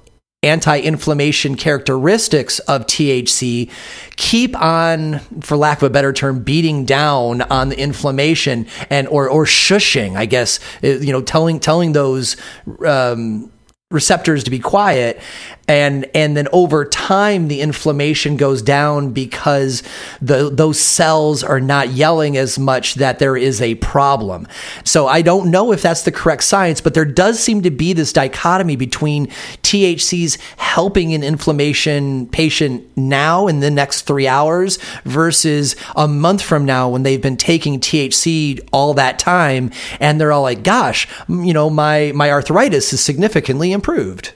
anti 0.44 0.80
inflammation 0.80 1.56
characteristics 1.56 2.58
of 2.60 2.88
THC 2.88 3.70
keep 4.16 4.60
on, 4.60 5.20
for 5.42 5.56
lack 5.56 5.78
of 5.78 5.84
a 5.84 5.90
better 5.92 6.12
term, 6.12 6.42
beating 6.44 6.84
down 6.84 7.44
on 7.44 7.70
the 7.70 7.80
inflammation 7.80 8.66
and 8.90 9.08
or 9.10 9.30
or 9.30 9.46
shushing, 9.46 10.16
I 10.16 10.26
guess, 10.26 10.60
uh, 10.84 10.88
you 10.88 11.12
know, 11.12 11.22
telling 11.22 11.60
telling 11.60 11.92
those 11.92 12.38
um, 12.84 13.52
receptors 13.92 14.44
to 14.46 14.50
be 14.50 14.58
quiet 14.58 15.22
and 15.68 16.10
and 16.14 16.36
then 16.36 16.48
over 16.52 16.86
time 16.86 17.48
the 17.48 17.62
inflammation 17.62 18.36
goes 18.38 18.62
down 18.62 19.12
because 19.12 19.84
the 20.22 20.50
those 20.50 20.80
cells 20.80 21.44
are 21.44 21.62
not 21.62 21.90
yelling 21.90 22.36
as 22.36 22.60
much 22.60 22.96
that 22.96 23.20
there 23.20 23.38
is 23.38 23.62
a 23.62 23.76
problem. 23.76 24.48
So 24.84 25.08
I 25.08 25.22
don't 25.22 25.52
know 25.52 25.72
if 25.72 25.82
that's 25.82 26.04
the 26.04 26.12
correct 26.12 26.44
science, 26.44 26.82
but 26.82 26.94
there 26.94 27.06
does 27.06 27.40
seem 27.40 27.62
to 27.62 27.72
be 27.72 27.94
this 27.94 28.12
dichotomy 28.12 28.76
between 28.76 29.28
THC's 29.64 30.38
helping 30.58 31.14
an 31.14 31.24
inflammation 31.24 32.28
patient 32.28 32.86
now 32.98 33.48
in 33.48 33.60
the 33.60 33.72
next 33.72 34.02
3 34.02 34.28
hours 34.28 34.78
versus 35.06 35.76
a 35.96 36.08
month 36.08 36.42
from 36.42 36.66
now 36.66 36.90
when 36.90 37.04
they've 37.04 37.22
been 37.22 37.38
taking 37.38 37.80
THC 37.80 38.60
all 38.74 38.94
that 38.96 39.20
time 39.20 39.72
and 40.00 40.20
they're 40.20 40.32
all 40.32 40.42
like 40.42 40.64
gosh, 40.64 41.08
you 41.30 41.54
know, 41.54 41.70
my 41.70 42.12
my 42.14 42.30
arthritis 42.30 42.92
is 42.94 43.02
significantly 43.02 43.72
improved. 43.72 44.34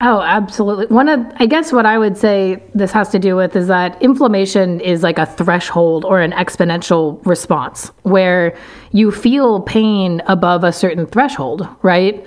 Oh, 0.00 0.20
absolutely. 0.20 0.86
One 0.86 1.08
of, 1.08 1.26
I 1.40 1.46
guess 1.46 1.72
what 1.72 1.84
I 1.84 1.98
would 1.98 2.16
say 2.16 2.62
this 2.72 2.92
has 2.92 3.08
to 3.08 3.18
do 3.18 3.34
with 3.34 3.56
is 3.56 3.66
that 3.66 4.00
inflammation 4.00 4.80
is 4.80 5.02
like 5.02 5.18
a 5.18 5.26
threshold 5.26 6.04
or 6.04 6.20
an 6.20 6.30
exponential 6.30 7.24
response 7.26 7.90
where 8.04 8.56
you 8.92 9.10
feel 9.10 9.60
pain 9.62 10.22
above 10.26 10.62
a 10.62 10.72
certain 10.72 11.04
threshold, 11.04 11.66
right? 11.82 12.24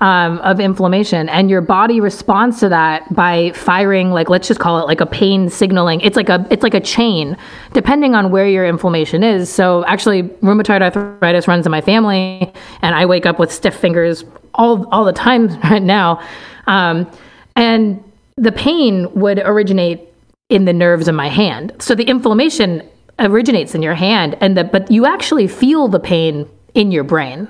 Um, 0.00 0.38
of 0.38 0.60
inflammation 0.60 1.28
and 1.28 1.50
your 1.50 1.60
body 1.60 2.00
responds 2.00 2.58
to 2.60 2.70
that 2.70 3.14
by 3.14 3.52
firing 3.52 4.12
like 4.12 4.30
let's 4.30 4.48
just 4.48 4.58
call 4.58 4.80
it 4.80 4.86
like 4.86 5.02
a 5.02 5.04
pain 5.04 5.50
signaling 5.50 6.00
it's 6.00 6.16
like 6.16 6.30
a 6.30 6.46
it's 6.50 6.62
like 6.62 6.72
a 6.72 6.80
chain 6.80 7.36
depending 7.74 8.14
on 8.14 8.30
where 8.30 8.48
your 8.48 8.64
inflammation 8.64 9.22
is 9.22 9.52
so 9.52 9.84
actually 9.84 10.22
rheumatoid 10.22 10.80
arthritis 10.80 11.46
runs 11.46 11.66
in 11.66 11.70
my 11.70 11.82
family 11.82 12.50
and 12.80 12.94
i 12.94 13.04
wake 13.04 13.26
up 13.26 13.38
with 13.38 13.52
stiff 13.52 13.76
fingers 13.76 14.24
all 14.54 14.88
all 14.88 15.04
the 15.04 15.12
time 15.12 15.48
right 15.64 15.82
now 15.82 16.18
um, 16.66 17.10
and 17.56 18.02
the 18.36 18.52
pain 18.52 19.12
would 19.14 19.38
originate 19.38 20.00
in 20.48 20.64
the 20.64 20.72
nerves 20.72 21.08
in 21.08 21.14
my 21.14 21.28
hand. 21.28 21.72
So 21.78 21.94
the 21.94 22.04
inflammation 22.04 22.82
originates 23.18 23.74
in 23.74 23.82
your 23.82 23.94
hand, 23.94 24.36
and 24.40 24.56
the, 24.56 24.64
but 24.64 24.90
you 24.90 25.06
actually 25.06 25.46
feel 25.46 25.88
the 25.88 26.00
pain 26.00 26.48
in 26.74 26.90
your 26.90 27.04
brain, 27.04 27.48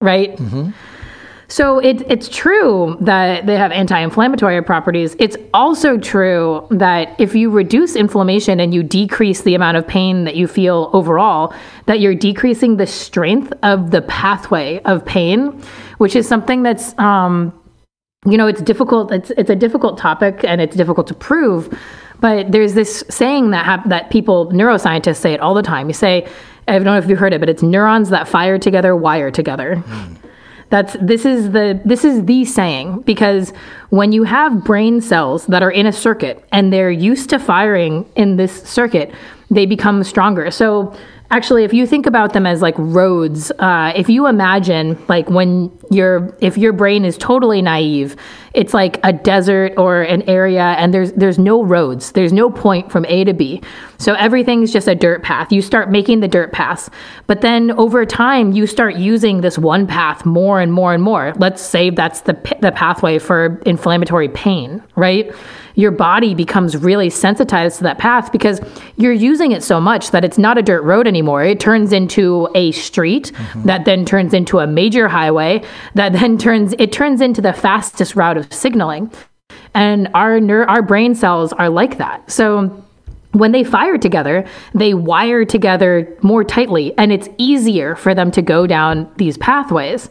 right? 0.00 0.36
Mm-hmm. 0.36 0.70
So 1.48 1.80
it, 1.80 2.02
it's 2.08 2.28
true 2.28 2.96
that 3.00 3.44
they 3.44 3.56
have 3.56 3.72
anti-inflammatory 3.72 4.62
properties. 4.62 5.16
It's 5.18 5.36
also 5.52 5.98
true 5.98 6.64
that 6.70 7.20
if 7.20 7.34
you 7.34 7.50
reduce 7.50 7.96
inflammation 7.96 8.60
and 8.60 8.72
you 8.72 8.84
decrease 8.84 9.42
the 9.42 9.56
amount 9.56 9.76
of 9.76 9.84
pain 9.86 10.24
that 10.24 10.36
you 10.36 10.46
feel 10.46 10.90
overall, 10.92 11.52
that 11.86 11.98
you're 11.98 12.14
decreasing 12.14 12.76
the 12.76 12.86
strength 12.86 13.52
of 13.64 13.90
the 13.90 14.02
pathway 14.02 14.80
of 14.84 15.04
pain, 15.04 15.60
which 15.98 16.14
is 16.14 16.28
something 16.28 16.62
that's 16.62 16.96
um, 16.98 17.52
you 18.26 18.36
know, 18.36 18.46
it's 18.46 18.60
difficult. 18.60 19.12
It's 19.12 19.30
it's 19.30 19.48
a 19.48 19.56
difficult 19.56 19.96
topic 19.96 20.44
and 20.44 20.60
it's 20.60 20.76
difficult 20.76 21.06
to 21.06 21.14
prove. 21.14 21.76
But 22.20 22.52
there's 22.52 22.74
this 22.74 23.02
saying 23.08 23.50
that 23.52 23.64
ha- 23.64 23.82
that 23.86 24.10
people 24.10 24.50
neuroscientists 24.52 25.16
say 25.16 25.32
it 25.32 25.40
all 25.40 25.54
the 25.54 25.62
time. 25.62 25.88
You 25.88 25.94
say, 25.94 26.28
I 26.68 26.72
don't 26.72 26.84
know 26.84 26.98
if 26.98 27.08
you've 27.08 27.18
heard 27.18 27.32
it, 27.32 27.40
but 27.40 27.48
it's 27.48 27.62
neurons 27.62 28.10
that 28.10 28.28
fire 28.28 28.58
together 28.58 28.94
wire 28.94 29.30
together. 29.30 29.76
Mm. 29.76 30.16
That's 30.68 30.96
this 31.00 31.24
is 31.24 31.52
the 31.52 31.80
this 31.86 32.04
is 32.04 32.26
the 32.26 32.44
saying 32.44 33.00
because 33.00 33.54
when 33.88 34.12
you 34.12 34.24
have 34.24 34.64
brain 34.64 35.00
cells 35.00 35.46
that 35.46 35.62
are 35.62 35.70
in 35.70 35.86
a 35.86 35.92
circuit 35.92 36.44
and 36.52 36.70
they're 36.70 36.90
used 36.90 37.30
to 37.30 37.38
firing 37.38 38.06
in 38.16 38.36
this 38.36 38.62
circuit, 38.64 39.12
they 39.50 39.64
become 39.64 40.04
stronger. 40.04 40.50
So 40.50 40.94
Actually, 41.32 41.62
if 41.62 41.72
you 41.72 41.86
think 41.86 42.06
about 42.06 42.32
them 42.32 42.44
as 42.44 42.60
like 42.60 42.74
roads, 42.76 43.52
uh, 43.60 43.92
if 43.94 44.08
you 44.08 44.26
imagine 44.26 44.98
like 45.06 45.30
when 45.30 45.70
your 45.88 46.36
if 46.40 46.58
your 46.58 46.72
brain 46.72 47.04
is 47.04 47.16
totally 47.16 47.62
naive, 47.62 48.16
it's 48.52 48.74
like 48.74 48.98
a 49.04 49.12
desert 49.12 49.72
or 49.76 50.02
an 50.02 50.22
area, 50.28 50.74
and 50.78 50.92
there's 50.92 51.12
there's 51.12 51.38
no 51.38 51.62
roads, 51.62 52.12
there's 52.12 52.32
no 52.32 52.50
point 52.50 52.90
from 52.90 53.04
A 53.06 53.22
to 53.22 53.32
B, 53.32 53.62
so 54.00 54.14
everything's 54.14 54.72
just 54.72 54.88
a 54.88 54.94
dirt 54.94 55.22
path. 55.22 55.52
You 55.52 55.62
start 55.62 55.90
making 55.90 56.20
the 56.20 56.28
dirt 56.28 56.52
paths, 56.52 56.88
but 57.26 57.42
then 57.42 57.70
over 57.72 58.06
time 58.06 58.52
you 58.52 58.66
start 58.66 58.96
using 58.96 59.42
this 59.42 59.58
one 59.58 59.86
path 59.86 60.24
more 60.24 60.60
and 60.60 60.72
more 60.72 60.94
and 60.94 61.02
more. 61.02 61.34
Let's 61.36 61.62
say 61.62 61.90
that's 61.90 62.22
the 62.22 62.32
the 62.60 62.72
pathway 62.72 63.18
for 63.18 63.60
inflammatory 63.66 64.28
pain, 64.28 64.82
right? 64.96 65.32
your 65.74 65.90
body 65.90 66.34
becomes 66.34 66.76
really 66.76 67.10
sensitized 67.10 67.78
to 67.78 67.84
that 67.84 67.98
path 67.98 68.32
because 68.32 68.60
you're 68.96 69.12
using 69.12 69.52
it 69.52 69.62
so 69.62 69.80
much 69.80 70.10
that 70.10 70.24
it's 70.24 70.38
not 70.38 70.58
a 70.58 70.62
dirt 70.62 70.82
road 70.82 71.06
anymore. 71.06 71.44
It 71.44 71.60
turns 71.60 71.92
into 71.92 72.48
a 72.54 72.72
street 72.72 73.32
mm-hmm. 73.32 73.62
that 73.62 73.84
then 73.84 74.04
turns 74.04 74.34
into 74.34 74.58
a 74.58 74.66
major 74.66 75.08
highway 75.08 75.62
that 75.94 76.12
then 76.12 76.38
turns 76.38 76.74
it 76.78 76.92
turns 76.92 77.20
into 77.20 77.40
the 77.40 77.52
fastest 77.52 78.14
route 78.16 78.36
of 78.36 78.52
signaling. 78.52 79.10
And 79.74 80.08
our 80.14 80.40
ner- 80.40 80.68
our 80.68 80.82
brain 80.82 81.14
cells 81.14 81.52
are 81.52 81.68
like 81.68 81.98
that. 81.98 82.30
So 82.30 82.84
when 83.32 83.52
they 83.52 83.64
fire 83.64 83.96
together, 83.96 84.44
they 84.74 84.94
wire 84.94 85.44
together 85.44 86.16
more 86.22 86.44
tightly, 86.44 86.96
and 86.98 87.12
it's 87.12 87.28
easier 87.38 87.94
for 87.94 88.14
them 88.14 88.30
to 88.32 88.42
go 88.42 88.66
down 88.66 89.10
these 89.16 89.38
pathways. 89.38 90.10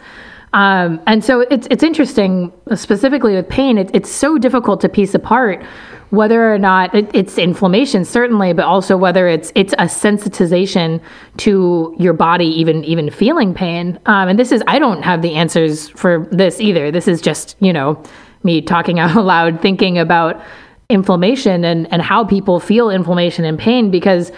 Um, 0.53 1.01
and 1.05 1.24
so 1.24 1.41
it's 1.41 1.67
it's 1.70 1.84
interesting, 1.84 2.51
specifically 2.76 3.36
with 3.36 3.47
pain. 3.49 3.78
It, 3.78 3.91
it's 3.93 4.09
so 4.09 4.38
difficult 4.38 4.82
to 4.82 4.89
piece 4.89 5.13
apart 5.13 5.63
whether 6.09 6.51
or 6.51 6.57
not 6.57 6.93
it, 6.95 7.09
it's 7.13 7.38
inflammation 7.38 8.03
certainly 8.03 8.53
but 8.53 8.65
also 8.65 8.97
whether 8.97 9.28
it's 9.28 9.51
it's 9.55 9.74
a 9.74 9.86
sensitization 9.86 11.01
to 11.38 11.95
your 11.99 12.13
body 12.13 12.47
even 12.47 12.84
even 12.84 13.09
feeling 13.09 13.53
pain 13.53 13.99
um, 14.05 14.28
and 14.28 14.39
this 14.39 14.51
is 14.51 14.63
i 14.67 14.80
don't 14.80 15.03
have 15.03 15.22
the 15.22 15.36
answers 15.36 15.89
for 15.89 16.28
this 16.32 16.59
either 16.59 16.91
this 16.91 17.07
is 17.07 17.22
just 17.22 17.55
you 17.59 17.72
know 17.72 18.01
me 18.43 18.61
talking 18.61 18.99
out 18.99 19.24
loud 19.24 19.61
thinking 19.61 19.97
about 19.97 20.41
inflammation 20.90 21.64
and 21.64 21.92
and 21.94 22.02
how 22.02 22.24
people 22.24 22.60
feel 22.60 22.90
inflammation 22.90 23.46
and 23.46 23.60
pain 23.60 23.92
because 23.92 24.32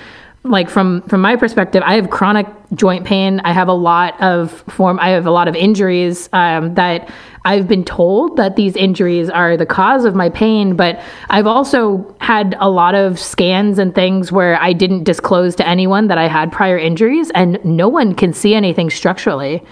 like 0.43 0.69
from 0.69 1.01
from 1.03 1.21
my 1.21 1.35
perspective 1.37 1.81
i 1.85 1.95
have 1.95 2.09
chronic 2.09 2.47
joint 2.73 3.05
pain. 3.05 3.41
I 3.41 3.51
have 3.51 3.67
a 3.69 3.73
lot 3.73 4.19
of 4.21 4.51
form 4.67 4.99
i 4.99 5.09
have 5.09 5.25
a 5.25 5.31
lot 5.31 5.47
of 5.47 5.55
injuries 5.55 6.27
um, 6.33 6.73
that 6.73 7.09
i've 7.45 7.69
been 7.69 7.85
told 7.85 8.35
that 8.35 8.57
these 8.57 8.75
injuries 8.75 9.29
are 9.29 9.55
the 9.55 9.65
cause 9.65 10.03
of 10.03 10.13
my 10.13 10.27
pain 10.29 10.75
but 10.75 11.01
i've 11.29 11.47
also 11.47 12.13
had 12.19 12.57
a 12.59 12.69
lot 12.69 12.95
of 12.95 13.17
scans 13.17 13.79
and 13.79 13.95
things 13.95 14.29
where 14.29 14.61
i 14.61 14.73
didn't 14.73 15.05
disclose 15.05 15.55
to 15.55 15.65
anyone 15.65 16.07
that 16.07 16.17
i 16.17 16.27
had 16.27 16.51
prior 16.51 16.77
injuries 16.77 17.31
and 17.31 17.63
no 17.63 17.87
one 17.87 18.13
can 18.13 18.33
see 18.33 18.53
anything 18.53 18.89
structurally 18.89 19.63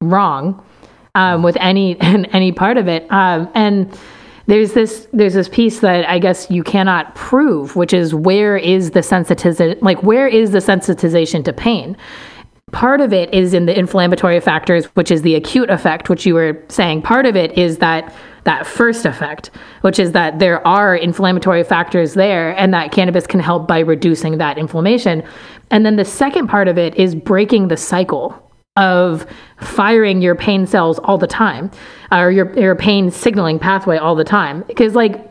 wrong 0.00 0.64
um, 1.18 1.42
with 1.42 1.56
any 1.58 2.00
any 2.00 2.52
part 2.52 2.76
of 2.76 2.88
it. 2.88 3.10
Um, 3.10 3.50
and 3.54 3.98
there's 4.48 4.72
this 4.72 5.06
there's 5.12 5.34
this 5.34 5.48
piece 5.48 5.80
that 5.80 6.08
I 6.08 6.18
guess 6.18 6.50
you 6.50 6.64
cannot 6.64 7.14
prove, 7.14 7.76
which 7.76 7.92
is 7.92 8.14
where 8.14 8.56
is 8.56 8.90
the 8.92 9.00
sensitization 9.00 9.80
like 9.82 10.02
where 10.02 10.26
is 10.26 10.50
the 10.50 10.58
sensitization 10.58 11.44
to 11.44 11.52
pain? 11.52 11.96
Part 12.72 13.00
of 13.00 13.12
it 13.12 13.32
is 13.32 13.54
in 13.54 13.66
the 13.66 13.78
inflammatory 13.78 14.40
factors, 14.40 14.86
which 14.96 15.10
is 15.10 15.22
the 15.22 15.34
acute 15.34 15.70
effect, 15.70 16.08
which 16.08 16.26
you 16.26 16.34
were 16.34 16.62
saying. 16.68 17.02
Part 17.02 17.26
of 17.26 17.36
it 17.36 17.56
is 17.56 17.78
that 17.78 18.12
that 18.44 18.66
first 18.66 19.04
effect, 19.04 19.50
which 19.82 19.98
is 19.98 20.12
that 20.12 20.38
there 20.38 20.66
are 20.66 20.96
inflammatory 20.96 21.62
factors 21.62 22.14
there 22.14 22.56
and 22.56 22.72
that 22.72 22.90
cannabis 22.90 23.26
can 23.26 23.40
help 23.40 23.68
by 23.68 23.80
reducing 23.80 24.38
that 24.38 24.56
inflammation. 24.56 25.22
And 25.70 25.84
then 25.84 25.96
the 25.96 26.04
second 26.04 26.48
part 26.48 26.68
of 26.68 26.78
it 26.78 26.94
is 26.94 27.14
breaking 27.14 27.68
the 27.68 27.76
cycle 27.76 28.47
of 28.78 29.26
firing 29.58 30.22
your 30.22 30.34
pain 30.34 30.66
cells 30.66 30.98
all 31.00 31.18
the 31.18 31.26
time 31.26 31.70
uh, 32.12 32.18
or 32.18 32.30
your, 32.30 32.58
your 32.58 32.76
pain 32.76 33.10
signaling 33.10 33.58
pathway 33.58 33.98
all 33.98 34.14
the 34.14 34.24
time. 34.24 34.64
Because, 34.66 34.94
like, 34.94 35.28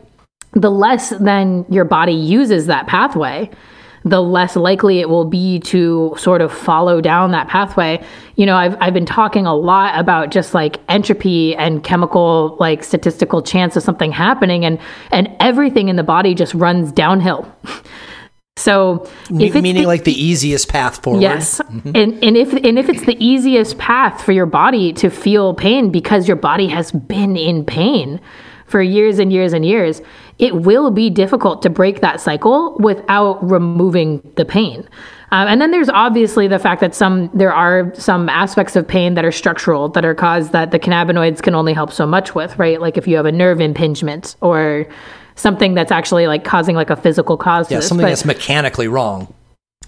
the 0.52 0.70
less 0.70 1.10
then 1.10 1.64
your 1.68 1.84
body 1.84 2.12
uses 2.12 2.66
that 2.66 2.86
pathway, 2.86 3.50
the 4.04 4.22
less 4.22 4.54
likely 4.54 5.00
it 5.00 5.08
will 5.08 5.24
be 5.24 5.58
to 5.60 6.14
sort 6.18 6.40
of 6.40 6.52
follow 6.52 7.00
down 7.00 7.32
that 7.32 7.48
pathway. 7.48 8.02
You 8.36 8.46
know, 8.46 8.56
I've, 8.56 8.76
I've 8.80 8.94
been 8.94 9.06
talking 9.06 9.46
a 9.46 9.54
lot 9.54 9.98
about 9.98 10.30
just 10.30 10.54
like 10.54 10.78
entropy 10.88 11.56
and 11.56 11.82
chemical, 11.82 12.56
like 12.60 12.84
statistical 12.84 13.42
chance 13.42 13.76
of 13.76 13.82
something 13.82 14.12
happening, 14.12 14.64
and, 14.64 14.78
and 15.10 15.34
everything 15.40 15.88
in 15.88 15.96
the 15.96 16.04
body 16.04 16.34
just 16.34 16.54
runs 16.54 16.92
downhill. 16.92 17.50
So, 18.58 19.08
if 19.30 19.54
meaning 19.54 19.82
the, 19.82 19.86
like 19.86 20.04
the 20.04 20.12
easiest 20.12 20.68
path 20.68 21.02
forward. 21.02 21.22
Yes, 21.22 21.60
mm-hmm. 21.60 21.92
and 21.94 22.24
and 22.24 22.36
if 22.36 22.52
and 22.52 22.78
if 22.78 22.88
it's 22.88 23.04
the 23.04 23.16
easiest 23.24 23.78
path 23.78 24.22
for 24.22 24.32
your 24.32 24.46
body 24.46 24.92
to 24.94 25.10
feel 25.10 25.54
pain 25.54 25.90
because 25.90 26.26
your 26.26 26.36
body 26.36 26.66
has 26.68 26.90
been 26.90 27.36
in 27.36 27.64
pain 27.64 28.20
for 28.66 28.82
years 28.82 29.18
and 29.18 29.32
years 29.32 29.52
and 29.52 29.64
years, 29.64 30.02
it 30.38 30.54
will 30.54 30.90
be 30.90 31.08
difficult 31.08 31.62
to 31.62 31.70
break 31.70 32.00
that 32.00 32.20
cycle 32.20 32.76
without 32.78 33.42
removing 33.48 34.20
the 34.36 34.44
pain. 34.44 34.86
Um, 35.30 35.46
and 35.48 35.60
then 35.60 35.70
there's 35.70 35.88
obviously 35.88 36.48
the 36.48 36.58
fact 36.58 36.80
that 36.80 36.94
some 36.94 37.30
there 37.34 37.52
are 37.52 37.92
some 37.94 38.28
aspects 38.28 38.76
of 38.76 38.88
pain 38.88 39.14
that 39.14 39.24
are 39.24 39.32
structural 39.32 39.88
that 39.90 40.04
are 40.04 40.14
caused 40.14 40.52
that 40.52 40.70
the 40.70 40.78
cannabinoids 40.78 41.42
can 41.42 41.54
only 41.54 41.74
help 41.74 41.92
so 41.92 42.06
much 42.06 42.34
with, 42.34 42.58
right? 42.58 42.80
Like 42.80 42.96
if 42.96 43.06
you 43.06 43.16
have 43.16 43.26
a 43.26 43.32
nerve 43.32 43.60
impingement 43.60 44.36
or 44.40 44.86
something 45.38 45.74
that's 45.74 45.92
actually 45.92 46.26
like 46.26 46.44
causing 46.44 46.76
like 46.76 46.90
a 46.90 46.96
physical 46.96 47.36
cause. 47.36 47.70
Yeah, 47.70 47.80
something 47.80 48.04
but, 48.04 48.10
that's 48.10 48.24
mechanically 48.24 48.88
wrong. 48.88 49.32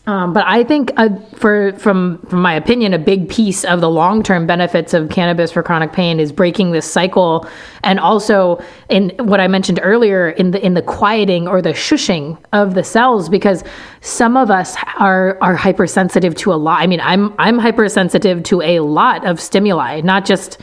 Um, 0.06 0.32
but 0.32 0.44
I 0.46 0.64
think, 0.64 0.92
uh, 0.96 1.10
for 1.34 1.72
from 1.74 2.18
from 2.28 2.40
my 2.40 2.54
opinion, 2.54 2.94
a 2.94 2.98
big 2.98 3.28
piece 3.28 3.64
of 3.64 3.80
the 3.80 3.90
long 3.90 4.22
term 4.22 4.46
benefits 4.46 4.94
of 4.94 5.10
cannabis 5.10 5.52
for 5.52 5.62
chronic 5.62 5.92
pain 5.92 6.18
is 6.18 6.32
breaking 6.32 6.72
this 6.72 6.90
cycle, 6.90 7.46
and 7.84 8.00
also 8.00 8.62
in 8.88 9.10
what 9.18 9.40
I 9.40 9.48
mentioned 9.48 9.78
earlier 9.82 10.30
in 10.30 10.52
the 10.52 10.64
in 10.64 10.72
the 10.72 10.82
quieting 10.82 11.46
or 11.46 11.60
the 11.60 11.70
shushing 11.70 12.38
of 12.52 12.74
the 12.74 12.82
cells, 12.82 13.28
because 13.28 13.62
some 14.00 14.38
of 14.38 14.50
us 14.50 14.74
are 14.98 15.36
are 15.42 15.54
hypersensitive 15.54 16.34
to 16.36 16.52
a 16.54 16.56
lot. 16.56 16.80
I 16.80 16.86
mean, 16.86 17.00
I'm 17.02 17.34
I'm 17.38 17.58
hypersensitive 17.58 18.42
to 18.44 18.62
a 18.62 18.80
lot 18.80 19.26
of 19.26 19.38
stimuli, 19.38 20.00
not 20.00 20.24
just 20.24 20.58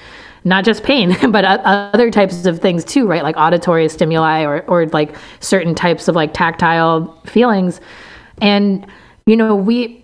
not 0.47 0.65
just 0.65 0.83
pain, 0.83 1.15
but 1.31 1.45
other 1.45 2.09
types 2.09 2.45
of 2.45 2.59
things 2.59 2.83
too, 2.83 3.07
right? 3.07 3.23
Like 3.23 3.37
auditory 3.37 3.87
stimuli 3.89 4.43
or, 4.43 4.61
or 4.67 4.85
like 4.87 5.15
certain 5.39 5.75
types 5.75 6.07
of 6.07 6.15
like 6.15 6.33
tactile 6.33 7.19
feelings. 7.25 7.81
And, 8.41 8.85
you 9.25 9.35
know, 9.35 9.55
we, 9.55 10.03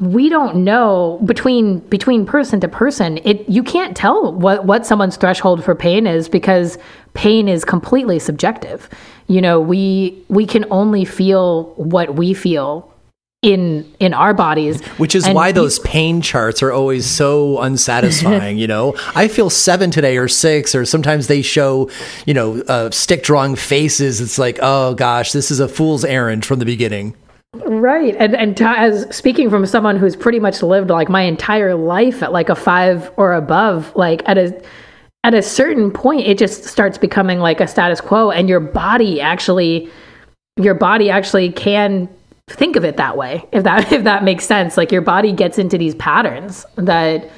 we 0.00 0.30
don't 0.30 0.56
know 0.56 1.20
between 1.24 1.78
between 1.80 2.24
person 2.24 2.58
to 2.58 2.66
person 2.66 3.18
it 3.24 3.46
you 3.46 3.62
can't 3.62 3.94
tell 3.94 4.32
what 4.32 4.64
what 4.64 4.86
someone's 4.86 5.18
threshold 5.18 5.62
for 5.62 5.74
pain 5.74 6.06
is 6.06 6.30
because 6.30 6.78
pain 7.12 7.46
is 7.46 7.62
completely 7.62 8.18
subjective 8.18 8.88
you 9.26 9.38
know 9.38 9.60
we 9.60 10.24
we 10.28 10.46
can 10.46 10.64
only 10.70 11.04
feel 11.04 11.64
what 11.74 12.14
we 12.14 12.32
feel 12.32 12.90
in 13.42 13.92
in 13.98 14.14
our 14.14 14.32
bodies. 14.32 14.84
Which 14.98 15.14
is 15.14 15.26
and 15.26 15.34
why 15.34 15.50
those 15.50 15.80
pain 15.80 16.22
charts 16.22 16.62
are 16.62 16.72
always 16.72 17.04
so 17.04 17.60
unsatisfying 17.60 18.56
you 18.56 18.68
know? 18.68 18.94
I 19.16 19.28
feel 19.28 19.50
seven 19.50 19.90
today 19.90 20.16
or 20.16 20.28
six 20.28 20.74
or 20.74 20.84
sometimes 20.84 21.26
they 21.26 21.42
show 21.42 21.90
you 22.24 22.34
know 22.34 22.60
uh, 22.62 22.90
stick 22.90 23.24
drawing 23.24 23.56
faces. 23.56 24.20
It's 24.20 24.38
like 24.38 24.58
oh 24.62 24.94
gosh 24.94 25.32
this 25.32 25.50
is 25.50 25.58
a 25.58 25.68
fool's 25.68 26.04
errand 26.04 26.44
from 26.44 26.60
the 26.60 26.64
beginning. 26.64 27.16
Right. 27.54 28.14
And 28.16 28.34
and 28.36 28.56
to, 28.58 28.64
as 28.64 29.14
speaking 29.14 29.50
from 29.50 29.66
someone 29.66 29.96
who's 29.96 30.16
pretty 30.16 30.40
much 30.40 30.62
lived 30.62 30.88
like 30.88 31.08
my 31.08 31.22
entire 31.22 31.74
life 31.74 32.22
at 32.22 32.32
like 32.32 32.48
a 32.48 32.54
five 32.54 33.10
or 33.16 33.32
above 33.32 33.94
like 33.96 34.22
at 34.26 34.38
a 34.38 34.62
at 35.24 35.34
a 35.34 35.42
certain 35.42 35.90
point 35.90 36.26
it 36.26 36.38
just 36.38 36.64
starts 36.64 36.96
becoming 36.96 37.40
like 37.40 37.60
a 37.60 37.66
status 37.66 38.00
quo 38.00 38.30
and 38.30 38.48
your 38.48 38.60
body 38.60 39.20
actually 39.20 39.90
your 40.56 40.74
body 40.74 41.10
actually 41.10 41.50
can 41.52 42.08
think 42.48 42.76
of 42.76 42.84
it 42.84 42.96
that 42.96 43.16
way 43.16 43.44
if 43.52 43.64
that 43.64 43.92
if 43.92 44.04
that 44.04 44.24
makes 44.24 44.44
sense. 44.44 44.76
Like 44.76 44.92
your 44.92 45.02
body 45.02 45.32
gets 45.32 45.58
into 45.58 45.78
these 45.78 45.94
patterns 45.94 46.66
that 46.76 47.30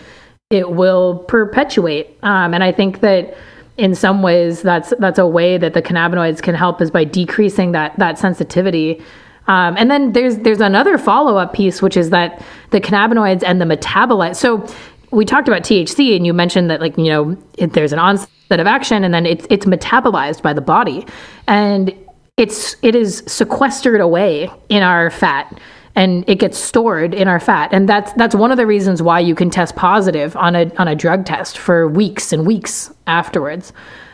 it 0.51 0.71
will 0.71 1.19
perpetuate. 1.29 2.19
Um, 2.23 2.55
and 2.55 2.63
i 2.63 2.71
think 2.71 3.01
that 3.01 3.35
in 3.77 3.95
some 3.95 4.23
ways 4.23 4.63
that's 4.63 4.93
that's 4.99 5.19
a 5.19 5.27
way 5.27 5.59
that 5.59 5.75
the 5.75 5.83
cannabinoids 5.83 6.41
can 6.41 6.55
help 6.55 6.81
is 6.81 6.91
by 6.91 7.05
decreasing 7.05 7.73
that 7.73 7.99
that 7.99 8.19
sensitivity. 8.19 9.03
Um, 9.47 9.77
and 9.77 9.91
then 9.91 10.13
there's 10.13 10.39
there's 10.39 10.61
another 10.61 10.97
follow-up 10.97 11.53
piece 11.53 11.83
which 11.83 11.97
is 11.97 12.11
that 12.11 12.43
the 12.71 12.81
cannabinoids 12.81 13.43
and 13.45 13.61
the 13.61 13.67
metabolite 13.67 14.37
so 14.37 14.67
we 15.11 15.25
talked 15.25 15.49
about 15.49 15.63
THC 15.63 16.17
and 16.17 16.27
you 16.27 16.33
mentioned 16.33 16.71
that 16.71 16.81
like 16.81 16.97
you 16.97 17.05
know 17.05 17.37
it, 17.59 17.73
there's 17.73 17.93
an 17.93 17.99
onset 17.99 18.29
of 18.51 18.67
action 18.67 19.05
and 19.05 19.13
then 19.13 19.27
it's 19.27 19.47
it's 19.51 19.67
metabolized 19.67 20.43
by 20.43 20.53
the 20.53 20.61
body. 20.61 21.07
And 21.47 21.95
it's 22.37 22.77
it 22.83 22.95
is 22.95 23.23
sequestered 23.27 24.01
away 24.01 24.51
in 24.69 24.83
our 24.83 25.11
fat 25.11 25.61
and 25.97 26.25
it 26.27 26.41
gets 26.41 26.59
stored 26.59 27.15
in 27.15 27.29
our 27.29 27.39
fat. 27.39 27.73
And 27.73 27.89
that's 27.89 28.13
that's 28.15 28.35
one 28.35 28.51
of 28.51 28.57
the 28.57 28.67
reasons 28.67 29.01
why 29.01 29.21
you 29.21 29.35
can 29.35 29.51
test 29.51 29.77
positive 29.77 30.37
on 30.37 30.57
a 30.57 30.75
on 30.77 30.89
a 30.89 30.97
drug 30.97 31.25
test 31.25 31.57
for 31.57 31.89
weeks 31.89 32.33
and 32.33 32.47
weeks 32.47 32.93
afterwards 33.07 33.73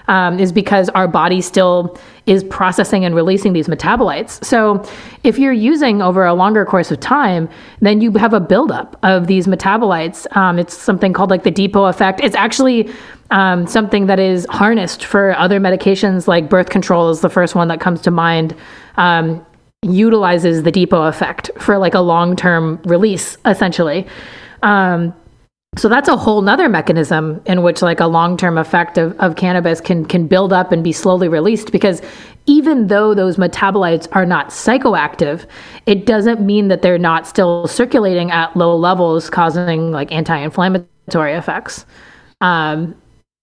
um, 0.09 0.38
is 0.38 0.53
because 0.53 0.88
our 0.90 1.09
body 1.09 1.40
still 1.40 1.98
is 2.26 2.44
processing 2.44 3.05
and 3.05 3.14
releasing 3.14 3.53
these 3.53 3.68
metabolites. 3.68 4.44
So, 4.44 4.84
if 5.24 5.38
you're 5.38 5.53
using 5.53 6.01
over 6.03 6.24
a 6.24 6.34
longer 6.34 6.64
course 6.64 6.90
of 6.90 7.01
time, 7.01 7.48
then 7.80 8.01
you 8.01 8.12
have 8.12 8.32
a 8.32 8.40
buildup 8.40 8.98
of 9.03 9.26
these 9.26 9.46
metabolites. 9.46 10.26
Um, 10.36 10.59
it's 10.59 10.76
something 10.76 11.12
called 11.12 11.30
like 11.30 11.42
the 11.42 11.51
depot 11.51 11.84
effect. 11.84 12.20
It's 12.22 12.36
actually 12.36 12.90
um, 13.30 13.66
something 13.66 14.07
that 14.07 14.18
is 14.18 14.46
harnessed 14.51 15.05
for 15.05 15.36
other 15.38 15.61
medications 15.61 16.26
like 16.26 16.48
birth 16.48 16.70
control 16.70 17.11
is 17.11 17.20
the 17.20 17.30
first 17.30 17.55
one 17.55 17.68
that 17.68 17.80
comes 17.80 18.01
to 18.03 18.11
mind. 18.11 18.57
Um, 18.96 19.44
utilizes 19.82 20.62
the 20.62 20.70
depot 20.70 21.05
effect 21.05 21.51
for 21.59 21.78
like 21.78 21.94
a 21.94 22.01
long 22.01 22.36
term 22.36 22.80
release, 22.84 23.38
essentially. 23.46 24.07
Um, 24.62 25.14
so 25.76 25.88
that's 25.88 26.08
a 26.08 26.16
whole 26.16 26.42
nother 26.42 26.68
mechanism 26.68 27.40
in 27.46 27.62
which 27.62 27.80
like 27.80 28.00
a 28.00 28.06
long-term 28.06 28.58
effect 28.58 28.98
of, 28.98 29.16
of 29.20 29.36
cannabis 29.36 29.80
can 29.80 30.04
can 30.04 30.26
build 30.26 30.52
up 30.52 30.72
and 30.72 30.82
be 30.82 30.92
slowly 30.92 31.28
released 31.28 31.70
because 31.70 32.02
even 32.46 32.88
though 32.88 33.14
those 33.14 33.36
metabolites 33.36 34.08
are 34.10 34.26
not 34.26 34.48
psychoactive 34.48 35.46
it 35.86 36.06
doesn't 36.06 36.40
mean 36.40 36.68
that 36.68 36.82
they're 36.82 36.98
not 36.98 37.24
still 37.24 37.68
circulating 37.68 38.32
at 38.32 38.56
low 38.56 38.74
levels 38.74 39.30
causing 39.30 39.92
like 39.92 40.10
anti-inflammatory 40.10 41.34
effects. 41.34 41.86
Um, 42.40 42.96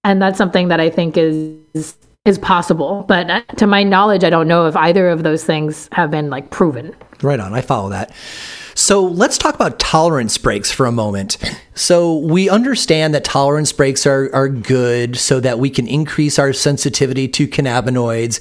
and 0.04 0.22
that's 0.22 0.38
something 0.38 0.68
that 0.68 0.80
i 0.80 0.90
think 0.90 1.18
is 1.18 1.96
is 2.26 2.38
possible. 2.40 3.06
But 3.08 3.30
uh, 3.30 3.42
to 3.56 3.68
my 3.68 3.84
knowledge 3.84 4.26
i 4.26 4.30
don't 4.30 4.50
know 4.50 4.66
if 4.66 4.76
either 4.76 5.08
of 5.08 5.24
those 5.24 5.46
things 5.46 5.88
have 5.94 6.12
been 6.12 6.30
like 6.30 6.50
proven. 6.50 6.94
Right 7.22 7.40
on. 7.40 7.54
I 7.54 7.62
follow 7.62 7.90
that. 7.90 8.12
So 8.76 9.02
let's 9.02 9.38
talk 9.38 9.56
about 9.56 9.80
tolerance 9.80 10.38
breaks 10.38 10.72
for 10.72 10.86
a 10.86 10.92
moment. 10.92 11.38
So 11.78 12.18
we 12.18 12.50
understand 12.50 13.14
that 13.14 13.24
tolerance 13.24 13.72
breaks 13.72 14.08
are, 14.08 14.30
are 14.34 14.50
good 14.50 15.16
so 15.16 15.40
that 15.40 15.60
we 15.60 15.70
can 15.70 15.88
increase 15.88 16.40
our 16.40 16.52
sensitivity 16.52 17.28
to 17.30 17.48
cannabinoids. 17.48 18.40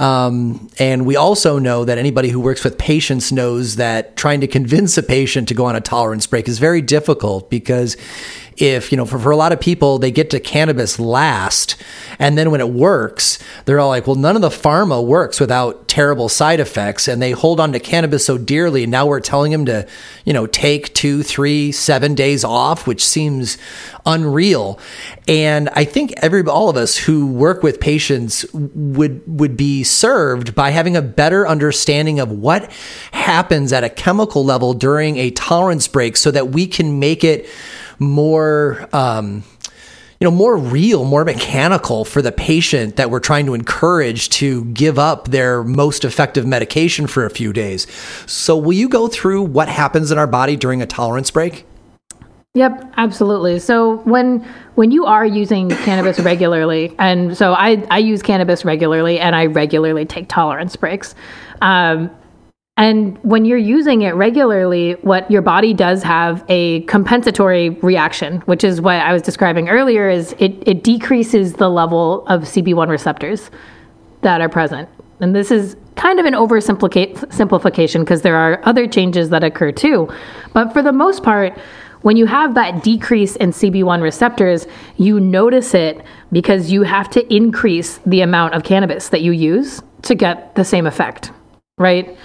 Um, 0.00 0.68
and 0.78 1.06
we 1.06 1.14
also 1.14 1.60
know 1.60 1.84
that 1.84 1.96
anybody 1.96 2.28
who 2.30 2.40
works 2.40 2.64
with 2.64 2.78
patients 2.78 3.30
knows 3.30 3.76
that 3.76 4.16
trying 4.16 4.40
to 4.40 4.48
convince 4.48 4.98
a 4.98 5.02
patient 5.02 5.48
to 5.48 5.54
go 5.54 5.64
on 5.66 5.76
a 5.76 5.80
tolerance 5.80 6.26
break 6.26 6.48
is 6.48 6.58
very 6.58 6.82
difficult 6.82 7.48
because 7.50 7.96
if, 8.56 8.92
you 8.92 8.96
know, 8.96 9.04
for, 9.04 9.18
for 9.18 9.30
a 9.30 9.36
lot 9.36 9.52
of 9.52 9.60
people, 9.60 9.98
they 9.98 10.10
get 10.10 10.30
to 10.30 10.40
cannabis 10.40 10.98
last. 10.98 11.76
And 12.18 12.36
then 12.36 12.50
when 12.50 12.60
it 12.60 12.68
works, 12.68 13.38
they're 13.64 13.80
all 13.80 13.88
like, 13.88 14.06
well, 14.06 14.16
none 14.16 14.36
of 14.36 14.42
the 14.42 14.50
pharma 14.50 15.04
works 15.04 15.40
without 15.40 15.88
terrible 15.88 16.28
side 16.28 16.60
effects. 16.60 17.08
And 17.08 17.20
they 17.20 17.32
hold 17.32 17.60
on 17.60 17.72
to 17.72 17.80
cannabis 17.80 18.24
so 18.24 18.38
dearly. 18.38 18.84
And 18.84 18.92
now 18.92 19.06
we're 19.06 19.20
telling 19.20 19.52
them 19.52 19.66
to, 19.66 19.86
you 20.24 20.32
know, 20.32 20.46
take 20.46 20.94
two, 20.94 21.22
three, 21.22 21.72
seven 21.72 22.14
days 22.14 22.44
off, 22.44 22.71
which 22.86 23.04
seems 23.04 23.58
unreal. 24.04 24.78
And 25.28 25.68
I 25.70 25.84
think 25.84 26.12
every, 26.18 26.42
all 26.44 26.68
of 26.68 26.76
us 26.76 26.96
who 26.96 27.26
work 27.26 27.62
with 27.62 27.80
patients 27.80 28.44
would, 28.52 29.22
would 29.26 29.56
be 29.56 29.84
served 29.84 30.54
by 30.54 30.70
having 30.70 30.96
a 30.96 31.02
better 31.02 31.46
understanding 31.46 32.18
of 32.18 32.30
what 32.30 32.70
happens 33.12 33.72
at 33.72 33.84
a 33.84 33.88
chemical 33.88 34.44
level 34.44 34.74
during 34.74 35.16
a 35.16 35.30
tolerance 35.30 35.86
break 35.88 36.16
so 36.16 36.30
that 36.30 36.48
we 36.48 36.66
can 36.66 36.98
make 36.98 37.24
it 37.24 37.48
more 37.98 38.88
um, 38.92 39.44
you 40.22 40.24
know 40.24 40.30
more 40.30 40.56
real 40.56 41.04
more 41.04 41.24
mechanical 41.24 42.04
for 42.04 42.22
the 42.22 42.30
patient 42.30 42.94
that 42.94 43.10
we're 43.10 43.18
trying 43.18 43.44
to 43.44 43.54
encourage 43.54 44.28
to 44.28 44.64
give 44.66 44.96
up 44.96 45.26
their 45.28 45.64
most 45.64 46.04
effective 46.04 46.46
medication 46.46 47.08
for 47.08 47.26
a 47.26 47.30
few 47.30 47.52
days 47.52 47.88
so 48.26 48.56
will 48.56 48.72
you 48.72 48.88
go 48.88 49.08
through 49.08 49.42
what 49.42 49.68
happens 49.68 50.12
in 50.12 50.18
our 50.18 50.28
body 50.28 50.54
during 50.54 50.80
a 50.80 50.86
tolerance 50.86 51.32
break 51.32 51.64
Yep, 52.54 52.92
absolutely. 52.98 53.58
So 53.60 53.96
when 54.00 54.46
when 54.74 54.90
you 54.90 55.06
are 55.06 55.24
using 55.24 55.70
cannabis 55.70 56.20
regularly, 56.20 56.94
and 56.98 57.34
so 57.34 57.54
I 57.54 57.82
I 57.90 57.96
use 57.96 58.20
cannabis 58.20 58.62
regularly, 58.62 59.18
and 59.18 59.34
I 59.34 59.46
regularly 59.46 60.04
take 60.04 60.28
tolerance 60.28 60.76
breaks. 60.76 61.14
Um, 61.62 62.10
and 62.76 63.16
when 63.24 63.46
you're 63.46 63.56
using 63.56 64.02
it 64.02 64.14
regularly, 64.16 64.92
what 65.00 65.30
your 65.30 65.40
body 65.40 65.72
does 65.72 66.02
have 66.02 66.44
a 66.50 66.82
compensatory 66.82 67.70
reaction, 67.70 68.42
which 68.42 68.64
is 68.64 68.82
what 68.82 68.96
I 68.96 69.14
was 69.14 69.22
describing 69.22 69.70
earlier, 69.70 70.10
is 70.10 70.34
it, 70.38 70.62
it 70.66 70.82
decreases 70.82 71.54
the 71.54 71.70
level 71.70 72.26
of 72.26 72.42
CB1 72.42 72.88
receptors 72.88 73.50
that 74.22 74.40
are 74.40 74.48
present. 74.48 74.88
And 75.20 75.34
this 75.34 75.50
is 75.50 75.76
kind 75.96 76.18
of 76.18 76.24
an 76.26 76.32
oversimplification 76.32 78.00
because 78.00 78.22
there 78.22 78.36
are 78.36 78.60
other 78.64 78.86
changes 78.86 79.28
that 79.28 79.44
occur 79.44 79.70
too. 79.70 80.08
But 80.54 80.72
for 80.72 80.82
the 80.82 80.92
most 80.92 81.22
part, 81.22 81.56
when 82.02 82.16
you 82.16 82.26
have 82.26 82.54
that 82.54 82.82
decrease 82.82 83.36
in 83.36 83.50
CB1 83.50 84.02
receptors, 84.02 84.66
you 84.96 85.18
notice 85.18 85.74
it 85.74 86.04
because 86.30 86.70
you 86.70 86.82
have 86.82 87.08
to 87.10 87.34
increase 87.34 87.98
the 88.06 88.20
amount 88.20 88.54
of 88.54 88.64
cannabis 88.64 89.08
that 89.08 89.22
you 89.22 89.32
use 89.32 89.80
to 90.02 90.14
get 90.14 90.54
the 90.54 90.64
same 90.64 90.86
effect, 90.86 91.30
right? 91.78 92.16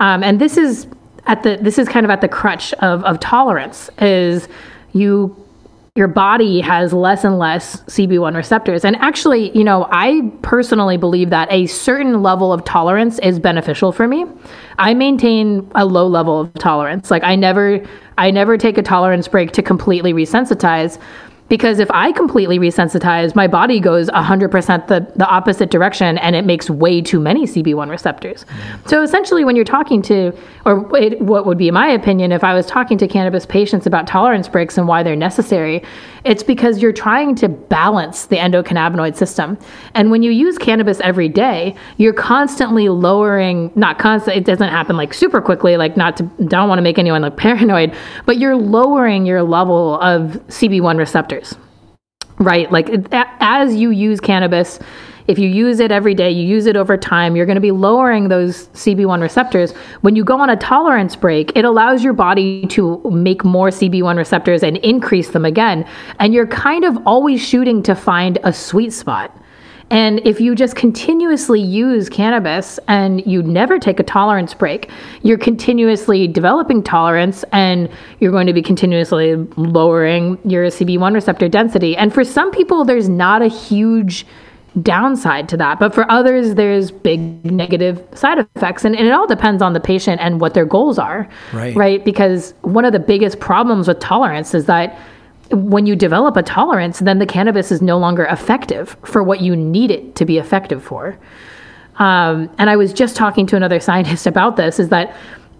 Um, 0.00 0.22
and 0.22 0.40
this 0.40 0.56
is 0.56 0.86
at 1.26 1.42
the 1.42 1.56
this 1.60 1.78
is 1.78 1.88
kind 1.88 2.04
of 2.04 2.10
at 2.10 2.20
the 2.20 2.28
crutch 2.28 2.72
of 2.74 3.04
of 3.04 3.20
tolerance 3.20 3.88
is 3.98 4.48
you 4.92 5.36
your 5.94 6.08
body 6.08 6.62
has 6.62 6.94
less 6.94 7.22
and 7.22 7.38
less 7.38 7.82
CB1 7.82 8.34
receptors. 8.34 8.82
And 8.82 8.96
actually, 8.96 9.54
you 9.56 9.62
know, 9.62 9.86
I 9.90 10.32
personally 10.40 10.96
believe 10.96 11.28
that 11.28 11.52
a 11.52 11.66
certain 11.66 12.22
level 12.22 12.50
of 12.50 12.64
tolerance 12.64 13.18
is 13.18 13.38
beneficial 13.38 13.92
for 13.92 14.08
me. 14.08 14.24
I 14.78 14.94
maintain 14.94 15.70
a 15.74 15.84
low 15.84 16.06
level 16.06 16.40
of 16.40 16.54
tolerance. 16.54 17.10
Like 17.10 17.22
I 17.24 17.36
never 17.36 17.86
I 18.16 18.30
never 18.30 18.56
take 18.56 18.78
a 18.78 18.82
tolerance 18.82 19.28
break 19.28 19.52
to 19.52 19.62
completely 19.62 20.14
resensitize 20.14 20.98
because 21.52 21.80
if 21.80 21.90
I 21.90 22.12
completely 22.12 22.58
resensitize, 22.58 23.34
my 23.34 23.46
body 23.46 23.78
goes 23.78 24.08
100% 24.08 24.86
the, 24.86 25.06
the 25.16 25.26
opposite 25.26 25.68
direction 25.68 26.16
and 26.16 26.34
it 26.34 26.46
makes 26.46 26.70
way 26.70 27.02
too 27.02 27.20
many 27.20 27.44
CB1 27.44 27.90
receptors. 27.90 28.46
Mm. 28.46 28.88
So 28.88 29.02
essentially, 29.02 29.44
when 29.44 29.54
you're 29.54 29.66
talking 29.66 30.00
to, 30.00 30.32
or 30.64 30.96
it, 30.96 31.20
what 31.20 31.44
would 31.44 31.58
be 31.58 31.70
my 31.70 31.88
opinion 31.88 32.32
if 32.32 32.42
I 32.42 32.54
was 32.54 32.64
talking 32.64 32.96
to 32.96 33.06
cannabis 33.06 33.44
patients 33.44 33.86
about 33.86 34.06
tolerance 34.06 34.48
breaks 34.48 34.78
and 34.78 34.88
why 34.88 35.02
they're 35.02 35.14
necessary, 35.14 35.82
it's 36.24 36.42
because 36.42 36.80
you're 36.80 36.90
trying 36.90 37.34
to 37.34 37.50
balance 37.50 38.24
the 38.26 38.36
endocannabinoid 38.36 39.14
system. 39.14 39.58
And 39.92 40.10
when 40.10 40.22
you 40.22 40.30
use 40.30 40.56
cannabis 40.56 41.00
every 41.00 41.28
day, 41.28 41.74
you're 41.98 42.14
constantly 42.14 42.88
lowering, 42.88 43.70
not 43.74 43.98
constant, 43.98 44.38
it 44.38 44.46
doesn't 44.46 44.70
happen 44.70 44.96
like 44.96 45.12
super 45.12 45.42
quickly, 45.42 45.76
like 45.76 45.98
not 45.98 46.16
to, 46.16 46.22
don't 46.46 46.70
want 46.70 46.78
to 46.78 46.82
make 46.82 46.98
anyone 46.98 47.20
look 47.20 47.36
paranoid, 47.42 47.94
but 48.24 48.38
you're 48.38 48.56
lowering 48.56 49.26
your 49.26 49.42
level 49.42 50.00
of 50.00 50.40
CB1 50.48 50.96
receptors 50.96 51.41
right? 52.38 52.70
Like 52.70 52.88
as 53.12 53.74
you 53.74 53.90
use 53.90 54.20
cannabis, 54.20 54.78
if 55.28 55.38
you 55.38 55.48
use 55.48 55.80
it 55.80 55.92
every 55.92 56.14
day, 56.14 56.30
you 56.30 56.44
use 56.46 56.66
it 56.66 56.76
over 56.76 56.96
time, 56.96 57.36
you're 57.36 57.46
going 57.46 57.56
to 57.56 57.60
be 57.60 57.70
lowering 57.70 58.28
those 58.28 58.66
CB1 58.68 59.20
receptors. 59.20 59.72
When 60.00 60.16
you 60.16 60.24
go 60.24 60.40
on 60.40 60.50
a 60.50 60.56
tolerance 60.56 61.14
break, 61.14 61.56
it 61.56 61.64
allows 61.64 62.02
your 62.02 62.12
body 62.12 62.66
to 62.66 63.00
make 63.10 63.44
more 63.44 63.68
CB1 63.68 64.16
receptors 64.16 64.62
and 64.62 64.78
increase 64.78 65.30
them 65.30 65.44
again. 65.44 65.88
And 66.18 66.34
you're 66.34 66.46
kind 66.46 66.84
of 66.84 66.98
always 67.06 67.40
shooting 67.40 67.82
to 67.84 67.94
find 67.94 68.38
a 68.42 68.52
sweet 68.52 68.92
spot. 68.92 69.36
And 69.92 70.26
if 70.26 70.40
you 70.40 70.54
just 70.54 70.74
continuously 70.74 71.60
use 71.60 72.08
cannabis 72.08 72.80
and 72.88 73.24
you 73.26 73.42
never 73.42 73.78
take 73.78 74.00
a 74.00 74.02
tolerance 74.02 74.54
break, 74.54 74.90
you're 75.22 75.36
continuously 75.36 76.26
developing 76.26 76.82
tolerance 76.82 77.44
and 77.52 77.90
you're 78.18 78.32
going 78.32 78.46
to 78.46 78.54
be 78.54 78.62
continuously 78.62 79.34
lowering 79.56 80.38
your 80.48 80.68
CB1 80.68 81.12
receptor 81.12 81.46
density. 81.46 81.94
And 81.94 82.12
for 82.12 82.24
some 82.24 82.50
people, 82.50 82.86
there's 82.86 83.10
not 83.10 83.42
a 83.42 83.48
huge 83.48 84.26
downside 84.80 85.50
to 85.50 85.58
that. 85.58 85.78
But 85.78 85.94
for 85.94 86.10
others, 86.10 86.54
there's 86.54 86.90
big 86.90 87.44
negative 87.44 88.02
side 88.14 88.38
effects. 88.38 88.86
And, 88.86 88.96
and, 88.96 89.06
it 89.06 89.12
all 89.12 89.26
depends 89.26 89.60
on 89.60 89.74
the 89.74 89.80
patient 89.80 90.22
and 90.22 90.40
what 90.40 90.54
their 90.54 90.64
goals 90.64 90.98
are. 90.98 91.28
Right. 91.52 91.76
Right. 91.76 92.02
Because 92.02 92.54
one 92.62 92.86
of 92.86 92.94
the 92.94 92.98
biggest 92.98 93.40
problems 93.40 93.88
with 93.88 94.00
tolerance 94.00 94.54
is 94.54 94.64
that 94.64 94.98
when 95.52 95.86
you 95.86 95.96
develop 95.96 96.36
a 96.36 96.42
tolerance, 96.42 96.98
then 97.00 97.18
the 97.18 97.26
cannabis 97.26 97.70
is 97.70 97.82
no 97.82 97.98
longer 97.98 98.24
effective 98.24 98.96
for 99.04 99.22
what 99.22 99.40
you 99.40 99.54
need 99.56 99.90
it 99.90 100.14
to 100.16 100.24
be 100.24 100.38
effective 100.38 100.82
for. 100.82 101.18
Um, 101.96 102.50
and 102.58 102.70
I 102.70 102.76
was 102.76 102.92
just 102.92 103.16
talking 103.16 103.46
to 103.46 103.56
another 103.56 103.80
scientist 103.88 104.26
about 104.26 104.56
this 104.56 104.78
is 104.78 104.88
that 104.88 105.16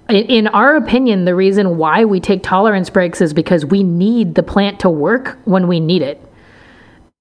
in 0.09 0.49
our 0.49 0.77
opinion, 0.77 1.25
the 1.25 1.35
reason 1.35 1.79
why 1.79 2.05
we 2.05 2.21
take 2.21 2.43
tolerance 2.43 2.91
breaks 2.91 3.21
is 3.21 3.33
because 3.33 3.65
we 3.65 3.83
need 3.83 4.35
the 4.35 4.43
plant 4.43 4.81
to 4.81 4.91
work 4.91 5.39
when 5.45 5.69
we 5.69 5.81
need 5.81 6.03
it. 6.03 6.21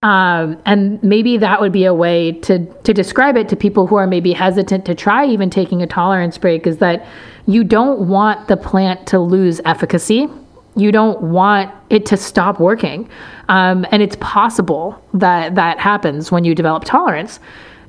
Um, 0.03 0.59
and 0.65 1.01
maybe 1.03 1.37
that 1.37 1.61
would 1.61 1.71
be 1.71 1.85
a 1.85 1.93
way 1.93 2.31
to 2.31 2.65
to 2.65 2.91
describe 2.91 3.37
it 3.37 3.47
to 3.49 3.55
people 3.55 3.85
who 3.85 3.97
are 3.97 4.07
maybe 4.07 4.33
hesitant 4.33 4.83
to 4.85 4.95
try 4.95 5.27
even 5.27 5.51
taking 5.51 5.83
a 5.83 5.87
tolerance 5.87 6.39
break 6.39 6.65
is 6.65 6.79
that 6.79 7.05
you 7.45 7.63
don't 7.63 8.07
want 8.07 8.47
the 8.47 8.57
plant 8.57 9.05
to 9.07 9.19
lose 9.19 9.61
efficacy 9.63 10.27
you 10.75 10.91
don't 10.91 11.21
want 11.21 11.73
it 11.89 12.05
to 12.07 12.17
stop 12.17 12.59
working. 12.59 13.09
Um, 13.49 13.85
and 13.91 14.01
it's 14.01 14.15
possible 14.19 15.01
that 15.13 15.55
that 15.55 15.79
happens 15.79 16.31
when 16.31 16.43
you 16.43 16.55
develop 16.55 16.85
tolerance. 16.85 17.39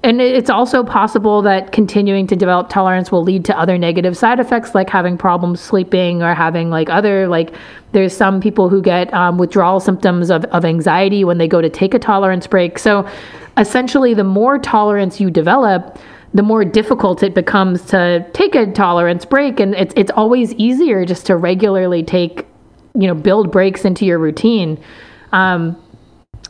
And 0.04 0.20
it's 0.20 0.50
also 0.50 0.82
possible 0.82 1.42
that 1.42 1.70
continuing 1.70 2.26
to 2.26 2.34
develop 2.34 2.68
tolerance 2.68 3.12
will 3.12 3.22
lead 3.22 3.44
to 3.44 3.56
other 3.56 3.78
negative 3.78 4.16
side 4.16 4.40
effects, 4.40 4.74
like 4.74 4.90
having 4.90 5.16
problems 5.16 5.60
sleeping 5.60 6.24
or 6.24 6.34
having 6.34 6.70
like 6.70 6.90
other, 6.90 7.28
like 7.28 7.54
there's 7.92 8.16
some 8.16 8.40
people 8.40 8.68
who 8.68 8.82
get 8.82 9.14
um, 9.14 9.38
withdrawal 9.38 9.78
symptoms 9.78 10.28
of, 10.28 10.44
of 10.46 10.64
anxiety 10.64 11.22
when 11.22 11.38
they 11.38 11.46
go 11.46 11.60
to 11.60 11.70
take 11.70 11.94
a 11.94 12.00
tolerance 12.00 12.48
break. 12.48 12.80
So 12.80 13.08
essentially, 13.56 14.12
the 14.12 14.24
more 14.24 14.58
tolerance 14.58 15.20
you 15.20 15.30
develop, 15.30 16.00
the 16.34 16.42
more 16.42 16.64
difficult 16.64 17.22
it 17.22 17.32
becomes 17.32 17.82
to 17.86 18.28
take 18.32 18.56
a 18.56 18.66
tolerance 18.72 19.24
break. 19.24 19.60
And 19.60 19.72
it's, 19.76 19.94
it's 19.96 20.10
always 20.10 20.52
easier 20.54 21.04
just 21.04 21.26
to 21.26 21.36
regularly 21.36 22.02
take 22.02 22.46
you 22.94 23.06
know 23.06 23.14
build 23.14 23.50
breaks 23.50 23.84
into 23.84 24.04
your 24.04 24.18
routine. 24.18 24.82
Um, 25.32 25.80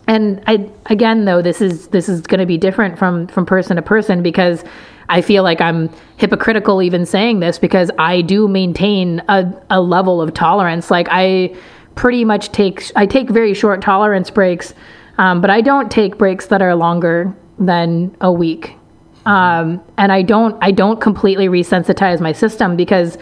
and 0.09 0.43
I 0.47 0.69
again 0.87 1.25
though 1.25 1.43
this 1.43 1.61
is 1.61 1.89
this 1.89 2.09
is 2.09 2.23
going 2.23 2.41
to 2.41 2.47
be 2.47 2.59
different 2.59 2.99
from 2.99 3.29
from 3.29 3.47
person 3.47 3.77
to 3.77 3.83
person 3.83 4.23
because 4.23 4.65
I 5.09 5.21
feel 5.21 5.43
like 5.43 5.61
I'm 5.61 5.91
hypocritical 6.17 6.83
even 6.83 7.07
saying 7.07 7.41
this 7.41 7.59
because 7.59 7.91
I 7.99 8.23
do 8.23 8.49
maintain 8.49 9.23
a, 9.29 9.53
a 9.69 9.81
level 9.81 10.23
of 10.23 10.33
tolerance. 10.33 10.91
Like 10.91 11.09
I 11.11 11.55
pretty 11.95 12.25
much 12.25 12.51
take 12.53 12.91
I 12.97 13.07
take 13.07 13.31
very 13.31 13.55
short 13.55 13.83
tolerance 13.83 14.31
breaks 14.31 14.75
um, 15.19 15.41
but 15.41 15.51
I 15.51 15.61
don't 15.61 15.91
take 15.91 16.19
breaks 16.19 16.47
that 16.47 16.63
are 16.63 16.75
longer 16.75 17.35
than 17.59 18.17
a 18.21 18.33
week. 18.33 18.77
Um, 19.27 19.81
and 19.99 20.11
I 20.11 20.23
don't 20.23 20.57
I 20.63 20.73
don't 20.73 21.01
completely 21.01 21.49
resensitize 21.49 22.21
my 22.21 22.33
system 22.33 22.77
because 22.77 23.19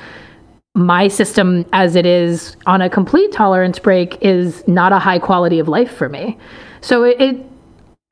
my 0.75 1.09
system 1.09 1.67
as 1.73 1.97
it 1.97 2.07
is 2.07 2.57
on 2.67 2.81
a 2.81 2.89
complete 2.89 3.33
tolerance 3.33 3.79
break 3.79 4.17
is 4.23 4.67
not 4.69 4.93
a 4.93 4.99
high 4.99 5.19
quality 5.19 5.59
of 5.59 5.69
life 5.69 5.93
for 5.93 6.09
me. 6.09 6.39
So 6.81 7.05
it, 7.05 7.21
it 7.21 7.47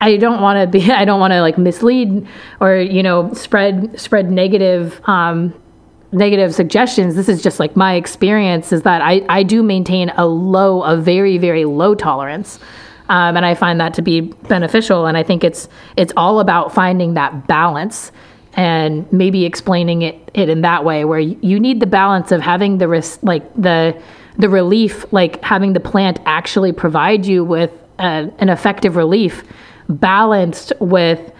I 0.01 0.17
don't 0.17 0.41
want 0.41 0.59
to 0.59 0.79
be 0.79 0.91
I 0.91 1.05
don't 1.05 1.19
want 1.19 1.31
to 1.33 1.41
like 1.41 1.57
mislead 1.57 2.27
or 2.59 2.75
you 2.77 3.03
know 3.03 3.33
spread 3.33 3.99
spread 3.99 4.29
negative 4.29 5.01
um, 5.05 5.53
negative 6.11 6.53
suggestions. 6.53 7.15
This 7.15 7.29
is 7.29 7.41
just 7.41 7.59
like 7.59 7.75
my 7.75 7.95
experience 7.95 8.71
is 8.71 8.83
that 8.83 9.01
I, 9.01 9.25
I 9.29 9.43
do 9.43 9.61
maintain 9.61 10.09
a 10.11 10.25
low, 10.25 10.81
a 10.83 10.97
very, 10.97 11.37
very 11.37 11.65
low 11.65 11.95
tolerance. 11.95 12.59
Um, 13.09 13.37
and 13.37 13.45
I 13.45 13.55
find 13.55 13.79
that 13.79 13.93
to 13.95 14.01
be 14.01 14.21
beneficial. 14.21 15.07
And 15.07 15.17
I 15.17 15.23
think 15.23 15.43
it's 15.43 15.67
it's 15.97 16.13
all 16.15 16.39
about 16.39 16.73
finding 16.73 17.15
that 17.15 17.47
balance 17.47 18.11
and 18.59 19.09
maybe 19.13 19.45
explaining 19.45 20.01
it, 20.01 20.31
it 20.33 20.49
in 20.49 20.59
that 20.59 20.83
way 20.83 21.05
where 21.05 21.19
you 21.21 21.57
need 21.57 21.79
the 21.79 21.85
balance 21.85 22.29
of 22.33 22.41
having 22.41 22.77
the 22.77 22.89
ris- 22.89 23.17
like 23.21 23.41
the 23.55 23.97
the 24.37 24.49
relief 24.49 25.05
like 25.13 25.41
having 25.41 25.71
the 25.71 25.79
plant 25.79 26.19
actually 26.25 26.73
provide 26.73 27.25
you 27.25 27.41
with 27.41 27.71
a, 27.99 28.29
an 28.37 28.49
effective 28.49 28.97
relief 28.97 29.45
balanced 29.87 30.73
with 30.81 31.31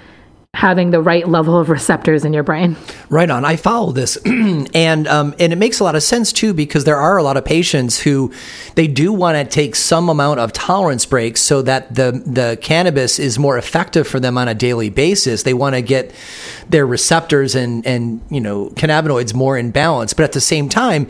having 0.56 0.90
the 0.90 1.02
right 1.02 1.26
level 1.26 1.58
of 1.58 1.70
receptors 1.70 2.26
in 2.26 2.34
your 2.34 2.44
brain. 2.44 2.76
Right 3.08 3.30
on. 3.30 3.46
I 3.46 3.56
follow 3.56 3.94
this, 3.94 4.18
and 4.26 5.08
um, 5.08 5.34
and 5.40 5.54
it 5.54 5.58
makes 5.58 5.80
a 5.80 5.84
lot 5.84 5.96
of 5.96 6.04
sense 6.04 6.34
too 6.34 6.54
because 6.54 6.84
there 6.84 6.98
are 6.98 7.18
a 7.18 7.24
lot 7.24 7.38
of 7.38 7.46
patients 7.46 8.00
who 8.00 8.34
they 8.76 8.88
do 8.88 9.14
want 9.14 9.38
to 9.38 9.46
take 9.46 9.76
some 9.76 10.10
amount 10.10 10.40
of 10.40 10.52
tolerance 10.52 11.06
breaks 11.06 11.40
so 11.42 11.62
that 11.62 11.96
the 11.96 12.24
the 12.26 12.58
cannabis 12.62 13.20
is 13.20 13.40
more 13.40 13.58
effective 13.58 14.08
for 14.08 14.20
them 14.20 14.38
on 14.38 14.48
a 14.48 14.54
daily 14.54 14.90
basis. 14.90 15.44
They 15.44 15.54
want 15.54 15.76
to 15.76 15.82
get 15.82 16.14
their 16.68 16.86
receptors 16.86 17.56
and 17.56 17.86
and 17.86 18.22
you 18.30 18.42
know 18.42 18.70
cannabinoids 18.72 19.34
more 19.34 19.58
in 19.58 19.72
balance, 19.72 20.14
but 20.14 20.24
at 20.24 20.34
the 20.34 20.42
same 20.42 20.68
time, 20.68 21.08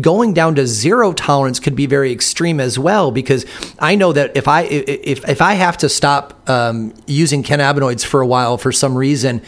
going 0.00 0.32
down 0.32 0.54
to 0.54 0.66
zero 0.66 1.12
tolerance 1.12 1.58
could 1.58 1.74
be 1.74 1.86
very 1.86 2.12
extreme 2.12 2.60
as 2.60 2.78
well 2.78 3.10
because 3.10 3.46
I 3.78 3.96
know 3.96 4.12
that 4.12 4.36
if 4.36 4.46
I 4.46 4.62
if 4.62 5.28
if 5.28 5.42
I 5.42 5.54
have 5.54 5.76
to 5.78 5.88
stop 5.88 6.48
um, 6.48 6.94
using 7.06 7.42
cannabinoids 7.42 8.04
for 8.04 8.20
a 8.20 8.26
while 8.26 8.58
for 8.58 8.70
some 8.82 8.98
reason, 8.98 9.40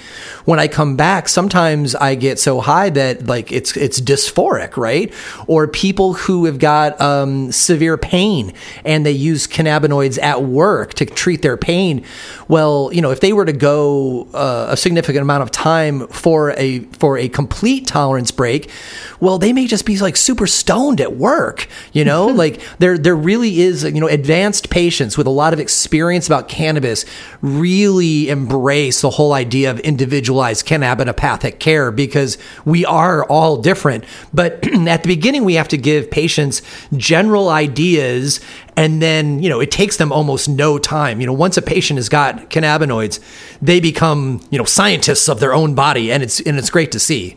when 0.44 0.60
I 0.60 0.68
come 0.68 0.94
back, 0.94 1.28
sometimes 1.28 1.96
I 1.96 2.14
get 2.14 2.38
so 2.38 2.60
high 2.60 2.88
that 2.90 3.26
like 3.26 3.50
it's 3.50 3.76
it's 3.76 4.00
dysphoric, 4.00 4.76
right? 4.76 5.12
Or 5.48 5.66
people 5.66 6.14
who 6.14 6.44
have 6.44 6.60
got 6.60 7.00
um, 7.00 7.50
severe 7.50 7.98
pain 7.98 8.52
and 8.84 9.04
they 9.04 9.10
use 9.10 9.48
cannabinoids 9.48 10.22
at 10.22 10.44
work 10.44 10.94
to 10.94 11.04
treat 11.04 11.42
their 11.42 11.56
pain. 11.56 12.04
Well, 12.46 12.90
you 12.92 13.02
know, 13.02 13.10
if 13.10 13.18
they 13.18 13.32
were 13.32 13.44
to 13.44 13.52
go 13.52 14.28
uh, 14.32 14.68
a 14.70 14.76
significant 14.76 15.22
amount 15.22 15.42
of 15.42 15.50
time 15.50 16.06
for 16.06 16.52
a 16.52 16.78
for 17.00 17.18
a 17.18 17.28
complete 17.28 17.88
tolerance 17.88 18.30
break, 18.30 18.70
well, 19.18 19.38
they 19.38 19.52
may 19.52 19.66
just 19.66 19.84
be 19.84 19.98
like 19.98 20.16
super 20.16 20.46
stoned 20.46 21.00
at 21.00 21.16
work. 21.16 21.66
You 21.92 22.04
know, 22.04 22.26
like 22.44 22.60
there 22.78 22.96
there 22.96 23.16
really 23.16 23.62
is 23.62 23.82
you 23.82 24.00
know 24.00 24.06
advanced 24.06 24.70
patients 24.70 25.18
with 25.18 25.26
a 25.26 25.36
lot 25.42 25.52
of 25.52 25.58
experience 25.58 26.28
about 26.28 26.48
cannabis 26.48 27.04
really 27.42 28.28
embrace 28.28 29.00
the 29.00 29.10
whole 29.10 29.23
idea 29.32 29.70
of 29.70 29.80
individualized 29.80 30.66
cannabinopathic 30.66 31.58
care 31.58 31.90
because 31.90 32.38
we 32.64 32.84
are 32.84 33.24
all 33.24 33.56
different. 33.56 34.04
But 34.32 34.66
at 34.88 35.02
the 35.02 35.08
beginning, 35.08 35.44
we 35.44 35.54
have 35.54 35.68
to 35.68 35.78
give 35.78 36.10
patients 36.10 36.62
general 36.96 37.48
ideas 37.48 38.40
and 38.76 39.00
then 39.00 39.42
you 39.42 39.48
know 39.48 39.60
it 39.60 39.70
takes 39.70 39.96
them 39.96 40.10
almost 40.10 40.48
no 40.48 40.78
time 40.78 41.20
you 41.20 41.26
know 41.26 41.32
once 41.32 41.56
a 41.56 41.62
patient 41.62 41.96
has 41.96 42.08
got 42.08 42.50
cannabinoids 42.50 43.20
they 43.62 43.78
become 43.78 44.44
you 44.50 44.58
know 44.58 44.64
scientists 44.64 45.28
of 45.28 45.38
their 45.40 45.54
own 45.54 45.74
body 45.74 46.10
and 46.10 46.22
it's 46.22 46.40
and 46.40 46.58
it's 46.58 46.70
great 46.70 46.90
to 46.90 46.98
see 46.98 47.36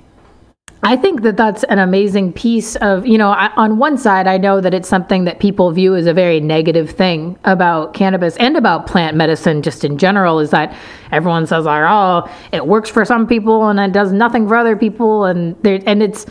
I 0.88 0.96
think 0.96 1.24
that 1.24 1.36
that's 1.36 1.66
an 1.66 1.80
amazing 1.80 2.32
piece 2.32 2.78
of, 2.78 3.06
you 3.06 3.18
know, 3.18 3.32
I, 3.32 3.52
on 3.58 3.78
one 3.78 3.98
side, 3.98 4.26
I 4.26 4.38
know 4.38 4.62
that 4.62 4.74
it's 4.74 4.88
something 4.88 5.26
that 5.26 5.42
people 5.42 5.70
view 5.74 5.98
as 5.98 6.06
a 6.06 6.14
very 6.14 6.40
negative 6.40 6.92
thing 6.92 7.38
about 7.44 7.94
cannabis 7.94 8.38
and 8.38 8.56
about 8.56 8.88
plant 8.88 9.18
medicine 9.18 9.62
just 9.62 9.84
in 9.84 9.98
general 9.98 10.40
is 10.40 10.50
that 10.52 10.74
everyone 11.12 11.46
says, 11.46 11.66
oh, 11.68 12.34
it 12.54 12.66
works 12.66 12.90
for 12.90 13.04
some 13.04 13.28
people 13.28 13.68
and 13.68 13.82
it 13.82 13.92
does 13.92 14.14
nothing 14.14 14.48
for 14.48 14.56
other 14.56 14.78
people. 14.78 15.26
And 15.26 15.62
there, 15.62 15.82
and 15.86 16.02
it's, 16.02 16.26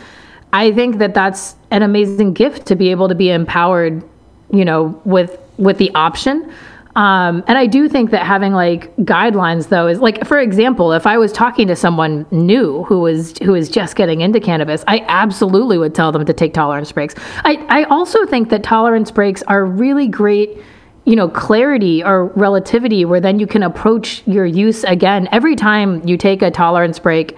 I 0.53 0.71
think 0.71 0.97
that 0.97 1.13
that's 1.13 1.55
an 1.69 1.83
amazing 1.83 2.33
gift 2.33 2.65
to 2.65 2.75
be 2.75 2.89
able 2.89 3.09
to 3.09 3.15
be 3.15 3.29
empowered, 3.29 4.03
you 4.51 4.65
know, 4.65 4.99
with, 5.05 5.37
with 5.59 5.77
the 5.77 5.93
option 5.93 6.51
um, 6.97 7.43
and 7.45 7.59
I 7.59 7.67
do 7.67 7.87
think 7.87 8.09
that 8.09 8.25
having 8.25 8.53
like 8.53 8.95
guidelines 8.97 9.69
though 9.69 9.87
is 9.87 9.99
like, 9.99 10.25
for 10.25 10.39
example, 10.39 10.93
if 10.93 11.05
I 11.05 11.19
was 11.19 11.31
talking 11.31 11.67
to 11.67 11.75
someone 11.75 12.25
new 12.31 12.83
who 12.85 12.99
was 13.01 13.37
who 13.43 13.53
is 13.53 13.69
just 13.69 13.95
getting 13.95 14.21
into 14.21 14.39
cannabis, 14.39 14.83
I 14.87 15.05
absolutely 15.07 15.77
would 15.77 15.93
tell 15.93 16.11
them 16.11 16.25
to 16.25 16.33
take 16.33 16.55
tolerance 16.55 16.91
breaks. 16.91 17.13
I, 17.45 17.63
I 17.69 17.83
also 17.83 18.25
think 18.25 18.49
that 18.49 18.63
tolerance 18.63 19.11
breaks 19.11 19.43
are 19.43 19.63
really 19.63 20.07
great 20.07 20.57
you 21.05 21.15
know 21.15 21.29
clarity 21.29 22.03
or 22.03 22.25
relativity 22.29 23.05
where 23.05 23.21
then 23.21 23.39
you 23.39 23.45
can 23.45 23.61
approach 23.61 24.23
your 24.25 24.47
use 24.47 24.83
again 24.83 25.29
every 25.31 25.55
time 25.55 26.05
you 26.05 26.17
take 26.17 26.41
a 26.41 26.49
tolerance 26.49 26.97
break 26.97 27.37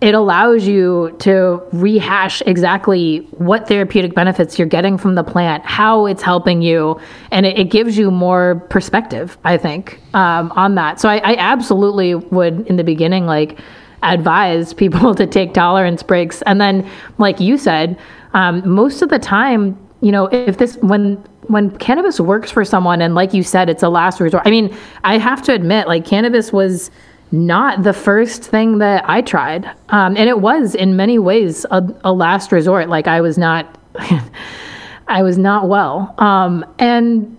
it 0.00 0.14
allows 0.14 0.66
you 0.66 1.14
to 1.20 1.62
rehash 1.72 2.42
exactly 2.42 3.18
what 3.32 3.68
therapeutic 3.68 4.14
benefits 4.14 4.58
you're 4.58 4.68
getting 4.68 4.98
from 4.98 5.14
the 5.14 5.24
plant, 5.24 5.64
how 5.64 6.06
it's 6.06 6.22
helping 6.22 6.62
you, 6.62 7.00
and 7.30 7.46
it, 7.46 7.58
it 7.58 7.70
gives 7.70 7.96
you 7.96 8.10
more 8.10 8.56
perspective, 8.70 9.38
I 9.44 9.56
think, 9.56 10.00
um, 10.12 10.52
on 10.52 10.74
that. 10.74 11.00
So 11.00 11.08
I, 11.08 11.18
I 11.18 11.36
absolutely 11.36 12.14
would, 12.14 12.66
in 12.66 12.76
the 12.76 12.84
beginning, 12.84 13.26
like 13.26 13.58
advise 14.02 14.74
people 14.74 15.14
to 15.16 15.26
take 15.26 15.54
tolerance 15.54 16.02
breaks. 16.02 16.42
And 16.42 16.60
then, 16.60 16.88
like 17.18 17.40
you 17.40 17.56
said, 17.56 17.98
um, 18.34 18.68
most 18.68 19.00
of 19.00 19.08
the 19.08 19.18
time, 19.18 19.78
you 20.00 20.12
know, 20.12 20.26
if 20.26 20.58
this, 20.58 20.76
when, 20.82 21.14
when 21.46 21.76
cannabis 21.78 22.20
works 22.20 22.50
for 22.50 22.64
someone, 22.64 23.00
and 23.00 23.14
like 23.14 23.32
you 23.32 23.42
said, 23.42 23.70
it's 23.70 23.82
a 23.82 23.88
last 23.88 24.20
resort. 24.20 24.42
I 24.44 24.50
mean, 24.50 24.76
I 25.04 25.18
have 25.18 25.40
to 25.42 25.52
admit, 25.52 25.86
like, 25.86 26.04
cannabis 26.04 26.52
was 26.52 26.90
not 27.32 27.82
the 27.82 27.92
first 27.92 28.44
thing 28.44 28.78
that 28.78 29.08
I 29.08 29.22
tried. 29.22 29.66
Um, 29.88 30.16
and 30.16 30.28
it 30.28 30.40
was 30.40 30.74
in 30.74 30.96
many 30.96 31.18
ways 31.18 31.66
a, 31.70 31.82
a 32.04 32.12
last 32.12 32.52
resort. 32.52 32.88
Like 32.88 33.06
I 33.06 33.20
was 33.20 33.36
not, 33.38 33.78
I 35.08 35.22
was 35.22 35.36
not 35.38 35.68
well. 35.68 36.14
Um, 36.18 36.64
and 36.78 37.36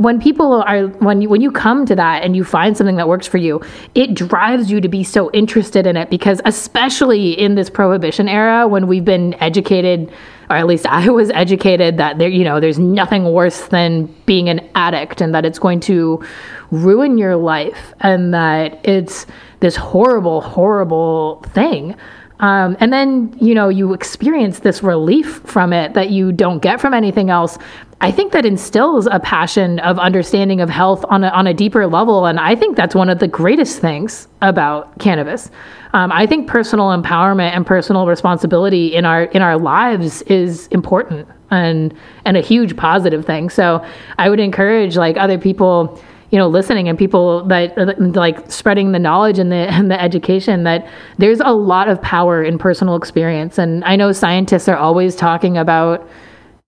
when 0.00 0.18
people 0.18 0.62
are 0.62 0.86
when 1.04 1.20
you 1.20 1.28
when 1.28 1.42
you 1.42 1.52
come 1.52 1.84
to 1.84 1.94
that 1.94 2.22
and 2.22 2.34
you 2.34 2.42
find 2.42 2.74
something 2.74 2.96
that 2.96 3.06
works 3.06 3.26
for 3.26 3.36
you 3.36 3.60
it 3.94 4.14
drives 4.14 4.70
you 4.70 4.80
to 4.80 4.88
be 4.88 5.04
so 5.04 5.30
interested 5.32 5.86
in 5.86 5.94
it 5.94 6.08
because 6.08 6.40
especially 6.46 7.38
in 7.38 7.54
this 7.54 7.68
prohibition 7.68 8.26
era 8.26 8.66
when 8.66 8.86
we've 8.86 9.04
been 9.04 9.34
educated 9.42 10.10
or 10.48 10.56
at 10.56 10.66
least 10.66 10.86
I 10.86 11.10
was 11.20 11.28
educated 11.30 11.98
that 11.98 12.16
there 12.16 12.30
you 12.30 12.44
know 12.44 12.60
there's 12.60 12.78
nothing 12.78 13.24
worse 13.30 13.66
than 13.66 14.06
being 14.24 14.48
an 14.48 14.66
addict 14.74 15.20
and 15.20 15.34
that 15.34 15.44
it's 15.44 15.58
going 15.58 15.80
to 15.80 16.24
ruin 16.70 17.18
your 17.18 17.36
life 17.36 17.92
and 18.00 18.32
that 18.32 18.80
it's 18.88 19.26
this 19.60 19.76
horrible 19.76 20.40
horrible 20.40 21.44
thing 21.48 21.94
um, 22.40 22.74
and 22.80 22.90
then, 22.90 23.36
you 23.38 23.54
know, 23.54 23.68
you 23.68 23.92
experience 23.92 24.60
this 24.60 24.82
relief 24.82 25.42
from 25.44 25.74
it 25.74 25.92
that 25.92 26.08
you 26.08 26.32
don't 26.32 26.60
get 26.60 26.80
from 26.80 26.94
anything 26.94 27.28
else. 27.28 27.58
I 28.02 28.10
think 28.10 28.32
that 28.32 28.46
instills 28.46 29.06
a 29.06 29.20
passion 29.20 29.78
of 29.80 29.98
understanding 29.98 30.62
of 30.62 30.70
health 30.70 31.04
on 31.10 31.22
a, 31.22 31.28
on 31.28 31.46
a 31.46 31.52
deeper 31.52 31.86
level. 31.86 32.24
And 32.24 32.40
I 32.40 32.56
think 32.56 32.74
that's 32.74 32.94
one 32.94 33.10
of 33.10 33.18
the 33.18 33.28
greatest 33.28 33.78
things 33.78 34.26
about 34.40 34.98
cannabis. 34.98 35.50
Um, 35.92 36.10
I 36.10 36.26
think 36.26 36.48
personal 36.48 36.86
empowerment 36.86 37.54
and 37.54 37.66
personal 37.66 38.06
responsibility 38.06 38.94
in 38.94 39.04
our 39.04 39.24
in 39.24 39.42
our 39.42 39.58
lives 39.58 40.22
is 40.22 40.66
important 40.68 41.28
and 41.50 41.94
and 42.24 42.36
a 42.38 42.40
huge 42.40 42.74
positive 42.76 43.26
thing. 43.26 43.50
So 43.50 43.84
I 44.18 44.30
would 44.30 44.40
encourage 44.40 44.96
like 44.96 45.18
other 45.18 45.36
people 45.36 46.00
you 46.30 46.38
know 46.38 46.48
listening 46.48 46.88
and 46.88 46.96
people 46.96 47.44
that 47.48 47.76
like 47.98 48.50
spreading 48.50 48.92
the 48.92 48.98
knowledge 48.98 49.38
and 49.38 49.52
the 49.52 49.68
and 49.68 49.90
the 49.90 50.00
education 50.00 50.62
that 50.62 50.88
there's 51.18 51.40
a 51.40 51.52
lot 51.52 51.88
of 51.88 52.00
power 52.00 52.42
in 52.42 52.56
personal 52.56 52.94
experience 52.94 53.58
and 53.58 53.84
i 53.84 53.96
know 53.96 54.12
scientists 54.12 54.68
are 54.68 54.76
always 54.76 55.16
talking 55.16 55.58
about 55.58 56.08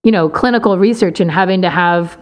you 0.05 0.13
know 0.13 0.29
clinical 0.29 0.79
research 0.79 1.21
and 1.21 1.31
having 1.31 1.63
to 1.63 1.71
have 1.71 2.19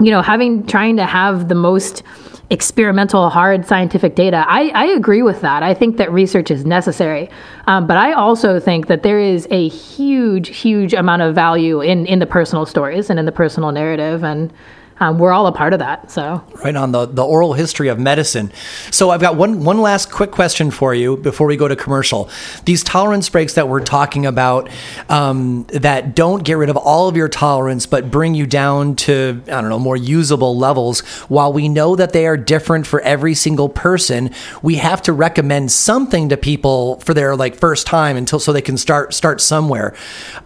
you 0.00 0.10
know 0.10 0.22
having 0.22 0.66
trying 0.66 0.96
to 0.96 1.06
have 1.06 1.48
the 1.48 1.54
most 1.54 2.02
experimental 2.50 3.30
hard 3.30 3.66
scientific 3.66 4.14
data. 4.14 4.44
I, 4.46 4.68
I 4.74 4.84
agree 4.84 5.22
with 5.22 5.40
that. 5.40 5.62
I 5.62 5.72
think 5.72 5.96
that 5.96 6.12
research 6.12 6.50
is 6.50 6.66
necessary. 6.66 7.30
Um, 7.66 7.86
but 7.86 7.96
i 7.96 8.12
also 8.12 8.60
think 8.60 8.86
that 8.88 9.02
there 9.02 9.18
is 9.18 9.48
a 9.50 9.68
huge 9.68 10.48
huge 10.56 10.92
amount 10.92 11.22
of 11.22 11.34
value 11.34 11.80
in 11.80 12.06
in 12.06 12.18
the 12.18 12.26
personal 12.26 12.66
stories 12.66 13.10
and 13.10 13.18
in 13.18 13.24
the 13.24 13.32
personal 13.32 13.72
narrative. 13.72 14.24
And 14.24 14.52
um, 15.00 15.18
we're 15.18 15.32
all 15.32 15.46
a 15.46 15.52
part 15.52 15.72
of 15.72 15.80
that. 15.80 16.10
So 16.10 16.42
right 16.64 16.74
on 16.76 16.92
the 16.92 17.06
the 17.06 17.24
oral 17.24 17.52
history 17.54 17.88
of 17.88 17.98
medicine. 17.98 18.52
So 18.90 19.10
I've 19.10 19.20
got 19.20 19.36
one 19.36 19.64
one 19.64 19.80
last 19.80 20.10
quick 20.10 20.30
question 20.30 20.70
for 20.70 20.94
you 20.94 21.16
before 21.16 21.46
we 21.48 21.56
go 21.56 21.66
to 21.66 21.74
commercial. 21.74 22.30
These 22.64 22.84
tolerance 22.84 23.28
breaks 23.28 23.54
that 23.54 23.68
we're 23.68 23.82
talking 23.82 24.24
about 24.24 24.70
um, 25.08 25.64
that 25.72 26.14
don't 26.14 26.44
get 26.44 26.54
rid 26.54 26.70
of 26.70 26.76
all 26.76 27.08
of 27.08 27.16
your 27.16 27.28
tolerance, 27.28 27.86
but 27.86 28.10
bring 28.10 28.34
you 28.34 28.46
down 28.46 28.94
to 28.96 29.42
I 29.46 29.60
don't 29.60 29.68
know 29.68 29.80
more 29.80 29.96
usable 29.96 30.56
levels. 30.56 31.00
While 31.28 31.52
we 31.52 31.68
know 31.68 31.96
that 31.96 32.12
they 32.12 32.26
are 32.26 32.36
different 32.36 32.86
for 32.86 33.00
every 33.00 33.34
single 33.34 33.68
person, 33.68 34.30
we 34.62 34.76
have 34.76 35.02
to 35.02 35.12
recommend 35.12 35.72
something 35.72 36.28
to 36.28 36.36
people 36.36 37.00
for 37.00 37.14
their 37.14 37.34
like 37.34 37.56
first 37.56 37.86
time 37.86 38.16
until 38.16 38.38
so 38.38 38.52
they 38.52 38.62
can 38.62 38.78
start 38.78 39.12
start 39.12 39.40
somewhere. 39.40 39.94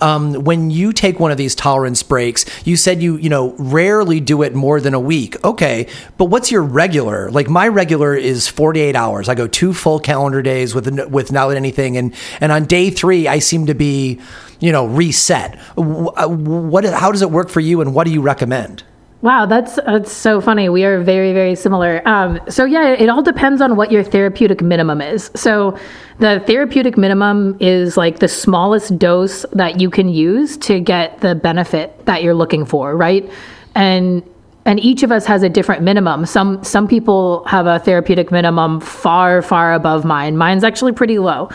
Um, 0.00 0.32
when 0.44 0.70
you 0.70 0.94
take 0.94 1.20
one 1.20 1.30
of 1.30 1.36
these 1.36 1.54
tolerance 1.54 2.02
breaks, 2.02 2.46
you 2.66 2.78
said 2.78 3.02
you 3.02 3.16
you 3.16 3.28
know 3.28 3.54
rarely 3.58 4.20
do 4.20 4.37
it 4.42 4.54
more 4.54 4.80
than 4.80 4.94
a 4.94 5.00
week. 5.00 5.42
Okay, 5.44 5.86
but 6.16 6.26
what's 6.26 6.50
your 6.50 6.62
regular? 6.62 7.30
Like 7.30 7.48
my 7.48 7.68
regular 7.68 8.14
is 8.14 8.48
48 8.48 8.96
hours. 8.96 9.28
I 9.28 9.34
go 9.34 9.46
two 9.46 9.72
full 9.72 10.00
calendar 10.00 10.42
days 10.42 10.74
with 10.74 10.88
without 11.10 11.50
anything, 11.50 11.96
and 11.96 12.14
and 12.40 12.52
on 12.52 12.64
day 12.64 12.90
three 12.90 13.28
I 13.28 13.38
seem 13.38 13.66
to 13.66 13.74
be, 13.74 14.20
you 14.60 14.72
know, 14.72 14.86
reset. 14.86 15.58
What? 15.76 16.84
How 16.84 17.12
does 17.12 17.22
it 17.22 17.30
work 17.30 17.48
for 17.48 17.60
you, 17.60 17.80
and 17.80 17.94
what 17.94 18.04
do 18.04 18.12
you 18.12 18.20
recommend? 18.20 18.84
Wow, 19.20 19.46
that's 19.46 19.74
that's 19.76 20.12
so 20.12 20.40
funny. 20.40 20.68
We 20.68 20.84
are 20.84 21.00
very 21.00 21.32
very 21.32 21.56
similar. 21.56 22.06
Um, 22.06 22.38
so 22.48 22.64
yeah, 22.64 22.90
it 22.90 23.08
all 23.08 23.22
depends 23.22 23.60
on 23.60 23.74
what 23.74 23.90
your 23.90 24.04
therapeutic 24.04 24.62
minimum 24.62 25.00
is. 25.00 25.32
So 25.34 25.76
the 26.20 26.40
therapeutic 26.46 26.96
minimum 26.96 27.56
is 27.58 27.96
like 27.96 28.20
the 28.20 28.28
smallest 28.28 28.96
dose 28.96 29.44
that 29.52 29.80
you 29.80 29.90
can 29.90 30.08
use 30.08 30.56
to 30.58 30.78
get 30.78 31.20
the 31.20 31.34
benefit 31.34 32.06
that 32.06 32.22
you're 32.22 32.34
looking 32.34 32.64
for, 32.64 32.96
right? 32.96 33.28
And 33.78 34.22
and 34.64 34.78
each 34.80 35.02
of 35.02 35.10
us 35.10 35.24
has 35.24 35.42
a 35.42 35.48
different 35.48 35.82
minimum. 35.82 36.26
Some 36.26 36.62
some 36.62 36.86
people 36.86 37.44
have 37.46 37.66
a 37.66 37.78
therapeutic 37.78 38.30
minimum 38.30 38.80
far 38.80 39.40
far 39.40 39.72
above 39.72 40.04
mine. 40.04 40.36
Mine's 40.36 40.64
actually 40.64 40.92
pretty 40.92 41.18
low. 41.18 41.48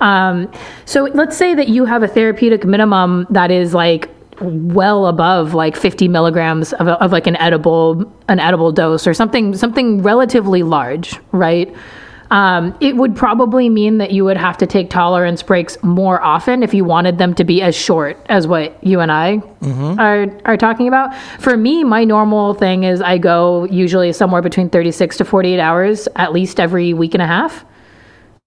Um, 0.00 0.50
so 0.86 1.04
let's 1.14 1.36
say 1.36 1.54
that 1.54 1.68
you 1.68 1.84
have 1.84 2.02
a 2.02 2.08
therapeutic 2.08 2.64
minimum 2.64 3.26
that 3.30 3.50
is 3.50 3.74
like 3.74 4.08
well 4.40 5.06
above 5.06 5.54
like 5.54 5.76
50 5.76 6.08
milligrams 6.08 6.72
of, 6.74 6.88
of 6.88 7.12
like 7.12 7.26
an 7.26 7.36
edible 7.36 8.12
an 8.28 8.40
edible 8.40 8.72
dose 8.72 9.06
or 9.06 9.14
something 9.14 9.54
something 9.54 10.02
relatively 10.02 10.62
large 10.62 11.20
right 11.30 11.74
um, 12.34 12.76
it 12.80 12.96
would 12.96 13.14
probably 13.14 13.68
mean 13.68 13.98
that 13.98 14.10
you 14.10 14.24
would 14.24 14.36
have 14.36 14.58
to 14.58 14.66
take 14.66 14.90
tolerance 14.90 15.40
breaks 15.40 15.80
more 15.84 16.20
often 16.20 16.64
if 16.64 16.74
you 16.74 16.84
wanted 16.84 17.16
them 17.16 17.32
to 17.34 17.44
be 17.44 17.62
as 17.62 17.76
short 17.76 18.18
as 18.28 18.48
what 18.48 18.76
you 18.82 18.98
and 18.98 19.12
I 19.12 19.36
mm-hmm. 19.36 20.00
are 20.00 20.26
are 20.44 20.56
talking 20.56 20.88
about. 20.88 21.14
For 21.38 21.56
me, 21.56 21.84
my 21.84 22.02
normal 22.02 22.52
thing 22.54 22.82
is 22.82 23.00
I 23.00 23.18
go 23.18 23.66
usually 23.66 24.12
somewhere 24.12 24.42
between 24.42 24.68
36 24.68 25.18
to 25.18 25.24
48 25.24 25.60
hours 25.60 26.08
at 26.16 26.32
least 26.32 26.58
every 26.58 26.92
week 26.92 27.14
and 27.14 27.22
a 27.22 27.26
half 27.26 27.64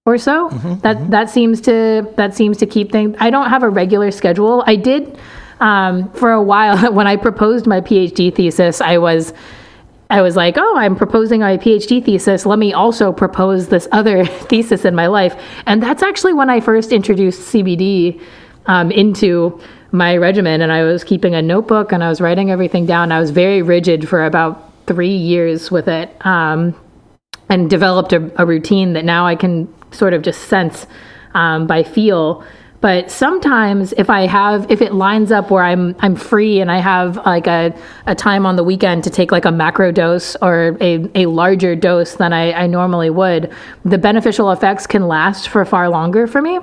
or 0.04 0.18
so. 0.18 0.50
Mm-hmm, 0.50 0.80
that 0.80 0.96
mm-hmm. 0.98 1.08
that 1.08 1.30
seems 1.30 1.58
to 1.62 2.12
that 2.16 2.34
seems 2.34 2.58
to 2.58 2.66
keep 2.66 2.92
things. 2.92 3.16
I 3.20 3.30
don't 3.30 3.48
have 3.48 3.62
a 3.62 3.70
regular 3.70 4.10
schedule. 4.10 4.64
I 4.66 4.76
did 4.76 5.18
um, 5.60 6.12
for 6.12 6.32
a 6.32 6.42
while 6.42 6.92
when 6.98 7.06
I 7.06 7.16
proposed 7.16 7.66
my 7.66 7.80
PhD 7.80 8.34
thesis, 8.34 8.82
I 8.82 8.98
was 8.98 9.32
I 10.10 10.22
was 10.22 10.36
like, 10.36 10.56
oh, 10.56 10.76
I'm 10.76 10.96
proposing 10.96 11.40
my 11.40 11.58
PhD 11.58 12.02
thesis. 12.02 12.46
Let 12.46 12.58
me 12.58 12.72
also 12.72 13.12
propose 13.12 13.68
this 13.68 13.86
other 13.92 14.24
thesis 14.50 14.84
in 14.84 14.94
my 14.94 15.06
life. 15.06 15.40
And 15.66 15.82
that's 15.82 16.02
actually 16.02 16.32
when 16.32 16.48
I 16.48 16.60
first 16.60 16.92
introduced 16.92 17.52
CBD 17.52 18.20
um, 18.66 18.90
into 18.90 19.60
my 19.92 20.16
regimen. 20.16 20.60
And 20.62 20.72
I 20.72 20.82
was 20.84 21.04
keeping 21.04 21.34
a 21.34 21.42
notebook 21.42 21.92
and 21.92 22.02
I 22.02 22.08
was 22.08 22.20
writing 22.20 22.50
everything 22.50 22.86
down. 22.86 23.12
I 23.12 23.20
was 23.20 23.30
very 23.30 23.62
rigid 23.62 24.08
for 24.08 24.24
about 24.24 24.64
three 24.86 25.14
years 25.14 25.70
with 25.70 25.88
it 25.88 26.14
um, 26.24 26.74
and 27.50 27.68
developed 27.68 28.12
a, 28.14 28.32
a, 28.40 28.46
routine 28.46 28.94
that 28.94 29.04
now 29.04 29.26
I 29.26 29.36
can 29.36 29.72
sort 29.92 30.14
of 30.14 30.22
just 30.22 30.44
sense 30.44 30.86
um, 31.34 31.66
by 31.66 31.82
feel 31.82 32.42
but 32.80 33.10
sometimes 33.10 33.92
if 33.96 34.08
I 34.08 34.26
have 34.26 34.70
if 34.70 34.80
it 34.80 34.94
lines 34.94 35.32
up 35.32 35.50
where 35.50 35.64
I'm 35.64 35.96
I'm 35.98 36.14
free 36.14 36.60
and 36.60 36.70
I 36.70 36.78
have 36.78 37.16
like 37.26 37.46
a, 37.46 37.74
a 38.06 38.14
time 38.14 38.46
on 38.46 38.56
the 38.56 38.64
weekend 38.64 39.04
to 39.04 39.10
take 39.10 39.32
like 39.32 39.44
a 39.44 39.50
macro 39.50 39.90
dose 39.90 40.36
or 40.36 40.76
a, 40.80 41.08
a 41.14 41.26
larger 41.26 41.74
dose 41.74 42.14
than 42.14 42.32
I, 42.32 42.52
I 42.52 42.66
normally 42.66 43.10
would, 43.10 43.52
the 43.84 43.98
beneficial 43.98 44.52
effects 44.52 44.86
can 44.86 45.08
last 45.08 45.48
for 45.48 45.64
far 45.64 45.88
longer 45.88 46.26
for 46.26 46.40
me. 46.40 46.60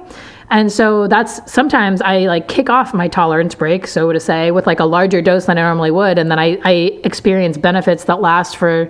And 0.52 0.72
so 0.72 1.08
that's 1.08 1.52
sometimes 1.52 2.02
I 2.02 2.28
like 2.28 2.48
kick 2.48 2.70
off 2.70 2.94
my 2.94 3.08
tolerance 3.08 3.56
break, 3.56 3.88
so 3.88 4.14
to 4.14 4.20
say, 4.20 4.52
with 4.52 4.68
like 4.68 4.80
a 4.80 4.86
larger 4.86 5.22
dose 5.22 5.46
than 5.46 5.58
I 5.58 5.62
normally 5.62 5.92
would, 5.92 6.18
and 6.20 6.30
then 6.30 6.38
I, 6.40 6.60
I 6.64 7.00
experience 7.04 7.58
benefits 7.58 8.06
that 8.06 8.22
last 8.22 8.56
for 8.56 8.90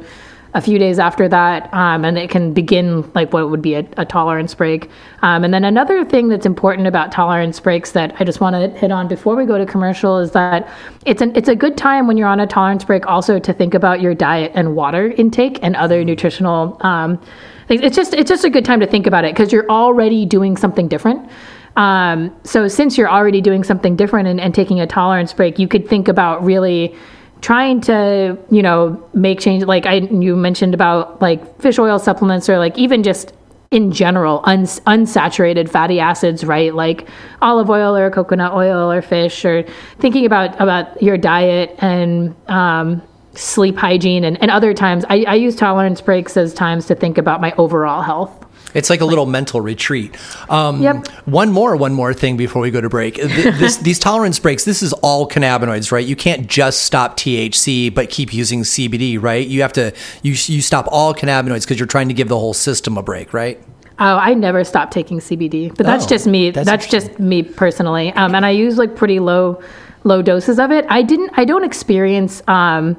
a 0.56 0.61
few 0.61 0.80
days 0.80 0.99
after 0.99 1.27
that, 1.27 1.72
um, 1.73 2.06
and 2.06 2.18
it 2.18 2.30
can 2.30 2.53
begin 2.53 3.11
like 3.14 3.34
what 3.34 3.49
would 3.49 3.61
be 3.61 3.76
a, 3.76 3.86
a 3.98 4.06
tolerance 4.06 4.56
break. 4.56 4.90
Um, 5.22 5.44
and 5.44 5.53
then 5.53 5.65
another 5.65 6.06
thing 6.06 6.30
that's 6.30 6.45
important 6.45 6.88
about 6.88 7.11
tolerance 7.11 7.60
breaks 7.60 7.91
that 7.91 8.15
I 8.19 8.23
just 8.23 8.40
want 8.40 8.56
to 8.56 8.69
hit 8.80 8.90
on 8.90 9.10
before 9.10 9.36
we 9.36 9.45
go 9.45 9.57
to 9.57 9.65
commercial 9.65 10.18
is 10.18 10.32
that 10.32 10.69
it's 11.06 11.22
an 11.22 11.36
it's 11.36 11.49
a 11.49 11.56
good 11.56 11.76
time 11.76 12.07
when 12.07 12.15
you're 12.15 12.30
on 12.30 12.40
a 12.40 12.48
tolerance 12.48 12.86
break 12.86 13.06
also 13.06 13.38
to 13.38 13.52
think 13.52 13.73
about 13.73 13.99
your 13.99 14.15
diet 14.15 14.53
and 14.56 14.77
water 14.77 15.11
intake 15.11 15.60
and 15.61 15.76
other 15.76 16.06
nutritional 16.06 16.77
um, 16.80 17.22
things. 17.68 17.82
It's 17.84 17.95
just 17.95 18.14
it's 18.14 18.30
just 18.30 18.45
a 18.45 18.49
good 18.49 18.64
time 18.64 18.80
to 18.80 18.88
think 18.88 19.07
about 19.07 19.26
it 19.26 19.36
because 19.36 19.52
you're 19.52 19.69
already 19.69 20.26
doing 20.26 20.56
something 20.56 20.88
different. 20.88 21.30
Um, 21.76 22.34
so 22.45 22.69
since 22.69 22.98
you're 22.98 23.10
already 23.10 23.41
doing 23.41 23.65
something 23.65 23.98
different 23.98 24.30
and, 24.30 24.40
and 24.40 24.56
taking 24.56 24.80
a 24.80 24.88
tolerance 24.88 25.34
break, 25.34 25.60
you 25.60 25.68
could 25.68 25.86
think 25.86 26.07
about 26.07 26.41
really 26.45 26.95
trying 27.41 27.81
to 27.81 28.37
you 28.49 28.61
know 28.61 29.01
make 29.13 29.39
change 29.39 29.63
like 29.63 29.85
i 29.85 29.95
you 29.95 30.35
mentioned 30.35 30.73
about 30.73 31.21
like 31.21 31.61
fish 31.61 31.77
oil 31.77 31.99
supplements 31.99 32.49
or 32.49 32.57
like 32.57 32.77
even 32.77 33.03
just 33.03 33.33
in 33.75 33.91
general 33.91 34.41
uns- 34.45 34.79
unsaturated 34.81 35.69
fatty 35.69 35.99
acids 35.99 36.43
right? 36.45 36.73
Like 36.73 37.07
olive 37.41 37.69
oil 37.69 37.95
or 37.95 38.09
coconut 38.09 38.53
oil 38.53 38.89
or 38.91 39.01
fish 39.01 39.43
or 39.43 39.63
thinking 39.99 40.25
about 40.25 40.59
about 40.61 41.01
your 41.03 41.17
diet 41.17 41.75
and 41.79 42.35
um, 42.49 43.01
sleep 43.33 43.75
hygiene 43.75 44.23
and, 44.23 44.41
and 44.41 44.49
other 44.49 44.73
times. 44.73 45.03
I, 45.09 45.25
I 45.27 45.35
use 45.35 45.55
tolerance 45.55 45.99
breaks 45.99 46.37
as 46.37 46.53
times 46.53 46.85
to 46.87 46.95
think 46.95 47.17
about 47.17 47.41
my 47.41 47.53
overall 47.57 48.01
health 48.01 48.45
it's 48.76 48.89
like 48.89 49.02
a 49.02 49.06
little 49.06 49.26
mental 49.26 49.61
retreat. 49.61 50.15
Um, 50.49 50.81
yep. 50.81 51.07
One 51.26 51.52
more, 51.52 51.76
one 51.76 51.93
more 51.93 52.14
thing 52.14 52.38
before 52.38 52.61
we 52.61 52.69
go 52.69 52.81
to 52.81 52.89
break. 52.89 53.15
This, 53.15 53.77
these 53.88 53.97
tolerance 53.97 54.38
breaks. 54.38 54.65
This 54.65 54.84
is 54.84 54.93
all 54.93 55.27
cannabinoids, 55.27 55.91
right? 55.91 56.06
You 56.06 56.15
can't 56.15 56.47
just 56.47 56.84
stop 56.84 57.18
THC 57.18 57.93
but 57.93 58.10
keep 58.10 58.34
using 58.34 58.61
CBD, 58.61 59.19
right? 59.19 59.47
You 59.47 59.61
have 59.61 59.73
to 59.73 59.93
you 60.22 60.31
you 60.31 60.61
stop 60.61 60.88
all 60.91 61.15
cannabinoids 61.15 61.61
because 61.61 61.80
you're 61.80 61.88
trying 61.88 62.10
to 62.10 62.14
give 62.14 62.27
the 62.27 62.38
whole 62.38 62.53
system 62.53 62.97
a 62.97 63.03
break, 63.03 63.34
right? 63.34 63.60
Oh, 63.97 64.18
I 64.18 64.34
never 64.34 64.65
stopped 64.65 64.91
taking 64.91 65.19
CBD, 65.19 65.69
but 65.69 65.85
that's 65.85 66.03
oh, 66.06 66.10
just 66.10 66.27
me. 66.27 66.52
That's, 66.52 66.65
that's 66.65 66.88
just 66.88 67.18
me 67.18 67.43
personally, 67.43 68.11
um, 68.14 68.35
and 68.35 68.45
I 68.45 68.49
use 68.49 68.77
like 68.77 68.93
pretty 68.93 69.19
low 69.19 69.61
low 70.03 70.22
doses 70.22 70.60
of 70.60 70.72
it. 70.72 70.85
I 70.89 71.02
didn't. 71.02 71.31
I 71.35 71.45
don't 71.45 71.64
experience. 71.64 72.43
Um, 72.47 72.97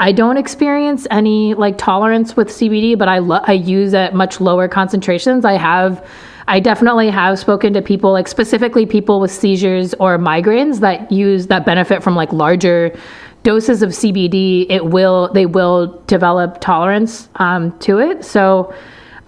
I 0.00 0.12
don't 0.12 0.38
experience 0.38 1.06
any 1.10 1.52
like 1.52 1.76
tolerance 1.76 2.34
with 2.34 2.48
CBD, 2.48 2.96
but 2.96 3.06
I 3.06 3.18
lo- 3.18 3.44
I 3.44 3.52
use 3.52 3.92
at 3.92 4.14
much 4.14 4.40
lower 4.40 4.66
concentrations. 4.66 5.44
I 5.44 5.52
have 5.52 6.04
I 6.48 6.58
definitely 6.58 7.10
have 7.10 7.38
spoken 7.38 7.74
to 7.74 7.82
people 7.82 8.10
like 8.10 8.26
specifically 8.26 8.86
people 8.86 9.20
with 9.20 9.30
seizures 9.30 9.92
or 9.94 10.18
migraines 10.18 10.80
that 10.80 11.12
use 11.12 11.48
that 11.48 11.66
benefit 11.66 12.02
from 12.02 12.16
like 12.16 12.32
larger 12.32 12.98
doses 13.42 13.82
of 13.82 13.90
CBD. 13.90 14.66
It 14.70 14.86
will 14.86 15.30
they 15.34 15.44
will 15.44 16.02
develop 16.06 16.60
tolerance 16.62 17.28
um, 17.36 17.78
to 17.80 17.98
it. 17.98 18.24
So 18.24 18.74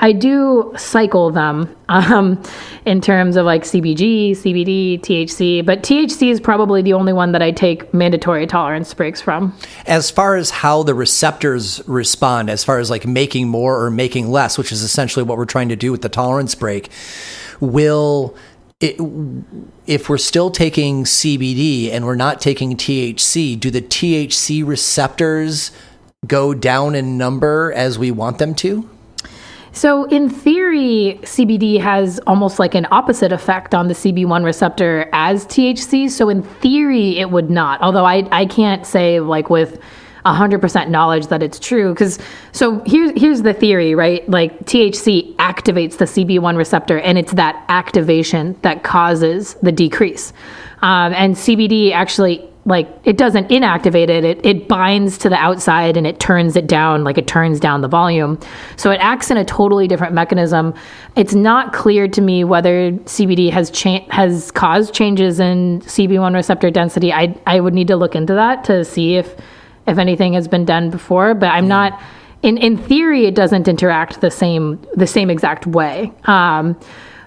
I 0.02 0.10
do 0.10 0.72
cycle 0.76 1.30
them 1.30 1.74
um, 1.88 2.42
in 2.84 3.00
terms 3.00 3.36
of 3.36 3.46
like 3.46 3.62
CBG, 3.62 4.32
CBD, 4.32 5.00
THC, 5.00 5.64
but 5.64 5.84
THC 5.84 6.28
is 6.28 6.40
probably 6.40 6.82
the 6.82 6.92
only 6.92 7.12
one 7.12 7.30
that 7.32 7.40
I 7.40 7.52
take 7.52 7.94
mandatory 7.94 8.48
tolerance 8.48 8.92
breaks 8.94 9.20
from. 9.20 9.56
As 9.86 10.10
far 10.10 10.34
as 10.34 10.50
how 10.50 10.82
the 10.82 10.92
receptors 10.92 11.80
respond, 11.86 12.50
as 12.50 12.64
far 12.64 12.80
as 12.80 12.90
like 12.90 13.06
making 13.06 13.46
more 13.46 13.80
or 13.80 13.92
making 13.92 14.28
less, 14.28 14.58
which 14.58 14.72
is 14.72 14.82
essentially 14.82 15.22
what 15.22 15.38
we're 15.38 15.44
trying 15.44 15.68
to 15.68 15.76
do 15.76 15.92
with 15.92 16.02
the 16.02 16.08
tolerance 16.08 16.56
break, 16.56 16.90
will 17.60 18.36
it, 18.80 18.96
if 19.86 20.08
we're 20.08 20.18
still 20.18 20.50
taking 20.50 21.04
CBD 21.04 21.92
and 21.92 22.04
we're 22.04 22.16
not 22.16 22.40
taking 22.40 22.76
THC, 22.76 23.58
do 23.58 23.70
the 23.70 23.80
THC 23.80 24.66
receptors 24.66 25.70
go 26.26 26.54
down 26.54 26.96
in 26.96 27.16
number 27.16 27.72
as 27.72 28.00
we 28.00 28.10
want 28.10 28.38
them 28.38 28.56
to? 28.56 28.88
So, 29.74 30.04
in 30.04 30.28
theory, 30.28 31.18
CBD 31.22 31.80
has 31.80 32.20
almost 32.26 32.58
like 32.58 32.74
an 32.74 32.86
opposite 32.90 33.32
effect 33.32 33.74
on 33.74 33.88
the 33.88 33.94
CB1 33.94 34.44
receptor 34.44 35.08
as 35.12 35.46
THC. 35.46 36.10
So, 36.10 36.28
in 36.28 36.42
theory, 36.42 37.18
it 37.18 37.30
would 37.30 37.50
not. 37.50 37.80
Although 37.80 38.04
I, 38.04 38.28
I 38.30 38.44
can't 38.44 38.86
say 38.86 39.20
like 39.20 39.48
with 39.48 39.80
100% 40.26 40.88
knowledge 40.88 41.28
that 41.28 41.42
it's 41.42 41.58
true 41.58 41.92
because 41.92 42.18
so 42.52 42.80
here's 42.86 43.10
here's 43.20 43.42
the 43.42 43.52
theory 43.52 43.94
right 43.94 44.28
like 44.28 44.56
THC 44.66 45.34
activates 45.36 45.98
the 45.98 46.04
CB1 46.04 46.56
receptor 46.56 47.00
and 47.00 47.18
it's 47.18 47.32
that 47.32 47.64
activation 47.68 48.56
that 48.62 48.84
causes 48.84 49.54
the 49.62 49.72
decrease 49.72 50.32
um, 50.82 51.12
and 51.14 51.34
CBD 51.34 51.90
actually 51.92 52.48
like 52.64 52.88
it 53.04 53.16
doesn't 53.16 53.48
inactivate 53.48 54.08
it, 54.08 54.24
it 54.24 54.44
it 54.46 54.68
binds 54.68 55.18
to 55.18 55.28
the 55.28 55.36
outside 55.36 55.96
and 55.96 56.06
it 56.06 56.20
turns 56.20 56.54
it 56.56 56.68
down 56.68 57.02
like 57.02 57.18
it 57.18 57.26
turns 57.26 57.58
down 57.58 57.80
the 57.80 57.88
volume. 57.88 58.38
So 58.76 58.90
it 58.90 58.98
acts 59.00 59.30
in 59.30 59.36
a 59.36 59.44
totally 59.44 59.88
different 59.88 60.14
mechanism. 60.14 60.74
It's 61.16 61.34
not 61.34 61.72
clear 61.72 62.06
to 62.08 62.20
me 62.20 62.44
whether 62.44 62.92
cbd 62.92 63.50
has 63.50 63.70
cha- 63.70 64.06
has 64.10 64.50
caused 64.52 64.94
changes 64.94 65.40
in 65.40 65.80
cb1 65.80 66.34
receptor 66.34 66.70
density. 66.70 67.12
I 67.12 67.36
i 67.46 67.58
would 67.58 67.74
need 67.74 67.88
to 67.88 67.96
look 67.96 68.14
into 68.14 68.34
that 68.34 68.64
to 68.64 68.84
see 68.84 69.16
if 69.16 69.34
if 69.88 69.98
anything 69.98 70.34
has 70.34 70.46
been 70.46 70.64
done 70.64 70.90
before 70.90 71.34
but 71.34 71.48
i'm 71.48 71.66
not 71.66 72.00
in 72.42 72.56
in 72.58 72.76
theory 72.76 73.26
it 73.26 73.34
doesn't 73.34 73.68
interact 73.68 74.20
the 74.20 74.30
same 74.30 74.80
the 74.94 75.06
same 75.06 75.30
exact 75.30 75.66
way. 75.66 76.12
Um, 76.24 76.78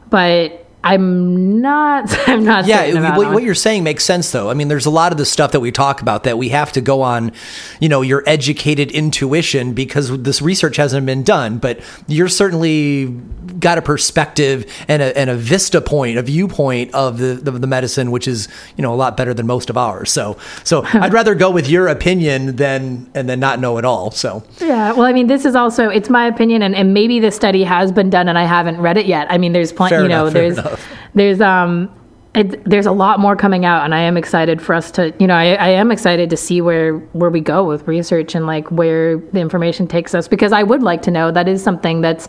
but 0.09 0.64
I'm 0.85 1.61
not. 1.61 2.15
I'm 2.27 2.43
not. 2.43 2.67
Yeah, 2.67 3.17
what, 3.17 3.33
what, 3.33 3.43
you're 3.43 3.55
saying 3.55 3.83
makes 3.83 4.05
sense, 4.05 4.31
though. 4.31 4.51
I 4.51 4.53
mean, 4.53 4.67
there's 4.67 4.85
a 4.85 4.91
lot 4.91 5.11
of 5.11 5.17
the 5.17 5.25
stuff 5.25 5.51
that 5.53 5.59
we 5.59 5.71
talk 5.71 5.99
about 6.01 6.23
that 6.25 6.37
we 6.37 6.49
have 6.49 6.71
to 6.73 6.81
go 6.81 7.01
on, 7.01 7.31
you 7.79 7.89
know, 7.89 8.03
your 8.03 8.23
educated 8.27 8.91
intuition 8.91 9.73
because 9.73 10.15
this 10.21 10.43
research 10.43 10.77
hasn't 10.77 11.07
been 11.07 11.23
done. 11.23 11.57
But 11.57 11.79
you're 12.07 12.29
certainly 12.29 13.07
got 13.59 13.79
a 13.79 13.81
perspective 13.81 14.71
and 14.87 15.01
a, 15.01 15.17
and 15.17 15.29
a 15.31 15.35
vista 15.35 15.81
point, 15.81 16.19
a 16.19 16.21
viewpoint 16.21 16.93
of 16.93 17.17
the, 17.17 17.33
the, 17.33 17.51
the 17.51 17.67
medicine, 17.67 18.11
which 18.11 18.27
is 18.27 18.47
you 18.77 18.83
know 18.83 18.93
a 18.93 18.95
lot 18.95 19.17
better 19.17 19.33
than 19.33 19.47
most 19.47 19.71
of 19.71 19.77
ours. 19.77 20.11
So 20.11 20.37
so 20.63 20.83
I'd 20.93 21.13
rather 21.13 21.33
go 21.33 21.49
with 21.49 21.67
your 21.67 21.87
opinion 21.87 22.57
than 22.57 23.09
and 23.15 23.27
then 23.27 23.39
not 23.39 23.59
know 23.59 23.79
it 23.79 23.85
all. 23.85 24.11
So 24.11 24.43
yeah, 24.59 24.93
well, 24.93 25.05
I 25.05 25.13
mean, 25.13 25.25
this 25.25 25.45
is 25.45 25.55
also 25.55 25.89
it's 25.89 26.11
my 26.11 26.27
opinion, 26.27 26.61
and, 26.61 26.75
and 26.75 26.93
maybe 26.93 27.19
the 27.19 27.31
study 27.31 27.63
has 27.63 27.91
been 27.91 28.11
done, 28.11 28.29
and 28.29 28.37
I 28.37 28.43
haven't 28.43 28.79
read 28.79 28.97
it 28.97 29.07
yet. 29.07 29.25
I 29.31 29.39
mean, 29.39 29.53
there's 29.53 29.73
plenty. 29.73 29.95
You 29.95 30.07
know, 30.09 30.29
there's 30.29 30.59
enough. 30.59 30.74
There's 31.13 31.41
um. 31.41 31.93
It, 32.33 32.65
there's 32.65 32.85
a 32.85 32.91
lot 32.91 33.21
more 33.21 33.37
coming 33.37 33.63
out, 33.63 33.85
and 33.85 33.95
I 33.95 34.01
am 34.01 34.17
excited 34.17 34.61
for 34.61 34.75
us 34.75 34.91
to, 34.91 35.13
you 35.21 35.25
know, 35.25 35.35
I, 35.35 35.53
I 35.53 35.69
am 35.69 35.89
excited 35.89 36.29
to 36.29 36.35
see 36.35 36.59
where 36.59 36.97
where 37.13 37.29
we 37.29 37.39
go 37.39 37.63
with 37.63 37.87
research 37.87 38.35
and 38.35 38.45
like 38.45 38.69
where 38.69 39.19
the 39.19 39.39
information 39.39 39.87
takes 39.87 40.13
us 40.13 40.27
because 40.27 40.51
I 40.51 40.61
would 40.61 40.83
like 40.83 41.01
to 41.03 41.11
know. 41.11 41.31
That 41.31 41.47
is 41.47 41.63
something 41.63 42.01
that's, 42.01 42.27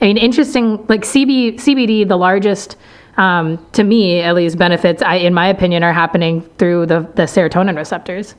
I 0.00 0.04
mean, 0.04 0.16
interesting. 0.16 0.86
Like 0.86 1.02
CB, 1.02 1.54
CBD, 1.54 2.06
the 2.06 2.16
largest 2.16 2.76
um, 3.18 3.64
to 3.72 3.82
me 3.82 4.20
at 4.20 4.34
least, 4.34 4.56
benefits, 4.56 5.02
I, 5.02 5.16
in 5.16 5.34
my 5.34 5.48
opinion, 5.48 5.82
are 5.82 5.92
happening 5.92 6.42
through 6.56 6.86
the, 6.86 7.00
the 7.16 7.24
serotonin 7.24 7.76
receptors 7.76 8.36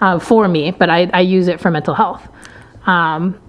uh, 0.00 0.18
for 0.18 0.48
me, 0.48 0.72
but 0.72 0.90
I, 0.90 1.08
I, 1.14 1.20
use 1.20 1.46
it 1.46 1.60
for 1.60 1.70
mental 1.70 1.94
health. 1.94 2.28
Um, 2.86 3.40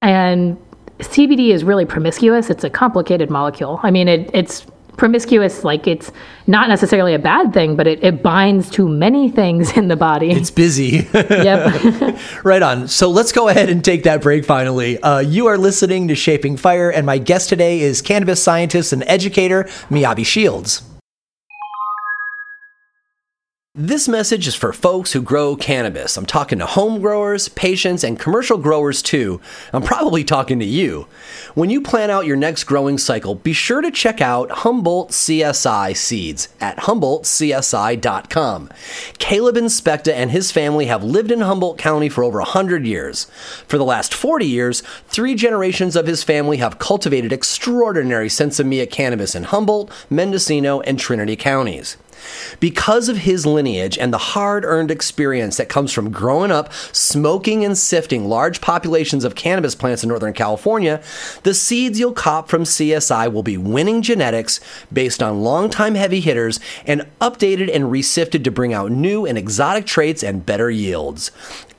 and 0.00 0.56
CBD 1.00 1.48
is 1.48 1.64
really 1.64 1.84
promiscuous. 1.84 2.50
It's 2.50 2.64
a 2.64 2.70
complicated 2.70 3.30
molecule. 3.30 3.80
I 3.82 3.90
mean, 3.90 4.06
it, 4.06 4.30
it's 4.32 4.64
promiscuous, 4.96 5.64
like 5.64 5.86
it's 5.86 6.12
not 6.46 6.68
necessarily 6.68 7.14
a 7.14 7.18
bad 7.18 7.52
thing, 7.52 7.76
but 7.76 7.86
it, 7.86 8.02
it 8.02 8.22
binds 8.22 8.70
to 8.70 8.88
many 8.88 9.30
things 9.30 9.76
in 9.76 9.88
the 9.88 9.96
body. 9.96 10.30
It's 10.30 10.50
busy. 10.50 11.08
yep. 11.14 12.18
right 12.44 12.62
on. 12.62 12.88
So 12.88 13.10
let's 13.10 13.32
go 13.32 13.48
ahead 13.48 13.68
and 13.68 13.84
take 13.84 14.04
that 14.04 14.22
break 14.22 14.44
finally. 14.44 15.00
Uh, 15.00 15.18
you 15.18 15.46
are 15.46 15.58
listening 15.58 16.08
to 16.08 16.14
Shaping 16.14 16.56
Fire, 16.56 16.90
and 16.90 17.06
my 17.06 17.18
guest 17.18 17.48
today 17.48 17.80
is 17.80 18.02
cannabis 18.02 18.42
scientist 18.42 18.92
and 18.92 19.02
educator, 19.06 19.64
Miyabi 19.90 20.24
Shields. 20.24 20.82
This 23.78 24.08
message 24.08 24.46
is 24.46 24.54
for 24.54 24.72
folks 24.72 25.12
who 25.12 25.20
grow 25.20 25.54
cannabis. 25.54 26.16
I'm 26.16 26.24
talking 26.24 26.60
to 26.60 26.64
home 26.64 26.98
growers, 26.98 27.50
patients, 27.50 28.04
and 28.04 28.18
commercial 28.18 28.56
growers 28.56 29.02
too. 29.02 29.38
I'm 29.70 29.82
probably 29.82 30.24
talking 30.24 30.58
to 30.60 30.64
you. 30.64 31.08
When 31.54 31.68
you 31.68 31.82
plan 31.82 32.08
out 32.08 32.24
your 32.24 32.38
next 32.38 32.64
growing 32.64 32.96
cycle, 32.96 33.34
be 33.34 33.52
sure 33.52 33.82
to 33.82 33.90
check 33.90 34.22
out 34.22 34.50
Humboldt 34.50 35.10
CSI 35.10 35.94
seeds 35.94 36.48
at 36.58 36.78
humboldtcsi.com. 36.78 38.70
Caleb 39.18 39.56
Inspecta 39.56 40.12
and 40.14 40.30
his 40.30 40.50
family 40.50 40.86
have 40.86 41.04
lived 41.04 41.30
in 41.30 41.42
Humboldt 41.42 41.76
County 41.76 42.08
for 42.08 42.24
over 42.24 42.38
100 42.38 42.86
years. 42.86 43.26
For 43.66 43.76
the 43.76 43.84
last 43.84 44.14
40 44.14 44.46
years, 44.46 44.80
three 45.08 45.34
generations 45.34 45.96
of 45.96 46.06
his 46.06 46.24
family 46.24 46.56
have 46.56 46.78
cultivated 46.78 47.30
extraordinary 47.30 48.28
Sinsemilla 48.28 48.90
cannabis 48.90 49.34
in 49.34 49.42
Humboldt, 49.42 49.92
Mendocino, 50.08 50.80
and 50.80 50.98
Trinity 50.98 51.36
counties. 51.36 51.98
Because 52.60 53.08
of 53.08 53.18
his 53.18 53.46
lineage 53.46 53.98
and 53.98 54.12
the 54.12 54.18
hard 54.18 54.64
earned 54.64 54.90
experience 54.90 55.56
that 55.56 55.68
comes 55.68 55.92
from 55.92 56.10
growing 56.10 56.50
up 56.50 56.72
smoking 56.92 57.64
and 57.64 57.76
sifting 57.76 58.28
large 58.28 58.60
populations 58.60 59.24
of 59.24 59.34
cannabis 59.34 59.74
plants 59.74 60.02
in 60.02 60.08
Northern 60.08 60.32
California, 60.32 61.02
the 61.42 61.54
seeds 61.54 61.98
you'll 61.98 62.12
cop 62.12 62.48
from 62.48 62.64
CSI 62.64 63.32
will 63.32 63.42
be 63.42 63.56
winning 63.56 64.02
genetics 64.02 64.60
based 64.92 65.22
on 65.22 65.42
longtime 65.42 65.94
heavy 65.94 66.20
hitters 66.20 66.60
and 66.86 67.06
updated 67.20 67.74
and 67.74 67.90
resifted 67.90 68.44
to 68.44 68.50
bring 68.50 68.72
out 68.72 68.90
new 68.90 69.26
and 69.26 69.38
exotic 69.38 69.86
traits 69.86 70.22
and 70.22 70.46
better 70.46 70.70
yields. 70.70 71.30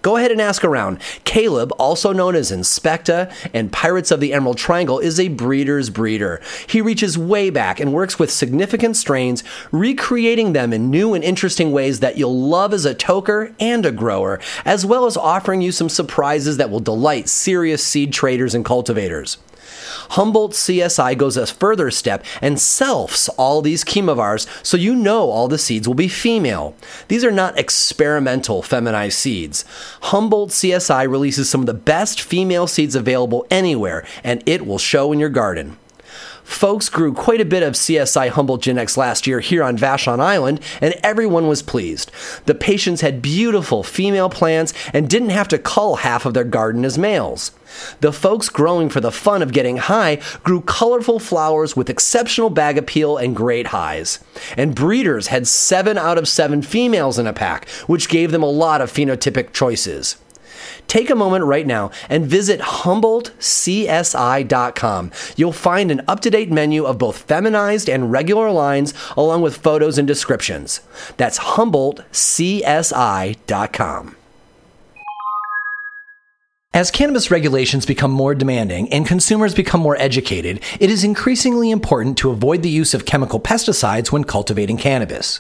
Go 0.02 0.16
ahead 0.16 0.32
and 0.32 0.40
ask 0.40 0.64
around. 0.64 1.00
Caleb, 1.24 1.72
also 1.80 2.14
known 2.14 2.36
as 2.36 2.52
Inspecta 2.52 3.34
and 3.54 3.72
Pirates 3.72 4.12
of 4.12 4.20
the 4.20 4.34
Emerald 4.34 4.58
Triangle, 4.58 5.00
is 5.00 5.20
a 5.20 5.28
breeder's 5.28 5.90
breeder. 5.90 6.40
He 6.68 6.82
reaches 6.82 7.18
way 7.18 7.50
back 7.50 7.80
and 7.80 7.92
works 7.92 8.20
with 8.20 8.32
significant 8.32 8.96
strains, 8.96 9.44
recreating 9.72 10.54
them 10.54 10.72
in 10.72 10.90
new 10.90 11.14
and 11.14 11.24
interesting 11.24 11.72
ways 11.72 12.00
that 12.00 12.18
you'll 12.18 12.40
love 12.40 12.74
as 12.74 12.86
a 12.86 12.96
toker 12.96 13.54
and 13.60 13.86
a 13.86 13.92
grower, 13.92 14.40
as 14.66 14.86
well 14.86 15.06
as 15.06 15.18
offering 15.18 15.62
you 15.62 15.72
some 15.72 15.90
surprises 15.90 16.58
that 16.58 16.70
will 16.70 16.80
delight 16.80 17.28
serious 17.28 17.84
seed 17.84 18.14
traders 18.14 18.54
and 18.54 18.64
cultivators. 18.64 19.38
Humboldt 20.12 20.54
CSI 20.54 21.18
goes 21.18 21.38
a 21.38 21.46
further 21.46 21.92
step 21.92 22.24
and 22.42 22.58
selfs 22.58 23.30
all 23.38 23.62
these 23.62 23.84
chemovars 23.84 24.48
so 24.66 24.78
you 24.78 24.96
know 24.96 25.30
all 25.30 25.48
the 25.48 25.58
seeds 25.58 25.88
will 25.88 25.96
be 25.96 26.08
female. 26.08 26.76
These 27.08 27.24
are 27.24 27.32
not 27.32 27.58
experimental 27.58 28.62
feminized 28.62 29.18
seeds. 29.18 29.66
Humboldt 30.02 30.50
CSI 30.52 31.10
releases 31.10 31.50
some 31.50 31.62
of 31.62 31.68
the 31.68 31.74
best 31.74 32.22
female 32.22 32.68
seeds 32.68 32.96
available 32.96 33.46
anywhere, 33.50 34.06
and 34.24 34.44
it 34.46 34.66
will 34.66 34.78
show 34.78 35.12
in 35.12 35.20
your 35.20 35.30
garden. 35.30 35.78
Folks 36.48 36.88
grew 36.90 37.14
quite 37.14 37.42
a 37.42 37.46
bit 37.46 37.62
of 37.62 37.74
CSI 37.74 38.30
Humble 38.30 38.34
Humboldt 38.36 38.62
Genetics 38.62 38.98
last 38.98 39.28
year 39.28 39.42
here 39.42 39.62
on 39.62 39.78
Vashon 39.78 40.20
Island, 40.20 40.62
and 40.82 40.96
everyone 41.04 41.48
was 41.48 41.62
pleased. 41.62 42.10
The 42.46 42.56
patients 42.56 43.02
had 43.02 43.22
beautiful 43.22 43.84
female 43.84 44.30
plants 44.30 44.74
and 44.94 45.10
didn't 45.10 45.32
have 45.32 45.50
to 45.50 45.60
cull 45.60 45.98
half 45.98 46.26
of 46.26 46.34
their 46.34 46.46
garden 46.46 46.86
as 46.86 46.98
males. 46.98 47.52
The 48.00 48.14
folks 48.14 48.48
growing 48.48 48.88
for 48.90 49.02
the 49.02 49.12
fun 49.12 49.42
of 49.42 49.52
getting 49.52 49.78
high 49.78 50.20
grew 50.44 50.62
colorful 50.62 51.20
flowers 51.20 51.76
with 51.76 51.90
exceptional 51.90 52.50
bag 52.50 52.78
appeal 52.78 53.18
and 53.18 53.36
great 53.36 53.68
highs. 53.68 54.20
And 54.56 54.74
breeders 54.74 55.28
had 55.28 55.48
seven 55.48 55.98
out 55.98 56.18
of 56.18 56.30
seven 56.30 56.62
females 56.62 57.20
in 57.20 57.28
a 57.28 57.34
pack, 57.34 57.70
which 57.88 58.10
gave 58.10 58.32
them 58.32 58.42
a 58.42 58.50
lot 58.50 58.80
of 58.80 58.92
phenotypic 58.92 59.52
choices. 59.52 60.16
Take 60.88 61.10
a 61.10 61.16
moment 61.16 61.46
right 61.46 61.68
now 61.68 61.92
and 62.10 62.26
visit 62.26 62.60
HumboldtCSI.com. 62.60 65.12
You'll 65.36 65.54
find 65.54 65.92
an 65.92 66.02
up 66.08 66.22
to 66.22 66.30
date 66.30 66.52
menu 66.52 66.86
of 66.86 66.98
both 66.98 67.18
feminized 67.20 67.90
and 67.90 68.10
regular 68.12 68.52
lines, 68.52 68.94
along 69.16 69.42
with 69.42 69.58
photos 69.58 69.98
and 69.98 70.08
descriptions. 70.08 70.82
That's 71.18 71.40
HumboldtCSI.com. 71.40 74.17
As 76.74 76.92
cannabis 76.92 77.32
regulations 77.32 77.88
become 77.88 78.12
more 78.12 78.36
demanding 78.36 78.94
and 78.94 79.08
consumers 79.08 79.56
become 79.56 79.82
more 79.82 80.00
educated, 80.00 80.62
it 80.80 80.92
is 80.92 81.04
increasingly 81.04 81.72
important 81.72 82.20
to 82.20 82.30
avoid 82.30 82.62
the 82.62 82.70
use 82.70 82.94
of 82.94 83.06
chemical 83.06 83.40
pesticides 83.40 84.12
when 84.12 84.24
cultivating 84.24 84.78
cannabis. 84.78 85.40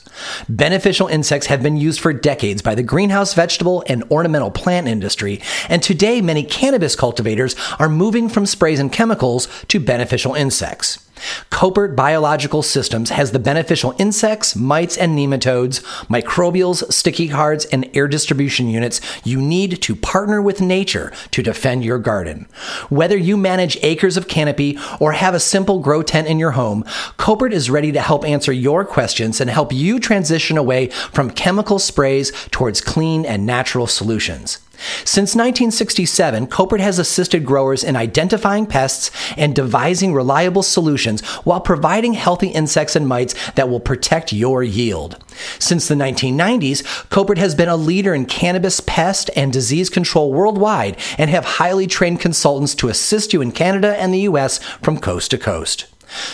Beneficial 0.50 1.08
insects 1.08 1.46
have 1.46 1.62
been 1.62 1.78
used 1.78 2.00
for 2.00 2.12
decades 2.12 2.64
by 2.64 2.74
the 2.74 2.82
greenhouse 2.82 3.36
vegetable 3.36 3.84
and 3.88 4.04
ornamental 4.10 4.50
plant 4.50 4.88
industry, 4.88 5.40
and 5.70 5.84
today 5.84 6.22
many 6.22 6.44
cannabis 6.44 6.96
cultivators 6.96 7.56
are 7.78 7.90
moving 7.90 8.30
from 8.30 8.48
sprays 8.48 8.80
and 8.80 8.92
chemicals 8.92 9.48
to 9.68 9.80
beneficial 9.80 10.34
insects. 10.34 11.07
Koppert 11.50 11.96
Biological 11.96 12.62
Systems 12.62 13.10
has 13.10 13.32
the 13.32 13.40
beneficial 13.40 13.96
insects, 13.98 14.56
mites, 14.56 14.98
and 14.98 15.18
nematodes, 15.18 15.84
microbials, 16.06 16.92
sticky 16.92 17.30
cards, 17.30 17.66
and 17.66 17.90
air 17.96 18.08
distribution 18.08 18.70
units 18.70 19.02
you 19.24 19.42
need 19.42 19.82
to 19.82 19.96
partner 19.96 20.42
with 20.42 20.62
nature 20.62 21.12
to 21.32 21.42
defend 21.42 21.84
your 21.84 22.00
garden. 22.00 22.48
Whether 22.90 23.18
you 23.18 23.38
manage 23.38 23.78
acres 23.82 24.18
of 24.18 24.28
canopy 24.28 24.78
or 25.00 25.14
have 25.14 25.34
a 25.34 25.40
simple 25.40 25.80
grow 25.80 26.04
tent 26.04 26.28
in 26.28 26.40
your 26.40 26.52
home, 26.52 26.84
Koppert 27.18 27.52
is 27.52 27.70
ready 27.70 27.92
to 27.92 28.02
help 28.02 28.26
answer 28.26 28.52
your 28.52 28.86
questions 28.86 29.42
and 29.42 29.50
help 29.50 29.74
you 29.74 30.00
transition 30.00 30.58
away 30.58 30.88
from 30.88 31.32
chemical 31.32 31.80
sprays 31.80 32.32
towards 32.52 32.82
clean 32.82 33.26
and 33.26 33.46
natural 33.46 33.88
solutions. 33.88 34.60
Since 35.04 35.36
1967, 35.36 36.48
Koppert 36.48 36.80
has 36.80 37.00
assisted 37.00 37.46
growers 37.46 37.84
in 37.84 37.96
identifying 37.96 38.66
pests 38.66 39.12
and 39.36 39.56
devising 39.56 40.14
reliable 40.14 40.64
solutions 40.64 41.22
while 41.44 41.62
providing 41.62 42.14
healthy 42.14 42.50
insects 42.50 42.96
and 42.96 43.08
mites 43.08 43.36
that 43.52 43.70
will 43.70 43.80
protect 43.80 44.34
your 44.34 44.64
yield. 44.64 45.24
Since 45.60 45.88
the 45.88 45.96
1990s, 45.96 46.84
Koppert 47.10 47.38
has 47.38 47.56
been 47.56 47.70
a 47.70 47.76
leader 47.76 48.14
in 48.14 48.26
cannabis 48.26 48.80
pest 48.80 49.30
and 49.36 49.52
disease 49.52 49.90
control 49.90 50.34
worldwide 50.34 50.98
and 51.18 51.30
have 51.30 51.46
highly 51.46 51.88
trained 51.88 52.20
consultants 52.20 52.76
to 52.76 52.90
assist 52.90 53.34
you 53.34 53.42
in 53.42 53.52
Canada 53.52 54.00
and 54.00 54.14
the 54.14 54.22
US 54.22 54.60
from 54.82 55.00
coast 55.00 55.32
to 55.32 55.38
coast. 55.38 55.86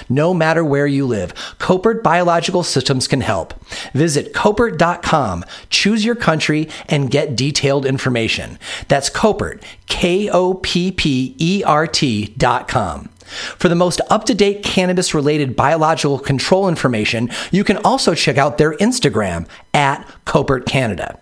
No 0.09 0.33
matter 0.33 0.63
where 0.63 0.87
you 0.87 1.05
live, 1.05 1.33
Koppert 1.59 2.03
Biological 2.03 2.63
Systems 2.63 3.07
can 3.07 3.21
help. 3.21 3.53
Visit 3.93 4.33
Koppert.com, 4.33 5.45
choose 5.69 6.05
your 6.05 6.15
country, 6.15 6.69
and 6.87 7.11
get 7.11 7.35
detailed 7.35 7.85
information. 7.85 8.59
That's 8.87 9.09
Koppert, 9.09 9.61
K 9.87 10.29
O 10.29 10.55
P 10.55 10.91
P 10.91 11.35
E 11.39 11.63
R 11.63 11.87
T.com. 11.87 13.09
For 13.57 13.69
the 13.69 13.75
most 13.75 14.01
up 14.09 14.25
to 14.25 14.35
date 14.35 14.63
cannabis 14.63 15.13
related 15.13 15.55
biological 15.55 16.19
control 16.19 16.67
information, 16.67 17.29
you 17.51 17.63
can 17.63 17.77
also 17.77 18.13
check 18.13 18.37
out 18.37 18.57
their 18.57 18.73
Instagram 18.73 19.47
at 19.73 20.07
Koppert 20.25 20.65
Canada. 20.65 21.19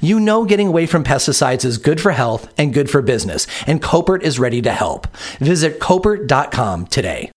You 0.00 0.18
know 0.20 0.44
getting 0.44 0.68
away 0.68 0.86
from 0.86 1.04
pesticides 1.04 1.64
is 1.64 1.78
good 1.78 2.00
for 2.00 2.12
health 2.12 2.52
and 2.56 2.72
good 2.72 2.90
for 2.90 3.02
business, 3.02 3.46
and 3.66 3.82
Koppert 3.82 4.22
is 4.22 4.38
ready 4.38 4.62
to 4.62 4.72
help. 4.72 5.06
Visit 5.38 5.80
Koppert.com 5.80 6.86
today. 6.86 7.30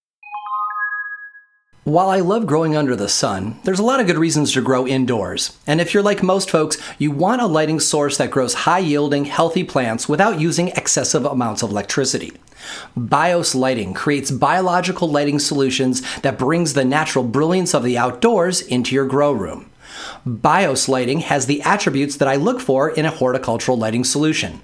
While 1.84 2.12
I 2.12 2.20
love 2.20 2.46
growing 2.46 2.76
under 2.76 2.96
the 2.96 3.10
sun, 3.10 3.60
there's 3.64 3.80
a 3.80 3.84
lot 3.84 4.00
of 4.00 4.06
good 4.06 4.20
reasons 4.20 4.54
to 4.54 4.62
grow 4.62 4.86
indoors. 4.86 5.58
And 5.66 5.82
if 5.82 5.96
you're 5.96 6.04
like 6.04 6.22
most 6.22 6.52
folks, 6.52 6.78
you 7.00 7.10
want 7.10 7.42
a 7.42 7.48
lighting 7.48 7.80
source 7.80 8.18
that 8.18 8.30
grows 8.30 8.54
high 8.54 8.78
yielding, 8.78 9.26
healthy 9.26 9.64
plants 9.64 10.08
without 10.08 10.40
using 10.40 10.68
excessive 10.68 11.26
amounts 11.26 11.64
of 11.64 11.72
electricity. 11.72 12.34
BIOS 12.96 13.56
lighting 13.56 13.96
creates 13.96 14.30
biological 14.30 15.10
lighting 15.10 15.40
solutions 15.40 16.04
that 16.20 16.38
brings 16.38 16.76
the 16.76 16.86
natural 16.86 17.24
brilliance 17.24 17.74
of 17.74 17.82
the 17.82 17.98
outdoors 17.98 18.62
into 18.62 18.94
your 18.94 19.08
grow 19.08 19.32
room. 19.32 19.71
BIOS 20.26 20.88
lighting 20.88 21.20
has 21.20 21.46
the 21.46 21.62
attributes 21.62 22.18
that 22.18 22.28
I 22.28 22.36
look 22.36 22.60
for 22.60 22.90
in 22.90 23.06
a 23.06 23.12
horticultural 23.12 23.78
lighting 23.78 24.04
solution. 24.04 24.62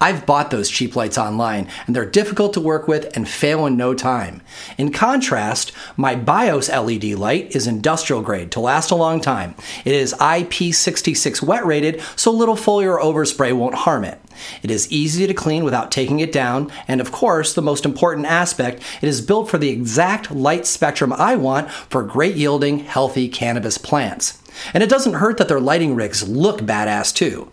I've 0.00 0.26
bought 0.26 0.50
those 0.50 0.70
cheap 0.70 0.96
lights 0.96 1.18
online, 1.18 1.68
and 1.86 1.94
they're 1.94 2.06
difficult 2.06 2.54
to 2.54 2.60
work 2.60 2.88
with 2.88 3.14
and 3.16 3.28
fail 3.28 3.66
in 3.66 3.76
no 3.76 3.94
time. 3.94 4.42
In 4.76 4.92
contrast, 4.92 5.72
my 5.96 6.14
BIOS 6.14 6.68
LED 6.68 7.04
light 7.14 7.54
is 7.54 7.66
industrial 7.66 8.22
grade 8.22 8.50
to 8.52 8.60
last 8.60 8.90
a 8.90 8.94
long 8.94 9.20
time. 9.20 9.54
It 9.84 9.94
is 9.94 10.14
IP66 10.14 11.42
wet 11.42 11.64
rated, 11.66 12.00
so 12.16 12.30
little 12.30 12.56
foliar 12.56 13.00
overspray 13.00 13.52
won't 13.52 13.74
harm 13.74 14.04
it. 14.04 14.20
It 14.62 14.70
is 14.70 14.90
easy 14.90 15.26
to 15.26 15.34
clean 15.34 15.64
without 15.64 15.90
taking 15.90 16.20
it 16.20 16.32
down, 16.32 16.70
and 16.86 17.00
of 17.00 17.12
course, 17.12 17.54
the 17.54 17.62
most 17.62 17.84
important 17.84 18.26
aspect, 18.26 18.82
it 19.02 19.08
is 19.08 19.20
built 19.20 19.50
for 19.50 19.58
the 19.58 19.70
exact 19.70 20.30
light 20.30 20.66
spectrum 20.66 21.12
I 21.12 21.36
want 21.36 21.70
for 21.70 22.02
great 22.02 22.36
yielding, 22.36 22.80
healthy 22.80 23.28
cannabis 23.28 23.78
plants. 23.78 24.42
And 24.74 24.82
it 24.82 24.90
doesn't 24.90 25.14
hurt 25.14 25.36
that 25.38 25.48
their 25.48 25.60
lighting 25.60 25.94
rigs 25.94 26.28
look 26.28 26.60
badass 26.60 27.14
too. 27.14 27.50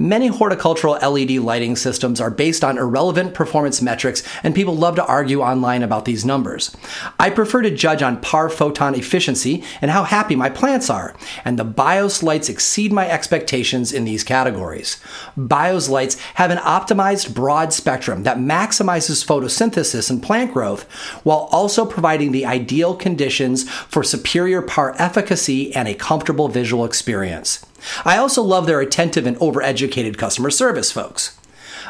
Many 0.00 0.28
horticultural 0.28 0.94
LED 0.94 1.32
lighting 1.38 1.74
systems 1.74 2.20
are 2.20 2.30
based 2.30 2.62
on 2.62 2.78
irrelevant 2.78 3.34
performance 3.34 3.82
metrics, 3.82 4.22
and 4.44 4.54
people 4.54 4.76
love 4.76 4.94
to 4.94 5.04
argue 5.04 5.40
online 5.40 5.82
about 5.82 6.04
these 6.04 6.24
numbers. 6.24 6.70
I 7.18 7.30
prefer 7.30 7.62
to 7.62 7.70
judge 7.72 8.00
on 8.00 8.20
par 8.20 8.48
photon 8.48 8.94
efficiency 8.94 9.64
and 9.82 9.90
how 9.90 10.04
happy 10.04 10.36
my 10.36 10.50
plants 10.50 10.88
are, 10.88 11.16
and 11.44 11.58
the 11.58 11.64
BIOS 11.64 12.22
lights 12.22 12.48
exceed 12.48 12.92
my 12.92 13.10
expectations 13.10 13.92
in 13.92 14.04
these 14.04 14.22
categories. 14.22 14.98
BIOS 15.36 15.88
lights 15.88 16.16
have 16.34 16.52
an 16.52 16.58
optimized 16.58 17.34
broad 17.34 17.72
spectrum 17.72 18.22
that 18.22 18.38
maximizes 18.38 19.26
photosynthesis 19.26 20.10
and 20.10 20.22
plant 20.22 20.52
growth 20.52 20.84
while 21.24 21.48
also 21.50 21.84
providing 21.84 22.30
the 22.30 22.46
ideal 22.46 22.94
conditions 22.94 23.68
for 23.68 24.04
superior 24.04 24.62
par 24.62 24.94
efficacy 24.96 25.74
and 25.74 25.88
a 25.88 25.94
comfortable 25.94 26.46
visual 26.46 26.84
experience. 26.84 27.66
I 28.04 28.16
also 28.16 28.42
love 28.42 28.66
their 28.66 28.80
attentive 28.80 29.26
and 29.26 29.36
overeducated 29.38 30.16
customer 30.16 30.50
service 30.50 30.90
folks. 30.92 31.38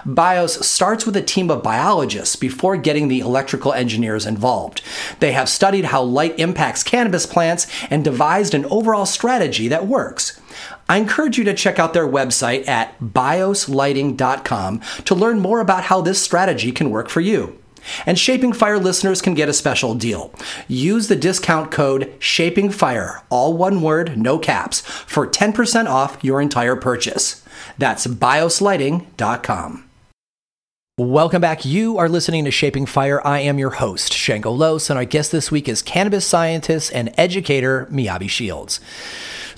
BIOS 0.04 0.66
starts 0.66 1.06
with 1.06 1.16
a 1.16 1.22
team 1.22 1.50
of 1.50 1.62
biologists 1.62 2.36
before 2.36 2.76
getting 2.76 3.08
the 3.08 3.20
electrical 3.20 3.72
engineers 3.72 4.26
involved. 4.26 4.82
They 5.20 5.32
have 5.32 5.48
studied 5.48 5.86
how 5.86 6.02
light 6.02 6.38
impacts 6.38 6.82
cannabis 6.82 7.26
plants 7.26 7.66
and 7.90 8.04
devised 8.04 8.54
an 8.54 8.64
overall 8.66 9.06
strategy 9.06 9.68
that 9.68 9.86
works. 9.86 10.40
I 10.88 10.96
encourage 10.96 11.36
you 11.36 11.44
to 11.44 11.54
check 11.54 11.78
out 11.78 11.92
their 11.92 12.08
website 12.08 12.66
at 12.66 12.98
bioslighting.com 13.00 14.80
to 15.04 15.14
learn 15.14 15.40
more 15.40 15.60
about 15.60 15.84
how 15.84 16.00
this 16.00 16.22
strategy 16.22 16.72
can 16.72 16.90
work 16.90 17.08
for 17.08 17.20
you. 17.20 17.58
And 18.06 18.18
Shaping 18.18 18.52
Fire 18.52 18.78
listeners 18.78 19.22
can 19.22 19.34
get 19.34 19.48
a 19.48 19.52
special 19.52 19.94
deal. 19.94 20.32
Use 20.66 21.08
the 21.08 21.16
discount 21.16 21.70
code 21.70 22.12
Shaping 22.18 22.70
Fire, 22.70 23.22
all 23.30 23.56
one 23.56 23.82
word, 23.82 24.18
no 24.18 24.38
caps, 24.38 24.80
for 24.80 25.26
10% 25.26 25.86
off 25.86 26.22
your 26.22 26.40
entire 26.40 26.76
purchase. 26.76 27.44
That's 27.78 28.06
bioslighting.com. 28.06 29.84
Welcome 30.98 31.40
back. 31.40 31.64
You 31.64 31.96
are 31.98 32.08
listening 32.08 32.44
to 32.44 32.50
Shaping 32.50 32.84
Fire. 32.84 33.24
I 33.24 33.38
am 33.38 33.56
your 33.56 33.70
host, 33.70 34.12
Shango 34.12 34.50
Los, 34.50 34.90
and 34.90 34.98
our 34.98 35.04
guest 35.04 35.30
this 35.30 35.48
week 35.48 35.68
is 35.68 35.80
cannabis 35.80 36.26
scientist 36.26 36.90
and 36.92 37.14
educator 37.16 37.86
Miyabi 37.86 38.28
Shields. 38.28 38.80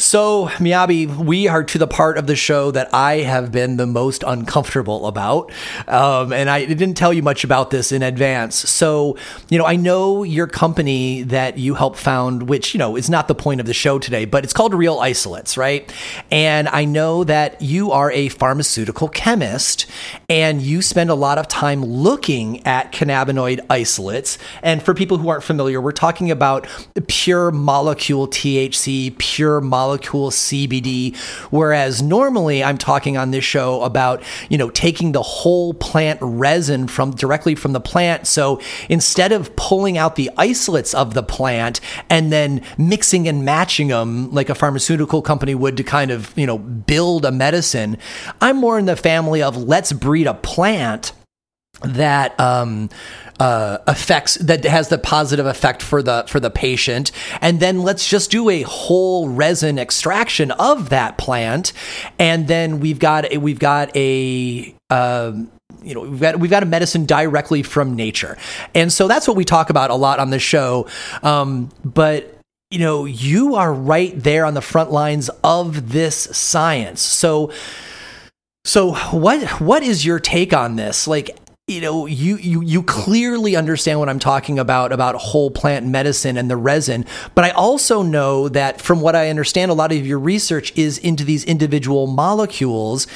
So, 0.01 0.47
Miyabi, 0.47 1.15
we 1.15 1.47
are 1.47 1.63
to 1.63 1.77
the 1.77 1.87
part 1.87 2.17
of 2.17 2.27
the 2.27 2.35
show 2.35 2.71
that 2.71 2.89
I 2.95 3.17
have 3.17 3.53
been 3.53 3.77
the 3.77 3.87
most 3.87 4.25
uncomfortable 4.27 5.07
about. 5.07 5.53
Um, 5.87 6.33
and 6.33 6.49
I 6.49 6.65
didn't 6.65 6.95
tell 6.95 7.13
you 7.13 7.23
much 7.23 7.45
about 7.45 7.69
this 7.69 7.93
in 7.93 8.03
advance. 8.03 8.57
So, 8.57 9.19
you 9.51 9.59
know, 9.59 9.67
I 9.67 9.77
know 9.77 10.23
your 10.23 10.47
company 10.47 11.21
that 11.25 11.59
you 11.59 11.75
helped 11.75 11.99
found, 11.99 12.49
which, 12.49 12.73
you 12.73 12.79
know, 12.79 12.97
is 12.97 13.11
not 13.11 13.29
the 13.29 13.35
point 13.35 13.61
of 13.61 13.67
the 13.67 13.75
show 13.75 13.99
today, 13.99 14.25
but 14.25 14.43
it's 14.43 14.55
called 14.55 14.73
Real 14.73 14.99
Isolates, 15.01 15.59
right? 15.59 15.93
And 16.31 16.67
I 16.69 16.87
know 16.87 17.23
that 17.25 17.61
you 17.61 17.93
are 17.93 18.11
a 18.11 18.31
pharmaceutical 18.31 19.09
chemist 19.09 19.85
and 20.31 20.63
you 20.63 20.81
spend 20.81 21.11
a 21.11 21.15
lot 21.15 21.37
of 21.37 21.47
time 21.47 21.85
looking 21.85 22.67
at 22.67 22.91
cannabinoid 22.93 23.61
isolates. 23.69 24.39
And 24.63 24.83
for 24.83 24.95
people 24.95 25.19
who 25.19 25.29
aren't 25.29 25.45
familiar, 25.45 25.79
we're 25.79 25.93
talking 25.93 26.31
about 26.31 26.67
pure 27.07 27.51
molecule 27.51 28.29
THC, 28.29 29.19
pure 29.19 29.61
molecule 29.61 29.90
molecule 29.91 30.31
CBD. 30.31 31.17
Whereas 31.51 32.01
normally 32.01 32.63
I'm 32.63 32.79
talking 32.79 33.17
on 33.17 33.33
this 33.33 33.43
show 33.43 33.83
about, 33.83 34.23
you 34.49 34.57
know, 34.57 34.71
taking 34.71 35.11
the 35.11 35.23
whole 35.23 35.75
plant 35.75 36.21
resin 36.23 36.87
from 36.87 37.11
directly 37.11 37.57
from 37.57 37.73
the 37.73 37.81
plant. 37.81 38.29
So 38.29 38.61
instead 38.89 39.33
of 39.33 39.57
pulling 39.57 39.99
out 39.99 40.15
the 40.15 40.31
isolates 40.37 40.95
of 40.95 41.15
the 41.15 41.25
plant 41.25 41.81
and 42.09 42.33
then 42.33 42.63
mixing 42.79 43.27
and 43.27 43.45
matching 43.45 43.89
them 43.89 44.31
like 44.31 44.49
a 44.49 44.55
pharmaceutical 44.55 45.23
company 45.23 45.57
would 45.57 45.77
to 45.77 45.83
kind 45.83 46.13
of, 46.13 46.33
you 46.37 46.47
know, 46.47 46.59
build 46.59 47.25
a 47.25 47.33
medicine, 47.33 47.99
I'm 48.41 48.59
more 48.59 48.79
in 48.79 48.87
the 48.87 48.97
family 48.97 49.43
of 49.43 49.57
let's 49.57 49.93
breed 49.93 50.29
a 50.29 50.35
plant 50.35 51.13
that 51.83 52.39
um, 52.39 52.91
uh, 53.41 53.79
affects 53.87 54.35
that 54.35 54.65
has 54.65 54.89
the 54.89 54.99
positive 54.99 55.47
effect 55.47 55.83
for 55.83 56.03
the 56.03 56.25
for 56.29 56.39
the 56.39 56.51
patient, 56.51 57.11
and 57.41 57.59
then 57.59 57.83
let's 57.83 58.07
just 58.07 58.31
do 58.31 58.51
a 58.51 58.63
whole 58.63 59.31
resin 59.31 59.79
extraction 59.79 60.51
of 60.53 60.91
that 60.91 61.19
plant, 61.19 61.73
and 62.19 62.47
then 62.47 62.79
we've 62.81 62.99
got 62.99 63.33
a, 63.33 63.39
we've 63.39 63.59
got 63.59 63.91
a 63.97 64.75
um, 64.91 65.51
you 65.83 65.95
know 65.95 66.03
we've 66.03 66.21
got 66.21 66.39
we've 66.39 66.51
got 66.51 66.63
a 66.63 66.67
medicine 66.67 67.07
directly 67.07 67.63
from 67.63 67.97
nature, 67.97 68.37
and 68.75 68.93
so 68.93 69.09
that's 69.09 69.27
what 69.27 69.37
we 69.39 69.45
talk 69.45 69.71
about 69.71 69.91
a 69.91 69.95
lot 69.95 70.21
on 70.21 70.29
the 70.29 70.39
show. 70.39 70.87
Um, 71.23 71.71
but 71.83 72.37
you 72.71 72.79
know, 72.79 73.05
you 73.05 73.57
are 73.57 73.73
right 73.73 74.13
there 74.23 74.45
on 74.45 74.55
the 74.55 74.61
front 74.61 74.93
lines 74.93 75.29
of 75.43 75.91
this 75.93 76.15
science. 76.17 77.01
So, 77.01 77.53
so 78.65 78.95
what 79.11 79.61
what 79.61 79.83
is 79.83 80.05
your 80.05 80.21
take 80.21 80.53
on 80.53 80.77
this? 80.77 81.09
Like, 81.09 81.37
you 81.67 81.81
know 81.81 82.07
you, 82.07 82.37
you 82.39 82.63
you 82.63 82.83
clearly 82.83 83.55
understand 83.55 84.01
what 84.01 84.09
i'm 84.09 84.19
talking 84.19 84.59
about 84.59 84.93
about 84.93 85.15
whole 85.15 85.51
plant 85.51 85.87
medicine 85.87 86.37
and 86.37 86.51
the 86.51 86.57
resin 86.57 87.07
but 87.35 87.45
i 87.45 87.51
also 87.51 88.03
know 88.03 88.49
that 88.49 88.81
from 88.81 89.01
what 89.01 89.15
i 89.15 89.29
understand 89.29 89.71
a 89.71 89.75
lot 89.75 89.93
of 89.93 90.05
your 90.05 90.19
research 90.19 90.77
is 90.77 90.99
into 90.99 91.23
these 91.23 91.45
individual 91.45 92.09
molecules 92.09 93.07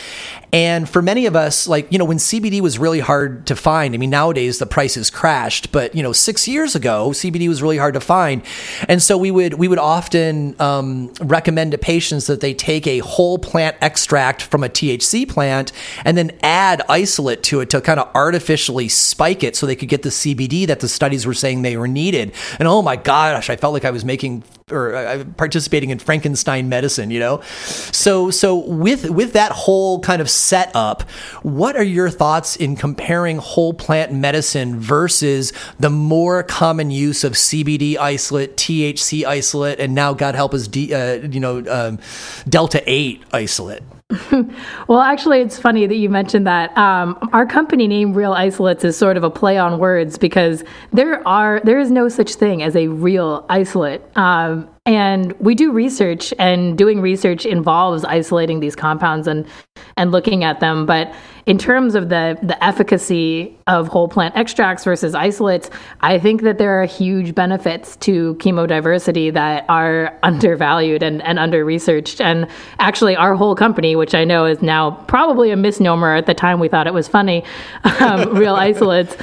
and 0.55 0.89
for 0.89 1.03
many 1.03 1.27
of 1.27 1.35
us, 1.35 1.67
like, 1.67 1.91
you 1.91 1.99
know, 1.99 2.05
when 2.05 2.19
CBD 2.19 2.61
was 2.61 2.79
really 2.79 3.01
hard 3.01 3.45
to 3.49 3.57
find, 3.57 3.93
I 3.93 3.99
mean, 3.99 4.11
nowadays 4.11 4.61
the 4.61 4.67
prices 4.67 5.11
crashed, 5.11 5.73
but, 5.73 5.97
you 5.97 6.03
know, 6.05 6.13
six 6.13 6.47
years 6.47 6.77
ago, 6.77 7.09
CBD 7.11 7.49
was 7.49 7.61
really 7.61 7.77
hard 7.77 7.95
to 7.95 8.01
find. 8.01 8.41
And 8.89 9.03
so 9.03 9.19
we 9.19 9.33
would, 9.33 9.55
we 9.55 9.67
would 9.67 9.81
often 9.81 10.55
um, 10.61 11.13
recommend 11.21 11.73
to 11.73 11.79
patients 11.79 12.29
that 12.29 12.41
they 12.41 12.55
take 12.55 12.87
a 12.87 13.01
whole 13.01 13.37
plant 13.37 13.77
extract 13.81 14.43
from 14.43 14.63
a 14.63 14.69
THC 14.69 15.29
plant 15.29 15.73
and 16.05 16.17
then 16.17 16.31
add 16.45 16.83
isolate 16.89 17.43
to 17.45 17.59
it 17.59 17.71
to 17.71 17.81
kind 17.81 17.99
of 17.99 18.09
artificially 18.15 18.44
spike 18.89 19.43
it 19.43 19.57
so 19.57 19.67
they 19.67 19.77
could 19.77 19.89
get 19.89 20.03
the 20.03 20.09
CBD 20.09 20.67
that 20.67 20.81
the 20.81 20.89
studies 20.89 21.27
were 21.27 21.35
saying 21.35 21.63
they 21.63 21.77
were 21.77 21.89
needed. 21.89 22.33
And 22.59 22.69
oh 22.69 22.83
my 22.83 22.97
gosh, 22.97 23.51
I 23.51 23.57
felt 23.57 23.73
like 23.73 23.85
I 23.85 23.91
was 23.91 24.05
making 24.05 24.45
or 24.71 24.95
uh, 24.95 25.25
participating 25.37 25.91
in 25.91 25.99
Frankenstein 25.99 26.69
medicine, 26.71 27.11
you 27.11 27.21
know? 27.21 27.43
So, 27.43 28.31
so 28.31 28.57
with, 28.57 29.11
with 29.11 29.35
that 29.35 29.53
whole 29.53 30.01
kind 30.01 30.23
of 30.23 30.31
setup. 30.31 31.03
What 31.43 31.77
are 31.77 31.83
your 31.83 32.09
thoughts 32.11 32.57
in 32.57 32.77
comparing 32.77 33.37
whole 33.39 33.75
plant 33.75 34.13
medicine 34.13 34.79
versus 34.81 35.53
the 35.79 35.91
more 35.91 36.43
common 36.43 36.91
use 36.91 37.25
of 37.25 37.35
CBD 37.35 37.99
isolate, 37.99 38.57
THC 38.57 39.25
isolate, 39.25 39.81
and 39.81 39.95
now, 39.95 40.15
God 40.15 40.35
help 40.35 40.55
us, 40.55 40.67
D, 40.67 40.95
uh, 40.95 41.15
you 41.15 41.41
know, 41.41 41.65
um, 41.69 41.99
Delta 42.49 42.83
8 42.87 43.23
isolate? 43.33 43.83
well, 44.87 45.01
actually, 45.01 45.41
it's 45.41 45.59
funny 45.59 45.87
that 45.87 45.95
you 45.95 46.11
mentioned 46.11 46.47
that. 46.47 46.77
Um, 46.77 47.19
our 47.33 47.47
company 47.47 47.87
name, 47.89 48.13
Real 48.13 48.35
Isolates, 48.35 48.85
is 48.85 48.99
sort 48.99 49.17
of 49.17 49.25
a 49.25 49.31
play 49.31 49.57
on 49.57 49.79
words 49.79 50.19
because 50.19 50.63
there 50.93 51.27
are 51.27 51.61
there 51.65 51.79
is 51.79 51.91
no 51.91 52.11
such 52.11 52.35
thing 52.35 52.63
as 52.63 52.77
a 52.77 52.89
real 52.89 53.47
isolate. 53.49 54.03
Um, 54.17 54.69
and 54.85 55.33
we 55.41 55.55
do 55.55 55.73
research, 55.73 56.35
and 56.39 56.77
doing 56.77 57.01
research 57.01 57.47
involves 57.47 58.05
isolating 58.05 58.61
these 58.61 58.77
compounds 58.77 59.27
and 59.27 59.47
and 59.97 60.13
looking 60.13 60.45
at 60.45 60.61
them. 60.61 60.85
But 60.85 61.15
in 61.47 61.59
terms 61.59 61.95
of 61.95 62.09
the 62.09 62.39
the 62.43 62.63
efficacy 62.65 63.57
of 63.67 63.89
whole 63.89 64.09
plant 64.09 64.37
extracts 64.37 64.85
versus 64.85 65.15
isolates, 65.15 65.71
I 66.01 66.19
think 66.19 66.43
that 66.43 66.59
there 66.59 66.83
are 66.83 66.87
huge 66.87 67.35
benefits 67.35 67.97
to 67.97 68.35
chemodiversity 68.37 69.33
that 69.33 69.65
are 69.69 70.19
undervalued 70.23 71.03
and, 71.03 71.23
and 71.23 71.39
under 71.39 71.65
researched. 71.65 72.21
And 72.21 72.47
actually, 72.79 73.17
our 73.17 73.35
whole 73.35 73.55
company, 73.55 73.97
which 73.97 74.15
I 74.15 74.25
know 74.25 74.47
is 74.47 74.63
now 74.63 74.93
probably 75.07 75.51
a 75.51 75.57
misnomer 75.57 76.15
at 76.15 76.27
the 76.27 76.35
time 76.35 76.61
we 76.61 76.69
thought 76.69 76.87
it 76.87 76.95
was 76.95 77.09
funny, 77.09 77.45
um, 78.01 78.35
real 78.35 78.55
isolates. 78.55 79.17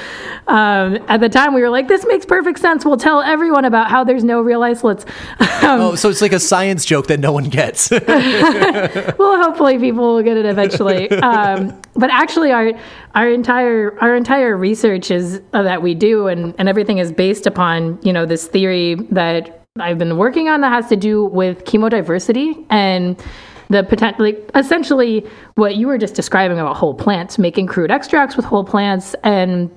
Um, 0.48 0.98
at 1.07 1.22
the 1.22 1.30
time, 1.30 1.53
we 1.53 1.61
were 1.61 1.69
like, 1.69 1.88
"This 1.88 2.06
makes 2.07 2.26
perfect 2.26 2.60
sense. 2.60 2.85
We'll 2.85 2.98
tell 2.98 3.22
everyone 3.22 3.65
about 3.65 3.89
how 3.89 4.03
there's 4.03 4.23
no 4.23 4.41
real 4.41 4.64
isolates." 4.64 5.06
Um, 5.39 5.81
oh, 5.81 5.95
so 5.95 6.10
it's 6.10 6.22
like 6.22 6.34
a 6.34 6.39
science 6.39 6.85
joke 6.85 7.07
that 7.07 7.19
no 7.19 7.31
one 7.31 7.45
gets. 7.45 7.91
well, 8.07 9.43
hopefully, 9.43 9.80
people 9.80 10.15
will 10.15 10.23
get 10.23 10.38
it 10.38 10.45
eventually. 10.45 11.10
Um, 11.10 11.80
but 11.95 12.10
actually, 12.11 12.51
our 12.51 12.71
our 13.15 13.29
entire 13.29 13.97
our 13.99 14.15
entire 14.15 14.55
research 14.55 15.09
is 15.11 15.41
uh, 15.53 15.63
that 15.63 15.81
we 15.81 15.95
do, 15.95 16.27
and 16.27 16.53
and 16.57 16.69
everything 16.69 16.97
is 16.99 17.11
based 17.11 17.47
upon 17.47 17.99
you 18.03 18.13
know 18.13 18.25
this 18.25 18.47
theory 18.47 18.95
that 19.09 19.65
I've 19.79 19.97
been 19.97 20.17
working 20.17 20.49
on 20.49 20.61
that 20.61 20.71
has 20.71 20.88
to 20.89 20.95
do 20.95 21.25
with 21.25 21.63
chemodiversity 21.63 22.65
and 22.69 23.21
the 23.69 23.83
potential, 23.83 24.25
like, 24.25 24.51
essentially 24.53 25.25
what 25.55 25.77
you 25.77 25.88
were 25.88 25.97
just 25.97 26.13
describing 26.13 26.59
about 26.59 26.75
whole 26.75 26.93
plants, 26.93 27.39
making 27.39 27.67
crude 27.67 27.89
extracts 27.89 28.35
with 28.35 28.45
whole 28.45 28.65
plants, 28.65 29.15
and 29.23 29.71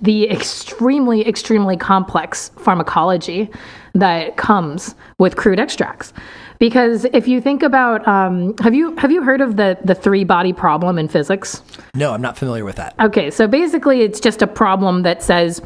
the 0.00 0.30
extremely, 0.30 1.26
extremely 1.28 1.76
complex 1.76 2.50
pharmacology 2.58 3.50
that 3.94 4.36
comes 4.38 4.94
with 5.18 5.36
crude 5.36 5.60
extracts. 5.60 6.12
Because 6.58 7.04
if 7.12 7.28
you 7.28 7.40
think 7.40 7.62
about, 7.62 8.06
um, 8.06 8.56
have 8.58 8.74
you 8.74 8.96
have 8.96 9.10
you 9.12 9.22
heard 9.22 9.40
of 9.40 9.56
the 9.56 9.78
the 9.84 9.94
three 9.94 10.24
body 10.24 10.52
problem 10.52 10.98
in 10.98 11.08
physics? 11.08 11.62
No, 11.94 12.12
I'm 12.12 12.22
not 12.22 12.36
familiar 12.36 12.64
with 12.64 12.76
that. 12.76 12.94
Okay, 13.00 13.30
so 13.30 13.46
basically, 13.46 14.02
it's 14.02 14.20
just 14.20 14.42
a 14.42 14.46
problem 14.46 15.02
that 15.02 15.22
says. 15.22 15.62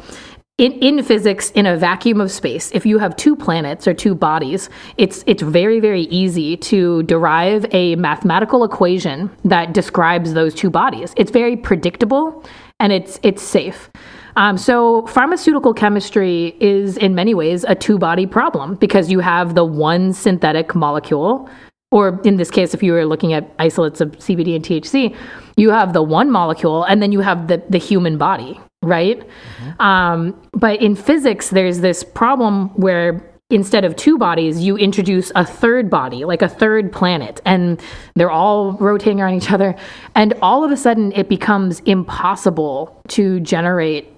In, 0.59 0.73
in 0.73 1.03
physics, 1.03 1.49
in 1.55 1.65
a 1.65 1.75
vacuum 1.75 2.21
of 2.21 2.29
space, 2.29 2.71
if 2.73 2.85
you 2.85 2.99
have 2.99 3.15
two 3.15 3.35
planets 3.35 3.87
or 3.87 3.93
two 3.95 4.13
bodies, 4.13 4.69
it's 4.97 5.23
it's 5.25 5.41
very 5.41 5.79
very 5.79 6.03
easy 6.03 6.55
to 6.57 7.01
derive 7.03 7.65
a 7.71 7.95
mathematical 7.95 8.63
equation 8.63 9.31
that 9.43 9.73
describes 9.73 10.35
those 10.35 10.53
two 10.53 10.69
bodies. 10.69 11.11
It's 11.17 11.31
very 11.31 11.57
predictable 11.57 12.45
and 12.79 12.93
it's 12.93 13.19
it's 13.23 13.41
safe. 13.41 13.89
Um, 14.35 14.57
so 14.57 15.05
pharmaceutical 15.07 15.73
chemistry 15.73 16.55
is 16.59 16.97
in 16.97 17.15
many 17.15 17.33
ways 17.33 17.63
a 17.67 17.75
two 17.75 17.97
body 17.97 18.25
problem 18.25 18.75
because 18.75 19.11
you 19.11 19.19
have 19.19 19.55
the 19.55 19.65
one 19.65 20.13
synthetic 20.13 20.75
molecule, 20.75 21.49
or 21.91 22.19
in 22.23 22.37
this 22.37 22.49
case, 22.49 22.73
if 22.73 22.81
you 22.81 22.93
were 22.93 23.05
looking 23.05 23.33
at 23.33 23.51
isolates 23.59 24.01
of 24.01 24.11
CBD 24.13 24.55
and 24.55 24.65
THC, 24.65 25.15
you 25.57 25.69
have 25.69 25.93
the 25.93 26.01
one 26.01 26.31
molecule 26.31 26.83
and 26.83 27.01
then 27.01 27.11
you 27.11 27.19
have 27.19 27.47
the 27.47 27.63
the 27.69 27.77
human 27.77 28.17
body, 28.17 28.59
right? 28.81 29.19
Mm-hmm. 29.19 29.81
Um, 29.81 30.41
but 30.53 30.81
in 30.81 30.95
physics, 30.95 31.49
there's 31.49 31.81
this 31.81 32.03
problem 32.03 32.69
where 32.69 33.21
instead 33.49 33.85
of 33.85 33.95
two 33.95 34.17
bodies, 34.17 34.63
you 34.63 34.75
introduce 34.77 35.31
a 35.35 35.45
third 35.45 35.89
body, 35.89 36.25
like 36.25 36.41
a 36.41 36.49
third 36.49 36.91
planet, 36.91 37.39
and 37.45 37.79
they're 38.15 38.31
all 38.31 38.73
rotating 38.73 39.21
around 39.21 39.35
each 39.35 39.51
other. 39.51 39.75
And 40.15 40.33
all 40.41 40.63
of 40.63 40.71
a 40.71 40.77
sudden, 40.77 41.11
it 41.11 41.29
becomes 41.29 41.79
impossible 41.81 42.99
to 43.09 43.39
generate 43.41 44.12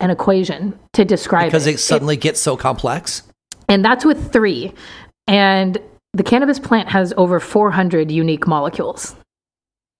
an 0.00 0.10
equation 0.10 0.78
to 0.92 1.04
describe 1.04 1.46
because 1.46 1.66
it. 1.66 1.74
it 1.74 1.78
suddenly 1.78 2.14
it, 2.14 2.20
gets 2.20 2.40
so 2.40 2.56
complex. 2.56 3.22
And 3.68 3.84
that's 3.84 4.04
with 4.04 4.32
three. 4.32 4.72
And 5.26 5.78
the 6.12 6.22
cannabis 6.22 6.58
plant 6.58 6.88
has 6.88 7.12
over 7.16 7.40
400 7.40 8.10
unique 8.10 8.46
molecules 8.46 9.14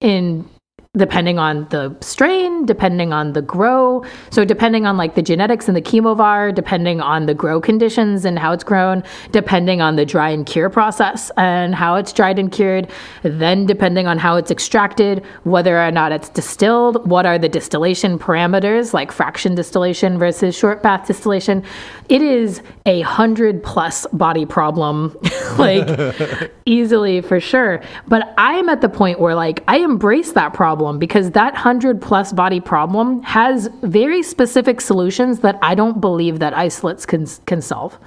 in 0.01 0.49
depending 0.97 1.39
on 1.39 1.69
the 1.69 1.95
strain, 2.01 2.65
depending 2.65 3.13
on 3.13 3.35
the 3.35 3.43
grow. 3.43 4.03
So 4.31 4.45
depending 4.45 4.87
on 4.87 4.97
like 4.97 5.15
the 5.17 5.23
genetics 5.23 5.69
and 5.69 5.77
the 5.77 5.83
chemovar, 5.83 6.55
depending 6.55 7.01
on 7.01 7.27
the 7.27 7.35
grow 7.35 7.61
conditions 7.61 8.25
and 8.25 8.39
how 8.39 8.53
it's 8.53 8.65
grown, 8.65 9.05
depending 9.31 9.83
on 9.83 9.97
the 9.97 10.07
dry 10.07 10.31
and 10.31 10.47
cure 10.47 10.71
process 10.71 11.31
and 11.37 11.75
how 11.75 11.97
it's 11.97 12.13
dried 12.13 12.39
and 12.39 12.51
cured, 12.51 12.91
then 13.23 13.67
depending 13.67 14.07
on 14.07 14.17
how 14.17 14.37
it's 14.37 14.51
extracted, 14.51 15.25
whether 15.45 15.79
or 15.79 15.91
not 15.91 16.11
it's 16.11 16.31
distilled, 16.31 17.09
what 17.09 17.27
are 17.27 17.39
the 17.39 17.51
distillation 17.51 18.19
parameters 18.19 18.95
like 18.95 19.13
fraction 19.13 19.55
distillation 19.55 20.19
versus 20.19 20.57
short 20.57 20.83
path 20.83 21.07
distillation. 21.07 21.63
It 22.09 22.23
is 22.23 22.63
a 22.87 23.03
hundred 23.03 23.63
plus 23.63 24.07
body 24.15 24.47
problem, 24.47 25.15
like 25.59 26.51
easily 26.65 27.21
for 27.21 27.41
sure. 27.41 27.83
But 28.09 28.35
I'm 28.39 28.71
at 28.71 28.81
the 28.81 28.89
point 28.89 29.21
where 29.21 29.35
like 29.35 29.63
I 29.69 29.79
embrace 29.79 30.33
that 30.33 30.55
problem 30.55 30.78
because 30.99 31.33
that 31.33 31.55
hundred 31.55 32.01
plus 32.01 32.33
body 32.33 32.61
problem 32.61 33.23
has 33.23 33.69
very 33.83 34.23
specific 34.23 34.81
solutions 34.81 35.41
that 35.41 35.59
I 35.63 35.75
don't 35.75 36.01
believe 36.01 36.39
that 36.39 36.55
isolates 36.55 37.05
can 37.07 37.27
can 37.47 37.61
solve. 37.61 37.99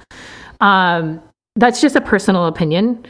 Um, 0.60 1.22
that's 1.56 1.80
just 1.80 1.96
a 1.96 2.00
personal 2.00 2.46
opinion 2.46 3.04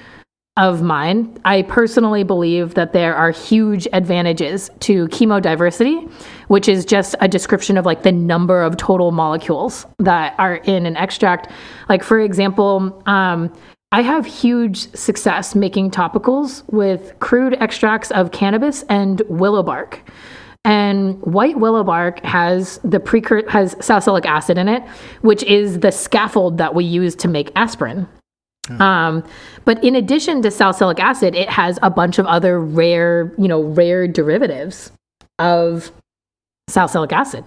of 0.59 0.83
mine. 0.83 1.39
I 1.47 1.63
personally 1.63 2.25
believe 2.25 2.75
that 2.75 2.93
there 2.93 3.15
are 3.15 3.31
huge 3.31 3.89
advantages 3.93 4.69
to 4.81 5.07
chemodiversity, 5.09 6.11
which 6.49 6.69
is 6.69 6.85
just 6.85 7.15
a 7.21 7.29
description 7.29 7.79
of 7.79 7.87
like 7.87 8.03
the 8.03 8.13
number 8.13 8.63
of 8.63 8.77
total 8.77 9.13
molecules 9.13 9.87
that 9.99 10.35
are 10.39 10.57
in 10.57 10.85
an 10.85 10.97
extract. 10.97 11.51
Like, 11.89 12.03
for 12.03 12.21
example, 12.21 13.03
um, 13.07 13.51
I 13.93 14.01
have 14.01 14.25
huge 14.25 14.93
success 14.95 15.55
making 15.55 15.91
topicals 15.91 16.65
with 16.73 17.19
crude 17.21 17.55
extracts 17.61 18.11
of 18.11 18.33
cannabis 18.33 18.85
and 18.89 19.21
willow 19.29 19.63
bark. 19.63 20.01
And 20.65 21.21
white 21.21 21.59
willow 21.59 21.85
bark 21.85 22.25
has 22.25 22.81
the 22.83 22.99
precur- 22.99 23.47
has 23.51 23.77
salicylic 23.81 24.25
acid 24.25 24.57
in 24.57 24.69
it, 24.69 24.83
which 25.21 25.43
is 25.43 25.81
the 25.81 25.93
scaffold 25.93 26.57
that 26.57 26.75
we 26.75 26.85
use 26.85 27.15
to 27.17 27.29
make 27.29 27.53
aspirin. 27.55 28.09
Um, 28.79 29.25
but 29.65 29.83
in 29.85 29.97
addition 29.97 30.41
to 30.43 30.51
salicylic 30.51 31.01
acid, 31.01 31.35
it 31.35 31.51
has 31.51 31.79
a 31.83 31.91
bunch 31.91 32.19
of 32.19 32.27
other 32.27 32.61
rare, 32.61 33.35
you 33.37 33.49
know, 33.49 33.61
rare 33.61 34.07
derivatives 34.07 34.93
of 35.39 35.91
salicylic 36.69 37.13
acid. 37.13 37.45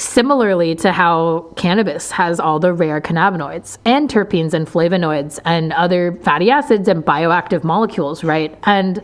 Similarly 0.00 0.74
to 0.76 0.92
how 0.92 1.52
cannabis 1.56 2.10
has 2.10 2.40
all 2.40 2.58
the 2.58 2.72
rare 2.72 3.02
cannabinoids 3.02 3.76
and 3.84 4.08
terpenes 4.08 4.54
and 4.54 4.66
flavonoids 4.66 5.38
and 5.44 5.74
other 5.74 6.18
fatty 6.22 6.50
acids 6.50 6.88
and 6.88 7.04
bioactive 7.04 7.64
molecules, 7.64 8.24
right? 8.24 8.58
And 8.64 9.02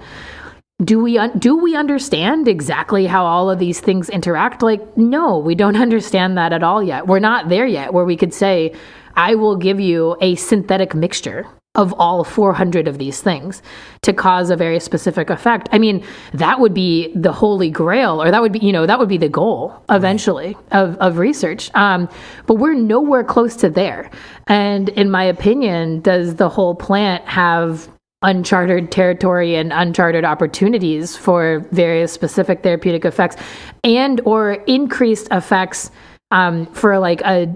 do 0.82 0.98
we 0.98 1.18
un- 1.18 1.38
do 1.38 1.54
we 1.54 1.76
understand 1.76 2.48
exactly 2.48 3.04
how 3.04 3.26
all 3.26 3.50
of 3.50 3.58
these 3.58 3.78
things 3.78 4.08
interact? 4.08 4.62
Like, 4.62 4.96
no, 4.96 5.36
we 5.36 5.54
don't 5.54 5.76
understand 5.86 6.38
that 6.38 6.54
at 6.54 6.62
all 6.62 6.82
yet. 6.82 7.06
We're 7.06 7.18
not 7.18 7.50
there 7.50 7.66
yet 7.66 7.92
where 7.92 8.06
we 8.06 8.16
could 8.16 8.32
say 8.32 8.72
I 9.16 9.34
will 9.34 9.56
give 9.56 9.80
you 9.80 10.16
a 10.20 10.34
synthetic 10.34 10.94
mixture 10.94 11.46
of 11.76 11.94
all 11.98 12.24
400 12.24 12.88
of 12.88 12.98
these 12.98 13.20
things 13.20 13.62
to 14.02 14.12
cause 14.12 14.50
a 14.50 14.56
very 14.56 14.80
specific 14.80 15.30
effect. 15.30 15.68
I 15.72 15.78
mean, 15.78 16.04
that 16.32 16.58
would 16.58 16.72
be 16.74 17.12
the 17.14 17.32
holy 17.32 17.70
grail, 17.70 18.20
or 18.20 18.30
that 18.30 18.40
would 18.40 18.52
be, 18.52 18.60
you 18.60 18.72
know, 18.72 18.86
that 18.86 18.98
would 18.98 19.08
be 19.08 19.18
the 19.18 19.28
goal 19.28 19.82
eventually 19.90 20.56
of, 20.72 20.96
of 20.96 21.18
research. 21.18 21.70
Um, 21.74 22.08
but 22.46 22.54
we're 22.54 22.74
nowhere 22.74 23.22
close 23.22 23.56
to 23.56 23.70
there. 23.70 24.10
And 24.46 24.88
in 24.90 25.10
my 25.10 25.24
opinion, 25.24 26.00
does 26.00 26.36
the 26.36 26.48
whole 26.48 26.74
plant 26.74 27.24
have 27.26 27.88
uncharted 28.22 28.90
territory 28.90 29.54
and 29.54 29.72
uncharted 29.72 30.24
opportunities 30.24 31.14
for 31.16 31.68
various 31.70 32.10
specific 32.10 32.62
therapeutic 32.62 33.04
effects 33.04 33.36
and 33.84 34.22
or 34.24 34.52
increased 34.66 35.28
effects 35.30 35.90
um, 36.30 36.66
for 36.66 36.98
like 36.98 37.20
a 37.20 37.54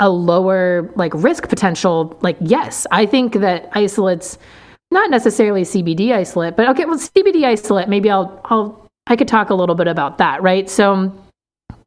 a 0.00 0.10
lower 0.10 0.90
like 0.96 1.12
risk 1.14 1.48
potential, 1.48 2.18
like 2.22 2.36
yes, 2.40 2.86
I 2.90 3.06
think 3.06 3.34
that 3.34 3.68
isolates, 3.72 4.38
not 4.90 5.10
necessarily 5.10 5.62
CBD 5.62 6.12
isolate, 6.12 6.56
but 6.56 6.68
okay, 6.70 6.84
well 6.84 6.98
CBD 6.98 7.44
isolate, 7.44 7.88
maybe 7.88 8.10
I'll 8.10 8.40
I'll 8.46 8.88
I 9.06 9.16
could 9.16 9.28
talk 9.28 9.50
a 9.50 9.54
little 9.54 9.74
bit 9.74 9.88
about 9.88 10.18
that, 10.18 10.42
right? 10.42 10.68
So 10.68 11.12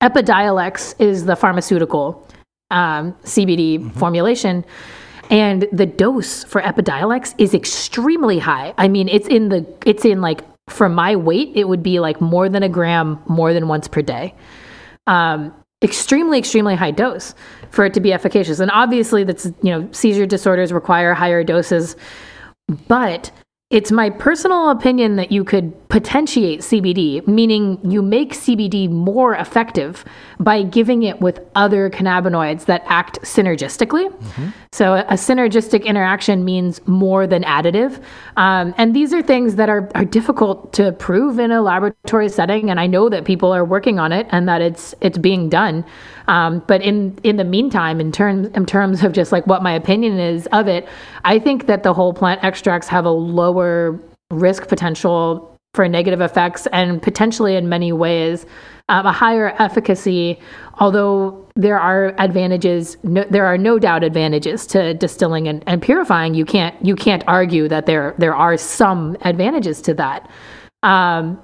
Epidiolex 0.02 1.00
is 1.00 1.26
the 1.26 1.36
pharmaceutical 1.36 2.28
um, 2.72 3.14
CBD 3.24 3.80
mm-hmm. 3.80 3.90
formulation. 3.98 4.66
And 5.32 5.68
the 5.72 5.88
dose 5.88 6.44
for 6.44 6.62
Epidiolex 6.62 7.34
is 7.40 7.54
extremely 7.54 8.38
high. 8.38 8.74
I 8.78 8.88
mean, 8.88 9.10
it's 9.10 9.28
in 9.28 9.50
the 9.50 9.66
it's 9.86 10.06
in 10.06 10.22
like 10.22 10.42
for 10.70 10.88
my 10.88 11.16
weight, 11.16 11.52
it 11.56 11.68
would 11.68 11.82
be 11.82 12.00
like 12.00 12.22
more 12.22 12.48
than 12.48 12.62
a 12.62 12.70
gram 12.70 13.20
more 13.28 13.54
than 13.54 13.68
once 13.68 13.88
per 13.88 14.02
day. 14.02 14.36
Um, 15.08 15.54
extremely, 15.86 16.38
extremely 16.38 16.76
high 16.76 16.92
dose 16.92 17.34
for 17.70 17.86
it 17.86 17.94
to 17.94 18.02
be 18.02 18.12
efficacious. 18.12 18.60
And 18.60 18.70
obviously, 18.72 19.24
that's 19.24 19.46
you 19.46 19.72
know 19.72 19.88
seizure 19.92 20.26
disorders 20.26 20.74
require 20.74 21.14
higher 21.14 21.44
doses, 21.44 21.96
but 22.88 23.32
it's 23.72 23.92
my 23.92 24.12
personal 24.12 24.70
opinion 24.70 25.16
that 25.16 25.32
you 25.32 25.44
could 25.44 25.74
potentiate 25.90 26.60
CBD, 26.60 27.26
meaning 27.26 27.80
you 27.84 28.04
make 28.04 28.34
CBD 28.34 28.88
more 28.88 29.34
effective 29.34 30.06
by 30.40 30.62
giving 30.62 31.02
it 31.02 31.20
with 31.20 31.40
other 31.56 31.90
cannabinoids 31.90 32.66
that 32.66 32.84
act 32.86 33.20
synergistically. 33.24 34.10
Mm-hmm. 34.10 34.50
So, 34.72 34.94
a 34.94 35.14
synergistic 35.14 35.84
interaction 35.84 36.46
means 36.46 36.80
more 36.88 37.26
than 37.26 37.42
additive. 37.42 38.04
Um, 38.38 38.76
and 38.78 38.96
these 38.96 39.14
are 39.14 39.24
things 39.24 39.56
that 39.56 39.68
are, 39.68 39.90
are 39.96 40.06
difficult 40.06 40.72
to 40.74 40.92
prove 40.92 41.40
in 41.40 41.50
a 41.50 41.64
laboratory 41.64 42.30
setting. 42.30 42.70
And 42.70 42.80
I 42.80 42.86
know 42.86 43.10
that 43.10 43.26
people 43.26 43.52
are 43.52 43.66
working 43.66 43.98
on 43.98 44.12
it 44.12 44.28
and 44.30 44.48
that 44.48 44.62
it's 44.62 44.94
it's 45.02 45.18
being 45.18 45.50
done. 45.50 45.84
Um, 46.28 46.64
but 46.68 46.82
in 46.82 47.18
in 47.24 47.38
the 47.38 47.44
meantime, 47.44 48.00
in 48.00 48.12
terms 48.12 48.48
in 48.50 48.66
terms 48.66 49.04
of 49.04 49.14
just 49.14 49.32
like 49.32 49.46
what 49.48 49.64
my 49.64 49.74
opinion 49.74 50.20
is 50.20 50.48
of 50.52 50.68
it, 50.68 50.88
I 51.24 51.40
think 51.40 51.68
that 51.68 51.84
the 51.84 51.94
whole 51.94 52.14
plant 52.14 52.44
extracts 52.44 52.88
have 52.88 53.06
a 53.06 53.12
lower 53.12 54.00
risk 54.32 54.68
potential 54.68 55.52
for 55.74 55.88
negative 55.88 56.22
effects 56.22 56.68
and 56.72 57.02
potentially 57.02 57.56
in 57.56 57.68
many 57.68 57.92
ways 57.92 58.46
um, 58.88 59.06
a 59.06 59.12
higher 59.12 59.54
efficacy 59.60 60.40
although 60.80 61.46
there 61.56 61.80
are 61.80 62.14
advantages 62.18 62.98
no, 63.04 63.24
there 63.30 63.46
are 63.46 63.58
no 63.58 63.80
doubt 63.80 64.04
advantages 64.04 64.68
to 64.68 64.94
distilling 64.96 65.48
and, 65.48 65.64
and, 65.68 65.82
purifying. 65.82 66.34
You 66.34 66.46
can't 66.46 66.76
you 66.86 66.96
can't 66.96 67.24
argue 67.28 67.68
that 67.70 67.86
there 67.86 68.14
there 68.18 68.36
are 68.36 68.58
some 68.58 69.16
advantages 69.22 69.82
to 69.84 69.94
that. 69.96 70.30
Um, 70.84 71.42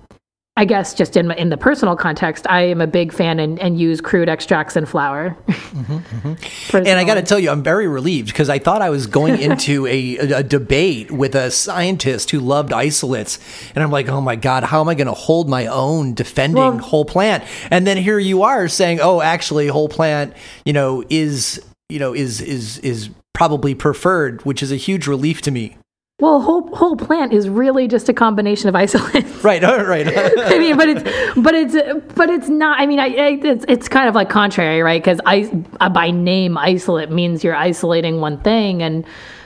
I 0.58 0.66
guess 0.66 0.94
just 0.94 1.16
in 1.16 1.32
in 1.32 1.50
the 1.50 1.58
personal 1.58 1.96
context, 1.96 2.46
I 2.50 2.64
am 2.64 2.82
a 2.82 2.88
big 2.88 3.14
fan 3.14 3.40
and, 3.40 3.58
and 3.60 3.80
use 3.80 4.02
crude 4.02 4.28
extracts 4.28 4.76
and 4.76 4.88
flour. 4.88 5.38
Mm-hmm, 5.72 6.28
mm-hmm. 6.28 6.78
and 6.78 7.00
I 7.00 7.06
got 7.06 7.14
to 7.14 7.22
tell 7.22 7.40
you, 7.40 7.50
I'm 7.50 7.64
very 7.64 7.88
relieved 7.88 8.28
because 8.28 8.50
I 8.50 8.60
thought 8.60 8.82
I 8.82 8.90
was 8.90 9.08
going 9.08 9.40
into 9.42 9.88
a, 9.88 10.18
a, 10.18 10.44
debate 10.44 11.12
with 11.12 11.34
a 11.34 11.50
scientist 11.50 12.30
who 12.32 12.42
loved 12.42 12.74
isolates, 12.74 13.40
and 13.74 13.82
I'm 13.82 13.90
like, 13.90 14.10
oh 14.10 14.20
my 14.20 14.36
god, 14.36 14.66
how 14.66 14.82
am 14.82 14.90
I 14.90 14.96
going 14.96 15.08
to 15.08 15.14
hold 15.14 15.48
my 15.48 15.68
own 15.68 16.14
defending 16.14 16.58
well, 16.58 16.78
whole 16.80 17.06
plant? 17.06 17.46
And 17.72 17.88
then 17.88 17.96
here 17.96 18.20
you 18.20 18.44
are 18.44 18.68
saying, 18.68 19.00
oh, 19.02 19.22
actually, 19.22 19.68
whole 19.68 19.88
plant, 19.88 20.34
you 20.66 20.74
know, 20.74 21.06
is 21.10 21.64
you 21.88 22.00
know 22.00 22.14
is 22.14 22.42
is 22.42 22.80
is 22.80 23.10
probably 23.34 23.74
preferred, 23.74 24.44
which 24.44 24.62
is 24.62 24.74
a 24.74 24.78
huge 24.78 25.08
relief 25.08 25.42
to 25.44 25.52
me. 25.52 25.78
Well, 26.22 26.40
whole 26.40 26.74
whole 26.76 26.96
plant 26.96 27.34
is 27.34 27.50
really 27.50 27.88
just 27.88 28.08
a 28.08 28.14
combination 28.14 28.70
of 28.70 28.76
isolates. 28.84 29.44
Right, 29.44 29.62
right. 29.64 30.08
I 30.38 30.60
mean, 30.60 30.78
but 30.78 30.88
it's 30.88 31.04
but 31.36 31.56
it's 31.56 32.14
but 32.14 32.30
it's 32.30 32.48
not. 32.48 32.80
I 32.80 32.86
mean, 32.86 33.00
I, 33.00 33.08
it's 33.08 33.66
it's 33.68 33.90
kind 33.90 34.08
of 34.08 34.14
like 34.14 34.30
contrary, 34.30 34.82
right? 34.84 35.02
Because 35.02 35.20
I 35.26 35.48
by 35.90 36.12
name 36.12 36.60
isolate 36.60 37.10
means 37.10 37.44
you're 37.44 37.56
isolating 37.56 38.22
one 38.22 38.40
thing, 38.40 38.84
and 38.84 39.04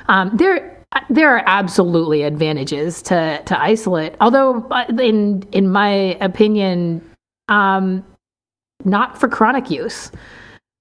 um, 0.07 0.31
there 0.35 0.83
there 1.09 1.33
are 1.35 1.43
absolutely 1.45 2.23
advantages 2.23 3.01
to 3.03 3.41
to 3.45 3.59
isolate. 3.59 4.15
Although, 4.19 4.67
uh, 4.69 4.85
in 4.99 5.47
in 5.53 5.69
my 5.69 6.17
opinion, 6.19 7.09
um, 7.47 8.03
not 8.83 9.17
for 9.17 9.29
chronic 9.29 9.71
use. 9.71 10.11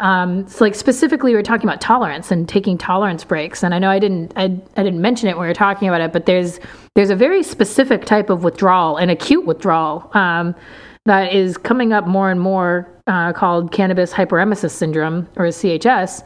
Um, 0.00 0.46
so 0.48 0.64
like 0.64 0.74
specifically, 0.74 1.32
we 1.32 1.38
are 1.38 1.42
talking 1.42 1.68
about 1.68 1.80
tolerance 1.80 2.30
and 2.30 2.48
taking 2.48 2.76
tolerance 2.76 3.22
breaks. 3.22 3.62
And 3.62 3.74
I 3.74 3.78
know 3.78 3.90
I 3.90 3.98
didn't, 3.98 4.32
I, 4.36 4.44
I 4.76 4.82
didn't 4.82 5.00
mention 5.00 5.28
it 5.28 5.36
when 5.36 5.42
we 5.42 5.48
were 5.48 5.54
talking 5.54 5.88
about 5.88 6.00
it, 6.00 6.12
but 6.12 6.26
there's, 6.26 6.58
there's 6.94 7.10
a 7.10 7.16
very 7.16 7.42
specific 7.42 8.04
type 8.04 8.28
of 8.28 8.42
withdrawal, 8.42 8.96
an 8.96 9.08
acute 9.10 9.46
withdrawal, 9.46 10.10
um, 10.14 10.54
that 11.06 11.32
is 11.32 11.56
coming 11.56 11.92
up 11.92 12.06
more 12.06 12.30
and 12.30 12.40
more, 12.40 12.90
uh, 13.06 13.32
called 13.32 13.70
cannabis 13.70 14.12
hyperemesis 14.12 14.70
syndrome 14.70 15.28
or 15.36 15.46
CHS. 15.46 16.24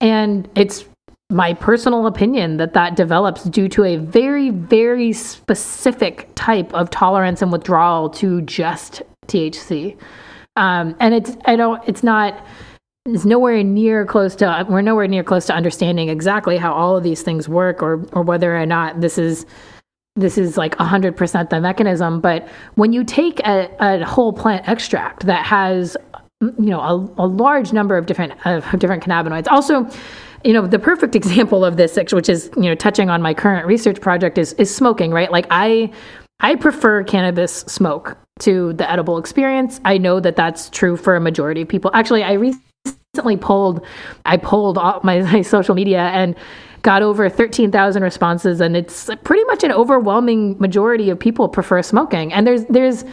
And 0.00 0.48
it's 0.56 0.86
my 1.30 1.54
personal 1.54 2.06
opinion 2.06 2.56
that 2.56 2.72
that 2.72 2.96
develops 2.96 3.44
due 3.44 3.68
to 3.68 3.84
a 3.84 3.96
very, 3.96 4.50
very 4.50 5.12
specific 5.12 6.28
type 6.34 6.72
of 6.74 6.90
tolerance 6.90 7.42
and 7.42 7.52
withdrawal 7.52 8.08
to 8.10 8.42
just 8.42 9.02
THC. 9.26 9.96
Um, 10.56 10.96
and 11.00 11.14
it's, 11.14 11.36
I 11.44 11.56
don't, 11.56 11.82
it's 11.88 12.02
not, 12.02 12.44
is 13.06 13.26
nowhere 13.26 13.62
near 13.62 14.06
close 14.06 14.34
to 14.34 14.66
we're 14.68 14.80
nowhere 14.80 15.06
near 15.06 15.22
close 15.22 15.44
to 15.46 15.52
understanding 15.54 16.08
exactly 16.08 16.56
how 16.56 16.72
all 16.72 16.96
of 16.96 17.02
these 17.02 17.22
things 17.22 17.48
work 17.48 17.82
or 17.82 18.06
or 18.12 18.22
whether 18.22 18.56
or 18.56 18.64
not 18.64 19.02
this 19.02 19.18
is 19.18 19.44
this 20.16 20.38
is 20.38 20.56
like 20.56 20.76
100% 20.76 21.50
the 21.50 21.60
mechanism. 21.60 22.20
But 22.20 22.48
when 22.76 22.92
you 22.92 23.02
take 23.02 23.40
a, 23.40 23.68
a 23.80 24.04
whole 24.04 24.32
plant 24.32 24.68
extract 24.68 25.26
that 25.26 25.44
has 25.44 25.96
you 26.40 26.70
know 26.70 26.80
a, 26.80 27.24
a 27.24 27.26
large 27.26 27.72
number 27.72 27.96
of 27.96 28.06
different 28.06 28.32
of 28.46 28.64
different 28.78 29.02
cannabinoids 29.02 29.46
also 29.48 29.88
you 30.42 30.52
know 30.52 30.66
the 30.66 30.78
perfect 30.78 31.14
example 31.20 31.64
of 31.64 31.76
this 31.76 31.98
which 32.12 32.28
is 32.28 32.50
you 32.56 32.62
know 32.62 32.74
touching 32.74 33.10
on 33.10 33.20
my 33.20 33.34
current 33.34 33.66
research 33.66 34.00
project 34.00 34.38
is 34.38 34.54
is 34.54 34.74
smoking 34.74 35.10
right? 35.10 35.30
Like 35.30 35.46
i 35.50 35.92
i 36.40 36.54
prefer 36.54 37.04
cannabis 37.04 37.60
smoke 37.66 38.16
to 38.40 38.72
the 38.72 38.90
edible 38.90 39.18
experience. 39.18 39.80
I 39.84 39.98
know 39.98 40.20
that 40.20 40.36
that's 40.36 40.70
true 40.70 40.96
for 40.96 41.16
a 41.16 41.20
majority 41.20 41.62
of 41.62 41.68
people. 41.68 41.90
Actually 41.92 42.22
i 42.22 42.32
re- 42.32 42.54
recently 43.14 43.36
polled, 43.36 43.84
I 44.26 44.36
polled 44.36 44.76
all 44.76 45.00
my, 45.04 45.20
my 45.32 45.42
social 45.42 45.74
media 45.74 46.00
and 46.00 46.34
got 46.82 47.00
over 47.00 47.30
13,000 47.30 48.02
responses 48.02 48.60
and 48.60 48.76
it's 48.76 49.08
pretty 49.22 49.44
much 49.44 49.64
an 49.64 49.72
overwhelming 49.72 50.58
majority 50.58 51.08
of 51.08 51.18
people 51.18 51.48
prefer 51.48 51.80
smoking. 51.82 52.32
And 52.32 52.46
there's 52.46 52.64
there's 52.66 53.04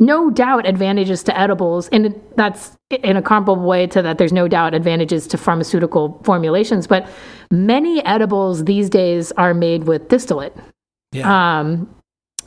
no 0.00 0.28
doubt 0.28 0.66
advantages 0.66 1.22
to 1.22 1.38
edibles 1.38 1.88
and 1.88 2.20
that's 2.36 2.76
in 2.90 3.16
a 3.16 3.22
comparable 3.22 3.64
way 3.64 3.86
to 3.86 4.02
that 4.02 4.18
there's 4.18 4.32
no 4.32 4.48
doubt 4.48 4.74
advantages 4.74 5.26
to 5.28 5.38
pharmaceutical 5.38 6.20
formulations, 6.24 6.86
but 6.86 7.08
many 7.50 8.04
edibles 8.04 8.64
these 8.64 8.90
days 8.90 9.32
are 9.32 9.54
made 9.54 9.84
with 9.84 10.08
distillate. 10.08 10.54
Yeah. 11.12 11.60
Um, 11.60 11.94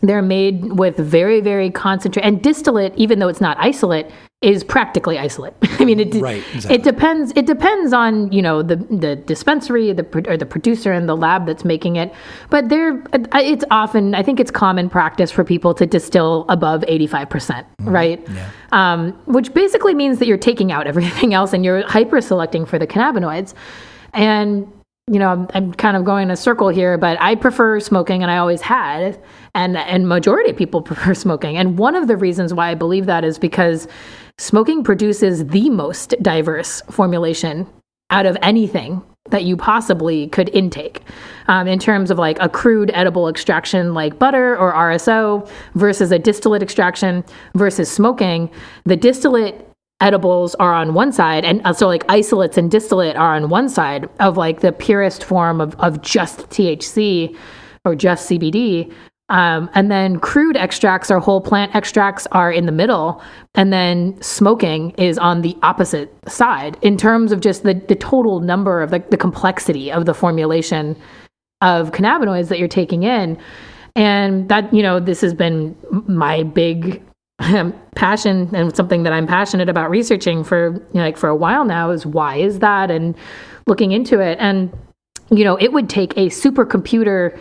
they're 0.01 0.21
made 0.21 0.73
with 0.73 0.97
very, 0.97 1.41
very 1.41 1.71
concentrated 1.71 2.27
and 2.27 2.43
distillate, 2.43 2.93
even 2.97 3.17
though 3.17 3.29
it's 3.29 3.41
not 3.41 3.57
isolate, 3.59 4.11
is 4.41 4.63
practically 4.63 5.17
isolate. 5.17 5.53
I 5.79 5.85
mean, 5.85 5.99
it 5.99 6.13
right, 6.15 6.43
exactly. 6.53 6.75
it 6.75 6.83
depends. 6.83 7.33
It 7.35 7.45
depends 7.47 7.91
on 7.91 8.31
you 8.31 8.41
know 8.41 8.61
the 8.61 8.75
the 8.75 9.15
dispensary, 9.15 9.91
the 9.93 10.05
or 10.27 10.37
the 10.37 10.45
producer 10.45 10.91
and 10.91 11.09
the 11.09 11.15
lab 11.15 11.45
that's 11.47 11.65
making 11.65 11.95
it. 11.95 12.13
But 12.49 12.69
there, 12.69 13.03
it's 13.33 13.65
often 13.71 14.13
I 14.13 14.21
think 14.21 14.39
it's 14.39 14.51
common 14.51 14.89
practice 14.89 15.31
for 15.31 15.43
people 15.43 15.73
to 15.75 15.85
distill 15.85 16.45
above 16.49 16.83
eighty 16.87 17.07
five 17.07 17.29
percent, 17.29 17.67
mm-hmm. 17.77 17.89
right? 17.89 18.29
Yeah. 18.29 18.49
Um, 18.71 19.13
which 19.25 19.53
basically 19.53 19.95
means 19.95 20.19
that 20.19 20.27
you're 20.27 20.37
taking 20.37 20.71
out 20.71 20.85
everything 20.93 21.33
else 21.33 21.53
and 21.53 21.65
you're 21.65 21.87
hyper 21.87 22.21
selecting 22.21 22.65
for 22.65 22.77
the 22.77 22.87
cannabinoids. 22.87 23.55
And 24.13 24.71
you 25.09 25.19
know, 25.19 25.29
I'm, 25.29 25.47
I'm, 25.53 25.73
kind 25.73 25.95
of 25.95 26.03
going 26.03 26.23
in 26.23 26.31
a 26.31 26.35
circle 26.35 26.67
here, 26.67 26.97
but 26.97 27.17
I 27.21 27.35
prefer 27.35 27.79
smoking, 27.79 28.23
and 28.23 28.29
I 28.29 28.37
always 28.37 28.59
had, 28.59 29.17
and 29.55 29.77
and 29.77 30.07
majority 30.07 30.51
of 30.51 30.57
people 30.57 30.81
prefer 30.83 31.15
smoking. 31.15 31.57
And 31.57 31.79
one 31.79 31.95
of 31.95 32.07
the 32.07 32.17
reasons 32.17 32.53
why 32.53 32.69
I 32.69 32.75
believe 32.75 33.07
that 33.07 33.23
is 33.23 33.39
because 33.39 33.87
smoking 34.37 34.83
produces 34.83 35.45
the 35.47 35.69
most 35.69 36.15
diverse 36.21 36.81
formulation 36.89 37.67
out 38.09 38.25
of 38.25 38.37
anything 38.41 39.01
that 39.29 39.43
you 39.43 39.57
possibly 39.57 40.27
could 40.29 40.49
intake 40.49 41.01
um, 41.47 41.67
in 41.67 41.79
terms 41.79 42.11
of 42.11 42.17
like 42.17 42.37
a 42.39 42.47
crude 42.47 42.91
edible 42.93 43.27
extraction 43.27 43.93
like 43.93 44.17
butter 44.17 44.55
or 44.57 44.73
RSO 44.73 45.49
versus 45.75 46.11
a 46.11 46.19
distillate 46.19 46.63
extraction 46.63 47.25
versus 47.55 47.91
smoking. 47.91 48.49
The 48.85 48.95
distillate 48.95 49.67
edibles 49.99 50.55
are 50.55 50.73
on 50.73 50.93
one 50.93 51.11
side 51.11 51.43
and 51.43 51.61
uh, 51.65 51.73
so 51.73 51.87
like 51.87 52.05
isolates 52.07 52.57
and 52.57 52.69
distillate 52.69 53.15
are 53.15 53.35
on 53.35 53.49
one 53.49 53.67
side 53.67 54.07
of 54.19 54.37
like 54.37 54.59
the 54.59 54.71
purest 54.71 55.23
form 55.23 55.59
of, 55.59 55.75
of 55.79 56.03
just 56.03 56.37
thc 56.51 57.35
or 57.83 57.95
just 57.95 58.29
cbd 58.29 58.93
um, 59.29 59.69
and 59.73 59.91
then 59.91 60.19
crude 60.19 60.55
extracts 60.55 61.11
or 61.11 61.19
whole 61.19 61.41
plant 61.41 61.75
extracts 61.75 62.27
are 62.31 62.51
in 62.51 62.65
the 62.65 62.71
middle 62.71 63.21
and 63.55 63.73
then 63.73 64.19
smoking 64.21 64.91
is 64.91 65.17
on 65.17 65.41
the 65.41 65.57
opposite 65.63 66.13
side 66.29 66.77
in 66.81 66.95
terms 66.95 67.33
of 67.33 67.41
just 67.41 67.63
the, 67.63 67.73
the 67.73 67.95
total 67.95 68.39
number 68.39 68.81
of 68.81 68.91
the, 68.91 68.99
the 69.09 69.17
complexity 69.17 69.91
of 69.91 70.05
the 70.05 70.13
formulation 70.13 70.95
of 71.61 71.91
cannabinoids 71.91 72.47
that 72.47 72.59
you're 72.59 72.67
taking 72.67 73.03
in. 73.03 73.37
And 73.95 74.47
that 74.49 74.71
you 74.71 74.83
know 74.83 74.99
this 74.99 75.21
has 75.21 75.33
been 75.33 75.75
my 76.07 76.43
big 76.43 77.01
passion 77.95 78.55
and 78.55 78.75
something 78.75 79.03
that 79.03 79.11
I'm 79.11 79.25
passionate 79.25 79.69
about 79.69 79.89
researching 79.89 80.43
for 80.43 80.73
you 80.73 80.79
know, 80.93 81.01
like 81.01 81.17
for 81.17 81.29
a 81.29 81.35
while 81.35 81.65
now 81.65 81.89
is 81.89 82.05
why 82.05 82.35
is 82.35 82.59
that 82.59 82.91
and 82.91 83.15
looking 83.65 83.91
into 83.91 84.19
it. 84.19 84.37
And 84.39 84.71
you 85.31 85.43
know 85.43 85.55
it 85.55 85.73
would 85.73 85.89
take 85.89 86.15
a 86.15 86.27
supercomputer 86.27 87.37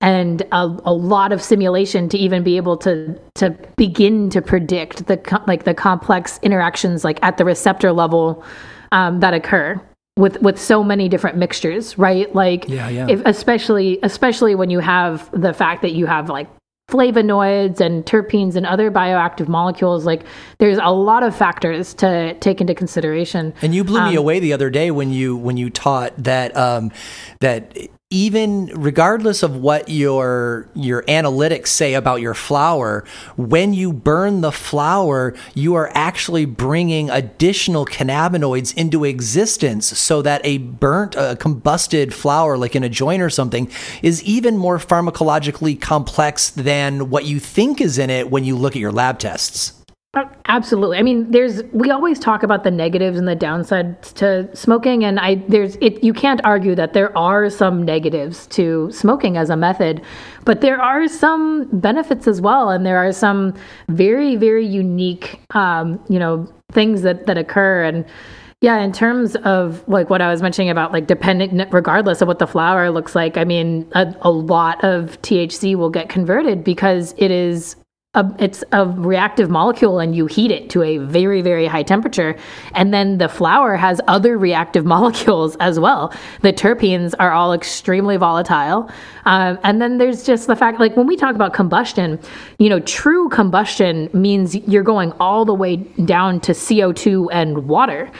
and 0.00 0.42
a, 0.52 0.78
a 0.84 0.92
lot 0.92 1.32
of 1.32 1.42
simulation 1.42 2.08
to 2.08 2.18
even 2.18 2.42
be 2.42 2.56
able 2.56 2.76
to 2.76 3.18
to 3.34 3.50
begin 3.76 4.28
to 4.30 4.42
predict 4.42 5.06
the 5.06 5.42
like 5.46 5.64
the 5.64 5.74
complex 5.74 6.38
interactions 6.42 7.02
like 7.04 7.18
at 7.22 7.38
the 7.38 7.44
receptor 7.44 7.92
level 7.92 8.44
um, 8.92 9.20
that 9.20 9.32
occur 9.32 9.80
with 10.16 10.40
with 10.42 10.58
so 10.60 10.84
many 10.84 11.08
different 11.08 11.36
mixtures 11.36 11.96
right 11.96 12.34
like 12.34 12.68
yeah, 12.68 12.88
yeah. 12.88 13.06
If, 13.08 13.22
especially 13.24 13.98
especially 14.02 14.54
when 14.54 14.70
you 14.70 14.80
have 14.80 15.30
the 15.32 15.54
fact 15.54 15.82
that 15.82 15.92
you 15.92 16.06
have 16.06 16.28
like 16.28 16.48
flavonoids 16.90 17.80
and 17.80 18.06
terpenes 18.06 18.54
and 18.54 18.64
other 18.64 18.92
bioactive 18.92 19.48
molecules 19.48 20.06
like 20.06 20.22
there's 20.58 20.78
a 20.78 20.92
lot 20.92 21.24
of 21.24 21.34
factors 21.34 21.94
to 21.94 22.34
take 22.38 22.60
into 22.60 22.74
consideration 22.74 23.52
and 23.60 23.74
you 23.74 23.82
blew 23.82 23.98
um, 23.98 24.10
me 24.10 24.14
away 24.14 24.38
the 24.38 24.52
other 24.52 24.70
day 24.70 24.90
when 24.90 25.10
you 25.10 25.36
when 25.36 25.56
you 25.56 25.68
taught 25.68 26.12
that 26.16 26.56
um, 26.56 26.92
that 27.40 27.76
even 28.10 28.66
regardless 28.66 29.42
of 29.42 29.56
what 29.56 29.88
your 29.88 30.68
your 30.76 31.02
analytics 31.02 31.66
say 31.66 31.94
about 31.94 32.20
your 32.20 32.34
flower 32.34 33.04
when 33.36 33.74
you 33.74 33.92
burn 33.92 34.42
the 34.42 34.52
flower 34.52 35.34
you 35.54 35.74
are 35.74 35.90
actually 35.92 36.44
bringing 36.44 37.10
additional 37.10 37.84
cannabinoids 37.84 38.72
into 38.76 39.04
existence 39.04 39.86
so 39.86 40.22
that 40.22 40.40
a 40.44 40.58
burnt 40.58 41.16
a 41.16 41.34
combusted 41.40 42.14
flower 42.14 42.56
like 42.56 42.76
in 42.76 42.84
a 42.84 42.88
joint 42.88 43.20
or 43.20 43.28
something 43.28 43.68
is 44.04 44.22
even 44.22 44.56
more 44.56 44.78
pharmacologically 44.78 45.80
complex 45.80 46.50
than 46.50 47.10
what 47.10 47.24
you 47.24 47.40
think 47.40 47.80
is 47.80 47.98
in 47.98 48.08
it 48.08 48.30
when 48.30 48.44
you 48.44 48.56
look 48.56 48.76
at 48.76 48.80
your 48.80 48.92
lab 48.92 49.18
tests 49.18 49.72
Absolutely. 50.46 50.96
I 50.96 51.02
mean, 51.02 51.30
there's 51.30 51.62
we 51.72 51.90
always 51.90 52.18
talk 52.18 52.42
about 52.42 52.64
the 52.64 52.70
negatives 52.70 53.18
and 53.18 53.28
the 53.28 53.36
downsides 53.36 54.14
to 54.14 54.48
smoking, 54.56 55.04
and 55.04 55.20
I 55.20 55.36
there's 55.48 55.76
it. 55.76 56.02
You 56.02 56.14
can't 56.14 56.40
argue 56.44 56.74
that 56.74 56.94
there 56.94 57.16
are 57.18 57.50
some 57.50 57.82
negatives 57.82 58.46
to 58.48 58.90
smoking 58.92 59.36
as 59.36 59.50
a 59.50 59.56
method, 59.56 60.00
but 60.44 60.62
there 60.62 60.80
are 60.80 61.06
some 61.08 61.68
benefits 61.80 62.26
as 62.26 62.40
well, 62.40 62.70
and 62.70 62.86
there 62.86 62.96
are 62.96 63.12
some 63.12 63.54
very 63.88 64.36
very 64.36 64.64
unique, 64.64 65.40
um, 65.50 66.02
you 66.08 66.18
know, 66.18 66.50
things 66.72 67.02
that 67.02 67.26
that 67.26 67.36
occur 67.38 67.84
and. 67.84 68.04
Yeah, 68.62 68.78
in 68.78 68.90
terms 68.90 69.36
of 69.36 69.86
like 69.86 70.08
what 70.08 70.22
I 70.22 70.30
was 70.30 70.40
mentioning 70.40 70.70
about 70.70 70.90
like 70.90 71.06
dependent, 71.06 71.70
regardless 71.74 72.22
of 72.22 72.26
what 72.26 72.38
the 72.38 72.46
flower 72.46 72.90
looks 72.90 73.14
like, 73.14 73.36
I 73.36 73.44
mean, 73.44 73.86
a, 73.92 74.14
a 74.22 74.30
lot 74.30 74.82
of 74.82 75.20
THC 75.20 75.76
will 75.76 75.90
get 75.90 76.08
converted 76.08 76.64
because 76.64 77.14
it 77.18 77.30
is 77.30 77.76
a, 78.16 78.34
it's 78.38 78.64
a 78.72 78.86
reactive 78.86 79.48
molecule 79.50 80.00
and 80.00 80.16
you 80.16 80.26
heat 80.26 80.50
it 80.50 80.68
to 80.70 80.82
a 80.82 80.98
very 80.98 81.42
very 81.42 81.66
high 81.66 81.84
temperature. 81.84 82.36
And 82.74 82.92
then 82.92 83.18
the 83.18 83.28
flower 83.28 83.76
has 83.76 84.00
other 84.08 84.36
reactive 84.36 84.84
molecules 84.96 85.56
as 85.56 85.78
well. 85.78 86.12
The 86.42 86.52
terpenes 86.52 87.14
are 87.18 87.30
all 87.30 87.52
extremely 87.52 88.16
volatile. 88.16 88.90
Um, 89.26 89.58
and 89.62 89.80
then 89.80 89.98
there's 89.98 90.24
just 90.24 90.46
the 90.46 90.56
fact 90.56 90.80
like 90.80 90.96
when 90.96 91.06
we 91.06 91.16
talk 91.16 91.34
about 91.34 91.52
combustion 91.52 92.18
you 92.58 92.68
know 92.68 92.80
true 92.80 93.28
combustion 93.28 94.10
means 94.12 94.54
you're 94.54 94.82
going 94.82 95.12
all 95.20 95.44
the 95.44 95.54
way 95.54 95.76
down 95.76 96.40
to 96.40 96.52
co2 96.52 97.28
and 97.30 97.68
water. 97.68 98.10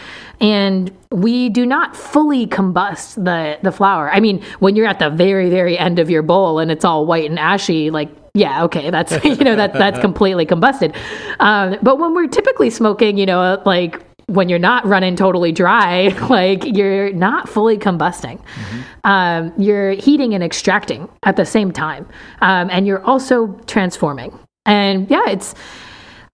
And 0.41 0.93
we 1.17 1.49
do 1.49 1.65
not 1.65 1.97
fully 1.97 2.47
combust 2.47 3.15
the 3.25 3.59
the 3.63 3.73
flower. 3.73 4.11
I 4.11 4.21
mean, 4.21 4.43
when 4.59 4.77
you're 4.77 4.87
at 4.87 4.99
the 4.99 5.09
very 5.09 5.49
very 5.49 5.79
end 5.79 5.99
of 5.99 6.11
your 6.11 6.23
bowl 6.23 6.59
and 6.59 6.71
it's 6.71 6.85
all 6.85 7.07
white 7.07 7.29
and 7.31 7.39
ashy, 7.39 7.91
like 7.91 8.11
yeah, 8.35 8.65
okay, 8.65 8.91
that's 8.91 9.13
you 9.25 9.37
know 9.37 9.57
that 9.57 9.73
that's 9.73 9.99
completely 9.99 10.45
combusted. 10.45 10.95
Um, 11.41 11.79
but 11.83 11.99
when 11.99 12.15
we're 12.15 12.29
typically 12.29 12.69
smoking, 12.69 13.17
you 13.17 13.25
know, 13.25 13.63
like 13.65 14.05
when 14.27 14.51
you're 14.51 14.59
not 14.59 14.85
running 14.85 15.17
totally 15.17 15.53
dry, 15.53 16.09
like 16.29 16.65
you're 16.67 17.13
not 17.13 17.49
fully 17.49 17.79
combusting. 17.79 18.39
Mm-hmm. 18.39 18.81
Um, 19.05 19.53
you're 19.57 19.93
heating 19.93 20.35
and 20.35 20.45
extracting 20.45 21.09
at 21.23 21.37
the 21.37 21.47
same 21.47 21.73
time, 21.73 22.07
um, 22.43 22.69
and 22.71 22.87
you're 22.87 23.03
also 23.05 23.59
transforming. 23.67 24.39
And 24.67 25.09
yeah, 25.11 25.25
it's 25.29 25.55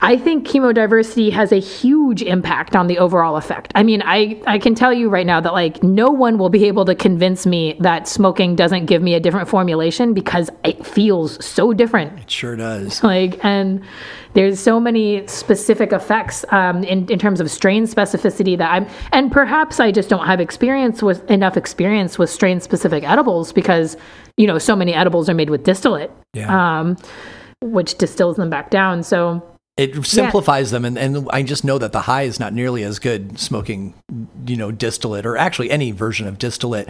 I 0.04 0.16
think 0.16 0.44
chemodiversity 0.48 1.30
has 1.30 1.52
a 1.52 1.60
huge 1.60 2.22
impact 2.22 2.74
on 2.74 2.88
the 2.88 2.98
overall 2.98 3.36
effect. 3.36 3.70
I 3.76 3.84
mean, 3.84 4.02
I, 4.04 4.42
I 4.48 4.58
can 4.58 4.74
tell 4.74 4.92
you 4.92 5.08
right 5.08 5.24
now 5.24 5.40
that 5.40 5.52
like 5.52 5.80
no 5.84 6.10
one 6.10 6.38
will 6.38 6.48
be 6.48 6.66
able 6.66 6.84
to 6.86 6.96
convince 6.96 7.46
me 7.46 7.76
that 7.78 8.08
smoking 8.08 8.56
doesn't 8.56 8.86
give 8.86 9.00
me 9.00 9.14
a 9.14 9.20
different 9.20 9.48
formulation 9.48 10.12
because 10.12 10.50
it 10.64 10.84
feels 10.84 11.42
so 11.44 11.72
different. 11.72 12.18
It 12.18 12.30
sure 12.30 12.56
does. 12.56 13.00
Like, 13.12 13.44
and 13.44 13.84
there's 14.32 14.58
so 14.58 14.80
many 14.80 15.26
specific 15.26 15.92
effects 15.92 16.44
um, 16.50 16.82
in, 16.84 17.10
in 17.10 17.18
terms 17.18 17.40
of 17.40 17.50
strain 17.50 17.84
specificity 17.84 18.56
that 18.56 18.72
I'm, 18.72 18.86
and 19.12 19.30
perhaps 19.30 19.80
I 19.80 19.92
just 19.92 20.08
don't 20.08 20.24
have 20.24 20.40
experience 20.40 21.02
with 21.02 21.30
enough 21.30 21.56
experience 21.56 22.18
with 22.18 22.30
strain 22.30 22.60
specific 22.60 23.04
edibles 23.04 23.52
because, 23.52 23.96
you 24.38 24.46
know, 24.46 24.58
so 24.58 24.74
many 24.74 24.94
edibles 24.94 25.28
are 25.28 25.34
made 25.34 25.50
with 25.50 25.62
distillate, 25.62 26.10
yeah. 26.32 26.80
um, 26.80 26.96
which 27.60 27.98
distills 27.98 28.36
them 28.36 28.48
back 28.48 28.70
down. 28.70 29.02
So, 29.02 29.51
it 29.78 30.04
simplifies 30.04 30.70
yeah. 30.70 30.78
them 30.78 30.84
and, 30.84 30.98
and 30.98 31.28
i 31.32 31.42
just 31.42 31.64
know 31.64 31.78
that 31.78 31.92
the 31.92 32.02
high 32.02 32.22
is 32.22 32.38
not 32.38 32.52
nearly 32.52 32.82
as 32.82 32.98
good 32.98 33.38
smoking 33.38 33.94
you 34.46 34.56
know 34.56 34.70
distillate 34.70 35.24
or 35.24 35.36
actually 35.36 35.70
any 35.70 35.90
version 35.90 36.26
of 36.26 36.38
distillate 36.38 36.88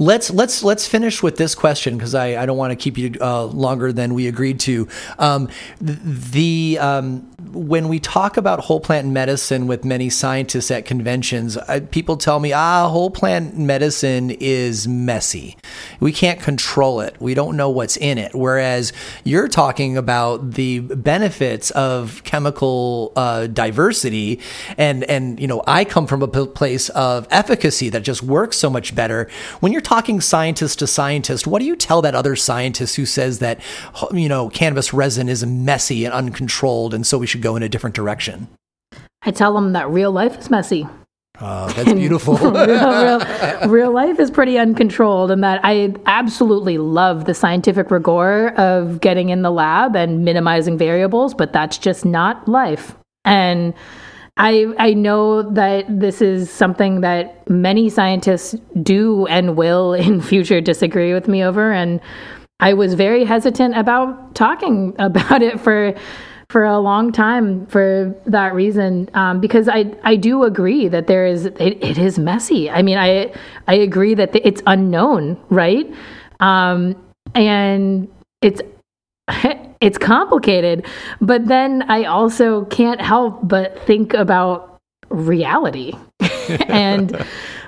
let's 0.00 0.30
let's 0.30 0.62
let's 0.64 0.88
finish 0.88 1.22
with 1.22 1.36
this 1.36 1.54
question 1.54 1.96
because 1.96 2.14
I, 2.14 2.42
I 2.42 2.46
don't 2.46 2.56
want 2.56 2.72
to 2.72 2.76
keep 2.76 2.98
you 2.98 3.14
uh, 3.20 3.44
longer 3.44 3.92
than 3.92 4.14
we 4.14 4.26
agreed 4.26 4.58
to 4.60 4.88
um, 5.18 5.48
the 5.80 6.78
um, 6.80 7.30
when 7.52 7.88
we 7.88 8.00
talk 8.00 8.36
about 8.36 8.60
whole 8.60 8.80
plant 8.80 9.08
medicine 9.08 9.66
with 9.66 9.84
many 9.84 10.08
scientists 10.08 10.70
at 10.70 10.84
conventions, 10.84 11.56
uh, 11.56 11.80
people 11.90 12.16
tell 12.16 12.38
me, 12.38 12.52
ah, 12.52 12.88
whole 12.88 13.10
plant 13.10 13.58
medicine 13.58 14.30
is 14.30 14.86
messy. 14.86 15.56
We 15.98 16.12
can't 16.12 16.40
control 16.40 17.00
it. 17.00 17.16
We 17.20 17.34
don't 17.34 17.56
know 17.56 17.68
what's 17.68 17.96
in 17.96 18.18
it. 18.18 18.34
Whereas 18.34 18.92
you're 19.24 19.48
talking 19.48 19.96
about 19.96 20.52
the 20.52 20.80
benefits 20.80 21.70
of 21.72 22.09
chemical 22.22 23.12
uh, 23.16 23.48
diversity, 23.48 24.40
and 24.78 25.02
and 25.04 25.40
you 25.40 25.48
know, 25.48 25.62
I 25.66 25.84
come 25.84 26.06
from 26.06 26.22
a 26.22 26.28
place 26.28 26.88
of 26.90 27.26
efficacy 27.30 27.88
that 27.88 28.02
just 28.02 28.22
works 28.22 28.56
so 28.56 28.70
much 28.70 28.94
better. 28.94 29.28
When 29.58 29.72
you're 29.72 29.80
talking 29.80 30.20
scientist 30.20 30.78
to 30.78 30.86
scientist, 30.86 31.48
what 31.48 31.58
do 31.58 31.64
you 31.64 31.74
tell 31.74 32.00
that 32.02 32.14
other 32.14 32.36
scientist 32.36 32.94
who 32.94 33.06
says 33.06 33.40
that 33.40 33.60
you 34.12 34.28
know 34.28 34.48
cannabis 34.50 34.94
resin 34.94 35.28
is 35.28 35.44
messy 35.44 36.04
and 36.04 36.14
uncontrolled, 36.14 36.94
and 36.94 37.04
so 37.04 37.18
we 37.18 37.26
should 37.26 37.40
should 37.40 37.42
go 37.42 37.56
in 37.56 37.62
a 37.62 37.68
different 37.68 37.96
direction? 37.96 38.48
I 39.22 39.30
tell 39.30 39.54
them 39.54 39.72
that 39.72 39.88
real 39.88 40.12
life 40.12 40.38
is 40.38 40.50
messy. 40.50 40.86
Oh, 41.42 41.68
that's 41.68 41.92
beautiful. 41.94 42.36
real, 42.38 43.20
real, 43.20 43.68
real, 43.68 43.92
life 43.92 44.20
is 44.20 44.30
pretty 44.30 44.58
uncontrolled, 44.58 45.30
and 45.30 45.42
that 45.42 45.60
I 45.64 45.94
absolutely 46.04 46.76
love 46.76 47.24
the 47.24 47.32
scientific 47.32 47.90
rigor 47.90 48.50
of 48.56 49.00
getting 49.00 49.30
in 49.30 49.42
the 49.42 49.50
lab 49.50 49.96
and 49.96 50.24
minimizing 50.24 50.76
variables, 50.76 51.32
but 51.32 51.52
that's 51.52 51.78
just 51.78 52.04
not 52.04 52.46
life. 52.46 52.94
And 53.24 53.72
I 54.36 54.66
I 54.78 54.92
know 54.92 55.42
that 55.54 55.86
this 55.88 56.20
is 56.20 56.50
something 56.50 57.00
that 57.00 57.48
many 57.48 57.88
scientists 57.88 58.54
do 58.82 59.26
and 59.26 59.56
will 59.56 59.92
in 60.06 60.20
future 60.20 60.60
disagree 60.60 61.14
with 61.14 61.26
me 61.26 61.42
over, 61.42 61.72
and 61.72 62.00
I 62.60 62.74
was 62.74 62.92
very 62.92 63.24
hesitant 63.24 63.78
about 63.78 64.34
talking 64.34 64.94
about 64.98 65.40
it 65.40 65.58
for 65.58 65.94
for 66.50 66.64
a 66.64 66.80
long 66.80 67.12
time 67.12 67.64
for 67.66 68.12
that 68.26 68.52
reason 68.54 69.08
um, 69.14 69.40
because 69.40 69.68
I 69.68 69.94
I 70.02 70.16
do 70.16 70.42
agree 70.42 70.88
that 70.88 71.06
there 71.06 71.24
is 71.24 71.46
it, 71.46 71.60
it 71.60 71.96
is 71.96 72.18
messy. 72.18 72.68
I 72.68 72.82
mean 72.82 72.98
I 72.98 73.32
I 73.68 73.74
agree 73.74 74.14
that 74.14 74.34
it's 74.34 74.60
unknown, 74.66 75.40
right? 75.48 75.88
Um, 76.40 76.96
and 77.36 78.08
it's 78.42 78.60
it's 79.80 79.96
complicated, 79.96 80.84
but 81.20 81.46
then 81.46 81.82
I 81.88 82.04
also 82.04 82.64
can't 82.64 83.00
help 83.00 83.38
but 83.44 83.78
think 83.86 84.12
about 84.12 84.76
reality, 85.08 85.92
and 86.66 87.24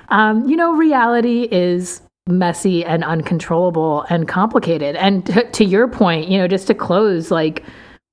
um, 0.09 0.45
you 0.49 0.57
know 0.57 0.73
reality 0.73 1.47
is 1.49 2.01
messy 2.27 2.83
and 2.83 3.05
uncontrollable 3.05 4.05
and 4.09 4.27
complicated. 4.27 4.97
And 4.97 5.25
t- 5.25 5.43
to 5.43 5.63
your 5.63 5.87
point, 5.87 6.27
you 6.27 6.37
know, 6.37 6.47
just 6.49 6.67
to 6.67 6.73
close, 6.73 7.31
like 7.31 7.63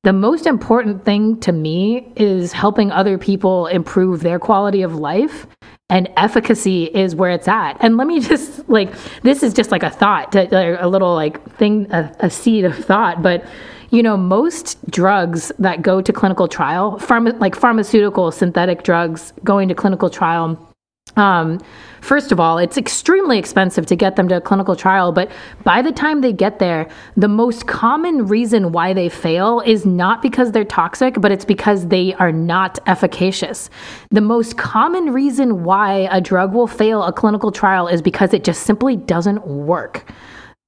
the 0.02 0.12
most 0.12 0.46
important 0.46 1.04
thing 1.04 1.38
to 1.40 1.52
me 1.52 2.10
is 2.16 2.52
helping 2.52 2.90
other 2.90 3.18
people 3.18 3.66
improve 3.66 4.20
their 4.20 4.38
quality 4.38 4.82
of 4.82 4.94
life 4.94 5.46
and 5.90 6.08
efficacy 6.16 6.84
is 6.84 7.14
where 7.14 7.32
it's 7.32 7.48
at. 7.48 7.76
And 7.80 7.96
let 7.96 8.06
me 8.06 8.20
just 8.20 8.68
like 8.68 8.94
this 9.22 9.42
is 9.42 9.52
just 9.52 9.70
like 9.70 9.82
a 9.82 9.90
thought 9.90 10.34
uh, 10.34 10.76
a 10.80 10.88
little 10.88 11.14
like 11.14 11.56
thing 11.56 11.90
a, 11.92 12.14
a 12.20 12.30
seed 12.30 12.64
of 12.64 12.76
thought 12.76 13.22
but 13.22 13.44
you 13.90 14.02
know 14.02 14.16
most 14.16 14.78
drugs 14.90 15.52
that 15.58 15.82
go 15.82 16.00
to 16.00 16.12
clinical 16.12 16.48
trial 16.48 16.92
pharma, 16.98 17.38
like 17.40 17.56
pharmaceutical 17.56 18.30
synthetic 18.30 18.84
drugs 18.84 19.32
going 19.44 19.68
to 19.68 19.74
clinical 19.74 20.08
trial 20.08 20.69
um, 21.16 21.60
first 22.00 22.32
of 22.32 22.40
all, 22.40 22.58
it's 22.58 22.76
extremely 22.76 23.38
expensive 23.38 23.86
to 23.86 23.96
get 23.96 24.16
them 24.16 24.28
to 24.28 24.36
a 24.36 24.40
clinical 24.40 24.76
trial, 24.76 25.12
but 25.12 25.30
by 25.64 25.82
the 25.82 25.92
time 25.92 26.20
they 26.20 26.32
get 26.32 26.58
there, 26.58 26.88
the 27.16 27.28
most 27.28 27.66
common 27.66 28.26
reason 28.26 28.72
why 28.72 28.92
they 28.92 29.08
fail 29.08 29.60
is 29.60 29.84
not 29.84 30.22
because 30.22 30.52
they're 30.52 30.64
toxic, 30.64 31.20
but 31.20 31.32
it's 31.32 31.44
because 31.44 31.88
they 31.88 32.14
are 32.14 32.32
not 32.32 32.78
efficacious. 32.86 33.70
The 34.10 34.20
most 34.20 34.56
common 34.56 35.12
reason 35.12 35.64
why 35.64 36.08
a 36.10 36.20
drug 36.20 36.54
will 36.54 36.66
fail 36.66 37.02
a 37.02 37.12
clinical 37.12 37.50
trial 37.50 37.88
is 37.88 38.00
because 38.02 38.32
it 38.32 38.44
just 38.44 38.62
simply 38.62 38.96
doesn't 38.96 39.46
work. 39.46 40.10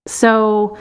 So, 0.06 0.76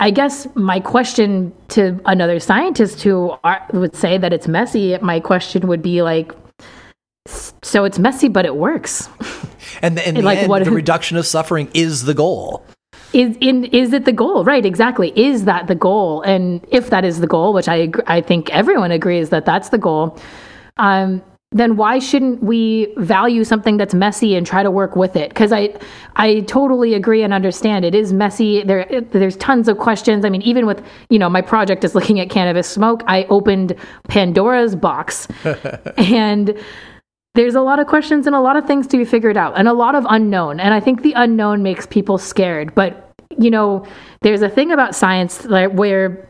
I 0.00 0.12
guess 0.12 0.46
my 0.54 0.78
question 0.78 1.52
to 1.70 2.00
another 2.04 2.38
scientist 2.38 3.02
who 3.02 3.34
are, 3.42 3.66
would 3.72 3.96
say 3.96 4.16
that 4.16 4.32
it's 4.32 4.46
messy, 4.46 4.96
my 4.98 5.18
question 5.18 5.66
would 5.66 5.82
be 5.82 6.02
like, 6.02 6.32
so 7.62 7.84
it's 7.84 7.98
messy, 7.98 8.28
but 8.28 8.46
it 8.46 8.56
works. 8.56 9.08
And, 9.82 9.98
and, 9.98 10.22
like 10.24 10.38
end, 10.38 10.48
what, 10.48 10.64
the 10.64 10.70
reduction 10.70 11.16
of 11.16 11.26
suffering 11.26 11.70
is 11.74 12.04
the 12.04 12.14
goal. 12.14 12.64
Is 13.12 13.36
in 13.40 13.64
is 13.66 13.92
it 13.94 14.04
the 14.04 14.12
goal? 14.12 14.44
Right, 14.44 14.66
exactly. 14.66 15.18
Is 15.18 15.44
that 15.46 15.66
the 15.66 15.74
goal? 15.74 16.20
And 16.22 16.66
if 16.70 16.90
that 16.90 17.04
is 17.04 17.20
the 17.20 17.26
goal, 17.26 17.54
which 17.54 17.68
I 17.68 17.90
I 18.06 18.20
think 18.20 18.50
everyone 18.50 18.90
agrees 18.90 19.30
that 19.30 19.46
that's 19.46 19.70
the 19.70 19.78
goal, 19.78 20.18
um, 20.76 21.22
then 21.50 21.76
why 21.76 21.98
shouldn't 21.98 22.42
we 22.42 22.92
value 22.98 23.42
something 23.42 23.78
that's 23.78 23.94
messy 23.94 24.36
and 24.36 24.46
try 24.46 24.62
to 24.62 24.70
work 24.70 24.96
with 24.96 25.16
it? 25.16 25.30
Because 25.30 25.50
I, 25.50 25.74
I 26.16 26.40
totally 26.40 26.92
agree 26.92 27.22
and 27.22 27.32
understand 27.32 27.86
it 27.86 27.94
is 27.94 28.12
messy. 28.12 28.62
There, 28.62 28.86
there's 29.12 29.36
tons 29.38 29.66
of 29.66 29.78
questions. 29.78 30.26
I 30.26 30.28
mean, 30.28 30.42
even 30.42 30.66
with 30.66 30.84
you 31.08 31.18
know, 31.18 31.30
my 31.30 31.40
project 31.40 31.84
is 31.84 31.94
looking 31.94 32.20
at 32.20 32.28
cannabis 32.28 32.68
smoke. 32.68 33.02
I 33.06 33.24
opened 33.24 33.74
Pandora's 34.08 34.76
box, 34.76 35.26
and 35.96 36.54
there's 37.38 37.54
a 37.54 37.60
lot 37.60 37.78
of 37.78 37.86
questions 37.86 38.26
and 38.26 38.34
a 38.34 38.40
lot 38.40 38.56
of 38.56 38.66
things 38.66 38.84
to 38.88 38.96
be 38.96 39.04
figured 39.04 39.36
out, 39.36 39.56
and 39.56 39.68
a 39.68 39.72
lot 39.72 39.94
of 39.94 40.04
unknown. 40.10 40.58
And 40.58 40.74
I 40.74 40.80
think 40.80 41.02
the 41.02 41.12
unknown 41.12 41.62
makes 41.62 41.86
people 41.86 42.18
scared. 42.18 42.74
But 42.74 43.14
you 43.38 43.48
know, 43.48 43.86
there's 44.22 44.42
a 44.42 44.48
thing 44.48 44.72
about 44.72 44.96
science 44.96 45.44
where 45.44 46.28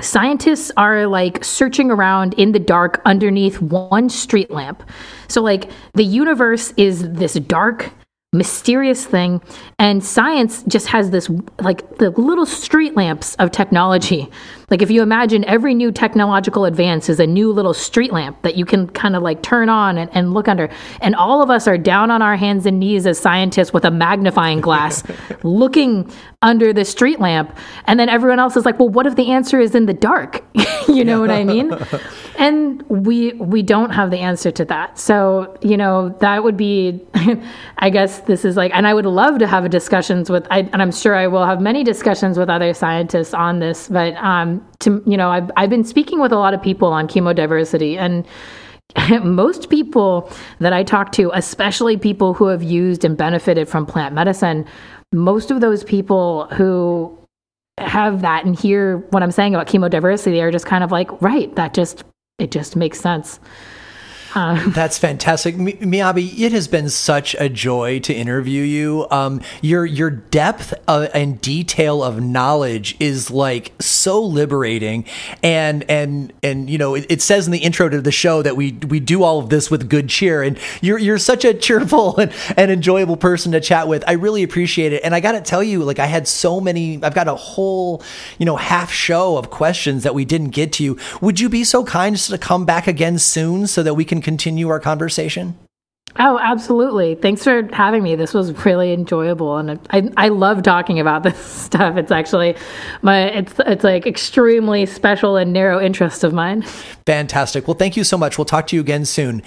scientists 0.00 0.72
are 0.78 1.06
like 1.06 1.44
searching 1.44 1.90
around 1.90 2.32
in 2.34 2.52
the 2.52 2.58
dark 2.58 3.02
underneath 3.04 3.60
one 3.60 4.08
street 4.08 4.50
lamp. 4.50 4.82
So, 5.28 5.42
like, 5.42 5.70
the 5.92 6.04
universe 6.04 6.72
is 6.78 7.12
this 7.12 7.34
dark, 7.34 7.92
mysterious 8.32 9.04
thing, 9.04 9.42
and 9.78 10.02
science 10.02 10.62
just 10.62 10.86
has 10.86 11.10
this 11.10 11.28
like 11.60 11.98
the 11.98 12.08
little 12.12 12.46
street 12.46 12.96
lamps 12.96 13.34
of 13.34 13.50
technology 13.50 14.30
like 14.70 14.82
if 14.82 14.90
you 14.90 15.02
imagine 15.02 15.44
every 15.44 15.74
new 15.74 15.92
technological 15.92 16.64
advance 16.64 17.08
is 17.08 17.20
a 17.20 17.26
new 17.26 17.52
little 17.52 17.74
street 17.74 18.12
lamp 18.12 18.42
that 18.42 18.56
you 18.56 18.64
can 18.64 18.88
kind 18.88 19.14
of 19.14 19.22
like 19.22 19.42
turn 19.42 19.68
on 19.68 19.96
and, 19.98 20.10
and 20.12 20.34
look 20.34 20.48
under. 20.48 20.68
And 21.00 21.14
all 21.14 21.42
of 21.42 21.50
us 21.50 21.68
are 21.68 21.78
down 21.78 22.10
on 22.10 22.20
our 22.22 22.36
hands 22.36 22.66
and 22.66 22.80
knees 22.80 23.06
as 23.06 23.18
scientists 23.18 23.72
with 23.72 23.84
a 23.84 23.90
magnifying 23.90 24.60
glass 24.60 25.04
looking 25.42 26.10
under 26.42 26.72
the 26.72 26.84
street 26.84 27.20
lamp. 27.20 27.56
And 27.86 27.98
then 27.98 28.08
everyone 28.08 28.38
else 28.38 28.56
is 28.56 28.64
like, 28.64 28.78
well, 28.78 28.88
what 28.88 29.06
if 29.06 29.16
the 29.16 29.30
answer 29.30 29.60
is 29.60 29.74
in 29.74 29.86
the 29.86 29.94
dark? 29.94 30.44
you 30.88 31.04
know 31.04 31.20
what 31.20 31.30
I 31.30 31.44
mean? 31.44 31.72
And 32.38 32.82
we 32.90 33.32
we 33.32 33.62
don't 33.62 33.90
have 33.92 34.10
the 34.10 34.18
answer 34.18 34.50
to 34.50 34.64
that. 34.66 34.98
So, 34.98 35.56
you 35.62 35.78
know, 35.78 36.10
that 36.20 36.44
would 36.44 36.56
be 36.58 37.02
I 37.78 37.88
guess 37.88 38.20
this 38.20 38.44
is 38.44 38.58
like 38.58 38.72
and 38.74 38.86
I 38.86 38.92
would 38.92 39.06
love 39.06 39.38
to 39.38 39.46
have 39.46 39.70
discussions 39.70 40.28
with 40.28 40.46
I, 40.50 40.58
and 40.58 40.82
I'm 40.82 40.92
sure 40.92 41.14
I 41.14 41.28
will 41.28 41.46
have 41.46 41.62
many 41.62 41.82
discussions 41.82 42.36
with 42.38 42.50
other 42.50 42.74
scientists 42.74 43.32
on 43.32 43.58
this, 43.58 43.88
but 43.88 44.14
um 44.16 44.55
Um, 44.56 44.72
to 44.80 45.02
you 45.06 45.16
know 45.16 45.30
I've, 45.30 45.50
I've 45.56 45.70
been 45.70 45.84
speaking 45.84 46.20
with 46.20 46.32
a 46.32 46.36
lot 46.36 46.54
of 46.54 46.62
people 46.62 46.88
on 46.88 47.08
chemodiversity 47.08 47.96
and 47.96 48.26
most 49.24 49.68
people 49.68 50.30
that 50.60 50.72
I 50.72 50.82
talk 50.82 51.12
to, 51.12 51.30
especially 51.34 51.96
people 51.96 52.34
who 52.34 52.46
have 52.46 52.62
used 52.62 53.04
and 53.04 53.16
benefited 53.16 53.68
from 53.68 53.84
plant 53.86 54.14
medicine, 54.14 54.64
most 55.12 55.50
of 55.50 55.60
those 55.60 55.84
people 55.84 56.46
who 56.52 57.16
have 57.78 58.22
that 58.22 58.44
and 58.44 58.58
hear 58.58 58.98
what 59.10 59.22
I'm 59.22 59.30
saying 59.30 59.54
about 59.54 59.66
chemodiversity 59.66 60.40
are 60.40 60.50
just 60.50 60.66
kind 60.66 60.82
of 60.82 60.92
like, 60.92 61.10
right, 61.20 61.54
that 61.56 61.74
just 61.74 62.04
it 62.38 62.50
just 62.50 62.76
makes 62.76 63.00
sense. 63.00 63.40
That's 64.66 64.98
fantastic, 64.98 65.54
Miyabi. 65.56 66.38
It 66.38 66.52
has 66.52 66.68
been 66.68 66.90
such 66.90 67.34
a 67.36 67.48
joy 67.48 68.00
to 68.00 68.12
interview 68.12 68.62
you. 68.62 69.06
Um, 69.10 69.40
your 69.62 69.86
your 69.86 70.10
depth 70.10 70.74
and 70.86 71.40
detail 71.40 72.04
of 72.04 72.20
knowledge 72.20 72.96
is 73.00 73.30
like 73.30 73.72
so 73.80 74.22
liberating, 74.22 75.06
and 75.42 75.90
and 75.90 76.34
and 76.42 76.68
you 76.68 76.76
know 76.76 76.94
it, 76.94 77.06
it, 77.08 77.22
says 77.22 77.46
in 77.46 77.52
the 77.52 77.60
intro 77.60 77.88
to 77.88 78.02
the 78.02 78.12
show 78.12 78.42
that 78.42 78.56
we 78.56 78.72
we 78.72 79.00
do 79.00 79.22
all 79.22 79.38
of 79.38 79.48
this 79.48 79.70
with 79.70 79.88
good 79.88 80.10
cheer, 80.10 80.42
and 80.42 80.58
you're 80.82 80.98
you're 80.98 81.16
such 81.16 81.46
a 81.46 81.54
cheerful 81.54 82.16
and, 82.20 82.30
and 82.58 82.70
enjoyable 82.70 83.16
person 83.16 83.52
to 83.52 83.60
chat 83.60 83.88
with. 83.88 84.04
I 84.06 84.12
really 84.12 84.42
appreciate 84.42 84.92
it, 84.92 85.02
and 85.02 85.14
I 85.14 85.20
got 85.20 85.32
to 85.32 85.40
tell 85.40 85.62
you, 85.62 85.82
like 85.82 85.98
I 85.98 86.06
had 86.06 86.28
so 86.28 86.60
many. 86.60 87.02
I've 87.02 87.14
got 87.14 87.26
a 87.26 87.34
whole 87.34 88.02
you 88.36 88.44
know 88.44 88.56
half 88.56 88.92
show 88.92 89.38
of 89.38 89.48
questions 89.48 90.02
that 90.02 90.14
we 90.14 90.26
didn't 90.26 90.50
get 90.50 90.74
to. 90.74 90.84
You. 90.84 90.98
Would 91.22 91.40
you 91.40 91.48
be 91.48 91.64
so 91.64 91.84
kind 91.84 92.18
to 92.18 92.38
come 92.38 92.66
back 92.66 92.86
again 92.86 93.18
soon 93.18 93.66
so 93.66 93.82
that 93.82 93.94
we 93.94 94.04
can 94.04 94.20
continue 94.26 94.68
our 94.70 94.80
conversation? 94.80 95.56
Oh, 96.18 96.38
absolutely. 96.38 97.14
Thanks 97.14 97.44
for 97.44 97.68
having 97.72 98.02
me. 98.02 98.14
This 98.14 98.32
was 98.32 98.64
really 98.64 98.92
enjoyable 98.92 99.58
and 99.58 99.78
I 99.90 100.10
I 100.16 100.28
love 100.28 100.62
talking 100.62 100.98
about 100.98 101.22
this 101.24 101.38
stuff. 101.38 101.96
It's 101.96 102.10
actually 102.10 102.56
my 103.02 103.24
it's 103.28 103.54
it's 103.66 103.84
like 103.84 104.06
extremely 104.06 104.86
special 104.86 105.36
and 105.36 105.52
narrow 105.52 105.80
interest 105.80 106.24
of 106.24 106.32
mine. 106.32 106.62
Fantastic. 107.06 107.68
Well, 107.68 107.76
thank 107.76 107.96
you 107.96 108.02
so 108.02 108.16
much. 108.16 108.38
We'll 108.38 108.46
talk 108.46 108.66
to 108.68 108.76
you 108.76 108.80
again 108.80 109.04
soon. 109.04 109.42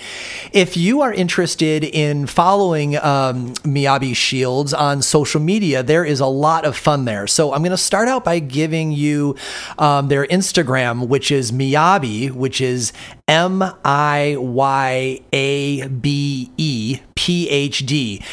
If 0.54 0.78
you 0.78 1.02
are 1.02 1.12
interested 1.12 1.84
in 1.84 2.26
following 2.26 2.96
um, 2.98 3.54
Miyabi 3.66 4.16
Shields 4.16 4.74
on 4.74 5.02
social 5.02 5.42
media, 5.42 5.84
there 5.84 6.06
is 6.06 6.20
a 6.20 6.26
lot 6.28 6.66
of 6.66 6.78
fun 6.78 7.04
there. 7.06 7.28
So 7.28 7.52
I'm 7.52 7.60
going 7.60 7.72
to 7.72 7.78
start 7.78 8.08
out 8.08 8.24
by 8.24 8.40
giving 8.40 8.94
you 8.94 9.36
um, 9.78 10.08
their 10.08 10.26
Instagram, 10.28 11.08
which 11.10 11.32
is 11.32 11.52
Miyabi, 11.52 12.32
which 12.32 12.62
is 12.62 12.94
M 13.30 13.64
I 13.86 14.36
Y 14.40 15.22
A 15.32 15.88
B 15.88 16.52
E 16.58 17.00
PhD 17.16 18.24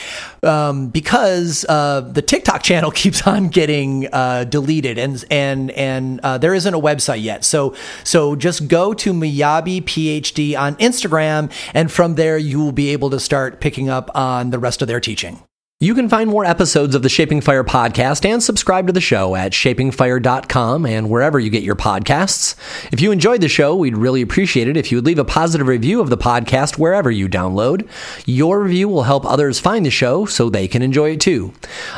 um, 0.43 0.89
because 0.89 1.67
uh, 1.69 2.01
the 2.01 2.23
TikTok 2.23 2.63
channel 2.63 2.91
keeps 3.03 3.27
on 3.27 3.49
getting 3.49 4.09
uh, 4.11 4.45
deleted 4.45 4.97
and 4.97 5.23
and 5.31 5.71
and 5.73 6.21
uh, 6.21 6.39
there 6.39 6.55
isn't 6.55 6.73
a 6.73 6.81
website 6.81 7.23
yet. 7.23 7.45
So 7.45 7.75
so 8.05 8.37
just 8.37 8.69
go 8.69 8.95
to 8.95 9.13
Miyabi 9.13 9.83
PhD 9.83 10.59
on 10.59 10.77
Instagram, 10.77 11.53
and 11.75 11.93
from 11.93 12.15
there 12.15 12.39
you 12.39 12.59
will 12.59 12.73
be 12.73 12.91
able 12.91 13.11
to 13.11 13.21
start 13.21 13.61
picking 13.61 13.91
up 13.91 14.11
on 14.15 14.51
the 14.51 14.59
rest 14.59 14.81
of 14.81 14.89
their 14.89 15.01
teaching. 15.01 15.46
You 15.79 15.95
can 15.95 16.09
find 16.09 16.31
more 16.31 16.47
episodes 16.47 16.95
of 16.95 17.03
the 17.03 17.11
Shaping 17.11 17.43
Fire 17.43 17.63
podcast 17.63 18.25
and 18.25 18.43
subscribe 18.43 18.87
to 18.87 18.95
the 18.95 19.01
show 19.03 19.37
at 19.37 19.53
shapingfire.com 19.53 20.87
and 20.87 21.11
wherever 21.11 21.39
you 21.39 21.51
get 21.51 21.65
your 21.65 21.77
podcasts. 21.77 22.55
If 22.95 23.03
you 23.03 23.13
enjoyed 23.13 23.43
the 23.43 23.49
show, 23.51 23.77
we'd 23.77 23.99
really 23.99 24.23
appreciate 24.23 24.69
it 24.69 24.79
if 24.79 24.91
you 24.91 24.97
would 24.97 25.05
leave 25.05 25.19
a 25.19 25.25
positive 25.27 25.67
review 25.67 26.01
of 26.01 26.09
the 26.09 26.17
podcast 26.17 26.79
wherever 26.79 27.11
you 27.11 27.29
download. 27.29 27.87
Your 28.25 28.63
review 28.63 28.89
will 28.89 29.03
help 29.03 29.27
others 29.27 29.61
find 29.61 29.85
the 29.85 29.91
show 29.91 30.25
so 30.25 30.49
they 30.49 30.67
can 30.67 30.81
enjoy 30.81 31.11
it 31.11 31.21
too. 31.21 31.53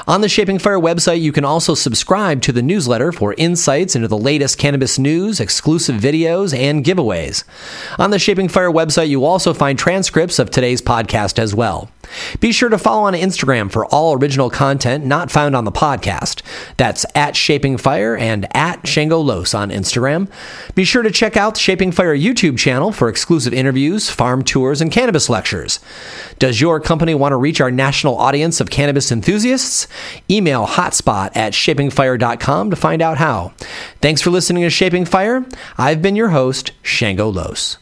On 0.09 0.23
the 0.23 0.29
Shaping 0.29 0.59
Fire 0.59 0.81
website, 0.81 1.21
you 1.21 1.31
can 1.31 1.45
also 1.45 1.77
subscribe 1.77 2.43
to 2.43 2.51
the 2.51 2.63
newsletter 2.63 3.13
for 3.13 3.35
insights 3.35 3.95
into 3.95 4.09
the 4.09 4.19
latest 4.19 4.59
cannabis 4.59 4.99
news, 4.99 5.39
exclusive 5.39 6.01
videos, 6.01 6.53
and 6.53 6.85
giveaways. 6.85 7.45
On 7.97 8.11
the 8.11 8.19
Shaping 8.19 8.49
Fire 8.49 8.73
website, 8.73 9.09
you 9.09 9.25
also 9.25 9.55
find 9.55 9.79
transcripts 9.79 10.41
of 10.41 10.51
today's 10.51 10.83
podcast 10.83 11.39
as 11.39 11.55
well. 11.55 11.93
Be 12.41 12.53
sure 12.53 12.69
to 12.69 12.79
follow 12.79 13.03
on 13.05 13.15
For 13.69 13.87
all 13.87 14.15
original 14.15 14.51
content 14.51 15.05
not 15.05 15.31
found 15.31 15.55
on 15.55 15.65
the 15.65 15.73
podcast. 15.73 16.43
That's 16.77 17.05
at 17.15 17.37
Shaping 17.37 17.77
Fire 17.77 18.17
and 18.17 18.47
at 18.57 18.87
Shango 18.87 19.21
Los 19.21 19.55
on 19.55 19.71
Instagram. 19.71 20.31
Be 20.75 20.85
sure 20.85 21.03
to 21.03 21.11
check 21.11 21.37
out 21.37 21.55
the 21.55 21.61
Shaping 21.61 21.93
Fire 21.93 22.17
YouTube 22.17 22.59
channel 22.59 22.93
for 22.93 23.09
exclusive 23.09 23.53
interviews, 23.53 24.11
farm 24.11 24.43
tours, 24.43 24.81
and 24.81 24.93
cannabis 24.93 25.29
lectures. 25.29 25.81
Does 26.39 26.61
your 26.61 26.81
company 26.81 27.15
want 27.15 27.33
to 27.33 27.37
reach 27.37 27.61
our 27.61 27.71
national 27.71 28.17
audience 28.17 28.61
of 28.61 28.71
cannabis 28.71 29.11
enthusiasts? 29.11 29.89
Email 30.31 30.67
hotspot 30.67 31.37
at 31.37 31.53
shapingfire.com 31.53 32.71
to 32.71 32.77
find 32.77 33.03
out 33.03 33.19
how. 33.19 33.53
Thanks 34.01 34.23
for 34.23 34.31
listening 34.31 34.63
to 34.63 34.71
Shaping 34.71 35.05
Fire. 35.05 35.45
I've 35.77 36.03
been 36.03 36.17
your 36.17 36.29
host, 36.29 36.73
Shango 36.83 37.29
Los. 37.29 37.79